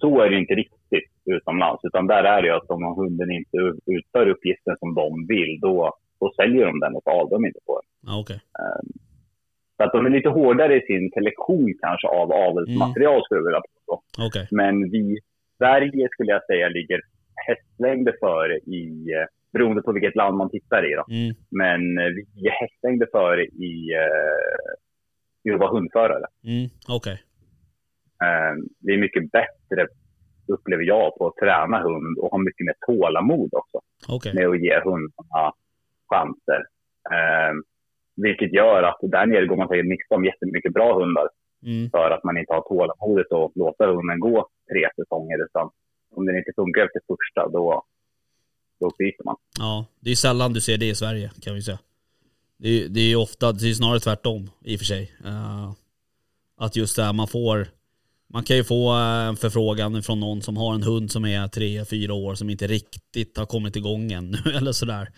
så 0.00 0.20
är 0.22 0.30
det 0.30 0.38
inte 0.38 0.54
riktigt 0.54 1.10
utomlands, 1.24 1.84
utan 1.84 2.06
där 2.06 2.24
är 2.24 2.42
det 2.42 2.48
ju 2.48 2.54
att 2.54 2.70
om 2.70 2.84
hunden 2.84 3.30
inte 3.30 3.56
utför 3.86 4.28
uppgiften 4.28 4.76
som 4.78 4.94
de 4.94 5.26
vill, 5.26 5.60
då, 5.60 5.94
då 6.20 6.32
säljer 6.36 6.66
de 6.66 6.80
den 6.80 6.96
och 6.96 7.02
så 7.04 7.28
de 7.30 7.46
inte 7.46 7.60
på 7.66 7.80
den. 7.80 7.88
Ja, 8.10 8.20
okej. 8.20 8.40
Så 9.76 9.82
att 9.84 9.92
de 9.92 10.06
är 10.06 10.10
lite 10.10 10.28
hårdare 10.28 10.76
i 10.76 10.86
sin 10.86 11.10
selektion 11.14 11.74
kanske 11.80 12.08
av 12.08 12.32
avelsmaterial 12.32 13.24
skulle 13.24 13.40
jag 13.40 13.44
vilja 13.44 13.62
påstå. 13.74 14.02
Okej. 14.26 14.48
Men 14.50 14.90
vi 14.90 15.18
Sverige 15.58 16.08
skulle 16.12 16.32
jag 16.32 16.46
säga 16.46 16.68
ligger 16.68 17.00
hästlängder 17.46 18.14
före 18.20 18.56
i, 18.58 19.12
eh, 19.12 19.26
beroende 19.52 19.82
på 19.82 19.92
vilket 19.92 20.16
land 20.16 20.36
man 20.36 20.50
tittar 20.50 20.92
i 20.92 20.94
då. 20.94 21.04
Mm. 21.10 21.34
Men 21.50 21.98
eh, 21.98 22.12
vi 22.34 22.46
är 22.46 22.50
hästlängder 22.50 23.08
före 23.12 23.44
i, 23.44 23.72
i 25.44 25.50
att 25.50 25.60
vara 25.60 25.72
hundförare. 25.72 26.26
Mm. 26.44 26.68
Eh, 28.22 28.54
vi 28.80 28.94
är 28.94 28.98
mycket 28.98 29.32
bättre, 29.32 29.86
upplever 30.48 30.84
jag, 30.84 31.14
på 31.18 31.26
att 31.26 31.36
träna 31.36 31.82
hund 31.82 32.18
och 32.18 32.30
ha 32.30 32.38
mycket 32.38 32.66
mer 32.66 32.74
tålamod 32.86 33.50
också 33.52 33.80
Okej. 34.08 34.34
med 34.34 34.46
att 34.48 34.60
ge 34.60 34.80
hundarna 34.84 35.52
chanser. 36.10 36.60
Eh, 37.14 37.52
vilket 38.16 38.52
gör 38.52 38.82
att 38.82 38.98
där 39.02 39.26
nere 39.26 39.46
går 39.46 39.56
man 39.56 39.68
säkert 39.68 39.86
miste 39.86 40.14
om 40.14 40.24
jättemycket 40.24 40.72
bra 40.72 40.98
hundar 41.00 41.28
Mm. 41.66 41.90
för 41.90 42.10
att 42.10 42.24
man 42.24 42.36
inte 42.38 42.52
har 42.52 42.60
tålamodet 42.60 43.32
att 43.32 43.52
låta 43.56 43.86
hunden 43.86 44.20
gå 44.20 44.48
tre 44.72 44.88
säsonger. 44.96 45.44
Utan 45.44 45.70
om 46.16 46.26
den 46.26 46.36
inte 46.36 46.52
funkar 46.56 46.80
efter 46.86 47.00
första, 47.10 47.48
då, 47.48 47.82
då 48.80 48.90
byter 48.98 49.24
man. 49.24 49.36
Ja, 49.58 49.86
det 50.00 50.10
är 50.10 50.14
sällan 50.14 50.52
du 50.52 50.60
ser 50.60 50.78
det 50.78 50.88
i 50.88 50.94
Sverige 50.94 51.30
kan 51.42 51.54
vi 51.54 51.62
säga. 51.62 51.78
Det 52.58 52.68
är, 52.68 52.88
det 52.88 53.00
är 53.00 53.16
ofta, 53.16 53.52
det 53.52 53.70
är 53.70 53.72
snarare 53.74 54.00
tvärtom 54.00 54.50
i 54.64 54.76
och 54.76 54.78
för 54.80 54.84
sig. 54.84 55.12
Eh, 55.24 55.72
Att 56.56 56.76
just 56.76 56.96
det 56.96 57.02
här 57.02 57.12
man 57.12 57.28
får, 57.28 57.66
man 58.32 58.42
kan 58.42 58.56
ju 58.56 58.64
få 58.64 58.90
en 58.90 59.36
förfrågan 59.36 60.02
från 60.02 60.20
någon 60.20 60.42
som 60.42 60.56
har 60.56 60.74
en 60.74 60.82
hund 60.82 61.10
som 61.10 61.24
är 61.24 61.48
tre, 61.48 61.84
fyra 61.84 62.14
år 62.14 62.34
som 62.34 62.50
inte 62.50 62.66
riktigt 62.66 63.36
har 63.38 63.46
kommit 63.46 63.76
igång 63.76 64.12
ännu 64.12 64.38
eller 64.58 64.72
sådär. 64.72 65.08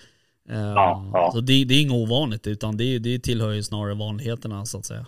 Ja, 0.48 1.10
ja. 1.12 1.30
Så 1.32 1.40
det, 1.40 1.64
det 1.64 1.74
är 1.74 1.82
inget 1.82 2.08
ovanligt 2.08 2.46
utan 2.46 2.76
det, 2.76 2.98
det 2.98 3.18
tillhör 3.18 3.52
ju 3.52 3.62
snarare 3.62 3.94
vanligheterna 3.94 4.64
så 4.64 4.78
att 4.78 4.84
säga. 4.86 5.06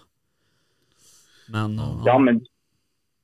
Men 1.53 1.75
ja. 1.77 2.03
Ja, 2.07 2.19
men 2.19 2.41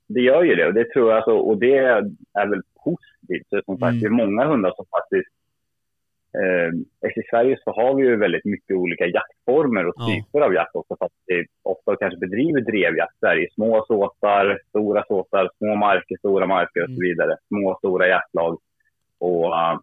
det 0.09 0.21
gör 0.21 0.43
ju 0.43 0.55
det. 0.55 0.67
Och 0.67 0.75
det 0.75 0.91
tror 0.93 1.09
jag, 1.11 1.17
alltså, 1.17 1.31
och 1.33 1.59
det 1.59 1.77
är 1.77 2.03
väl 2.49 2.63
positivt. 2.85 3.47
Så 3.51 3.63
som 3.65 3.79
sagt, 3.79 3.91
Mm. 3.93 4.01
det 4.01 4.07
är 4.07 4.11
många 4.27 4.47
hundar 4.47 4.73
som 4.77 4.87
faktiskt... 4.99 5.31
Eh, 6.41 7.11
I 7.11 7.23
Sverige 7.31 7.59
så 7.65 7.71
har 7.73 7.95
vi 7.95 8.03
ju 8.03 8.17
väldigt 8.17 8.45
mycket 8.45 8.77
olika 8.77 9.07
jaktformer 9.07 9.87
och 9.87 9.95
typer 10.09 10.41
av 10.41 10.55
jakt 10.55 10.75
också. 10.77 10.97
För 10.99 11.05
att 11.07 11.13
det 11.27 11.47
ofta 11.63 11.97
kanske 11.97 12.19
bedriver 12.19 12.61
drevjakt 12.61 13.17
där 13.21 13.37
i 13.45 13.51
små 13.55 13.85
såtar, 13.89 14.61
stora 14.69 15.05
såtar, 15.09 15.51
små 15.59 15.75
marker, 15.77 16.17
stora 16.19 16.47
marker 16.47 16.81
och 16.83 16.87
så 16.89 16.93
Mm. 16.93 17.01
vidare. 17.09 17.37
Små 17.49 17.77
stora 17.79 18.09
jaktlag. 18.09 18.59
Och 19.19 19.45
eh, 19.59 19.79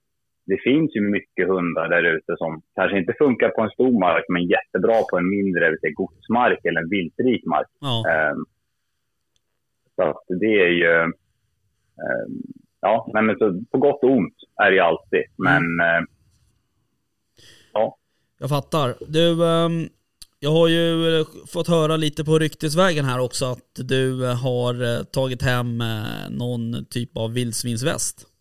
det 0.45 0.57
finns 0.63 0.95
ju 0.95 1.01
mycket 1.01 1.47
hundar 1.47 1.89
där 1.89 2.03
ute 2.03 2.35
som 2.37 2.61
kanske 2.75 2.97
inte 2.97 3.13
funkar 3.17 3.49
på 3.49 3.61
en 3.61 3.69
stor 3.69 3.99
mark, 3.99 4.25
men 4.29 4.47
jättebra 4.47 5.01
på 5.09 5.17
en 5.17 5.29
mindre, 5.29 5.77
säga, 5.79 5.93
godsmark 5.93 6.65
eller 6.65 6.81
en 6.81 6.89
viltrik 6.89 7.45
mark. 7.45 7.67
ja. 7.79 8.03
Ehm, 8.11 8.45
så 9.95 10.21
det 10.27 10.55
är 10.65 10.69
ju... 10.69 10.91
ehm, 11.01 11.13
ja, 12.81 13.09
nej, 13.13 13.23
men 13.23 13.37
så 13.37 13.63
på 13.71 13.77
gott 13.77 14.03
och 14.03 14.11
ont 14.11 14.35
är 14.63 14.69
det 14.69 14.75
ju 14.75 14.79
alltid. 14.81 15.23
Men 15.37 15.63
eh, 15.79 16.01
ja, 17.73 17.97
Jag 18.39 18.49
fattar. 18.49 18.95
Du, 19.07 19.45
ehm, 19.45 19.87
jag 20.39 20.51
har 20.51 20.67
ju 20.67 21.19
eh, 21.19 21.25
fått 21.53 21.67
höra 21.67 21.97
lite 21.97 22.25
på 22.25 22.39
ryktesvägen 22.39 23.05
här 23.05 23.19
också 23.19 23.45
att 23.45 23.73
du 23.75 24.25
eh, 24.25 24.35
har 24.35 25.03
tagit 25.03 25.41
hem 25.41 25.83
någon 26.29 26.85
typ 26.85 27.17
av 27.17 27.33
vildsvinsväst. 27.33 28.32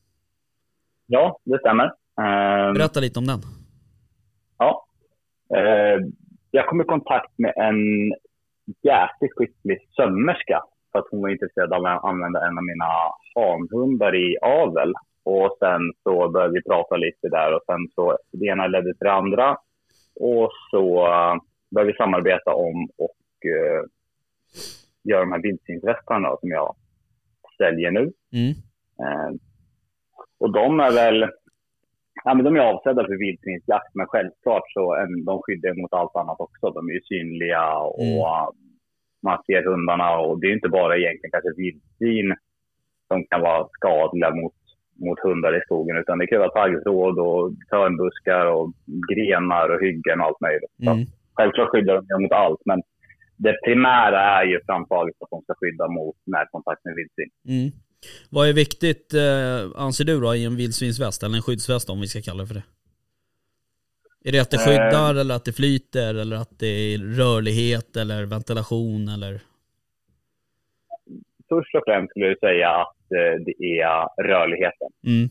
Ja, 1.13 1.39
det 1.45 1.59
stämmer. 1.59 1.85
Ehm, 2.23 2.75
Berätta 2.75 3.01
lite 3.01 3.19
om 3.19 3.27
den. 3.27 3.41
ja. 4.59 4.87
Eh, 5.57 5.99
jag 6.51 6.67
kom 6.67 6.81
i 6.81 6.85
kontakt 6.85 7.33
med 7.39 7.53
en 7.57 7.81
jäkligt 8.83 9.33
skicklig 9.37 9.79
sömmerska 9.97 10.63
för 10.93 10.99
att 10.99 11.05
hon 11.11 11.23
var 11.23 11.29
intresserad 11.29 11.73
av 11.73 11.87
att 11.87 12.05
använda 12.05 12.47
en 12.47 12.59
av 12.59 12.65
mina 12.65 12.91
hanhundar 13.35 14.15
i 14.15 14.37
avel. 14.43 14.93
Och 15.25 15.57
sen 15.59 15.81
så 16.03 16.29
började 16.29 16.53
vi 16.53 16.63
prata 16.63 16.97
lite 16.97 17.29
där 17.29 17.55
och 17.55 17.63
sen 17.67 17.89
så 17.95 18.19
det 18.33 18.47
ena 18.47 18.67
ledde 18.67 18.95
till 18.95 19.07
det 19.07 19.13
andra. 19.13 19.57
Och 20.21 20.51
så 20.71 20.95
började 21.71 21.93
vi 21.93 21.97
samarbeta 21.97 22.55
om 22.55 22.89
och 22.99 23.47
eh, 23.55 23.83
göra 25.03 25.21
de 25.21 25.33
här 25.33 25.43
vildsvinsvästarna 25.43 26.29
som 26.41 26.51
jag 26.51 26.75
säljer 27.59 27.91
nu. 27.91 28.13
Mm. 28.33 28.51
Eh, 29.03 29.31
och 30.43 30.53
de 30.53 30.81
är 30.81 30.93
väl, 30.93 31.19
ja 32.25 32.35
men 32.35 32.45
de 32.45 32.57
är 32.57 32.61
avsedda 32.61 33.03
för 33.07 33.19
vildsvinsjakt, 33.27 33.95
men 33.95 34.07
självklart 34.07 34.67
så 34.77 34.95
en, 35.03 35.25
de 35.25 35.43
skyddar 35.43 35.75
mot 35.83 35.93
allt 35.93 36.17
annat 36.17 36.41
också. 36.47 36.65
De 36.71 36.89
är 36.89 36.93
ju 36.93 37.01
synliga 37.01 37.65
och 37.79 38.03
Mm. 38.03 38.19
eh, 38.19 38.49
man 39.27 39.39
ser 39.47 39.63
hundarna 39.71 40.09
och 40.19 40.41
det 40.41 40.47
är 40.47 40.53
inte 40.55 40.69
bara 40.69 40.97
egentligen 40.97 41.31
kanske 41.33 41.61
vildsvin 41.63 42.29
som 43.09 43.19
kan 43.31 43.41
vara 43.41 43.69
skadliga 43.77 44.31
mot, 44.41 44.55
mot 45.07 45.21
hundar 45.21 45.57
i 45.59 45.61
skogen, 45.67 45.97
utan 45.97 46.19
det 46.19 46.27
kan 46.27 46.39
vara 46.39 46.51
taggtråd 46.61 47.19
och 47.19 47.53
törnbuskar 47.71 48.47
och 48.47 48.73
grenar 49.13 49.69
och 49.75 49.81
hyggen 49.87 50.21
och 50.21 50.27
allt 50.27 50.41
möjligt. 50.41 50.75
Så 50.85 50.91
Mm. 50.91 51.05
Självklart 51.37 51.69
skyddar 51.69 51.95
de 52.09 52.23
mot 52.23 52.33
allt, 52.33 52.63
men 52.65 52.83
det 53.37 53.55
primära 53.65 54.21
är 54.39 54.45
ju 54.45 54.61
framtaget 54.67 55.15
att 55.21 55.31
de 55.31 55.43
ska 55.43 55.55
skydda 55.61 55.89
mot 55.89 56.17
närkontakt 56.27 56.85
med 56.85 56.95
vildsvin. 56.99 57.31
Mm. 57.49 57.69
Vad 58.31 58.49
är 58.49 58.53
viktigt 58.53 59.15
eh, 59.15 59.83
anser 59.83 60.05
du 60.05 60.21
då 60.21 60.35
i 60.35 60.45
en 60.45 60.57
vildsvinsväst, 60.57 61.23
eller 61.23 61.37
en 61.37 61.43
skyddsväst 61.43 61.91
om 61.91 62.01
vi 62.01 62.07
ska 62.07 62.23
kalla 62.23 62.43
det 62.43 62.47
för 62.47 62.55
det? 62.55 62.65
Är 64.25 64.33
det 64.33 64.41
att 64.41 64.51
det 64.51 64.57
Eh. 64.57 64.67
skyddar 64.67 65.15
eller 65.15 65.35
att 65.35 65.45
det 65.45 65.53
flyter 65.53 66.15
eller 66.15 66.37
att 66.37 66.59
det 66.59 66.67
är 66.67 66.99
rörlighet 66.99 67.97
eller 67.97 68.25
ventilation 68.25 69.09
eller? 69.09 69.41
först 71.53 71.75
och 71.75 71.83
främst 71.87 72.11
skulle 72.11 72.27
jag 72.27 72.39
säga 72.39 72.69
att 72.71 73.03
eh, 73.19 73.35
det 73.47 73.65
är 73.81 74.23
rörligheten. 74.23 74.91
Mm. 75.07 75.29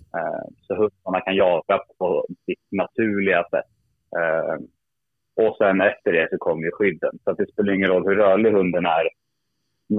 Så 0.67 0.75
hundarna 0.75 1.21
kan 1.25 1.35
jaga 1.35 1.79
på 1.97 2.25
sitt 2.45 2.67
naturliga 2.71 3.43
sätt. 3.43 3.71
Och 5.35 5.57
sen 5.57 5.81
efter 5.81 6.11
det 6.11 6.27
så 6.31 6.37
kommer 6.37 6.63
ju 6.63 6.71
skydden. 6.71 7.19
Så 7.23 7.33
det 7.33 7.51
spelar 7.51 7.73
ingen 7.73 7.89
roll 7.89 8.07
hur 8.07 8.15
rörlig 8.15 8.51
hunden 8.51 8.85
är. 8.85 9.09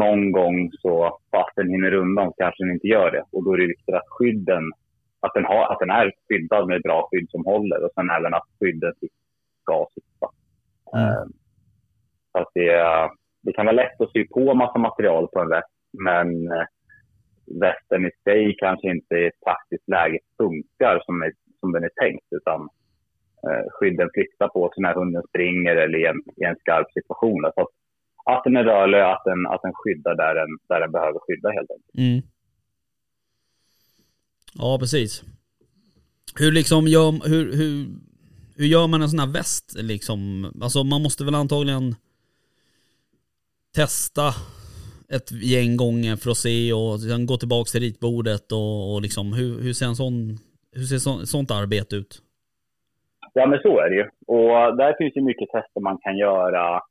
Någon 0.00 0.32
gång 0.32 0.70
så, 0.72 1.18
fast 1.30 1.56
den 1.56 1.68
hinner 1.68 1.94
undan, 1.94 2.26
så 2.26 2.34
kanske 2.38 2.64
den 2.64 2.72
inte 2.72 2.86
gör 2.86 3.10
det. 3.10 3.24
Och 3.32 3.44
då 3.44 3.52
är 3.52 3.58
det 3.58 3.66
viktigt 3.66 3.94
att 3.94 4.08
skydden, 4.08 4.72
att 5.20 5.34
den, 5.34 5.44
har, 5.44 5.72
att 5.72 5.78
den 5.78 5.90
är 5.90 6.12
skyddad 6.28 6.68
med 6.68 6.82
bra 6.82 7.08
skydd 7.10 7.30
som 7.30 7.44
håller. 7.44 7.84
Och 7.84 7.90
sen 7.94 8.10
även 8.10 8.34
att 8.34 8.48
skydden 8.60 8.92
ska 9.62 9.86
sitta. 9.94 10.26
Mm. 10.92 11.08
Eh, 11.08 11.24
så 12.32 12.38
att 12.38 12.50
det, 12.54 12.72
det 13.42 13.52
kan 13.52 13.66
vara 13.66 13.76
lätt 13.76 14.00
att 14.00 14.12
sy 14.12 14.26
på 14.28 14.54
massa 14.54 14.78
material 14.78 15.28
på 15.32 15.40
en 15.40 15.48
väst, 15.48 15.76
men 15.92 16.52
eh, 16.52 16.66
västen 17.60 18.06
i 18.06 18.10
sig 18.24 18.56
kanske 18.58 18.90
inte 18.90 19.14
i 19.14 19.26
ett 19.26 19.40
praktiskt 19.44 19.88
läge 19.88 20.18
funkar 20.36 21.02
som, 21.04 21.22
är, 21.22 21.32
som 21.60 21.72
den 21.72 21.84
är 21.84 21.90
tänkt, 22.02 22.26
utan 22.30 22.60
eh, 23.46 23.64
skydden 23.70 24.10
flyttar 24.14 24.48
på 24.48 24.70
sig 24.74 24.82
när 24.82 24.94
hunden 24.94 25.22
springer 25.28 25.76
eller 25.76 25.98
i 25.98 26.06
en, 26.06 26.22
i 26.36 26.44
en 26.44 26.56
skarp 26.56 26.92
situation. 26.92 27.50
Så 27.54 27.68
att, 28.24 28.44
den 28.44 28.56
är 28.56 28.64
rörlig, 28.64 29.00
att 29.00 29.22
den, 29.24 29.46
att 29.46 29.62
den 29.62 29.72
skyddar 29.74 30.14
där 30.14 30.34
den, 30.34 30.58
där 30.68 30.80
den 30.80 30.92
behöver 30.92 31.18
skydda 31.18 31.50
helt 31.50 31.70
enkelt. 31.70 31.98
Mm. 31.98 32.22
Ja, 34.54 34.78
precis. 34.78 35.22
Hur 36.38 36.52
liksom 36.52 36.86
gör, 36.86 37.28
hur, 37.28 37.56
hur, 37.56 37.86
hur 38.56 38.66
gör 38.66 38.86
man 38.86 39.02
en 39.02 39.08
sån 39.08 39.18
här 39.18 39.32
väst 39.32 39.76
liksom? 39.76 40.46
Alltså 40.62 40.84
man 40.84 41.02
måste 41.02 41.24
väl 41.24 41.34
antagligen 41.34 41.94
testa 43.74 44.28
ett 45.16 45.32
gäng 45.32 45.76
gånger 45.76 46.16
för 46.16 46.30
att 46.30 46.36
se 46.36 46.72
och 46.72 47.00
sen 47.00 47.26
gå 47.26 47.36
tillbaka 47.36 47.68
till 47.68 47.80
ritbordet 47.80 48.52
och, 48.52 48.94
och 48.94 49.02
liksom 49.02 49.32
hur, 49.32 49.62
hur 49.62 49.72
ser 49.72 49.86
en 49.86 49.96
sån, 49.96 50.38
hur 50.72 50.82
ser 50.82 50.96
så, 50.96 51.26
sånt 51.26 51.50
arbete 51.50 51.96
ut? 51.96 52.22
Ja, 53.34 53.46
men 53.46 53.58
så 53.58 53.80
är 53.80 53.90
det 53.90 53.96
ju. 53.96 54.06
Och 54.26 54.76
där 54.76 54.94
finns 54.98 55.16
ju 55.16 55.20
mycket 55.20 55.48
tester 55.48 55.80
man 55.80 55.98
kan 55.98 56.16
göra 56.16 56.82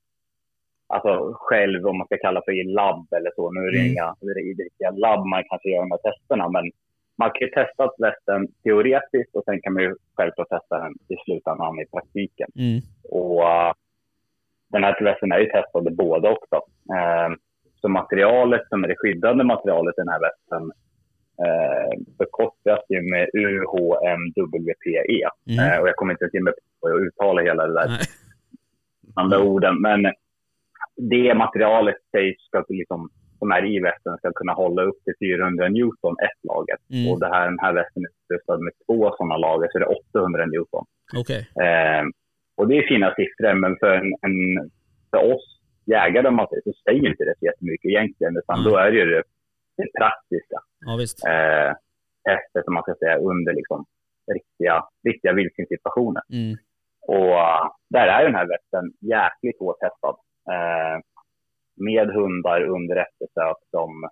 alltså 0.92 1.34
själv, 1.34 1.88
om 1.88 1.98
man 1.98 2.08
ska 2.08 2.18
kalla 2.18 2.42
för 2.46 2.52
i 2.52 2.64
labb 2.64 3.08
eller 3.18 3.32
så. 3.36 3.52
Nu 3.52 3.60
är 3.60 3.72
det 3.72 3.80
Mm. 3.80 3.92
inga 3.92 4.16
riktiga 4.64 4.92
labb 4.92 5.26
man 5.26 5.44
kanske 5.50 5.70
gör 5.70 5.80
de 5.80 5.92
här 5.92 6.12
testerna, 6.12 6.50
men 6.50 6.72
man 7.18 7.32
kan 7.32 7.48
ju 7.48 7.54
testa 7.54 7.90
västen 7.98 8.48
teoretiskt 8.64 9.36
och 9.36 9.44
sen 9.46 9.62
kan 9.62 9.74
man 9.74 9.84
ju 9.84 9.96
självklart 10.16 10.50
testa 10.50 10.80
den 10.84 10.94
i 11.08 11.16
slutändan 11.26 11.80
i 11.80 11.86
praktiken. 11.86 12.50
Mm. 12.56 12.80
Och 13.04 13.40
uh, 13.42 13.72
den 14.74 14.84
här 14.84 15.04
västen 15.04 15.32
är 15.32 15.40
ju 15.40 15.46
testad 15.46 15.96
båda 15.96 16.30
också. 16.30 16.56
Uh, 16.96 17.36
så 17.82 17.90
materialet 17.90 18.62
som 18.70 18.84
är 18.84 18.88
det 18.88 18.96
skyddande 18.98 19.44
materialet 19.44 19.98
i 19.98 20.02
den 20.02 20.14
här 20.16 20.22
västen 20.28 20.64
uh, 21.46 21.92
förkortas 22.18 22.80
ju 22.90 23.02
med 23.02 23.30
UHMWPE. 23.34 25.30
Mm. 25.50 25.60
Eh, 25.60 25.80
och 25.80 25.88
jag 25.88 25.96
kommer 25.96 26.14
inte 26.14 26.30
ge 26.34 26.42
mig 26.42 26.54
på 26.82 26.88
att 26.88 27.02
uttala 27.02 27.42
hela 27.42 27.68
det 27.68 27.74
där 27.74 27.90
andra 29.16 29.40
orden. 29.40 29.82
Men 29.82 30.06
det 31.10 31.34
materialet 31.34 31.96
sägs 32.12 32.42
ska 32.48 32.64
liksom, 32.70 33.10
som 33.40 33.52
är 33.52 33.66
i 33.76 33.80
västen 33.80 34.18
ska 34.18 34.32
kunna 34.34 34.54
hålla 34.54 34.82
upp 34.84 35.04
till 35.04 35.14
400 35.20 35.70
Newton 35.70 36.16
ett 36.28 36.40
lager. 36.50 36.78
Mm. 36.94 37.12
Och 37.12 37.20
det 37.20 37.28
här, 37.28 37.46
den 37.46 37.60
här 37.60 37.74
västen 37.74 38.04
är 38.06 38.10
utrustad 38.10 38.58
med 38.58 38.74
två 38.86 39.12
sådana 39.18 39.38
lager, 39.38 39.68
så 39.72 39.80
det 39.80 39.86
är 39.86 39.98
800 40.16 40.46
Newton. 40.46 40.86
Okej. 41.22 41.42
Eh, 41.66 42.04
och 42.58 42.68
det 42.68 42.76
är 42.78 42.88
fina 42.88 43.10
siffror, 43.18 43.54
men 43.54 43.74
för, 43.80 43.94
en, 44.02 44.10
en, 44.28 44.36
för 45.12 45.34
oss 45.34 45.46
jägare 45.86 46.28
om 46.28 46.36
man 46.36 46.48
säger, 46.48 46.62
så 46.66 46.74
säger 46.86 47.08
inte 47.10 47.24
det 47.26 47.36
så 47.40 47.46
jättemycket 47.46 47.90
egentligen. 47.90 48.38
Utan 48.38 48.60
Mm. 48.60 48.72
då 48.72 48.78
är 48.78 48.92
det 48.92 48.98
ju 48.98 49.06
det, 49.06 49.24
det 49.78 49.88
praktiska 50.00 50.58
Ja 50.86 50.96
visst. 51.02 51.26
eh, 51.26 51.72
testet, 52.28 52.66
som 52.66 52.74
man 52.74 52.84
ska 52.84 52.94
säga, 53.00 53.18
under 53.18 53.54
liksom 53.54 53.86
riktiga, 54.34 54.76
riktiga 55.10 55.34
vildsvinssituationer. 55.34 56.24
Mm. 56.40 56.58
Och 57.18 57.38
där 57.90 58.08
är 58.08 58.24
den 58.24 58.36
här 58.36 58.48
västen 58.54 58.86
jäkligt 59.16 59.60
hårt 59.60 59.80
testad. 59.80 60.16
Eh, 60.50 61.00
med 61.76 62.08
hundar 62.14 62.62
under 62.62 62.96
eftersök 62.96 63.58
som 63.72 64.10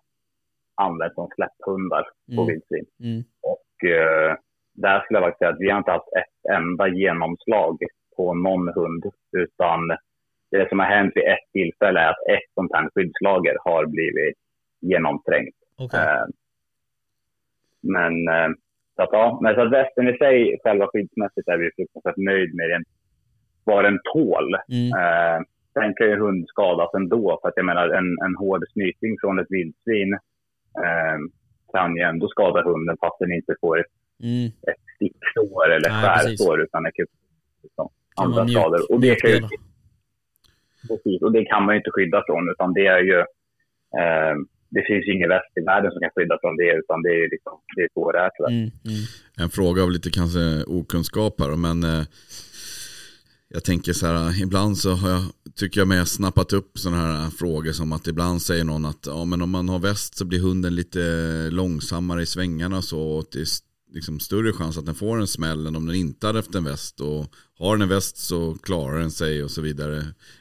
används 0.75 1.15
som 1.15 1.27
släpphundar 1.35 2.03
på 2.35 2.41
Mm. 2.41 2.47
vildsvin. 2.47 2.85
Mm. 2.99 3.23
Och 3.41 3.89
eh, 3.89 4.35
där 4.73 4.99
skulle 5.01 5.19
jag 5.19 5.25
faktiskt 5.27 5.39
säga 5.39 5.49
att 5.51 5.59
vi 5.59 5.69
har 5.69 5.77
inte 5.77 5.91
haft 5.91 6.13
ett 6.17 6.51
enda 6.53 6.87
genomslag 6.87 7.77
på 8.15 8.33
någon 8.33 8.67
hund. 8.73 9.03
Utan 9.31 9.87
det 10.51 10.69
som 10.69 10.79
har 10.79 10.85
hänt 10.85 11.11
vid 11.15 11.23
ett 11.27 11.51
tillfälle 11.53 11.99
är 11.99 12.09
att 12.09 12.27
ett 12.29 12.53
sånt 12.53 12.71
här 12.73 12.89
skyddslager 12.95 13.57
har 13.65 13.85
blivit 13.85 14.37
genomträngt. 14.81 15.55
Okej. 15.77 15.99
Eh, 15.99 16.25
men 17.81 18.13
så 18.95 19.01
att, 19.03 19.09
ja, 19.11 19.39
men 19.41 19.55
så 19.55 19.61
att 19.61 19.71
västen 19.71 20.07
i 20.07 20.17
sig, 20.17 20.59
själva 20.63 20.87
skyddsmässigt, 20.87 21.47
är 21.47 21.57
vi 21.57 21.69
fruktansvärt 21.75 22.17
nöjd 22.17 22.55
med 22.55 22.69
den, 22.69 22.83
vad 23.63 23.83
den 23.85 23.99
tål. 24.13 24.55
Mm. 24.55 24.91
Sen 25.73 25.93
kan 25.97 26.07
ju 26.07 26.15
hund 26.19 26.45
skadas 26.47 26.89
ändå. 26.93 27.39
För 27.41 27.47
att 27.49 27.53
jag 27.55 27.65
menar 27.65 27.87
en, 27.89 28.09
en 28.25 28.35
hård 28.35 28.63
snyting 28.73 29.17
från 29.21 29.39
ett 29.39 29.47
vildsvin 29.49 30.13
eh, 30.85 31.17
kan 31.73 31.95
ju 31.95 32.01
ändå 32.01 32.27
skada 32.27 32.63
hunden 32.63 32.97
fast 33.01 33.19
den 33.19 33.31
inte 33.33 33.55
får 33.61 33.79
ett, 33.79 33.85
Mm. 34.23 34.45
ett 34.47 34.83
sticksår 34.95 35.65
eller 35.75 35.89
Nej, 35.89 36.01
skärsår 36.03 36.61
utan 36.61 36.83
det 36.83 36.91
kan 36.91 37.05
liksom, 37.63 37.89
andra 38.15 38.43
mjuk- 38.43 38.51
skador. 38.59 38.91
Och 38.91 39.01
det, 39.01 39.15
kan 39.15 39.29
ju, 39.31 39.39
precis, 40.87 41.21
och 41.21 41.31
det 41.31 41.45
kan 41.45 41.65
man 41.65 41.75
ju 41.75 41.77
inte 41.77 41.91
skydda 41.91 42.23
från 42.27 42.49
utan 42.49 42.73
det 42.73 42.85
är 42.87 42.99
ju 42.99 43.17
eh, 43.99 44.35
det 44.69 44.83
finns 44.87 45.03
ju 45.07 45.13
ingen 45.15 45.29
väst 45.29 45.57
i 45.61 45.63
världen 45.65 45.91
som 45.91 46.01
kan 46.01 46.09
skydda 46.15 46.37
från 46.41 46.55
det 46.57 46.71
utan 46.81 47.01
det 47.01 47.09
är 47.23 47.29
liksom, 47.29 47.53
det 47.75 47.81
är 47.81 47.89
så 47.93 48.11
det 48.11 48.19
är 48.19 48.29
tyvärr. 48.37 48.49
Mm. 48.51 48.69
Mm. 48.91 49.03
En 49.43 49.49
fråga 49.49 49.83
av 49.83 49.91
lite 49.91 50.09
kanske 50.09 50.43
okunskap 50.67 51.35
här 51.41 51.55
men 51.67 51.83
eh, 51.83 52.03
jag 53.53 53.63
tänker 53.63 53.93
så 53.93 54.07
här, 54.07 54.43
ibland 54.43 54.77
så 54.77 54.91
har 54.91 55.09
jag, 55.09 55.21
tycker 55.55 55.81
jag 55.81 55.87
mig 55.87 55.99
ha 55.99 56.05
snappat 56.05 56.53
upp 56.53 56.77
sådana 56.77 56.97
här 56.97 57.29
frågor 57.29 57.71
som 57.71 57.91
att 57.91 58.07
ibland 58.07 58.41
säger 58.41 58.63
någon 58.63 58.85
att 58.85 59.05
ja, 59.07 59.25
men 59.25 59.41
om 59.41 59.49
man 59.49 59.69
har 59.69 59.79
väst 59.79 60.17
så 60.17 60.25
blir 60.25 60.39
hunden 60.39 60.75
lite 60.75 60.99
långsammare 61.51 62.21
i 62.21 62.25
svängarna 62.25 62.77
och 62.77 62.83
så 62.83 63.01
och 63.01 63.25
det 63.31 63.39
är 63.39 63.47
liksom 63.93 64.19
större 64.19 64.53
chans 64.53 64.77
att 64.77 64.85
den 64.85 64.95
får 64.95 65.19
en 65.19 65.27
smäll 65.27 65.67
än 65.67 65.75
om 65.75 65.85
den 65.85 65.95
inte 65.95 66.27
hade 66.27 66.39
haft 66.39 66.55
en 66.55 66.63
väst 66.63 67.01
och 67.01 67.25
har 67.59 67.73
den 67.75 67.81
en 67.81 67.89
väst 67.89 68.17
så 68.17 68.55
klarar 68.63 68.99
den 68.99 69.11
sig 69.11 69.43
och 69.43 69.51
så 69.51 69.61
vidare. 69.61 69.97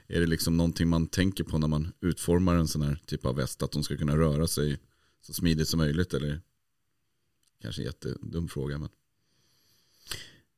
Är 0.08 0.20
det 0.20 0.26
liksom 0.26 0.56
någonting 0.56 0.88
man 0.88 1.06
tänker 1.06 1.44
på 1.44 1.58
när 1.58 1.68
man 1.68 1.92
utformar 2.00 2.54
en 2.54 2.68
sån 2.68 2.82
här 2.82 2.98
typ 3.06 3.26
av 3.26 3.36
väst 3.36 3.62
att 3.62 3.72
de 3.72 3.82
ska 3.82 3.96
kunna 3.96 4.16
röra 4.16 4.46
sig 4.46 4.78
så 5.20 5.32
smidigt 5.32 5.68
som 5.68 5.78
möjligt 5.78 6.14
eller? 6.14 6.40
Kanske 7.62 7.82
en 7.82 7.86
jättedum 7.86 8.48
fråga 8.48 8.78
men. 8.78 8.88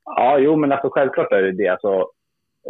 Ja, 0.05 0.39
jo, 0.39 0.57
men 0.57 0.73
alltså 0.73 0.91
självklart 0.91 1.33
är 1.33 1.43
det 1.43 1.53
det. 1.53 1.69
Alltså, 1.69 2.07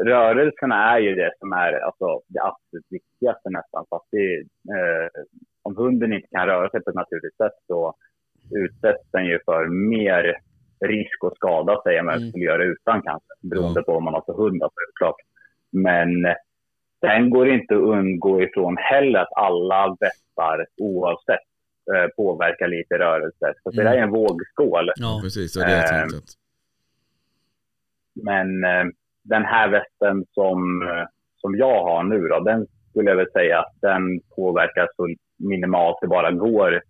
rörelserna 0.05 0.95
är 0.95 0.99
ju 0.99 1.14
det 1.14 1.32
som 1.38 1.53
är 1.53 1.72
alltså, 1.72 2.20
det 2.26 2.41
absolut 2.43 2.86
viktigaste 2.91 3.51
nästan. 3.51 3.84
För 3.88 3.97
att 3.97 4.07
det, 4.11 4.36
eh, 4.76 5.09
om 5.62 5.76
hunden 5.76 6.12
inte 6.12 6.28
kan 6.28 6.47
röra 6.47 6.70
sig 6.70 6.82
på 6.82 6.91
ett 6.91 6.97
naturligt 6.97 7.36
sätt 7.36 7.53
så 7.66 7.95
utsätts 8.55 9.11
den 9.11 9.24
ju 9.26 9.38
för 9.45 9.66
mer 9.68 10.36
risk 10.84 11.24
att 11.24 11.36
skada 11.36 11.82
sig 11.82 11.97
än 11.97 12.07
vad 12.07 12.14
den 12.14 12.20
Mm. 12.22 12.30
skulle 12.30 12.45
göra 12.45 12.64
utan 12.64 13.03
kanske. 13.03 13.28
Beroende 13.41 13.82
på 13.82 13.93
vad 13.93 14.03
man 14.03 14.14
har 14.14 14.22
för 14.26 14.32
hund, 14.32 14.62
självklart. 14.74 15.16
Men 15.72 16.09
sen 17.01 17.30
går 17.30 17.47
det 17.47 17.53
inte 17.55 17.74
att 17.74 17.80
undgå 17.82 18.43
ifrån 18.43 18.76
heller 18.76 19.18
att 19.18 19.32
alla 19.36 19.97
västar 20.01 20.66
oavsett 20.76 21.41
eh, 21.95 22.07
påverkar 22.16 22.68
lite 22.68 22.99
rörelser. 22.99 23.55
Så 23.62 23.70
det 23.70 23.82
där 23.82 23.95
är 23.95 24.03
en 24.03 24.11
vågskål. 24.11 24.91
Ja. 24.97 25.20
Precis, 25.22 25.53
det 25.55 25.62
är 25.62 25.66
det 25.66 25.72
jag 25.72 25.84
Eh, 25.95 26.01
tänkte. 26.09 26.32
Men 28.14 28.64
eh, 28.64 28.84
den 29.23 29.45
här 29.45 29.68
västen 29.68 30.25
som, 30.35 30.83
eh, 30.83 31.05
som 31.37 31.57
jag 31.57 31.83
har 31.83 32.03
nu 32.03 32.29
då, 32.29 32.41
den 32.41 32.66
skulle 32.91 33.11
jag 33.11 33.16
väl 33.16 33.33
säga 33.33 33.59
att 33.59 33.75
den 33.81 34.21
påverkar 34.37 34.89
så 34.97 35.09
minimalt 35.39 35.99
det 36.01 36.09
bara 36.09 36.31
går 36.31 36.81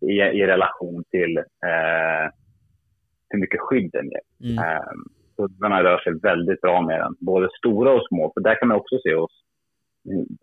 i, 0.00 0.12
i 0.12 0.46
relation 0.46 1.04
till 1.10 1.38
eh, 1.38 2.24
hur 3.28 3.38
mycket 3.40 3.60
skydd 3.60 3.90
den 3.92 4.10
ger. 4.10 4.26
Mm. 4.44 4.58
Eh, 4.58 5.82
rör 5.82 5.98
sig 5.98 6.12
väldigt 6.22 6.60
bra 6.60 6.80
med 6.82 7.00
den, 7.00 7.14
både 7.20 7.48
stora 7.58 7.92
och 7.92 8.06
små. 8.08 8.32
För 8.34 8.40
där 8.40 8.54
kan 8.54 8.68
man 8.68 8.76
också 8.76 8.98
se 9.02 9.14
oss, 9.14 9.32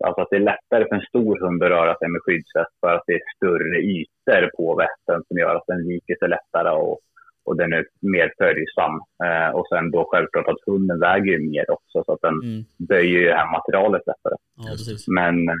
alltså 0.04 0.20
att 0.20 0.30
det 0.30 0.36
är 0.36 0.50
lättare 0.52 0.88
för 0.88 0.94
en 0.94 1.08
stor 1.12 1.38
hund 1.40 1.62
att 1.62 1.70
röra 1.70 1.94
sig 1.98 2.08
med 2.08 2.22
skyddsväst 2.22 2.80
för 2.80 2.94
att 2.94 3.04
det 3.06 3.12
är 3.12 3.20
större 3.36 3.78
ytor 3.78 4.50
på 4.56 4.76
västen 4.76 5.24
som 5.28 5.38
gör 5.38 5.54
att 5.54 5.66
den 5.66 5.88
viker 5.88 6.16
sig 6.16 6.28
lättare 6.28 6.70
och, 6.70 7.00
och 7.44 7.56
den 7.56 7.72
är 7.72 7.84
mer 8.00 8.32
följsam. 8.38 8.94
Eh, 9.24 9.50
och 9.56 9.66
sen 9.68 9.90
då 9.90 10.08
självklart 10.10 10.48
att 10.48 10.64
hunden 10.66 11.00
väger 11.00 11.32
ju 11.32 11.50
mer 11.50 11.70
också 11.70 12.04
så 12.04 12.12
att 12.12 12.20
den 12.20 12.34
Mm. 12.42 12.64
böjer 12.88 13.20
ju 13.20 13.30
hem 13.32 13.50
materialet 13.50 14.02
lättare. 14.06 14.36
Ja. 14.56 14.72
Men 15.18 15.48
eh, 15.48 15.54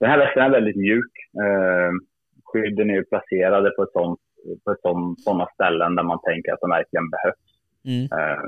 den 0.00 0.10
här 0.10 0.18
västen 0.18 0.42
är 0.42 0.50
väldigt 0.50 0.76
mjuk. 0.76 1.12
Eh, 1.44 1.90
skydden 2.44 2.90
är 2.90 2.94
ju 2.94 3.04
placerade 3.04 3.70
på, 3.70 3.82
ett 3.82 3.92
sånt, 3.92 4.20
på 4.64 4.76
sådana 5.18 5.46
ställen 5.54 5.94
där 5.96 6.02
man 6.02 6.18
tänker 6.28 6.52
att 6.52 6.60
de 6.60 6.70
verkligen 6.70 7.10
behövs. 7.10 7.44
Mm. 7.84 8.04
Eh, 8.18 8.44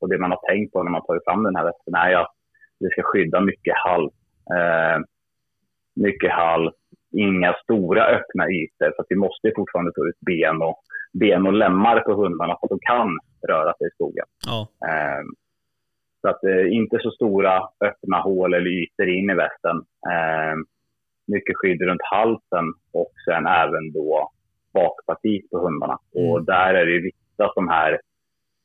och 0.00 0.08
det 0.08 0.18
man 0.18 0.30
har 0.30 0.40
tänkt 0.48 0.72
på 0.72 0.82
när 0.82 0.90
man 0.90 1.06
tagit 1.06 1.24
fram 1.24 1.42
den 1.42 1.56
här 1.56 1.64
västen 1.64 1.94
är 1.94 2.08
ju 2.10 2.14
att 2.16 2.32
det 2.80 2.90
ska 2.90 3.02
skydda 3.02 3.40
mycket 3.40 3.74
hall. 3.84 4.04
Eh, 4.56 4.98
mycket 5.94 6.32
hall, 6.32 6.72
inga 7.12 7.54
stora 7.62 8.04
öppna 8.06 8.44
ytor. 8.50 8.88
Att 8.98 9.06
vi 9.08 9.16
måste 9.16 9.52
fortfarande 9.56 9.92
ta 9.92 10.08
ut 10.08 10.20
ben 10.20 10.62
och, 10.62 10.78
ben 11.20 11.46
och 11.46 11.52
lemmar 11.52 12.00
på 12.00 12.12
hundarna 12.14 12.56
för 12.58 12.66
att 12.66 12.70
de 12.70 12.78
kan 12.82 13.18
röra 13.48 13.74
sig 13.74 13.86
i 13.86 13.94
skogen. 13.94 14.26
Ja. 14.46 14.68
Eh, 14.88 15.22
så 16.20 16.28
att 16.28 16.44
eh, 16.44 16.72
inte 16.72 16.98
så 17.00 17.10
stora 17.10 17.62
öppna 17.84 18.18
hål 18.20 18.54
eller 18.54 18.70
ytor 18.70 19.08
in 19.08 19.30
i 19.30 19.34
västen. 19.34 19.76
Eh, 20.12 20.56
mycket 21.26 21.56
skydd 21.56 21.82
runt 21.82 22.02
halsen 22.10 22.66
och 22.92 23.12
sen 23.24 23.46
även 23.46 23.92
då 23.92 24.30
bakpartiet 24.74 25.50
på 25.50 25.58
hundarna. 25.58 25.98
Och 26.14 26.44
där 26.44 26.74
är 26.74 26.86
det 26.86 27.00
viktigt 27.00 27.40
att 27.40 27.54
de 27.54 27.68
här 27.68 28.00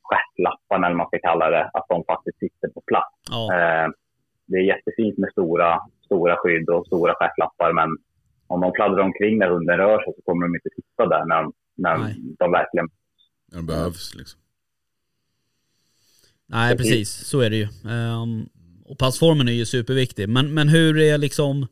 stjärtlapparna, 0.02 0.86
eller 0.86 0.96
man 0.96 1.06
ska 1.06 1.18
kalla 1.18 1.50
det, 1.50 1.70
att 1.72 1.86
de 1.88 2.04
faktiskt 2.04 2.38
sitter 2.38 2.68
på 2.68 2.80
plats. 2.86 3.16
Ja. 3.30 3.42
Eh, 3.56 3.88
det 4.46 4.56
är 4.56 4.72
jättefint 4.74 5.18
med 5.18 5.30
stora, 5.32 5.80
stora 6.04 6.36
skydd 6.36 6.68
och 6.68 6.86
stora 6.86 7.14
stjärtlappar, 7.14 7.72
men 7.72 7.88
om 8.52 8.60
de 8.60 8.72
fladdrar 8.76 9.02
omkring 9.02 9.38
när 9.38 9.48
hunden 9.48 9.76
rör 9.76 9.98
sig 10.04 10.12
så 10.16 10.22
kommer 10.22 10.46
de 10.46 10.54
inte 10.54 10.68
sitta 10.76 11.06
där 11.06 11.24
när, 11.24 11.42
de- 11.42 11.52
när 11.74 11.98
Nej. 11.98 12.16
de 12.38 12.52
verkligen 12.52 12.88
När 13.52 13.60
det 13.60 13.66
behövs 13.66 14.14
liksom. 14.14 14.40
Nej, 16.46 16.76
precis. 16.76 17.10
Så 17.10 17.40
är 17.40 17.50
det 17.50 17.56
ju. 17.56 17.68
Ehm, 17.94 18.46
och 18.84 18.98
passformen 18.98 19.48
är 19.48 19.52
ju 19.52 19.66
superviktig. 19.66 20.28
Men, 20.28 20.54
men 20.54 20.68
hur 20.68 20.98
är 21.00 21.18
liksom... 21.18 21.66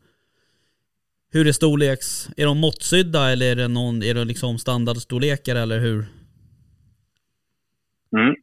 Hur 1.33 1.47
är 1.49 1.53
storleks... 1.53 2.29
Är 2.37 2.47
de 2.47 2.59
måttsydda 2.61 3.31
eller 3.33 3.53
är 3.53 3.57
det, 3.57 3.69
någon, 3.69 4.03
är 4.03 4.15
det 4.15 4.25
liksom 4.25 4.59
standardstorlekar 4.59 5.57
eller 5.57 5.79
hur? 5.79 6.05
Mm. 8.17 8.35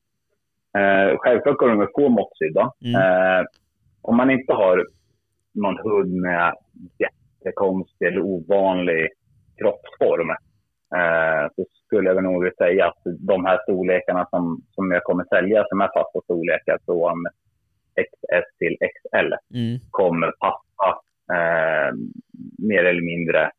Eh, 0.77 1.17
självklart 1.17 1.57
går 1.57 1.69
de 1.69 1.81
att 1.81 1.91
få 1.95 2.09
måttsydda. 2.09 2.71
Mm. 2.81 2.95
Eh, 2.95 3.45
om 4.01 4.17
man 4.17 4.29
inte 4.29 4.53
har 4.53 4.87
någon 5.53 5.77
hund 5.77 6.13
med 6.13 6.53
jättekonstig 7.47 8.07
eller 8.07 8.21
ovanlig 8.21 9.09
kroppsform 9.57 10.29
eh, 10.95 11.51
så 11.55 11.65
skulle 11.85 12.09
jag 12.09 12.23
nog 12.23 12.51
säga 12.57 12.87
att 12.87 13.01
de 13.19 13.45
här 13.45 13.59
storlekarna 13.63 14.27
som, 14.29 14.61
som 14.71 14.91
jag 14.91 15.03
kommer 15.03 15.23
sälja 15.23 15.65
som 15.69 15.81
är 15.81 15.89
fasta 15.93 16.21
storlekar 16.23 16.77
från 16.85 17.25
XS 17.95 18.57
till 18.57 18.77
XL 18.93 19.33
Mm. 19.53 19.79
kommer 19.91 20.31
passa 20.31 20.89
eh, 21.35 21.93
mer 22.57 22.83
eller 22.83 23.01
mindre 23.01 23.51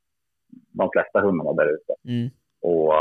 de 0.73 0.91
flesta 0.93 1.21
hundarna 1.21 1.53
där 1.53 1.75
ute. 1.75 1.95
Mm. 2.09 2.29
Och 2.63 2.93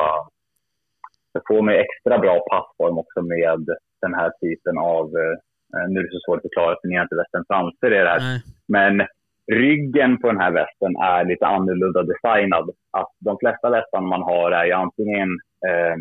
så 1.31 1.41
får 1.47 1.61
man 1.61 1.73
ju 1.73 1.79
extra 1.79 2.17
bra 2.19 2.39
passform 2.51 2.97
också 2.97 3.21
med 3.21 3.65
den 4.01 4.13
här 4.13 4.31
typen 4.41 4.77
av, 4.77 5.05
uh, 5.05 5.87
nu 5.89 5.99
är 5.99 6.03
det 6.03 6.11
så 6.11 6.19
svårt 6.25 6.37
att 6.37 6.41
förklara 6.41 6.75
för 6.81 6.87
ni 6.87 6.95
har 6.95 7.03
inte 7.03 7.15
västen 7.15 7.43
framför 7.47 7.93
er 7.93 8.05
här, 8.05 8.19
Nej. 8.19 8.39
men 8.67 9.07
ryggen 9.51 10.17
på 10.17 10.27
den 10.27 10.39
här 10.39 10.51
västen 10.51 10.95
är 10.95 11.25
lite 11.25 11.45
annorlunda 11.45 12.03
designad. 12.03 12.69
Att 12.91 13.11
de 13.19 13.37
flesta 13.39 13.69
västarna 13.69 14.07
man 14.07 14.21
har 14.21 14.51
är 14.51 14.65
ju 14.65 14.71
antingen 14.71 15.29
eh, 15.67 15.95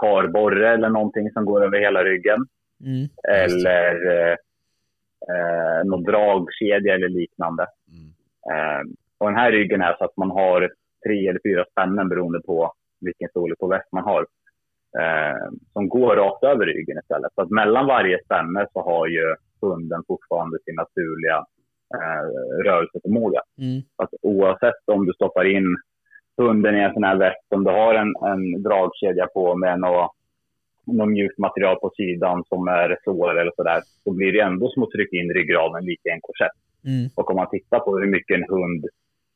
karborre 0.00 0.72
eller 0.72 0.88
någonting 0.88 1.30
som 1.30 1.44
går 1.44 1.64
över 1.64 1.78
hela 1.78 2.04
ryggen 2.04 2.46
Mm. 2.84 3.08
eller 3.28 4.10
eh, 4.12 4.36
eh, 5.32 5.84
någon 5.84 6.02
dragkedja 6.02 6.94
eller 6.94 7.08
liknande. 7.08 7.66
Mm. 7.92 8.08
Eh, 8.52 8.82
och 9.18 9.26
den 9.26 9.36
här 9.36 9.52
ryggen 9.52 9.82
är 9.82 9.94
så 9.98 10.04
att 10.04 10.16
man 10.16 10.30
har 10.30 10.70
tre 11.06 11.28
eller 11.28 11.40
fyra 11.44 11.64
spännen 11.70 12.08
beroende 12.08 12.40
på 12.40 12.72
vilken 13.00 13.28
storlek 13.28 13.58
på 13.58 13.66
väst 13.66 13.88
man 13.92 14.04
har. 14.04 14.26
Eh, 15.00 15.50
som 15.72 15.88
går 15.88 16.16
rakt 16.16 16.44
över 16.44 16.66
ryggen 16.66 16.98
istället. 16.98 17.32
Så 17.34 17.42
att 17.42 17.50
mellan 17.50 17.86
varje 17.86 18.24
spänne 18.24 18.66
så 18.72 18.82
har 18.82 19.06
ju 19.06 19.34
hunden 19.60 20.02
fortfarande 20.06 20.58
sin 20.64 20.74
naturliga 20.74 21.44
eh, 21.94 22.24
rörelseförmåga. 22.64 23.40
Mm. 23.58 23.82
Att 23.96 24.10
oavsett 24.22 24.82
om 24.86 25.06
du 25.06 25.12
stoppar 25.12 25.44
in 25.44 25.76
hunden 26.36 26.76
i 26.76 26.80
en 26.80 26.92
sån 26.92 27.04
här 27.04 27.16
väst, 27.16 27.46
om 27.54 27.64
du 27.64 27.70
har 27.70 27.94
en, 27.94 28.12
en 28.32 28.62
dragkedja 28.62 29.26
på 29.26 29.56
med 29.56 29.80
något, 29.80 30.10
något 30.86 31.08
mjukt 31.08 31.38
material 31.38 31.76
på 31.76 31.92
sidan 31.96 32.44
som 32.48 32.68
är 32.68 32.98
sår 33.04 33.40
eller 33.40 33.52
sådär, 33.56 33.80
så 34.04 34.10
blir 34.12 34.32
det 34.32 34.40
ändå 34.40 34.70
som 34.70 34.82
att 34.82 34.90
trycka 34.90 35.16
in 35.16 35.34
ryggraden 35.34 35.84
lite 35.84 36.08
i 36.08 36.12
en 36.12 36.20
korsett. 36.20 36.56
Mm. 36.84 37.10
Och 37.16 37.30
om 37.30 37.36
man 37.36 37.50
tittar 37.50 37.80
på 37.80 37.98
hur 37.98 38.06
mycket 38.06 38.36
en 38.36 38.48
hund 38.48 38.86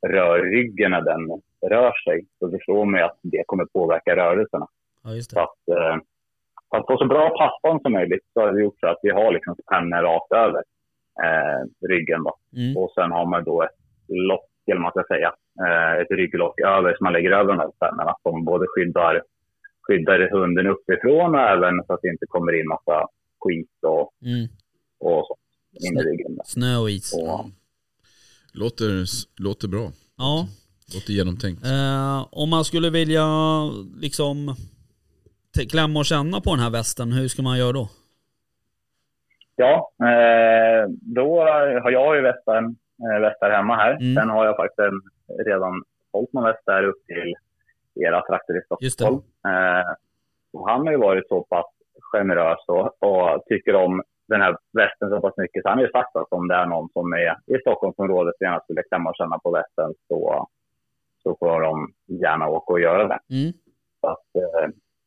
rör 0.07 0.43
ryggen 0.43 0.91
när 0.91 1.01
den 1.03 1.20
rör 1.70 1.93
sig, 2.05 2.27
så 2.39 2.51
förstår 2.51 2.85
man 2.85 3.01
ju 3.01 3.07
att 3.07 3.19
det 3.23 3.43
kommer 3.47 3.65
påverka 3.65 4.16
rörelserna. 4.16 4.66
Ja, 5.05 5.15
just 5.15 5.31
Så 5.31 5.37
det. 5.37 5.43
att, 5.43 5.78
eh, 5.78 5.97
för 6.70 6.78
att 6.78 6.87
få 6.87 6.99
så 6.99 7.07
bra 7.07 7.28
passform 7.39 7.81
som 7.81 7.93
möjligt 7.93 8.24
så 8.33 8.41
har 8.41 8.53
vi 8.53 8.62
gjort 8.62 8.81
så 8.81 8.87
att 8.87 8.99
vi 9.03 9.11
har 9.11 9.33
liksom 9.33 9.55
spännen 9.55 10.03
rakt 10.03 10.33
över 10.33 10.62
eh, 11.24 11.88
ryggen. 11.88 12.22
Då. 12.24 12.34
Mm. 12.56 12.76
Och 12.76 12.90
sen 12.94 13.10
har 13.12 13.26
man 13.26 13.44
då 13.44 13.62
ett 13.62 13.78
lock, 14.09 14.51
eller 14.70 14.80
man 14.80 14.90
ska 14.90 15.05
säga, 15.09 15.30
eh, 15.66 16.01
ett 16.02 16.10
rygglock 16.10 16.60
över 16.60 16.94
som 16.97 17.05
man 17.05 17.12
lägger 17.12 17.30
över 17.30 17.52
de 17.52 17.59
här 17.59 17.70
spännerna 17.76 18.14
som 18.22 18.44
både 18.44 18.66
skyddar, 18.68 19.22
skyddar 19.82 20.30
hunden 20.30 20.66
uppifrån 20.66 21.34
och 21.34 21.40
även 21.40 21.74
så 21.86 21.93
att 21.94 22.01
det 22.02 22.09
inte 22.09 22.26
kommer 22.28 22.60
in 22.60 22.68
massa 22.68 23.06
skit 23.40 23.70
och, 23.86 24.12
Mm. 24.22 24.47
och 25.01 25.26
så. 25.26 25.36
in 25.86 25.98
i 25.98 26.02
ryggen. 26.02 26.38
Snö 26.44 26.76
och 26.76 26.90
is. 26.90 27.12
Och, 27.14 27.44
Låter, 28.52 29.05
låter 29.43 29.68
bra. 29.68 29.90
Ja. 30.18 30.48
Låter 30.94 31.12
genomtänkt. 31.12 31.64
Eh, 31.64 32.26
om 32.30 32.51
man 32.51 32.64
skulle 32.64 32.90
vilja 32.90 33.26
liksom 34.01 34.55
klämma 35.70 35.98
och 36.01 36.06
känna 36.06 36.40
på 36.40 36.51
den 36.51 36.59
här 36.64 36.70
västen, 36.70 37.12
hur 37.12 37.28
ska 37.28 37.43
man 37.43 37.59
göra 37.59 37.72
då? 37.72 37.88
Ja, 39.57 39.91
eh, 40.01 40.89
då 40.89 41.41
har 41.83 41.91
jag 41.91 42.16
ju 42.16 42.23
västar, 42.23 42.57
eh, 42.57 43.20
västar 43.20 43.51
hemma 43.51 43.77
här. 43.77 43.91
Mm. 43.91 44.15
Sen 44.15 44.31
har 44.31 44.47
jag 44.47 44.57
faktiskt 44.57 44.78
en, 44.78 45.01
redan 45.47 45.83
sålt 46.11 46.33
någon 46.33 46.45
väst 46.45 46.62
där 46.66 46.85
upp 46.85 47.07
till 47.07 47.35
era 48.07 48.23
trakter 48.27 48.55
i. 48.81 48.91
Stockholm. 48.91 49.23
Eh, 49.47 49.95
och 50.53 50.70
han 50.70 50.87
har 50.87 50.93
ju 50.93 50.99
varit 50.99 51.28
så 51.28 51.43
pass 51.43 51.66
generös 52.12 52.59
och, 52.69 53.03
och 53.03 53.45
tycker 53.47 53.74
om 53.74 54.03
den 54.28 54.41
här 54.41 54.57
västen 54.73 55.11
så 55.11 55.20
pass 55.20 55.35
mycket. 55.37 55.62
Så 55.62 55.69
han 55.69 55.78
har 55.78 55.85
ju 55.85 55.91
sagt 55.91 56.16
att 56.16 56.33
om 56.33 56.49
det 56.49 56.55
är 56.55 56.66
någon 56.66 56.89
som 56.93 57.12
är 57.12 57.57
i 57.57 57.61
Stockholmsområdet 57.61 58.35
och 58.35 58.43
gärna 58.43 58.61
skulle 58.61 58.83
klämma 58.83 59.11
och 59.11 59.16
känna 59.16 59.39
på 59.39 59.51
västen 59.51 59.95
så, 60.09 60.49
så 61.23 61.37
får 61.41 61.61
de 61.61 61.93
gärna 62.07 62.49
åka 62.49 62.73
och 62.73 62.81
göra 62.81 63.09
det. 63.09 63.19
Mm. 63.31 63.53
Så 64.01 64.09
att, 64.09 64.27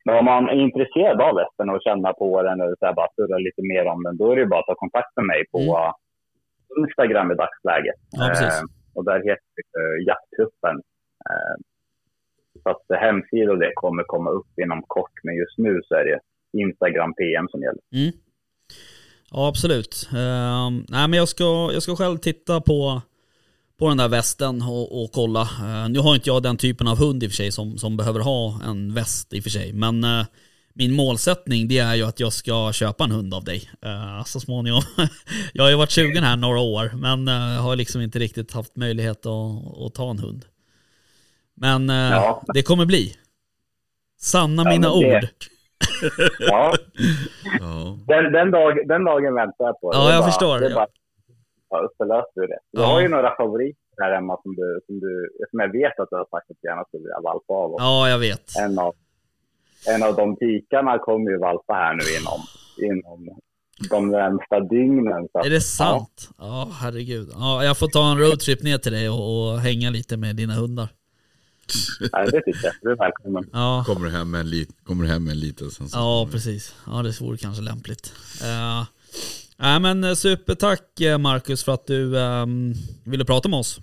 men 0.09 0.19
om 0.19 0.25
man 0.25 0.49
är 0.49 0.53
intresserad 0.67 1.21
av 1.21 1.35
västen 1.35 1.69
och 1.69 1.81
känna 1.87 2.13
på 2.13 2.41
den 2.43 2.61
eller 2.61 2.75
så 2.79 2.85
här, 2.85 2.93
bara 2.93 3.07
surra 3.15 3.37
lite 3.37 3.61
mer 3.61 3.85
om 3.85 4.03
den, 4.03 4.17
då 4.17 4.31
är 4.31 4.35
det 4.35 4.45
bara 4.45 4.59
att 4.59 4.65
ta 4.65 4.75
kontakt 4.75 5.15
med 5.15 5.25
mig 5.25 5.41
på 5.51 5.59
Mm. 5.59 6.85
Instagram 6.85 7.31
i 7.31 7.35
dagsläget. 7.35 7.95
Ja. 8.11 8.31
Eh, 8.31 8.61
och 8.95 9.05
där 9.05 9.19
heter 9.29 9.49
det 9.55 9.79
eh, 9.79 10.07
Jakttruppen. 10.07 10.75
Eh, 11.29 11.55
så 12.63 12.69
att 12.69 13.01
hemsida 13.01 13.51
och 13.51 13.59
det 13.59 13.71
kommer 13.75 14.03
komma 14.03 14.29
upp 14.29 14.59
inom 14.63 14.83
kort, 14.87 15.11
men 15.23 15.35
just 15.35 15.57
nu 15.57 15.81
så 15.87 15.95
är 15.95 16.03
det 16.05 16.19
Instagram 16.63 17.13
PM 17.13 17.47
som 17.51 17.61
gäller. 17.61 17.81
Mm. 17.93 18.11
Ja 19.31 19.47
absolut. 19.47 20.09
Eh, 20.13 20.69
nej 20.95 21.07
men 21.09 21.13
jag 21.13 21.29
ska, 21.29 21.69
jag 21.73 21.83
ska 21.83 21.95
själv 21.95 22.17
titta 22.17 22.61
på, 22.61 23.01
på 23.79 23.87
den 23.89 23.97
där 23.97 24.07
västen 24.07 24.61
och, 24.61 25.03
och 25.03 25.11
kolla. 25.11 25.41
Eh, 25.41 25.89
nu 25.89 25.99
har 25.99 26.15
inte 26.15 26.29
jag 26.29 26.43
den 26.43 26.57
typen 26.57 26.87
av 26.87 26.97
hund 26.97 27.23
i 27.23 27.27
och 27.27 27.31
för 27.31 27.35
sig 27.35 27.51
som, 27.51 27.77
som 27.77 27.97
behöver 27.97 28.19
ha 28.19 28.59
en 28.65 28.93
väst 28.93 29.33
i 29.33 29.39
och 29.39 29.43
för 29.43 29.49
sig. 29.49 29.73
Men 29.73 30.03
eh, 30.03 30.25
min 30.73 30.93
målsättning 30.93 31.67
det 31.67 31.77
är 31.79 31.95
ju 31.95 32.03
att 32.03 32.19
jag 32.19 32.33
ska 32.33 32.71
köpa 32.73 33.03
en 33.03 33.11
hund 33.11 33.33
av 33.33 33.43
dig 33.43 33.69
eh, 33.85 34.23
så 34.25 34.39
småningom. 34.39 34.81
jag 35.53 35.63
har 35.63 35.69
ju 35.69 35.75
varit 35.75 35.91
20 35.91 36.19
här 36.19 36.37
några 36.37 36.59
år 36.59 36.91
men 36.95 37.27
har 37.57 37.75
liksom 37.75 38.01
inte 38.01 38.19
riktigt 38.19 38.53
haft 38.53 38.75
möjlighet 38.75 39.25
att, 39.25 39.81
att 39.85 39.93
ta 39.93 40.09
en 40.11 40.19
hund. 40.19 40.45
Men 41.55 41.89
Ja. 41.89 42.43
det 42.53 42.61
kommer 42.61 42.85
bli. 42.85 43.15
Sanna 44.21 44.63
Ja, 44.65 44.69
mina 44.69 44.87
det- 44.89 44.93
ord. 45.17 45.27
Ja, 46.39 46.75
den, 48.07 48.31
den, 48.31 48.51
dag, 48.51 48.87
den 48.87 49.03
dagen 49.05 49.33
väntar 49.35 49.65
jag 49.65 49.81
på. 49.81 49.91
Ja, 49.93 50.11
jag 50.11 50.21
bara, 50.23 50.31
förstår. 50.31 50.59
Bara 50.73 50.87
ta 51.69 51.77
upp 51.85 51.95
och 51.97 52.07
lösa 52.07 52.35
ur 52.35 52.47
det. 52.47 52.59
Du 52.71 52.81
Ja. 52.81 52.85
har 52.87 53.01
ju 53.01 53.07
några 53.07 53.35
favoriter 53.35 53.79
här 54.01 54.13
hemma 54.15 54.37
som, 54.43 54.55
du, 54.55 54.79
som, 54.85 54.99
du, 54.99 55.29
som 55.49 55.59
jag 55.59 55.71
vet 55.71 55.99
att 55.99 56.09
du 56.11 56.15
har 56.15 56.27
sagt 56.33 56.51
att 56.51 56.57
du 56.61 56.67
gärna 56.69 56.83
skulle 56.87 57.01
vilja 57.03 57.21
valpa 57.23 57.53
av. 57.53 57.71
Och 57.73 57.81
Ja 57.81 58.09
jag 58.09 58.19
vet. 58.19 58.45
en, 58.59 58.79
av, 58.79 58.93
en 59.87 60.03
av 60.03 60.15
de 60.15 60.35
tikarna 60.35 60.97
kommer 60.97 61.31
ju 61.31 61.37
valpa 61.37 61.73
här 61.73 61.93
nu 61.95 62.03
inom, 62.19 62.39
inom 62.91 63.39
de 63.89 64.09
närmsta 64.11 64.59
dygnen. 64.59 65.27
Så 65.31 65.39
Är 65.39 65.49
det 65.49 65.61
sant? 65.61 66.29
Ja, 66.37 66.69
herregud. 66.81 67.29
Ja, 67.33 67.63
jag 67.63 67.77
får 67.77 67.87
ta 67.87 68.11
en 68.11 68.17
roadtrip 68.19 68.63
ner 68.63 68.77
till 68.77 68.91
dig 68.91 69.09
och, 69.09 69.51
och 69.53 69.59
hänga 69.59 69.89
lite 69.89 70.17
med 70.17 70.35
dina 70.35 70.53
hundar. 70.53 70.87
Ja, 72.11 72.25
det 72.25 72.41
tycker 72.41 72.59
jag. 72.63 72.73
Du 72.81 72.91
är 72.91 72.95
välkommen. 72.95 73.49
Ja, 73.53 73.83
Kommer 73.87 74.05
du 74.05 74.11
hem 74.11 74.31
med 74.31 74.39
en, 74.41 74.49
lit, 74.49 74.69
kommer 74.83 75.03
du 75.03 75.09
hem 75.09 75.23
med 75.23 75.31
en 75.31 75.39
liten 75.39 75.69
sen 75.71 75.89
så- 75.89 75.97
ja 75.97 76.27
precis. 76.31 76.75
Ja, 76.87 77.01
det 77.03 77.21
vore 77.21 77.37
kanske 77.37 77.61
lämpligt. 77.63 78.13
Uh, 78.43 78.85
nej, 79.59 79.79
men 79.79 80.03
eh, 80.03 80.13
supertack 80.13 81.01
eh, 81.01 81.17
Marcus 81.17 81.63
för 81.63 81.71
att 81.71 81.87
du 81.87 82.19
ehm, 82.19 82.73
ville 83.05 83.25
prata 83.25 83.49
med 83.49 83.59
oss. 83.59 83.79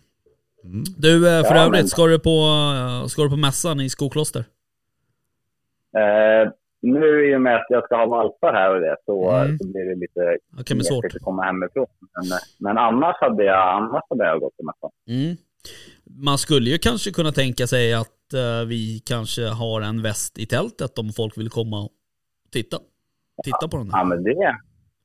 Mm. 0.65 0.85
Du, 0.99 1.17
eh, 1.29 1.43
för 1.45 1.55
Ja, 1.55 1.61
övrigt, 1.67 1.81
men- 1.81 1.89
ska 1.89 2.07
du, 2.07 2.19
på, 2.19 2.45
ska 3.09 3.23
du 3.23 3.31
på 3.31 3.37
mässan 3.37 3.81
i 3.81 3.89
Skokloster? 3.89 4.45
Eh, 5.97 6.53
nu 6.83 7.31
i 7.33 7.37
och 7.37 7.41
med 7.41 7.57
att 7.57 7.67
jag 7.69 7.85
ska 7.85 7.97
ha 7.97 8.07
valpar 8.07 8.53
här 8.53 8.75
och 8.75 8.81
det 8.81 8.97
så, 9.07 9.31
Mm. 9.31 9.59
så 9.59 9.65
blir 9.67 9.85
det 9.85 9.95
lite 10.01 10.37
Det 10.69 10.75
bli 10.75 10.85
svårt. 10.85 11.05
att 11.05 11.23
komma 11.23 11.43
hemifrån. 11.43 11.87
Men, 12.01 12.39
men 12.59 12.79
annars, 12.79 13.17
hade 13.21 13.45
jag, 13.45 13.75
annars 13.77 14.03
hade 14.11 14.25
jag 14.25 14.41
gått 14.41 14.57
till 14.57 14.65
mässan. 14.67 14.91
Mm. 15.09 15.37
Man 16.25 16.39
skulle 16.39 16.71
ju 16.71 16.79
kanske 16.79 17.11
kunna 17.13 17.33
tänka 17.33 17.67
sig 17.67 17.95
att 17.95 18.33
eh, 18.35 18.67
vi 18.67 19.03
kanske 19.07 19.47
har 19.49 19.81
en 19.81 20.03
väst 20.03 20.39
i 20.39 20.47
tältet 20.47 20.99
om 20.99 21.13
folk 21.13 21.39
vill 21.39 21.51
komma 21.51 21.81
och 21.85 21.91
titta. 22.53 22.79
Titta 23.45 23.69
på 23.69 23.77
den 23.77 23.89
där. 23.89 23.99
Ja, 23.99 24.05
men 24.05 24.23
det, 24.25 24.57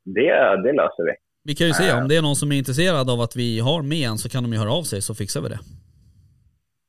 det, 0.06 0.62
det 0.64 0.74
löser 0.74 1.06
vi. 1.06 1.12
Vi 1.44 1.56
kan 1.56 1.68
ju 1.68 1.74
se, 1.74 1.94
om 1.94 2.08
det 2.08 2.16
är 2.16 2.22
någon 2.22 2.36
som 2.36 2.52
är 2.52 2.58
intresserad 2.58 3.10
av 3.10 3.22
att 3.22 3.36
vi 3.36 3.60
har 3.60 3.82
med 3.82 4.10
en 4.10 4.18
så 4.18 4.30
kan 4.30 4.44
de 4.44 4.54
ju 4.54 4.60
höra 4.60 4.74
av 4.74 4.84
sig 4.84 5.02
så 5.02 5.16
fixar 5.16 5.42
vi 5.42 5.50
det. 5.50 5.60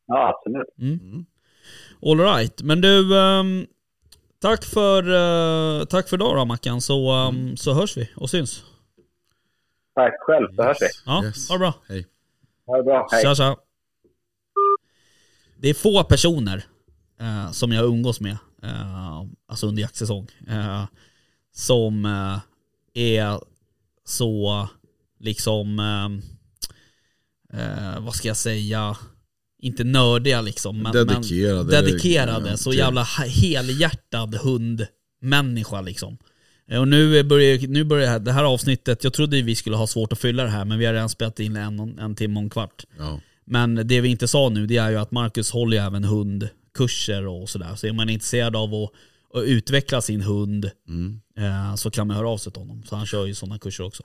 Ja, 0.06 0.28
absolut. 0.28 0.68
Mm. 0.78 1.24
All 2.02 2.20
right. 2.20 2.62
men 2.62 2.80
du, 2.80 3.18
ehm, 3.18 3.66
tack 4.40 4.64
för, 4.64 5.08
uh, 5.08 5.84
tack 5.84 6.08
för 6.08 6.16
idag 6.16 6.36
då 6.36 6.44
Mackan, 6.44 6.80
så, 6.80 7.10
ehm, 7.10 7.56
så 7.56 7.72
hörs 7.72 7.96
vi 7.96 8.10
och 8.16 8.30
syns. 8.30 8.64
Tack 9.94 10.14
själv, 10.20 10.56
så 10.56 10.62
hörs 10.62 10.76
vi. 10.80 10.86
Ja, 11.06 11.24
Yes. 11.24 11.48
ha 11.48 11.54
det 11.54 11.58
bra. 11.58 11.74
Hej. 11.88 12.06
Ha 12.66 12.76
det 12.76 12.82
bra. 12.82 13.08
Hej. 13.12 13.22
Tja 13.22 13.34
tja. 13.34 13.56
Det 15.56 15.68
är 15.68 15.74
få 15.74 16.04
personer 16.04 16.64
eh, 17.20 17.50
som 17.50 17.72
jag 17.72 17.84
umgås 17.84 18.20
med, 18.20 18.36
eh, 18.62 19.22
alltså 19.48 19.66
under 19.66 19.82
jaktsäsong, 19.82 20.28
eh, 20.48 20.84
som 21.52 22.04
eh, 22.04 22.38
är 22.94 23.40
så 24.04 24.68
liksom, 25.20 25.78
eh, 25.78 26.08
eh, 27.60 28.00
vad 28.00 28.14
ska 28.14 28.28
jag 28.28 28.36
säga, 28.36 28.96
inte 29.58 29.84
nördiga 29.84 30.40
liksom, 30.40 30.78
men 30.82 30.92
Dedikerade. 30.92 31.56
men 31.64 31.66
dedikerade, 31.84 32.50
Ja, 32.50 32.56
så 32.56 32.70
till- 32.70 32.78
jävla 32.78 33.02
he- 33.04 33.26
helhjärtad 33.28 34.34
hundmänniska 34.34 35.80
liksom. 35.80 36.18
Eh, 36.70 36.80
Och 36.80 36.88
nu 36.88 37.22
börjar, 37.22 37.68
nu 37.68 37.84
börjar 37.84 38.04
det 38.06 38.10
här- 38.10 38.18
det 38.18 38.32
här 38.32 38.44
avsnittet, 38.44 39.04
jag 39.04 39.12
trodde 39.12 39.42
vi 39.42 39.54
skulle 39.54 39.76
ha 39.76 39.86
svårt 39.86 40.12
att 40.12 40.18
fylla 40.18 40.42
det 40.42 40.48
här, 40.50 40.64
men 40.64 40.78
vi 40.78 40.84
har 40.86 40.92
redan 40.92 41.08
spelat 41.08 41.40
in 41.40 41.56
en, 41.56 41.98
en 41.98 42.14
timme 42.14 42.36
och 42.36 42.42
en 42.42 42.50
kvart. 42.50 42.84
Ja. 42.98 43.20
Men 43.44 43.74
det 43.88 44.00
vi 44.00 44.08
inte 44.08 44.28
sa 44.28 44.48
nu 44.48 44.66
det 44.66 44.76
är 44.76 44.90
ju 44.90 44.96
att 44.96 45.10
Marcus 45.10 45.50
håller 45.50 45.76
ju 45.76 45.82
även 45.82 46.04
hundkurser 46.04 47.26
och 47.26 47.48
sådär. 47.50 47.74
Så 47.76 47.86
är 47.86 47.92
man 47.92 48.08
intresserad 48.10 48.56
av 48.56 48.74
att, 48.74 48.90
att 49.34 49.42
utveckla 49.44 50.00
sin 50.02 50.20
hund 50.20 50.70
Mm. 50.88 51.20
eh, 51.38 51.74
så 51.74 51.90
kan 51.90 52.06
man 52.06 52.16
höra 52.16 52.28
av 52.28 52.38
sig 52.38 52.52
till 52.52 52.62
honom. 52.62 52.82
Så 52.88 52.96
han 52.96 53.06
kör 53.06 53.26
ju 53.26 53.34
sådana 53.34 53.58
kurser 53.58 53.84
också. 53.84 54.02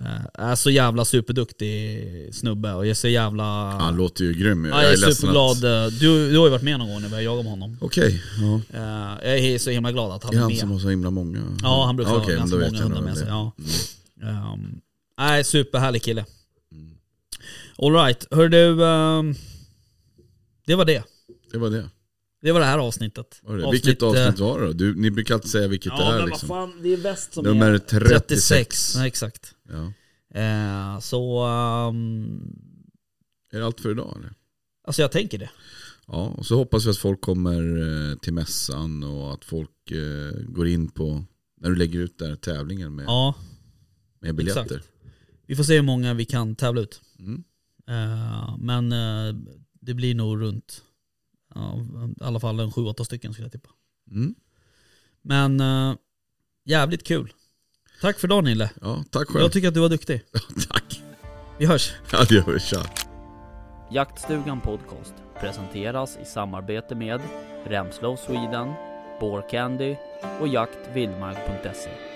Eh, 0.00 0.44
är 0.50 0.54
så 0.54 0.70
jävla 0.70 1.04
superduktig 1.04 2.34
snubbe 2.34 2.72
och 2.72 2.86
jag 2.86 2.90
är 2.90 2.94
så 2.94 3.08
jävla... 3.08 3.44
Han 3.70 3.96
låter 3.96 4.24
ju 4.24 4.32
grym. 4.34 4.64
Ja, 4.64 4.82
jag 4.82 4.92
är, 4.92 4.96
ledsen 4.96 5.12
superglad. 5.14 5.64
att- 5.64 6.00
Du, 6.00 6.30
du 6.30 6.38
har 6.38 6.44
ju 6.46 6.50
varit 6.50 6.62
med 6.62 6.78
någon 6.78 6.88
gång 6.88 7.00
när 7.02 7.08
vi 7.08 7.14
har 7.14 7.22
jagat 7.22 7.44
med 7.44 7.50
honom. 7.52 7.76
Okej, 7.80 8.22
ja. 8.40 8.60
Eh, 8.78 9.28
jag 9.30 9.38
är 9.38 9.58
så 9.58 9.70
himla 9.70 9.92
glad 9.92 10.12
att 10.12 10.24
han 10.24 10.32
är 10.34 10.36
är 10.36 10.40
han 10.40 10.50
med. 10.50 10.58
som 10.60 10.70
har 10.70 10.78
så 10.78 10.88
himla 10.90 11.10
många. 11.10 11.42
Ja, 11.62 11.84
han 11.86 11.96
brukar 11.96 12.12
Ja, 12.12 12.18
ha 12.18 12.26
ganska 12.28 12.56
många 12.56 12.66
jag 12.78 12.82
hundar 12.82 13.00
med 13.02 13.16
sig. 13.16 13.26
Ja. 13.28 13.52
Mm. 14.22 14.52
Um, 14.52 14.80
nej, 15.18 15.44
superhärlig 15.44 16.02
kille. 16.02 16.24
Alright, 17.78 18.26
hör 18.30 18.48
du. 18.48 18.84
ehm, 18.86 19.34
det 20.66 20.74
var 20.74 20.84
det. 20.84 21.02
Det 21.52 21.58
var 21.58 21.70
det. 21.70 21.88
Det 22.40 22.52
var 22.52 22.60
det 22.60 22.66
här 22.66 22.78
avsnittet. 22.78 23.40
Det. 23.46 23.70
vilket 23.72 24.02
eh, 24.02 24.08
avsnitt 24.08 24.38
var 24.38 24.60
det 24.60 24.66
då? 24.66 24.72
Du, 24.72 24.94
ni 24.94 25.10
brukar 25.10 25.34
alltid 25.34 25.50
säga 25.50 25.68
vilket 25.68 25.92
det 25.92 26.02
Ja 26.02 26.12
är 26.14 26.18
men 26.18 26.28
liksom. 26.28 26.48
vad 26.48 26.70
fan, 26.70 26.82
det 26.82 26.92
är 26.92 26.96
väst 26.96 27.32
som 27.34 27.44
Nummer 27.44 27.72
är 27.72 27.78
36. 27.78 28.94
Ja, 28.96 29.06
exakt. 29.06 29.54
Ja. 29.68 29.92
Eh, 30.40 31.00
så, 31.00 31.44
ehm, 31.44 32.40
Är 33.52 33.58
det 33.58 33.66
allt 33.66 33.80
för 33.80 33.90
idag 33.90 34.16
eller? 34.18 34.32
alltså 34.86 35.02
jag 35.02 35.12
tänker 35.12 35.38
det. 35.38 35.50
Ja, 36.06 36.26
och 36.38 36.46
så 36.46 36.56
hoppas 36.56 36.86
vi 36.86 36.90
att 36.90 36.96
folk 36.98 37.20
kommer 37.20 37.62
eh, 38.12 38.16
till 38.18 38.32
mässan 38.32 39.02
och 39.04 39.32
att 39.34 39.44
folk 39.44 39.90
eh, 39.90 40.40
går 40.48 40.68
in 40.68 40.88
på, 40.90 41.24
när 41.60 41.70
du 41.70 41.76
lägger 41.76 41.98
ut 42.00 42.18
där 42.18 42.36
tävlingen 42.36 42.94
med, 42.94 43.04
Ja, 43.06 43.34
med 44.20 44.34
biljetter. 44.34 44.62
exakt. 44.62 44.88
vi 45.46 45.56
får 45.56 45.64
se 45.64 45.74
hur 45.74 45.82
många 45.82 46.14
vi 46.14 46.24
kan 46.24 46.56
tävla 46.56 46.80
ut. 46.80 47.00
Mm. 47.18 47.44
Eh, 47.88 48.56
men 48.58 48.92
eh, 48.92 49.34
det 49.80 49.94
blir 49.94 50.14
nog 50.14 50.40
runt, 50.42 50.82
ja, 51.58 51.86
i 52.20 52.24
alla 52.24 52.40
fall 52.40 52.60
en 52.60 52.70
7-8 52.70 53.04
stycken 53.04 53.32
skulle 53.32 53.44
jag 53.44 53.52
tippa. 53.52 53.70
Mm. 54.10 54.34
Men 55.22 55.60
eh, 55.60 55.96
jävligt 56.64 57.06
kul. 57.06 57.32
Tack 58.00 58.18
för 58.18 58.28
dagen 58.28 58.44
Nille. 58.44 58.70
Ja, 58.80 59.04
tack 59.10 59.28
själv. 59.28 59.42
Jag 59.42 59.52
tycker 59.52 59.68
att 59.68 59.74
du 59.74 59.80
var 59.80 59.88
duktig. 59.88 60.22
tack. 60.68 61.02
Vi 61.58 61.66
hörs. 61.66 61.92
Ja, 62.12 62.24
det 62.28 62.34
gör 62.34 62.52
vi. 62.52 62.60
Tja. 62.60 62.86
Jaktstugan 63.90 64.60
Podcast 64.60 65.14
presenteras 65.40 66.18
i 66.22 66.24
samarbete 66.24 66.94
med 66.94 67.20
Remslow 67.66 68.16
Sweden, 68.16 68.72
Candy 69.50 69.96
och 70.40 70.48
jaktvildmark.se. 70.48 72.07